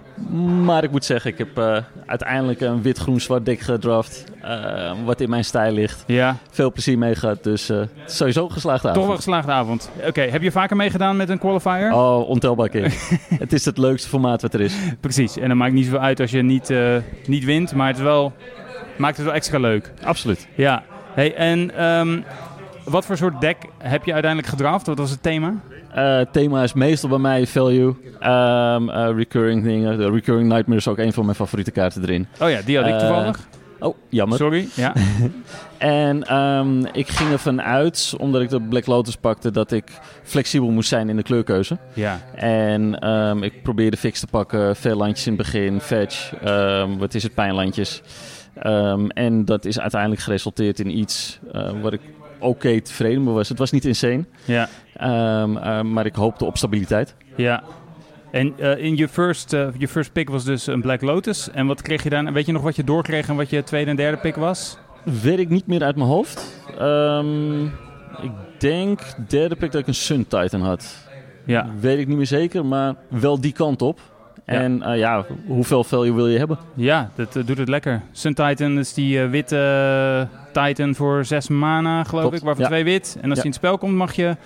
Maar 0.65 0.85
ik 0.85 0.91
moet 0.91 1.05
zeggen, 1.05 1.31
ik 1.31 1.39
heb 1.39 1.59
eh, 1.59 1.77
uiteindelijk 2.07 2.61
een 2.61 2.83
wit-groen-zwart 2.83 3.45
dek 3.45 3.61
gedraft. 3.61 4.25
eh, 4.43 4.93
wat 5.05 5.21
in 5.21 5.31
mijn 5.31 5.45
stijl 5.45 5.73
ligt. 5.73 6.05
Ja, 6.07 6.37
Veel 6.51 6.73
plezier 6.73 6.99
mee 6.99 7.15
gehad, 7.15 7.43
dus 7.43 7.69
eh, 7.69 7.81
sowieso 8.07 8.49
geslaagd 8.49 8.83
toch 8.83 8.93
wel 8.93 9.03
avond. 9.03 9.17
geslaagde 9.17 9.53
avond. 9.53 9.91
Oké, 10.07 10.21
heb 10.21 10.43
je 10.43 10.51
vaker 10.51 10.77
meegedaan 10.77 11.17
met 11.17 11.29
een 11.29 11.39
qualifier? 11.39 11.93
Oh, 11.93 12.29
ontelbaar 12.29 12.69
keer. 12.69 12.95
het 13.39 13.53
is 13.53 13.65
het 13.65 13.79
leukste 13.79 14.09
formaat 14.09 14.43
wat 14.43 14.55
er 14.55 14.61
is. 14.61 14.75
Precies, 15.01 15.37
en 15.39 15.49
dan 15.49 15.57
maakt 15.57 15.73
niet 15.73 15.85
zoveel 15.85 16.01
uit 16.01 16.21
als 16.21 16.31
je 16.31 16.43
niet, 16.43 16.73
niet 17.27 17.45
wint, 17.45 17.75
maar 17.75 17.87
het 17.87 17.97
is 17.97 18.03
wel, 18.03 18.33
maakt 18.97 19.17
het 19.17 19.27
wel 19.27 19.35
extra 19.35 19.59
leuk. 19.59 19.93
Absoluut. 20.05 20.47
Ja, 20.55 20.83
hey, 21.15 21.35
en 21.35 21.77
ehm, 21.77 22.21
wat 22.85 23.07
voor 23.07 23.17
soort 23.17 23.41
deck 23.41 23.57
heb 23.79 24.05
je 24.05 24.13
uiteindelijk 24.13 24.53
gedraft? 24.53 24.87
Wat 24.87 24.99
was 24.99 25.11
het 25.11 25.23
thema? 25.23 25.55
Eh, 25.95 26.17
Het 26.17 26.33
thema 26.33 26.63
is 26.63 26.73
meestal 26.73 27.09
bij 27.09 27.19
mij 27.19 27.47
value. 27.47 27.95
Ehm, 28.21 28.89
eh, 28.89 29.09
recurring 29.17 29.65
dingen. 29.65 29.99
De 29.99 30.11
Recurring 30.11 30.49
Nightmare 30.49 30.81
is 30.81 30.89
ook 30.89 30.99
een 30.99 31.13
van 31.13 31.25
mijn 31.25 31.37
favoriete 31.37 31.71
kaarten 31.71 32.03
erin. 32.03 32.27
Oh 32.41 32.51
ja, 32.51 32.61
die 32.65 32.77
had 32.77 32.87
ik 32.87 32.93
Eh, 32.93 32.99
toevallig. 32.99 33.49
Oh, 33.79 33.97
jammer. 34.09 34.39
Sorry. 34.39 34.69
Ja. 34.75 34.93
En 35.79 36.23
ehm, 36.23 36.85
ik 36.93 37.09
ging 37.09 37.31
ervan 37.31 37.63
uit, 37.63 38.15
omdat 38.19 38.43
ik 38.43 38.49
de 38.49 38.61
Black 38.61 38.87
Lotus 38.87 39.17
pakte, 39.17 39.51
dat 39.51 39.73
ik 39.73 39.85
flexibel 40.23 40.71
moest 40.71 40.89
zijn 40.89 41.09
in 41.09 41.17
de 41.17 41.23
kleurkeuze. 41.23 41.79
ja. 41.95 42.21
En 42.35 42.99
ehm, 42.99 43.43
ik 43.43 43.63
probeerde 43.63 43.97
fix 43.97 44.21
te 44.21 44.27
pakken, 44.27 44.77
veel 44.77 44.97
landjes 44.97 45.27
in 45.27 45.33
het 45.33 45.43
begin, 45.43 45.81
fetch, 45.81 46.33
wat 46.99 47.15
is 47.15 47.23
het, 47.23 47.35
pijnlandjes. 47.35 48.03
En 49.09 49.45
dat 49.45 49.65
is 49.65 49.81
uiteindelijk 49.81 50.21
geresulteerd 50.21 50.81
in 50.81 50.99
iets 50.99 51.39
eh, 51.53 51.71
wat 51.83 51.93
ik 51.93 52.01
oké 52.45 52.81
tevreden 52.81 53.25
mee 53.25 53.35
was. 53.35 53.49
Het 53.49 53.59
was 53.59 53.71
niet 53.71 53.85
insane, 53.85 54.25
Ja. 54.45 54.69
ehm, 54.95 55.57
ehm, 55.57 55.93
maar 55.93 56.07
ik 56.07 56.15
hoopte 56.15 56.45
op 56.45 56.57
stabiliteit. 56.57 57.15
Ja. 57.37 57.63
En 58.31 58.55
eh, 58.59 58.85
in 58.85 58.97
je 58.97 59.09
first, 59.09 59.53
eh, 59.53 59.69
je 59.79 59.89
first 59.89 60.13
pick 60.13 60.29
was 60.31 60.45
dus 60.45 60.67
een 60.67 60.81
Black 60.81 61.01
Lotus. 61.01 61.51
En 61.51 61.67
wat 61.67 61.83
kreeg 61.83 62.03
je 62.03 62.11
daarna? 62.11 62.33
Weet 62.33 62.47
je 62.47 62.53
nog 62.53 62.63
wat 62.63 62.77
je 62.77 62.85
doorkreeg 62.85 63.29
en 63.29 63.37
wat 63.37 63.51
je 63.51 63.63
tweede 63.63 63.91
en 63.91 63.97
derde 63.97 64.17
pick 64.17 64.35
was? 64.37 64.79
Weet 65.23 65.39
ik 65.39 65.49
niet 65.49 65.67
meer 65.67 65.83
uit 65.83 65.97
mijn 65.97 66.09
hoofd. 66.09 66.63
Ehm, 66.79 67.65
ik 68.23 68.31
denk 68.59 69.01
derde 69.29 69.57
pick 69.57 69.73
dat 69.73 69.81
ik 69.81 69.87
een 69.87 69.95
Sun 69.95 70.27
Titan 70.29 70.61
had. 70.61 70.97
Ja. 71.47 71.69
Weet 71.81 71.99
ik 71.99 72.07
niet 72.09 72.17
meer 72.17 72.27
zeker, 72.27 72.65
maar 72.67 72.95
wel 73.09 73.41
die 73.41 73.53
kant 73.53 73.83
op. 73.83 74.01
Ja. 74.47 74.53
En 74.53 74.83
eh, 74.83 74.99
ja, 74.99 75.25
hoeveel 75.47 75.85
value 75.85 76.15
wil 76.15 76.29
je 76.29 76.39
hebben? 76.39 76.59
Ja, 76.75 77.11
dat 77.15 77.37
eh, 77.37 77.47
doet 77.47 77.59
het 77.59 77.69
lekker. 77.69 78.03
Sun 78.13 78.35
Titan 78.35 78.79
is 78.79 78.95
die 78.95 79.21
eh, 79.21 79.31
witte 79.31 80.29
Titan 80.53 80.95
voor 80.95 81.25
6 81.25 81.49
mana, 81.49 82.05
geloof 82.05 82.33
ik, 82.33 82.43
waarvan 82.43 82.63
ja. 82.63 82.69
twee 82.71 82.85
wit. 82.85 83.17
En 83.21 83.29
als 83.29 83.29
Ja. 83.29 83.35
die 83.35 83.45
in 83.45 83.51
het 83.51 83.55
spel 83.55 83.79
komt, 83.79 83.95
mag 83.95 84.13
je 84.13 84.37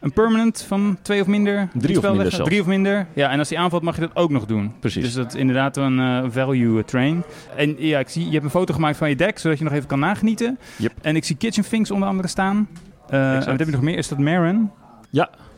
een 0.00 0.12
permanent 0.12 0.62
van 0.68 0.98
twee 1.02 1.20
of 1.20 1.26
minder 1.26 1.68
Drie 1.74 1.98
of 1.98 2.02
minder 2.02 2.30
zelfs. 2.30 2.48
Drie 2.48 2.60
of 2.60 2.66
minder. 2.66 3.06
Ja, 3.12 3.30
en 3.30 3.38
als 3.38 3.48
die 3.48 3.58
aanvalt, 3.58 3.82
mag 3.82 3.94
je 3.94 4.00
dat 4.00 4.16
ook 4.16 4.30
nog 4.30 4.46
doen. 4.46 4.72
Precies. 4.80 5.04
Dus 5.04 5.14
dat 5.14 5.34
is 5.34 5.40
inderdaad 5.40 5.76
een 5.76 6.32
value 6.32 6.84
train. 6.84 7.22
En 7.56 7.74
ja, 7.78 7.98
ik 7.98 8.08
zie, 8.08 8.24
je 8.24 8.32
hebt 8.32 8.44
een 8.44 8.50
foto 8.50 8.74
gemaakt 8.74 8.96
van 8.96 9.08
je 9.08 9.16
deck, 9.16 9.38
zodat 9.38 9.58
je 9.58 9.64
nog 9.64 9.72
even 9.72 9.86
kan 9.88 9.98
nagenieten. 9.98 10.58
Yep. 10.76 10.92
En 11.00 11.16
ik 11.16 11.24
zie 11.24 11.36
Kitchen 11.36 11.64
Finks 11.64 11.90
onder 11.90 12.08
andere 12.08 12.28
staan. 12.28 12.68
En 13.08 13.34
wat 13.34 13.46
heb 13.46 13.66
je 13.66 13.70
nog 13.70 13.82
meer? 13.82 13.98
Is 13.98 14.08
dat 14.08 14.18
Marin? 14.18 14.70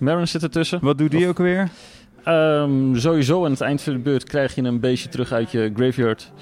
Marin 0.03 0.29
zit 0.29 0.43
ertussen. 0.43 0.79
Wat 0.83 0.99
doet 0.99 1.11
die 1.11 1.29
ook 1.29 1.39
weer? 1.39 1.69
Ehm, 2.25 2.95
sowieso 2.95 3.45
aan 3.45 3.51
het 3.51 3.61
eind 3.61 3.83
van 3.83 3.93
de 3.93 3.99
beurt 3.99 4.25
krijg 4.25 4.55
je 4.55 4.63
een 4.63 4.81
beestje 4.81 5.09
terug 5.09 5.33
uit 5.33 5.51
je 5.51 5.73
graveyard. 5.77 6.33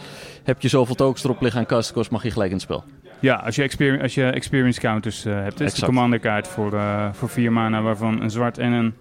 Heb 0.43 0.61
je 0.63 0.69
zoveel 0.69 0.95
tokens 0.95 1.25
erop 1.25 1.41
liggen 1.41 1.61
aan 1.61 1.67
castcost, 1.67 2.11
mag 2.11 2.23
je 2.23 2.31
gelijk 2.31 2.49
in 2.51 2.57
het 2.57 2.65
spel. 2.65 2.85
Ja, 3.21 3.35
als 3.35 3.57
je, 3.57 3.63
exper 3.63 4.03
als 4.03 4.15
je 4.15 4.25
experience 4.25 4.81
counters 4.81 5.25
eh, 5.25 5.35
hebt. 5.35 5.49
Dus 5.49 5.57
de 5.59 5.65
Exact. 5.65 5.85
commander 5.85 6.19
kaart 6.19 6.49
voor, 6.49 6.75
eh, 6.75 7.09
voor 7.13 7.29
vier 7.29 7.53
mana, 7.53 7.83
waarvan 7.83 8.21
een 8.23 8.31
zwart 8.31 8.59
en 8.59 8.73
een 8.73 8.95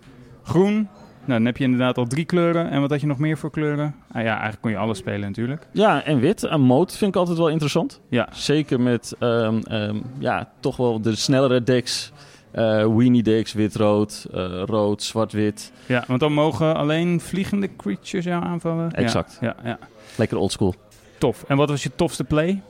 groen. 0.44 0.88
dan 1.26 1.46
heb 1.46 1.58
je 1.58 1.64
inderdaad 1.64 1.98
al 1.98 2.08
drie 2.08 2.26
kleuren. 2.26 2.70
En 2.70 2.82
wat 2.82 2.90
had 2.90 3.02
je 3.02 3.08
nog 3.08 3.18
meer 3.18 3.38
voor 3.38 3.52
kleuren? 3.52 3.96
Ah 4.12 4.22
ja, 4.24 4.32
eigenlijk 4.32 4.62
kon 4.62 4.72
je 4.72 4.78
alles 4.78 4.98
spelen 4.98 5.20
natuurlijk. 5.22 5.68
Ja, 5.72 6.04
en 6.04 6.20
wit. 6.20 6.44
En 6.44 6.62
mode 6.62 6.94
vind 6.94 7.12
ik 7.12 7.20
altijd 7.20 7.38
wel 7.38 7.50
interessant. 7.50 8.02
Ja. 8.10 8.28
Zeker 8.32 8.80
met 8.82 9.16
ehm, 9.20 9.60
ehm, 9.64 9.96
ja, 10.20 10.50
toch 10.60 10.78
wel 10.78 11.02
de 11.02 11.16
snellere 11.16 11.64
decks. 11.64 12.12
Eh 12.52 12.86
weenie 12.96 13.24
decks, 13.24 13.54
wit-rood, 13.54 14.26
eh, 14.34 14.62
rood, 14.66 15.04
zwart-wit. 15.04 15.72
Ja, 15.86 16.04
want 16.08 16.20
dan 16.20 16.34
mogen 16.34 16.76
alleen 16.76 17.22
vliegende 17.22 17.70
creatures 17.76 18.26
jou 18.26 18.44
aanvallen. 18.44 18.92
Exact. 18.92 19.38
Ja, 19.42 19.56
ja, 19.64 19.70
ja. 19.70 19.80
Lekker 20.16 20.38
oldschool. 20.38 20.74
tof. 21.18 21.44
En 21.48 21.58
wat 21.58 21.70
was 21.70 21.84
je 21.84 21.92
tofste 21.96 22.24
play? 22.24 22.62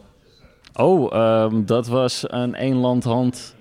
Oh, 0.74 1.14
ehm, 1.14 1.66
dat 1.66 1.88
was 1.88 2.24
een 2.28 2.56
één-land-hand 2.56 3.56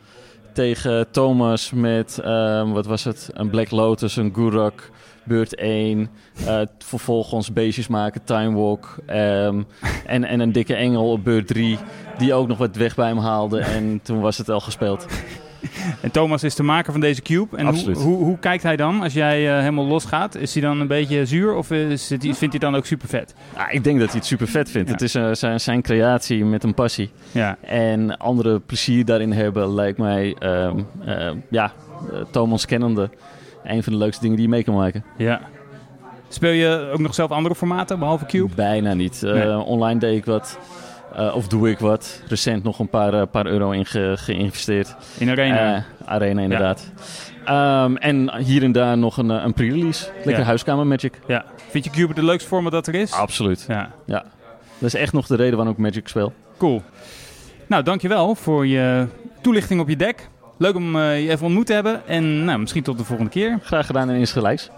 tegen 0.53 1.11
Thomas 1.11 1.71
met, 1.73 2.19
ehm, 2.25 2.69
wat 2.71 2.87
was 2.87 3.05
het? 3.05 3.31
Een 3.33 3.51
Black 3.51 3.71
Lotus, 3.71 4.17
een 4.17 4.35
Gurak, 4.35 4.91
beurt 5.25 5.55
1. 5.61 6.09
eh, 6.47 6.61
vervolgens 6.79 7.53
beestjes 7.53 7.89
maken, 7.89 8.25
Time 8.25 8.57
Walk. 8.57 8.97
ehm, 9.07 9.63
en, 10.07 10.25
en 10.25 10.41
een 10.41 10.53
dikke 10.53 10.75
engel 10.75 11.11
op 11.11 11.25
beurt 11.25 11.47
3, 11.47 11.79
die 12.19 12.35
ook 12.35 12.49
nog 12.49 12.59
wat 12.59 12.77
weg 12.77 12.95
bij 12.95 13.09
hem 13.09 13.19
haalde. 13.19 13.61
En 13.61 14.01
toen 14.03 14.21
was 14.21 14.39
het 14.39 14.49
al 14.49 14.61
gespeeld. 14.61 15.07
En 16.03 16.11
Thomas 16.11 16.43
is 16.43 16.55
de 16.55 16.63
maker 16.63 16.93
van 16.93 17.01
deze 17.01 17.23
cube. 17.23 17.57
En 17.57 17.67
hoe, 17.67 17.93
hoe, 17.93 18.25
hoe 18.25 18.39
kijkt 18.39 18.63
hij 18.63 18.77
dan 18.77 19.03
als 19.03 19.13
jij 19.13 19.49
eh, 19.53 19.59
helemaal 19.59 19.87
losgaat? 19.87 20.35
Is 20.35 20.53
hij 20.53 20.63
dan 20.63 20.81
een 20.81 20.87
beetje 20.87 21.27
zuur 21.27 21.55
of 21.55 21.71
is 21.71 22.11
het, 22.11 22.23
vindt 22.23 22.41
hij 22.41 22.59
dan 22.59 22.77
ook 22.77 22.87
super 22.87 23.09
vet? 23.09 23.35
Ja, 23.57 23.69
ik 23.71 23.85
denk 23.85 23.99
dat 23.99 24.09
hij 24.09 24.19
het 24.19 24.27
super 24.27 24.49
vet 24.49 24.71
vindt. 24.71 24.89
Ja. 24.89 24.95
Het 24.95 25.03
is 25.03 25.15
eh, 25.15 25.29
zijn, 25.33 25.61
zijn 25.61 25.83
creatie 25.83 26.45
met 26.45 26.65
een 26.65 26.75
passie. 26.75 27.11
Ja, 27.33 27.57
En 27.61 28.17
andere 28.19 28.61
plezier 28.61 29.05
daarin 29.05 29.33
hebben 29.33 29.75
lijkt 29.75 29.99
mij, 29.99 30.37
ehm, 30.39 30.79
ja, 31.51 31.73
eh, 32.13 32.19
Thomas 32.31 32.67
kennende, 32.67 33.11
een 33.65 33.83
van 33.83 33.93
de 33.93 33.99
leukste 33.99 34.21
dingen 34.21 34.37
die 34.37 34.45
je 34.47 34.53
mee 34.53 34.65
kan 34.65 34.75
maken. 34.75 35.05
ja. 35.17 35.41
Speel 36.31 36.51
je 36.51 36.91
ook 36.93 36.99
nog 36.99 37.15
zelf 37.15 37.31
andere 37.31 37.55
formaten, 37.55 37.99
behalve 37.99 38.27
cube? 38.27 38.55
Bijna 38.55 38.95
niet. 38.95 39.23
Eh, 39.23 39.33
Nee. 39.33 39.59
Online 39.59 40.01
deed 40.01 40.17
ik 40.17 40.25
wat. 40.25 40.59
Eh, 41.19 41.35
of 41.35 41.49
doe 41.49 41.71
ik 41.71 41.79
wat. 41.79 42.23
Recent 42.29 42.63
nog 42.63 42.79
een 42.79 42.89
paar, 42.89 43.15
eh, 43.15 43.23
paar 43.31 43.47
euro 43.47 43.71
in 43.71 43.87
ge- 43.87 44.15
geïnvesteerd. 44.19 44.97
In 45.19 45.31
Arena? 45.31 45.75
Eh, 45.77 45.83
arena 46.05 46.41
inderdaad. 46.43 46.91
Ehm, 47.45 47.97
en 47.97 48.37
hier 48.37 48.63
en 48.63 48.73
daar 48.73 48.99
nog 48.99 49.17
een, 49.17 49.29
een 49.29 49.53
pre-release. 49.53 50.07
Lekker 50.15 50.39
Ja. 50.39 50.43
huiskamer 50.43 50.87
magic. 50.87 51.19
ja. 51.27 51.45
Vind 51.71 51.85
je 51.85 51.91
cube 51.91 52.15
het 52.15 52.23
leukste 52.25 52.49
format 52.49 52.73
dat 52.73 52.87
er 52.87 52.95
is? 52.95 53.13
Absoluut. 53.13 53.65
Ja, 53.69 53.91
Dat 54.79 54.89
is 54.89 54.95
echt 54.95 55.13
nog 55.13 55.27
de 55.27 55.37
reden 55.37 55.57
waarom 55.57 55.75
ik 55.75 55.81
magic 55.81 56.09
speel. 56.09 56.33
cool. 56.59 56.83
Nou, 57.67 57.83
dankjewel 57.83 58.35
voor 58.35 58.67
je 58.67 59.07
toelichting 59.41 59.81
op 59.81 59.89
je 59.89 59.97
deck. 59.97 60.29
Leuk 60.59 60.75
om 60.75 60.99
je 60.99 61.29
even 61.31 61.47
ontmoet 61.47 61.67
te 61.67 61.73
hebben. 61.73 62.07
En 62.07 62.45
nou, 62.45 62.59
misschien 62.59 62.83
tot 62.83 62.99
de 62.99 63.05
volgende 63.05 63.31
keer. 63.31 63.59
Graag 63.63 63.87
gedaan 63.87 64.11
en 64.11 64.17
insgelijks. 64.17 64.71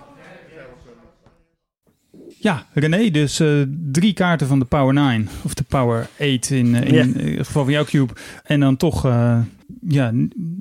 Ja, 2.43 2.67
René, 2.73 3.11
dus 3.11 3.41
eh, 3.41 3.49
drie 3.93 4.13
kaarten 4.13 4.47
van 4.47 4.59
de 4.59 4.65
Power 4.65 4.95
9. 4.95 5.29
Of 5.45 5.55
de 5.55 5.63
Power 5.63 6.09
8 6.21 6.51
in, 6.51 6.75
eh, 6.75 6.93
in 6.93 7.37
het 7.37 7.47
geval 7.47 7.65
van 7.65 7.73
jouw 7.73 7.85
cube. 7.85 8.13
En 8.45 8.61
dan 8.61 8.77
toch, 8.77 9.05
eh, 9.07 9.39
ja, 9.89 10.13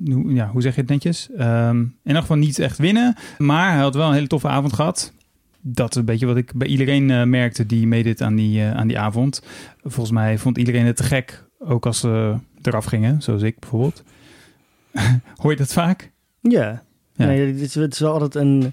hoe- 0.04 0.32
ja, 0.34 0.48
hoe 0.48 0.62
zeg 0.62 0.74
je 0.74 0.80
het 0.80 0.90
netjes? 0.90 1.28
Ehm, 1.36 1.78
in 1.80 1.90
elk 2.14 2.20
geval 2.20 2.36
niet 2.36 2.58
echt 2.58 2.78
winnen. 2.78 3.14
Maar 3.38 3.72
hij 3.72 3.80
had 3.80 3.94
wel 3.94 4.08
een 4.08 4.14
hele 4.14 4.26
toffe 4.26 4.48
avond 4.48 4.72
gehad. 4.72 5.12
Dat 5.60 5.90
is 5.90 5.96
een 5.96 6.04
beetje 6.04 6.26
wat 6.26 6.36
ik 6.36 6.52
bij 6.54 6.68
iedereen 6.68 7.30
merkte 7.30 7.66
die 7.66 7.86
meedeed 7.86 8.22
aan 8.22 8.34
die, 8.36 8.62
aan 8.62 8.86
die 8.88 8.98
avond. 8.98 9.42
Volgens 9.82 10.10
mij 10.10 10.38
vond 10.38 10.58
iedereen 10.58 10.86
het 10.86 10.96
te 10.96 11.02
gek. 11.02 11.44
Ook 11.58 11.86
als 11.86 12.00
ze 12.00 12.34
eraf 12.62 12.84
gingen, 12.84 13.22
zoals 13.22 13.42
ik 13.42 13.58
bijvoorbeeld. 13.58 14.02
Hoor 15.40 15.50
je 15.50 15.56
dat 15.56 15.72
vaak? 15.72 16.10
Ja. 16.40 16.82
Ja. 17.14 17.26
Nee, 17.26 17.46
het, 17.46 17.60
is, 17.60 17.74
het 17.74 17.92
is 17.92 17.98
wel 17.98 18.12
altijd 18.12 18.34
een 18.34 18.72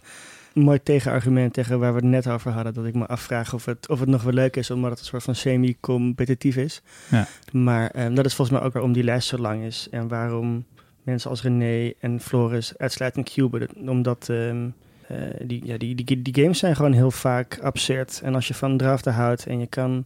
mooi 0.58 0.84
tegenargument 0.84 1.54
tegen 1.54 1.80
waar 1.80 1.94
we 1.94 2.00
het 2.00 2.10
net 2.10 2.28
over 2.28 2.52
hadden. 2.52 2.74
Dat 2.74 2.86
ik 2.86 2.94
me 2.94 3.06
afvraag 3.06 3.54
of 3.54 3.66
het, 3.66 3.90
of 3.90 4.00
het 4.00 4.10
nog 4.10 4.24
wel 4.24 4.34
leuk 4.34 4.56
is, 4.56 4.72
omdat 4.72 4.90
het 4.90 5.00
een 5.00 5.06
soort 5.06 5.24
van 5.24 5.36
semi-competitief 5.36 6.56
is. 6.56 6.82
Ja. 7.10 7.28
Maar 7.52 7.90
ehm, 7.90 8.14
dat 8.14 8.26
is 8.26 8.36
volgens 8.36 8.58
mij 8.58 8.68
ook 8.68 8.74
waarom 8.74 8.94
die 8.94 9.04
lijst 9.04 9.28
zo 9.28 9.38
lang 9.38 9.64
is. 9.64 9.88
En 9.92 10.08
waarom 10.08 10.66
mensen 11.04 11.30
als 11.30 11.42
René 11.42 11.94
en 12.00 12.20
Floris 12.20 12.78
uitsluitend 12.78 13.30
cuben. 13.30 13.68
Omdat 13.88 14.30
ehm, 14.30 14.70
eh, 15.08 15.18
die, 15.44 15.66
ja, 15.66 15.78
die, 15.78 15.96
die, 15.96 16.22
die 16.22 16.44
games 16.44 16.60
zijn 16.60 16.76
gewoon 16.76 16.94
heel 16.94 17.12
vaak 17.12 17.60
absurd. 17.62 18.22
En 18.24 18.36
als 18.36 18.48
je 18.48 18.54
van 18.54 18.78
draften 18.78 19.14
houdt 19.14 19.46
en 19.46 19.60
je 19.60 19.68
kan 19.68 20.04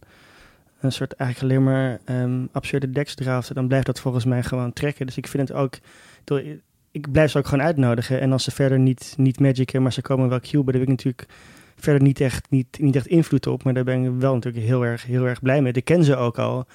een 0.80 0.92
soort 0.92 1.12
eigenlijk 1.12 1.52
alleen 1.52 1.64
maar 1.64 2.00
ehm, 2.04 2.46
absurde 2.52 2.90
decks 2.90 3.14
draften, 3.14 3.54
dan 3.54 3.68
blijft 3.68 3.86
dat 3.86 4.00
volgens 4.00 4.24
mij 4.24 4.42
gewoon 4.42 4.72
trekken. 4.72 5.06
Dus 5.06 5.16
ik 5.16 5.26
vind 5.26 5.48
het 5.48 5.56
ook... 5.56 5.78
ik 6.92 7.12
blijf 7.12 7.30
ze 7.30 7.38
ook 7.38 7.46
gewoon 7.46 7.64
uitnodigen. 7.64 8.20
En 8.20 8.32
als 8.32 8.44
ze 8.44 8.50
verder 8.50 8.78
niet, 8.78 9.14
niet 9.16 9.40
magicen, 9.40 9.82
maar 9.82 9.92
ze 9.92 10.02
komen 10.02 10.28
wel 10.28 10.40
cuben, 10.40 10.64
daar 10.64 10.74
heb 10.74 10.82
ik 10.82 10.88
natuurlijk 10.88 11.26
verder 11.76 12.02
niet 12.02 12.20
echt, 12.20 12.50
niet, 12.50 12.78
niet 12.80 12.96
echt 12.96 13.06
invloed 13.06 13.46
op. 13.46 13.62
Maar 13.64 13.74
daar 13.74 13.84
ben 13.84 14.04
ik 14.04 14.10
wel 14.18 14.34
natuurlijk 14.34 14.64
heel 14.64 14.84
erg, 14.84 15.06
heel 15.06 15.26
erg 15.26 15.40
blij 15.40 15.62
mee. 15.62 15.72
Ik 15.72 15.84
ken 15.84 16.04
ze 16.04 16.16
ook 16.16 16.38
al. 16.38 16.66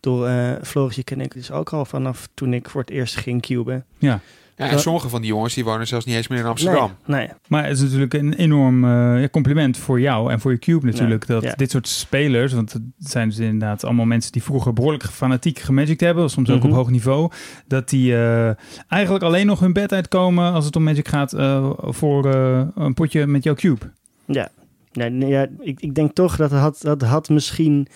Door 0.00 0.28
uh, 0.28 0.52
Floris, 0.62 0.94
die 0.94 1.04
ken 1.04 1.20
ik 1.20 1.32
dus 1.32 1.50
ook 1.50 1.72
al 1.72 1.84
vanaf 1.84 2.28
toen 2.34 2.52
ik 2.52 2.68
voor 2.68 2.80
het 2.80 2.90
eerst 2.90 3.16
ging 3.16 3.42
cuben. 3.42 3.84
Ja, 3.98 4.20
en 4.56 4.70
Ja. 4.70 4.76
sommige 4.78 5.08
van 5.08 5.20
die 5.20 5.30
jongens 5.30 5.54
die 5.54 5.64
wonen 5.64 5.86
zelfs 5.86 6.04
niet 6.04 6.14
eens 6.14 6.28
meer 6.28 6.38
in 6.38 6.44
Amsterdam. 6.44 6.90
Nee, 7.06 7.18
nee. 7.18 7.28
Maar 7.48 7.64
het 7.66 7.76
is 7.76 7.82
natuurlijk 7.82 8.14
een 8.14 8.34
enorm 8.34 8.84
eh, 8.84 9.28
compliment 9.30 9.76
voor 9.76 10.00
jou 10.00 10.32
en 10.32 10.40
voor 10.40 10.50
je 10.52 10.58
cube 10.58 10.86
natuurlijk. 10.86 11.26
Ja, 11.28 11.34
dat 11.34 11.42
ja. 11.42 11.52
dit 11.54 11.70
soort 11.70 11.88
spelers, 11.88 12.52
want 12.52 12.72
het 12.72 12.82
zijn 12.98 13.28
dus 13.28 13.38
inderdaad 13.38 13.84
allemaal 13.84 14.04
mensen 14.04 14.32
die 14.32 14.42
vroeger 14.42 14.72
behoorlijk 14.72 15.04
fanatiek 15.04 15.58
gemagict 15.58 16.00
hebben, 16.00 16.30
soms 16.30 16.50
ook 16.50 16.58
Mhm. 16.58 16.66
op 16.68 16.72
hoog 16.74 16.90
niveau, 16.90 17.30
dat 17.66 17.88
die 17.88 18.14
eh, 18.14 18.50
eigenlijk 18.88 19.24
alleen 19.24 19.46
nog 19.46 19.60
hun 19.60 19.72
bed 19.72 19.92
uitkomen 19.92 20.52
als 20.52 20.64
het 20.64 20.76
om 20.76 20.82
magic 20.82 21.08
gaat 21.08 21.32
eh, 21.32 21.70
voor 21.78 22.30
eh, 22.34 22.62
een 22.74 22.94
potje 22.94 23.26
met 23.26 23.44
jouw 23.44 23.54
cube. 23.54 23.90
Ja, 24.24 24.48
nee, 24.92 25.10
nee, 25.10 25.28
ja 25.28 25.46
ik, 25.60 25.80
ik 25.80 25.94
denk 25.94 26.14
toch 26.14 26.36
dat 26.36 26.50
het 26.50 26.60
had, 26.60 26.78
dat 26.82 27.02
had 27.02 27.28
misschien 27.28 27.86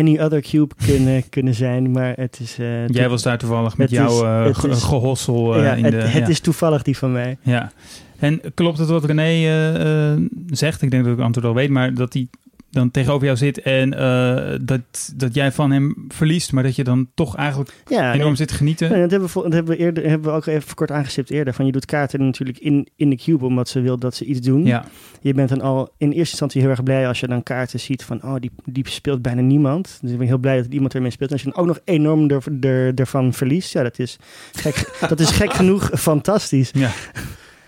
any 0.00 0.18
other 0.18 0.40
cube 0.40 0.74
kunnen, 0.86 1.28
kunnen 1.36 1.54
zijn. 1.54 1.90
Maar 1.90 2.12
het 2.16 2.38
is... 2.42 2.58
eh, 2.58 2.88
Jij 2.88 3.08
was 3.08 3.22
daar 3.22 3.38
toevallig 3.38 3.76
met 3.76 3.90
jouw 3.90 4.24
eh, 4.24 4.54
ge- 4.54 4.72
gehossel 4.74 5.54
eh, 5.56 5.62
ja, 5.62 5.74
in 5.74 5.84
het, 5.84 5.92
de... 5.92 5.98
het 6.00 6.22
ja. 6.22 6.28
is 6.28 6.40
toevallig 6.40 6.82
die 6.82 6.96
van 6.96 7.12
mij. 7.12 7.36
Ja. 7.42 7.72
En 8.18 8.40
klopt 8.54 8.78
het 8.78 8.88
wat 8.88 9.04
René 9.04 9.22
eh, 9.22 10.10
eh, 10.12 10.18
zegt? 10.46 10.82
Ik 10.82 10.90
denk 10.90 11.02
dat 11.02 11.12
ik 11.12 11.18
het 11.18 11.26
antwoord 11.26 11.46
al 11.46 11.54
weet, 11.54 11.70
maar 11.70 11.94
dat 11.94 12.12
hij 12.12 12.26
dan 12.70 12.90
tegenover 12.90 13.24
jou 13.24 13.36
zit 13.36 13.62
en 13.62 13.94
eh, 13.98 14.58
dat, 14.60 15.12
dat 15.16 15.34
jij 15.34 15.52
van 15.52 15.70
hem 15.70 16.04
verliest, 16.08 16.52
maar 16.52 16.62
dat 16.62 16.76
je 16.76 16.84
dan 16.84 17.08
toch 17.14 17.36
eigenlijk 17.36 17.74
Ja, 17.86 18.14
enorm 18.14 18.34
zit 18.36 18.48
te 18.48 18.54
genieten. 18.54 18.90
nee, 18.90 19.00
dat, 19.00 19.10
hebben 19.10 19.28
we, 19.28 19.42
dat 19.42 19.52
hebben 19.52 19.76
we, 19.76 19.82
eerder, 19.82 20.08
hebben 20.08 20.30
we 20.30 20.36
ook 20.36 20.46
even 20.46 20.74
kort 20.74 20.90
aangestipt 20.90 21.30
eerder. 21.30 21.54
Van 21.54 21.66
je 21.66 21.72
doet 21.72 21.84
kaarten 21.84 22.24
natuurlijk 22.24 22.58
in, 22.58 22.88
in 22.96 23.10
de 23.10 23.16
cube 23.16 23.44
omdat 23.44 23.68
ze 23.68 23.80
wil 23.80 23.98
dat 23.98 24.14
ze 24.14 24.24
iets 24.24 24.40
doen. 24.40 24.64
Ja, 24.64 24.84
Je 25.20 25.34
bent 25.34 25.48
dan 25.48 25.60
al 25.60 25.92
in 25.96 26.08
eerste 26.08 26.30
instantie 26.30 26.60
heel 26.60 26.70
erg 26.70 26.82
blij 26.82 27.08
als 27.08 27.20
je 27.20 27.26
dan 27.26 27.42
kaarten 27.42 27.80
ziet 27.80 28.04
van, 28.04 28.22
oh, 28.22 28.34
die, 28.40 28.50
die 28.64 28.88
speelt 28.88 29.22
bijna 29.22 29.40
niemand. 29.40 29.98
Dus 30.00 30.10
ik 30.10 30.18
ben 30.18 30.26
heel 30.26 30.38
blij 30.38 30.56
dat 30.56 30.72
iemand 30.72 30.94
ermee 30.94 31.10
speelt. 31.10 31.30
En 31.30 31.36
als 31.36 31.44
je 31.44 31.50
dan 31.50 31.60
ook 31.60 31.66
nog 31.66 31.80
enorm 31.84 32.30
er, 32.30 32.42
er, 32.60 32.94
ervan 32.94 33.32
verliest, 33.32 33.72
ja, 33.72 33.82
dat 33.82 33.98
is 33.98 34.16
gek, 34.52 34.90
dat 35.08 35.20
is 35.20 35.30
gek 35.30 35.52
genoeg 35.52 35.90
fantastisch. 35.94 36.70
ja. 36.74 36.90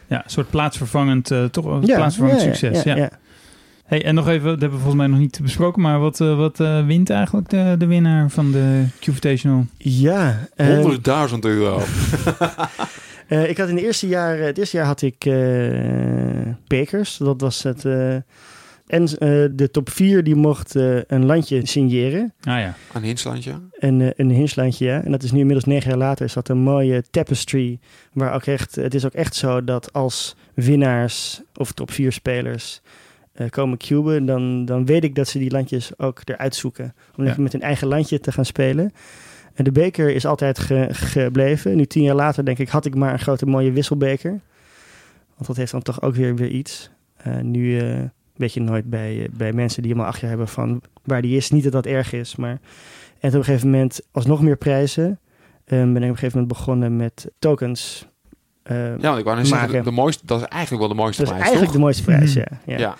ja, 0.06 0.24
een 0.24 0.30
soort 0.30 0.50
plaatsvervangend, 0.50 1.30
eh, 1.30 1.44
toch 1.44 1.86
Ja, 1.86 1.96
plaatsvervangend 1.96 2.42
ja, 2.42 2.54
succes. 2.54 2.82
Ja. 2.82 3.10
Hey, 3.92 4.04
en 4.04 4.14
nog 4.14 4.28
even, 4.28 4.48
dat 4.48 4.60
hebben 4.60 4.78
we 4.78 4.84
volgens 4.84 4.94
mij 4.94 5.06
nog 5.06 5.18
niet 5.18 5.40
besproken, 5.42 5.82
maar 5.82 5.98
wat, 5.98 6.20
eh, 6.20 6.36
wat 6.36 6.60
eh, 6.60 6.86
wint 6.86 7.10
eigenlijk 7.10 7.48
de, 7.48 7.74
de 7.78 7.86
winnaar 7.86 8.30
van 8.30 8.52
de 8.52 8.84
Q-Invitational? 9.00 9.66
Ja, 9.78 10.48
ehm, 10.56 10.80
100.000 11.32 11.38
euro. 11.40 11.80
eh, 13.28 13.48
ik 13.48 13.58
had 13.58 13.68
in 13.68 13.76
het 13.76 13.84
eerste 13.84 14.08
jaar, 14.08 14.38
het 14.38 14.58
eerste 14.58 14.76
jaar 14.76 14.86
had 14.86 15.02
ik 15.02 15.24
eh 15.24 16.52
bekers. 16.66 17.16
Dat 17.16 17.40
was 17.40 17.62
het. 17.62 17.84
eh, 17.84 18.16
en 18.92 19.04
eh, 19.04 19.44
de 19.52 19.68
top 19.70 19.90
4 19.90 20.24
die 20.24 20.34
mocht 20.34 20.76
eh, 20.76 20.96
een 21.06 21.26
landje 21.26 21.66
signeren. 21.66 22.32
Ah 22.40 22.58
ja, 22.58 22.74
Een 22.92 23.02
hinslandje. 23.02 23.52
Een, 23.78 24.00
eh, 24.00 24.08
een 24.16 24.30
hinslandje, 24.30 24.84
ja. 24.84 25.02
En 25.04 25.10
dat 25.10 25.22
is 25.22 25.32
nu 25.32 25.38
inmiddels 25.38 25.66
negen 25.66 25.88
jaar 25.88 25.98
later. 25.98 26.24
Is 26.24 26.32
dat 26.32 26.48
een 26.48 26.58
mooie 26.58 27.04
tapestry. 27.10 27.78
Waar 28.12 28.34
ook 28.34 28.46
echt. 28.46 28.74
Het 28.74 28.94
is 28.94 29.04
ook 29.04 29.12
echt 29.12 29.34
zo 29.34 29.64
dat 29.64 29.92
als 29.92 30.36
winnaars 30.54 31.42
of 31.54 31.72
top 31.72 31.90
4 31.90 32.12
spelers 32.12 32.81
eh, 33.32 33.48
komen 33.48 33.78
cuben. 33.78 34.24
Dan, 34.26 34.64
dan 34.64 34.86
weet 34.86 35.04
ik 35.04 35.14
dat 35.14 35.28
ze 35.28 35.38
die 35.38 35.50
landjes 35.50 35.98
ook 35.98 36.20
eruit 36.24 36.54
zoeken. 36.54 36.94
Om 37.16 37.24
Ja. 37.24 37.30
even 37.30 37.42
met 37.42 37.52
hun 37.52 37.62
eigen 37.62 37.88
landje 37.88 38.20
te 38.20 38.32
gaan 38.32 38.44
spelen. 38.44 38.92
En 39.54 39.64
de 39.64 39.72
beker 39.72 40.10
is 40.14 40.26
altijd 40.26 40.58
ge- 40.58 40.88
gebleven. 40.90 41.76
Nu 41.76 41.84
tien 41.86 42.02
jaar 42.02 42.14
later 42.14 42.44
denk 42.44 42.58
ik, 42.58 42.68
had 42.68 42.84
ik 42.86 42.94
maar 42.94 43.12
een 43.12 43.18
grote 43.18 43.46
mooie 43.46 43.72
wisselbeker. 43.72 44.30
Want 45.34 45.46
dat 45.46 45.56
heeft 45.56 45.72
dan 45.72 45.82
toch 45.82 46.02
ook 46.02 46.14
weer, 46.14 46.34
weer 46.36 46.48
iets. 46.50 46.90
Eh, 47.16 47.38
nu 47.38 47.78
eh, 47.80 47.98
weet 48.36 48.52
je 48.54 48.60
nooit 48.60 48.90
bij, 48.90 49.28
bij 49.32 49.52
mensen 49.52 49.82
die 49.82 49.90
helemaal 49.90 50.12
achter 50.12 50.28
hebben 50.28 50.48
van 50.48 50.82
waar 51.04 51.22
die 51.22 51.36
is. 51.36 51.50
Niet 51.50 51.62
dat 51.62 51.72
dat 51.72 51.86
erg 51.86 52.12
is, 52.12 52.36
maar... 52.36 52.58
En 53.20 53.28
op 53.28 53.34
een 53.34 53.44
gegeven 53.44 53.70
moment, 53.70 54.00
alsnog 54.10 54.42
meer 54.42 54.56
prijzen, 54.56 55.18
eh, 55.64 55.78
ben 55.78 55.88
ik 55.90 55.96
op 55.96 56.02
een 56.02 56.02
gegeven 56.02 56.38
moment 56.40 56.48
begonnen 56.58 56.96
met 56.96 57.30
tokens. 57.38 58.06
Ja, 58.64 58.96
want 59.00 59.18
ik 59.18 59.24
wou 59.24 59.36
net 59.36 59.46
zeggen, 59.46 59.84
de 59.84 59.90
mooiste, 59.90 60.26
dat 60.26 60.40
is 60.40 60.46
eigenlijk 60.46 60.80
wel 60.82 60.90
de 60.96 61.00
mooiste 61.02 61.22
dat 61.24 61.30
is 61.32 61.36
prijs, 61.38 61.50
eigenlijk 61.50 61.72
de 61.78 61.82
mooiste 61.84 62.02
prijs, 62.02 62.32
ja. 62.32 62.46
Ja. 62.66 62.78
ja. 62.78 62.96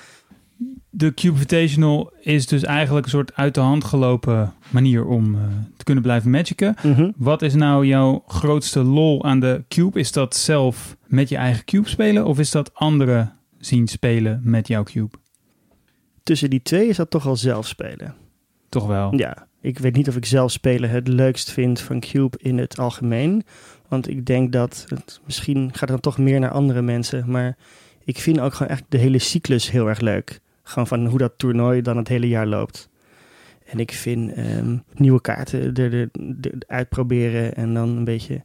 De 0.94 1.14
Cube 1.14 1.32
Invitational 1.35 2.12
is 2.20 2.47
dus 2.47 2.62
eigenlijk 2.62 3.05
een 3.05 3.10
soort 3.10 3.35
uit 3.35 3.55
de 3.55 3.60
hand 3.60 3.85
gelopen 3.85 4.52
manier 4.70 5.06
om 5.06 5.35
eh, 5.35 5.40
te 5.77 5.85
kunnen 5.85 6.02
blijven 6.02 6.31
magicen. 6.31 6.74
Mhm. 6.82 7.10
Wat 7.16 7.43
is 7.43 7.55
nou 7.55 7.86
jouw 7.86 8.24
grootste 8.27 8.82
lol 8.82 9.24
aan 9.24 9.40
de 9.40 9.64
Cube? 9.69 9.98
Is 9.98 10.12
dat 10.12 10.36
zelf 10.36 10.97
met 11.06 11.28
je 11.28 11.36
eigen 11.36 11.64
Cube 11.64 11.89
spelen 11.89 12.27
of 12.27 12.39
is 12.39 12.51
dat 12.51 12.74
andere 12.74 13.31
zien 13.59 13.89
spelen 13.89 14.40
met 14.44 14.69
jouw 14.69 14.82
cube? 14.82 15.16
Tussen 16.23 16.51
die 16.51 16.62
twee 16.62 16.89
is 16.89 16.97
dat 16.97 17.10
toch 17.10 17.27
al 17.27 17.36
zelf 17.36 17.66
spelen. 17.66 18.14
Toch 18.69 18.86
wel? 18.86 19.16
Ja, 19.16 19.47
ik 19.60 19.78
weet 19.78 19.97
niet 19.97 20.09
of 20.09 20.16
ik 20.16 20.27
zelf 20.27 20.51
spelen 20.51 20.90
het 20.90 21.09
leukst 21.09 21.51
vind 21.51 21.81
van 21.81 22.01
Cube 22.01 22.39
in 22.40 22.59
het 22.59 22.78
algemeen. 22.78 23.43
Want 23.89 24.09
ik 24.09 24.27
denk 24.27 24.52
dat 24.52 24.85
het 24.89 25.20
misschien 25.24 25.69
gaat 25.70 25.81
het 25.81 25.89
dan 25.89 26.01
toch 26.01 26.19
meer 26.19 26.40
naar 26.40 26.51
andere 26.51 26.82
mensen. 26.82 27.31
Maar 27.31 27.56
ik 28.05 28.19
vind 28.19 28.40
ook 28.40 28.55
gewoon 28.55 28.73
echt 28.73 28.85
de 28.89 28.98
hele 28.98 29.19
cyclus 29.19 29.70
heel 29.70 29.89
erg 29.89 30.01
leuk. 30.01 30.40
Gewoon 30.62 30.86
van 30.86 31.06
hoe 31.06 31.18
dat 31.18 31.32
toernooi 31.36 31.82
dan 31.82 31.97
het 31.97 32.09
hele 32.09 32.28
jaar 32.28 32.47
loopt. 32.47 32.89
En 33.66 33.78
ik 33.78 33.93
vind 33.93 34.32
ehm, 34.32 34.76
nieuwe 34.94 35.20
kaarten 35.20 35.74
er, 35.74 35.93
er, 35.94 36.09
er 36.40 36.52
uitproberen 36.66 37.55
en 37.55 37.74
dan 37.74 37.89
een 37.97 38.05
beetje, 38.05 38.43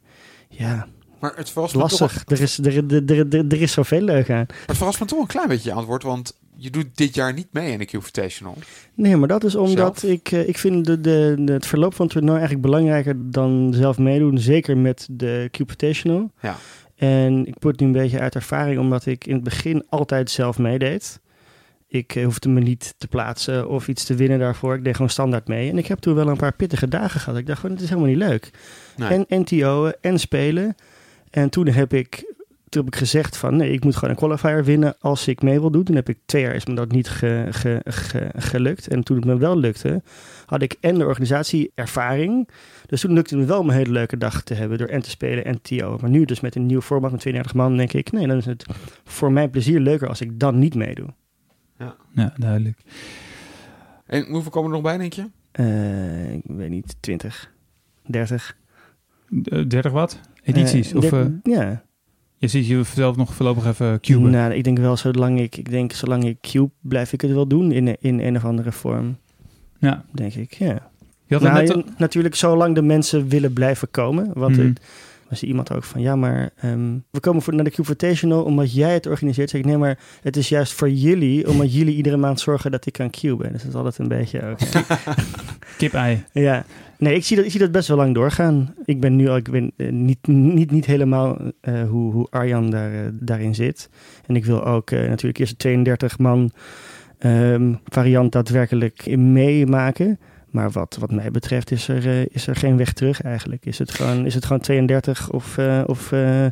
ja, 0.48 0.86
Maar 1.20 1.32
het 1.36 1.50
verrast 1.50 1.74
me 1.74 1.80
toch, 1.80 1.90
lastig. 2.00 2.22
Er 2.26 2.40
is, 2.40 2.58
er, 2.58 2.76
er, 2.92 3.10
er, 3.18 3.34
er, 3.36 3.44
er 3.48 3.62
is 3.62 3.72
zoveel 3.72 4.00
leuk 4.00 4.30
aan. 4.30 4.46
het 4.66 4.76
verrast 4.76 5.00
me 5.00 5.06
toch 5.06 5.20
een 5.20 5.26
klein 5.26 5.48
beetje 5.48 5.68
je 5.70 5.74
antwoord, 5.76 6.02
want 6.02 6.38
je 6.56 6.70
doet 6.70 6.86
dit 6.96 7.14
jaar 7.14 7.32
niet 7.32 7.46
mee 7.50 7.72
in 7.72 7.78
de 7.78 7.84
Cube 7.84 7.96
Invitational. 7.98 8.54
Nee, 8.94 9.16
maar 9.16 9.28
dat 9.28 9.44
is 9.44 9.54
omdat 9.54 9.98
Zelf? 10.00 10.12
ik, 10.12 10.32
eh, 10.32 10.48
ik 10.48 10.58
vind 10.58 10.84
de, 10.84 11.00
de, 11.00 11.34
de- 11.38 11.52
het 11.52 11.66
verloop 11.66 11.94
van 11.94 12.04
het 12.04 12.14
toernooi 12.14 12.38
eigenlijk 12.38 12.66
belangrijker 12.66 13.14
dan 13.30 13.70
zelf 13.74 13.98
meedoen. 13.98 14.38
Zeker 14.38 14.76
met 14.76 15.08
de 15.10 15.48
Cube 15.50 15.70
Invitational. 15.70 16.30
Ja. 16.42 16.56
En 16.96 17.46
ik 17.46 17.58
put 17.58 17.80
nu 17.80 17.86
een 17.86 17.92
beetje 17.92 18.20
uit 18.20 18.34
ervaring, 18.34 18.78
omdat 18.78 19.06
ik 19.06 19.26
in 19.26 19.34
het 19.34 19.44
begin 19.44 19.84
altijd 19.88 20.30
zelf 20.30 20.58
meedeed. 20.58 21.20
Ik 21.90 22.14
eh, 22.14 22.24
hoefde 22.24 22.48
me 22.48 22.60
niet 22.60 22.94
te 22.98 23.08
plaatsen 23.08 23.68
of 23.68 23.88
iets 23.88 24.04
te 24.04 24.14
winnen 24.14 24.38
daarvoor. 24.38 24.74
Ik 24.74 24.84
deed 24.84 24.94
gewoon 24.94 25.10
standaard 25.10 25.48
mee. 25.48 25.70
En 25.70 25.78
ik 25.78 25.86
heb 25.86 25.98
toen 25.98 26.14
wel 26.14 26.28
een 26.28 26.36
paar 26.36 26.54
pittige 26.54 26.88
dagen 26.88 27.20
gehad. 27.20 27.38
Ik 27.38 27.46
dacht 27.46 27.60
gewoon, 27.60 27.74
het 27.74 27.84
is 27.84 27.90
helemaal 27.90 28.10
niet 28.10 28.18
leuk. 28.18 28.50
Nee. 28.96 29.24
En 29.28 29.40
NTO'en 29.40 29.94
en 30.00 30.18
spelen. 30.18 30.74
En 31.30 31.48
toen 31.50 31.66
heb 31.68 31.92
ik, 31.92 32.34
toen 32.68 32.84
heb 32.84 32.92
ik 32.94 32.98
gezegd 32.98 33.36
van 33.36 33.56
nee, 33.56 33.72
ik 33.72 33.84
moet 33.84 33.94
gewoon 33.94 34.10
een 34.10 34.16
qualifier 34.16 34.64
winnen 34.64 34.94
als 35.00 35.28
ik 35.28 35.42
mee 35.42 35.60
wil 35.60 35.70
doen. 35.70 35.84
Toen 35.84 35.96
heb 35.96 36.08
ik 36.08 36.18
twee 36.26 36.42
jaar 36.42 36.54
is 36.54 36.66
me 36.66 36.74
dat 36.74 36.90
niet 36.92 37.08
ge- 37.08 37.46
ge- 37.50 37.80
ge- 37.84 38.30
gelukt. 38.36 38.88
En 38.88 39.02
toen 39.02 39.16
het 39.16 39.24
me 39.24 39.36
wel 39.38 39.56
lukte, 39.58 40.02
had 40.46 40.62
ik 40.62 40.76
en 40.80 40.98
de 40.98 41.04
organisatie 41.06 41.70
ervaring. 41.74 42.48
Dus 42.86 43.00
toen 43.00 43.12
lukte 43.12 43.34
het 43.34 43.42
me 43.44 43.48
wel 43.50 43.60
om 43.60 43.68
een 43.68 43.74
hele 43.74 43.92
leuke 43.92 44.16
dag 44.16 44.42
te 44.42 44.54
hebben 44.54 44.78
door 44.78 44.88
en 44.88 45.02
te 45.02 45.10
spelen 45.10 45.44
en 45.44 45.60
TO. 45.62 45.98
Maar 46.00 46.10
nu 46.10 46.24
dus 46.24 46.40
met 46.40 46.54
een 46.56 46.66
nieuw 46.66 46.80
format 46.80 47.10
met 47.10 47.20
32 47.20 47.54
man 47.56 47.76
denk 47.76 47.92
ik, 47.92 48.12
nee, 48.12 48.26
dan 48.26 48.36
is 48.36 48.46
het 48.46 48.66
voor 49.04 49.32
mijn 49.32 49.50
plezier 49.50 49.80
leuker 49.80 50.08
als 50.08 50.20
ik 50.20 50.38
dan 50.40 50.58
niet 50.58 50.74
meedoe. 50.74 51.08
Ja, 52.14 52.32
duidelijk. 52.36 52.78
En 54.06 54.26
hoeveel 54.26 54.50
komen 54.50 54.68
er 54.70 54.74
nog 54.74 54.84
bij, 54.84 54.98
denk 54.98 55.12
je? 55.12 55.26
Eh, 55.50 56.32
ik 56.32 56.42
weet 56.46 56.70
niet, 56.70 56.96
20, 57.00 57.52
30. 58.06 58.56
Eh, 59.44 59.64
30 59.68 59.92
wat? 59.92 60.20
Edities? 60.42 60.90
Eh, 60.92 60.96
of 60.96 61.12
eh, 61.12 61.26
ja, 61.42 61.82
je 62.36 62.48
ziet 62.48 62.66
jezelf 62.66 63.16
nog 63.16 63.34
voorlopig 63.34 63.66
even 63.66 64.00
cuben? 64.00 64.30
Nou, 64.30 64.52
ik 64.52 64.64
denk 64.64 64.78
wel, 64.78 64.96
zolang 64.96 65.40
ik, 65.40 65.56
ik 65.56 65.70
denk, 65.70 65.92
zolang 65.92 66.24
ik 66.24 66.40
cube, 66.40 66.70
blijf 66.80 67.12
ik 67.12 67.20
het 67.20 67.30
wel 67.30 67.46
doen 67.46 67.72
in, 67.72 68.00
in 68.00 68.20
een 68.20 68.36
of 68.36 68.44
andere 68.44 68.72
vorm, 68.72 69.16
Ja. 69.78 70.04
denk 70.12 70.34
ik. 70.34 70.52
Ja. 70.52 70.90
Je 71.26 71.34
had 71.34 71.42
het 71.42 71.52
Nou, 71.52 71.66
net 71.84 71.98
natuurlijk, 71.98 72.34
zolang 72.34 72.74
de 72.74 72.82
mensen 72.82 73.28
willen 73.28 73.52
blijven 73.52 73.90
komen. 73.90 74.30
Want 74.34 74.56
Mhm. 74.56 74.66
het, 74.66 74.80
was 75.28 75.42
iemand 75.42 75.72
ook 75.72 75.84
van, 75.84 76.00
ja, 76.00 76.16
maar 76.16 76.50
ehm, 76.56 76.98
we 77.10 77.20
komen 77.20 77.42
voor, 77.42 77.54
naar 77.54 77.64
de 77.64 77.70
Cube 77.70 77.88
Invitational 77.88 78.44
omdat 78.44 78.74
jij 78.74 78.92
het 78.92 79.06
organiseert. 79.06 79.50
Zeg 79.50 79.60
ik, 79.60 79.66
nee, 79.66 79.76
maar 79.76 79.98
het 80.22 80.36
is 80.36 80.48
juist 80.48 80.72
voor 80.72 80.90
jullie, 80.90 81.48
omdat 81.48 81.74
jullie 81.74 81.94
iedere 81.94 82.16
maand 82.16 82.40
zorgen 82.40 82.70
dat 82.70 82.86
ik 82.86 82.92
kan 82.92 83.10
cuben. 83.10 83.52
Dus 83.52 83.62
dat 83.62 83.70
is 83.70 83.76
altijd 83.76 83.98
een 83.98 84.08
beetje 84.08 84.42
ook. 84.42 84.58
Kip-ei. 85.78 86.24
ja. 86.32 86.64
Nee, 86.98 87.14
ik 87.14 87.24
zie, 87.24 87.36
dat, 87.36 87.44
ik 87.44 87.50
zie 87.50 87.60
dat 87.60 87.72
best 87.72 87.88
wel 87.88 87.96
lang 87.96 88.14
doorgaan. 88.14 88.74
Ik 88.84 89.00
ben 89.00 89.16
nu 89.16 89.28
al, 89.28 89.36
ik 89.36 89.50
ben 89.50 89.72
eh, 89.76 89.90
niet, 89.90 90.26
niet, 90.26 90.70
niet 90.70 90.86
helemaal 90.86 91.38
eh, 91.60 91.88
hoe, 91.88 92.12
hoe 92.12 92.26
Arjan 92.30 92.70
daar, 92.70 92.92
eh, 92.92 93.00
daarin 93.12 93.54
zit. 93.54 93.90
En 94.26 94.36
ik 94.36 94.44
wil 94.44 94.64
ook 94.64 94.90
natuurlijk 94.90 95.38
eerst 95.38 95.52
een 95.52 95.58
32 95.58 96.18
man 96.18 96.50
ehm, 97.18 97.74
variant 97.84 98.32
daadwerkelijk 98.32 99.16
meemaken. 99.16 100.18
Maar 100.50 100.70
wat, 100.70 100.96
wat 101.00 101.10
mij 101.12 101.30
betreft 101.30 101.70
is 101.70 101.88
er, 101.88 102.06
eh, 102.06 102.26
is 102.30 102.46
er 102.46 102.56
geen 102.56 102.76
weg 102.76 102.92
terug 102.92 103.22
eigenlijk. 103.22 103.66
Is 103.66 103.78
het 103.78 103.90
gewoon, 103.90 104.26
is 104.26 104.34
het 104.34 104.44
gewoon 104.46 104.62
32 104.62 105.30
of, 105.30 105.58
eh, 105.58 105.82
of 105.86 106.12
eh, 106.12 106.46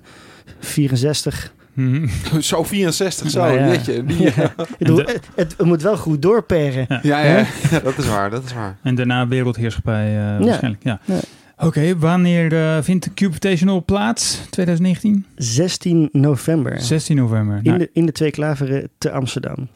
64? 0.58 1.54
Mhm. 1.72 2.08
Zo 2.40 2.62
64, 2.64 3.30
zo, 3.30 3.40
Nou 3.40 3.58
ja. 3.58 3.66
netje. 3.66 4.04
Die, 4.04 4.22
Ja. 4.22 4.32
ja. 4.36 4.52
Ik 4.68 4.76
bedoel, 4.78 4.96
het, 4.98 5.20
het 5.36 5.62
moet 5.64 5.82
wel 5.82 5.96
goed 5.96 6.22
doorperen. 6.22 6.86
Ja. 6.88 7.00
Ja, 7.02 7.24
ja, 7.24 7.46
ja, 7.70 7.80
dat 7.80 7.98
is 7.98 8.06
waar, 8.08 8.30
dat 8.30 8.44
is 8.44 8.52
waar. 8.52 8.76
En 8.82 8.94
daarna 8.94 9.28
wereldheerschappij 9.28 10.16
eh, 10.18 10.44
waarschijnlijk. 10.44 10.82
Ja. 10.82 11.00
Ja. 11.04 11.18
Oké, 11.58 11.98
wanneer 11.98 12.52
eh, 12.76 12.82
vindt 12.82 13.04
de 13.04 13.10
Cube 13.14 13.26
Invitational 13.26 13.84
plaats? 13.84 14.40
2019? 14.50 15.26
16 15.36 16.08
november. 16.12 16.80
16 16.80 17.16
november. 17.16 17.56
In, 17.56 17.62
Nou, 17.62 17.78
de, 17.78 17.90
in 17.92 18.06
de 18.06 18.12
Twee 18.12 18.30
Klaveren 18.30 18.88
te 18.98 19.10
Amsterdam. 19.10 19.68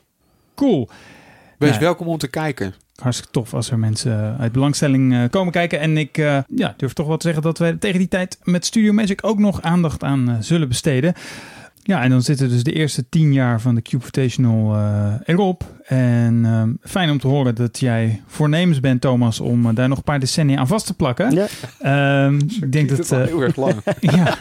cool. 0.55 0.88
Wees 1.59 1.74
Ja. 1.74 1.80
welkom 1.80 2.06
om 2.06 2.18
te 2.18 2.28
kijken. 2.28 2.74
Hartstikke 3.01 3.32
tof 3.32 3.55
als 3.55 3.70
er 3.70 3.78
mensen 3.78 4.35
eh, 4.35 4.40
uit 4.40 4.52
belangstelling 4.52 5.14
eh, 5.14 5.22
komen 5.31 5.52
kijken. 5.52 5.81
En 5.81 5.97
ik 5.97 6.18
eh, 6.18 6.39
ja, 6.48 6.74
durf 6.77 6.93
toch 6.93 7.06
wel 7.06 7.16
te 7.16 7.27
zeggen 7.27 7.43
dat 7.43 7.59
wij 7.59 7.77
tegen 7.77 7.98
die 7.98 8.09
tijd 8.09 8.39
met 8.43 8.66
Studio 8.66 8.93
Magic 8.93 9.27
ook 9.27 9.39
nog 9.39 9.62
aandacht 9.62 10.05
aan 10.05 10.36
zullen 10.40 10.68
besteden. 10.68 11.14
Ja, 11.82 12.02
en 12.02 12.10
dan 12.10 12.22
zitten 12.22 12.48
dus 12.48 12.62
de 12.62 12.72
eerste 12.72 13.09
tien 13.09 13.32
jaar 13.32 13.60
van 13.60 13.74
de 13.74 13.82
Cube 13.82 13.97
Invitational 13.97 14.74
eh, 14.74 15.14
erop. 15.24 15.64
En 15.85 16.40
ehm, 16.44 16.72
fijn 16.82 17.10
om 17.10 17.18
te 17.18 17.27
horen 17.27 17.55
dat 17.55 17.78
jij 17.78 18.22
voornemens 18.27 18.81
bent, 18.81 19.01
Thomas, 19.01 19.40
om 19.40 19.74
daar 19.74 19.89
nog 19.89 19.98
een 19.98 20.05
paar 20.05 20.20
decennia 20.20 20.59
aan 20.59 20.66
vast 20.66 20.86
te 20.86 20.94
plakken. 20.94 21.31
Ja. 21.31 21.47
Ehm, 21.78 22.39
ik 22.60 22.72
denk 22.72 22.97
dat... 22.97 23.10
heel 23.10 23.40
erg 23.40 23.56
lang. 23.56 23.74
ja. 24.01 24.39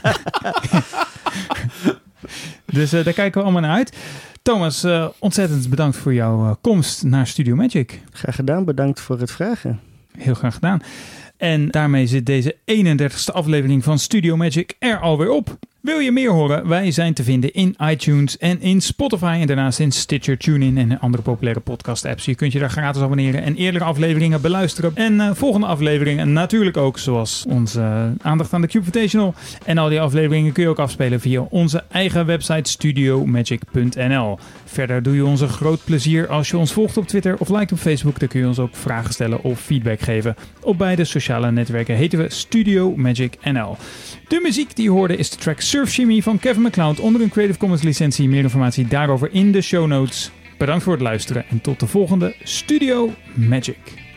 dus 2.77 2.93
eh, 2.93 3.03
daar 3.03 3.13
kijken 3.13 3.39
we 3.39 3.43
allemaal 3.43 3.61
naar 3.61 3.77
uit. 3.77 3.97
Thomas, 4.41 4.83
eh, 4.83 5.07
ontzettend 5.19 5.69
bedankt 5.69 5.97
voor 5.97 6.13
jouw 6.13 6.45
eh, 6.45 6.55
komst 6.61 7.03
naar 7.03 7.27
Studio 7.27 7.55
Magic. 7.55 8.01
Graag 8.11 8.35
gedaan, 8.35 8.65
bedankt 8.65 8.99
voor 8.99 9.19
het 9.19 9.31
vragen. 9.31 9.79
Heel 10.17 10.33
graag 10.33 10.53
gedaan. 10.53 10.81
En 11.37 11.67
daarmee 11.67 12.07
zit 12.07 12.25
deze 12.25 12.55
31ste 12.65 13.33
aflevering 13.33 13.83
van 13.83 13.99
Studio 13.99 14.37
Magic 14.37 14.75
er 14.79 14.99
alweer 14.99 15.29
op. 15.29 15.57
Wil 15.81 15.99
je 15.99 16.11
meer 16.11 16.31
horen? 16.31 16.67
Wij 16.67 16.91
zijn 16.91 17.13
te 17.13 17.23
vinden 17.23 17.53
in 17.53 17.75
iTunes 17.83 18.37
en 18.37 18.61
in 18.61 18.81
Spotify. 18.81 19.37
En 19.41 19.47
daarnaast 19.47 19.79
in 19.79 19.91
Stitcher, 19.91 20.37
TuneIn 20.37 20.77
en 20.77 20.99
andere 20.99 21.23
populaire 21.23 21.59
podcast 21.59 22.05
apps. 22.05 22.25
Je 22.25 22.35
kunt 22.35 22.51
je 22.51 22.59
daar 22.59 22.69
gratis 22.69 23.01
abonneren 23.01 23.43
en 23.43 23.55
eerdere 23.55 23.83
afleveringen 23.83 24.41
beluisteren. 24.41 24.91
En 24.95 25.19
eh, 25.19 25.29
volgende 25.33 25.67
afleveringen 25.67 26.33
natuurlijk 26.33 26.77
ook 26.77 26.97
zoals 26.97 27.45
onze 27.47 27.81
eh, 27.81 28.05
aandacht 28.21 28.53
aan 28.53 28.61
de 28.61 28.67
Cube 28.67 28.85
Invitational. 28.85 29.33
En 29.65 29.77
al 29.77 29.89
die 29.89 30.01
afleveringen 30.01 30.51
kun 30.51 30.63
je 30.63 30.69
ook 30.69 30.79
afspelen 30.79 31.19
via 31.19 31.41
onze 31.41 31.83
eigen 31.91 32.25
website 32.25 32.69
studiomagic.nl. 32.69 34.37
Verder 34.65 35.03
doe 35.03 35.15
je 35.15 35.25
ons 35.25 35.41
een 35.41 35.49
groot 35.49 35.83
plezier 35.83 36.27
als 36.27 36.49
je 36.49 36.57
ons 36.57 36.73
volgt 36.73 36.97
op 36.97 37.07
Twitter 37.07 37.37
of 37.37 37.49
liked 37.49 37.71
op 37.71 37.77
Facebook. 37.77 38.19
Dan 38.19 38.27
kun 38.27 38.39
je 38.39 38.47
ons 38.47 38.59
ook 38.59 38.75
vragen 38.75 39.13
stellen 39.13 39.43
of 39.43 39.59
feedback 39.59 39.99
geven. 39.99 40.35
Op 40.61 40.77
beide 40.77 41.03
sociale 41.03 41.51
netwerken 41.51 41.95
heten 41.95 42.19
we 42.19 42.29
Studio 42.29 42.95
Magic 42.95 43.37
NL. 43.43 43.77
De 44.29 44.39
muziek 44.43 44.75
die 44.75 44.83
je 44.83 44.91
hoorde 44.91 45.15
is 45.15 45.29
de 45.29 45.37
track 45.37 45.61
Surf 45.61 45.91
Shimmy 45.91 46.21
van 46.21 46.39
Kevin 46.39 46.61
MacLeod 46.61 46.99
onder 46.99 47.21
een 47.21 47.29
Creative 47.29 47.59
Commons 47.59 47.81
licentie. 47.81 48.29
Meer 48.29 48.43
informatie 48.43 48.87
daarover 48.87 49.29
in 49.31 49.51
de 49.51 49.61
show 49.61 49.87
notes. 49.87 50.31
Bedankt 50.57 50.83
voor 50.83 50.93
het 50.93 51.01
luisteren 51.01 51.45
en 51.49 51.61
tot 51.61 51.79
de 51.79 51.87
volgende 51.87 52.35
Studio 52.43 53.13
Magic. 53.33 54.08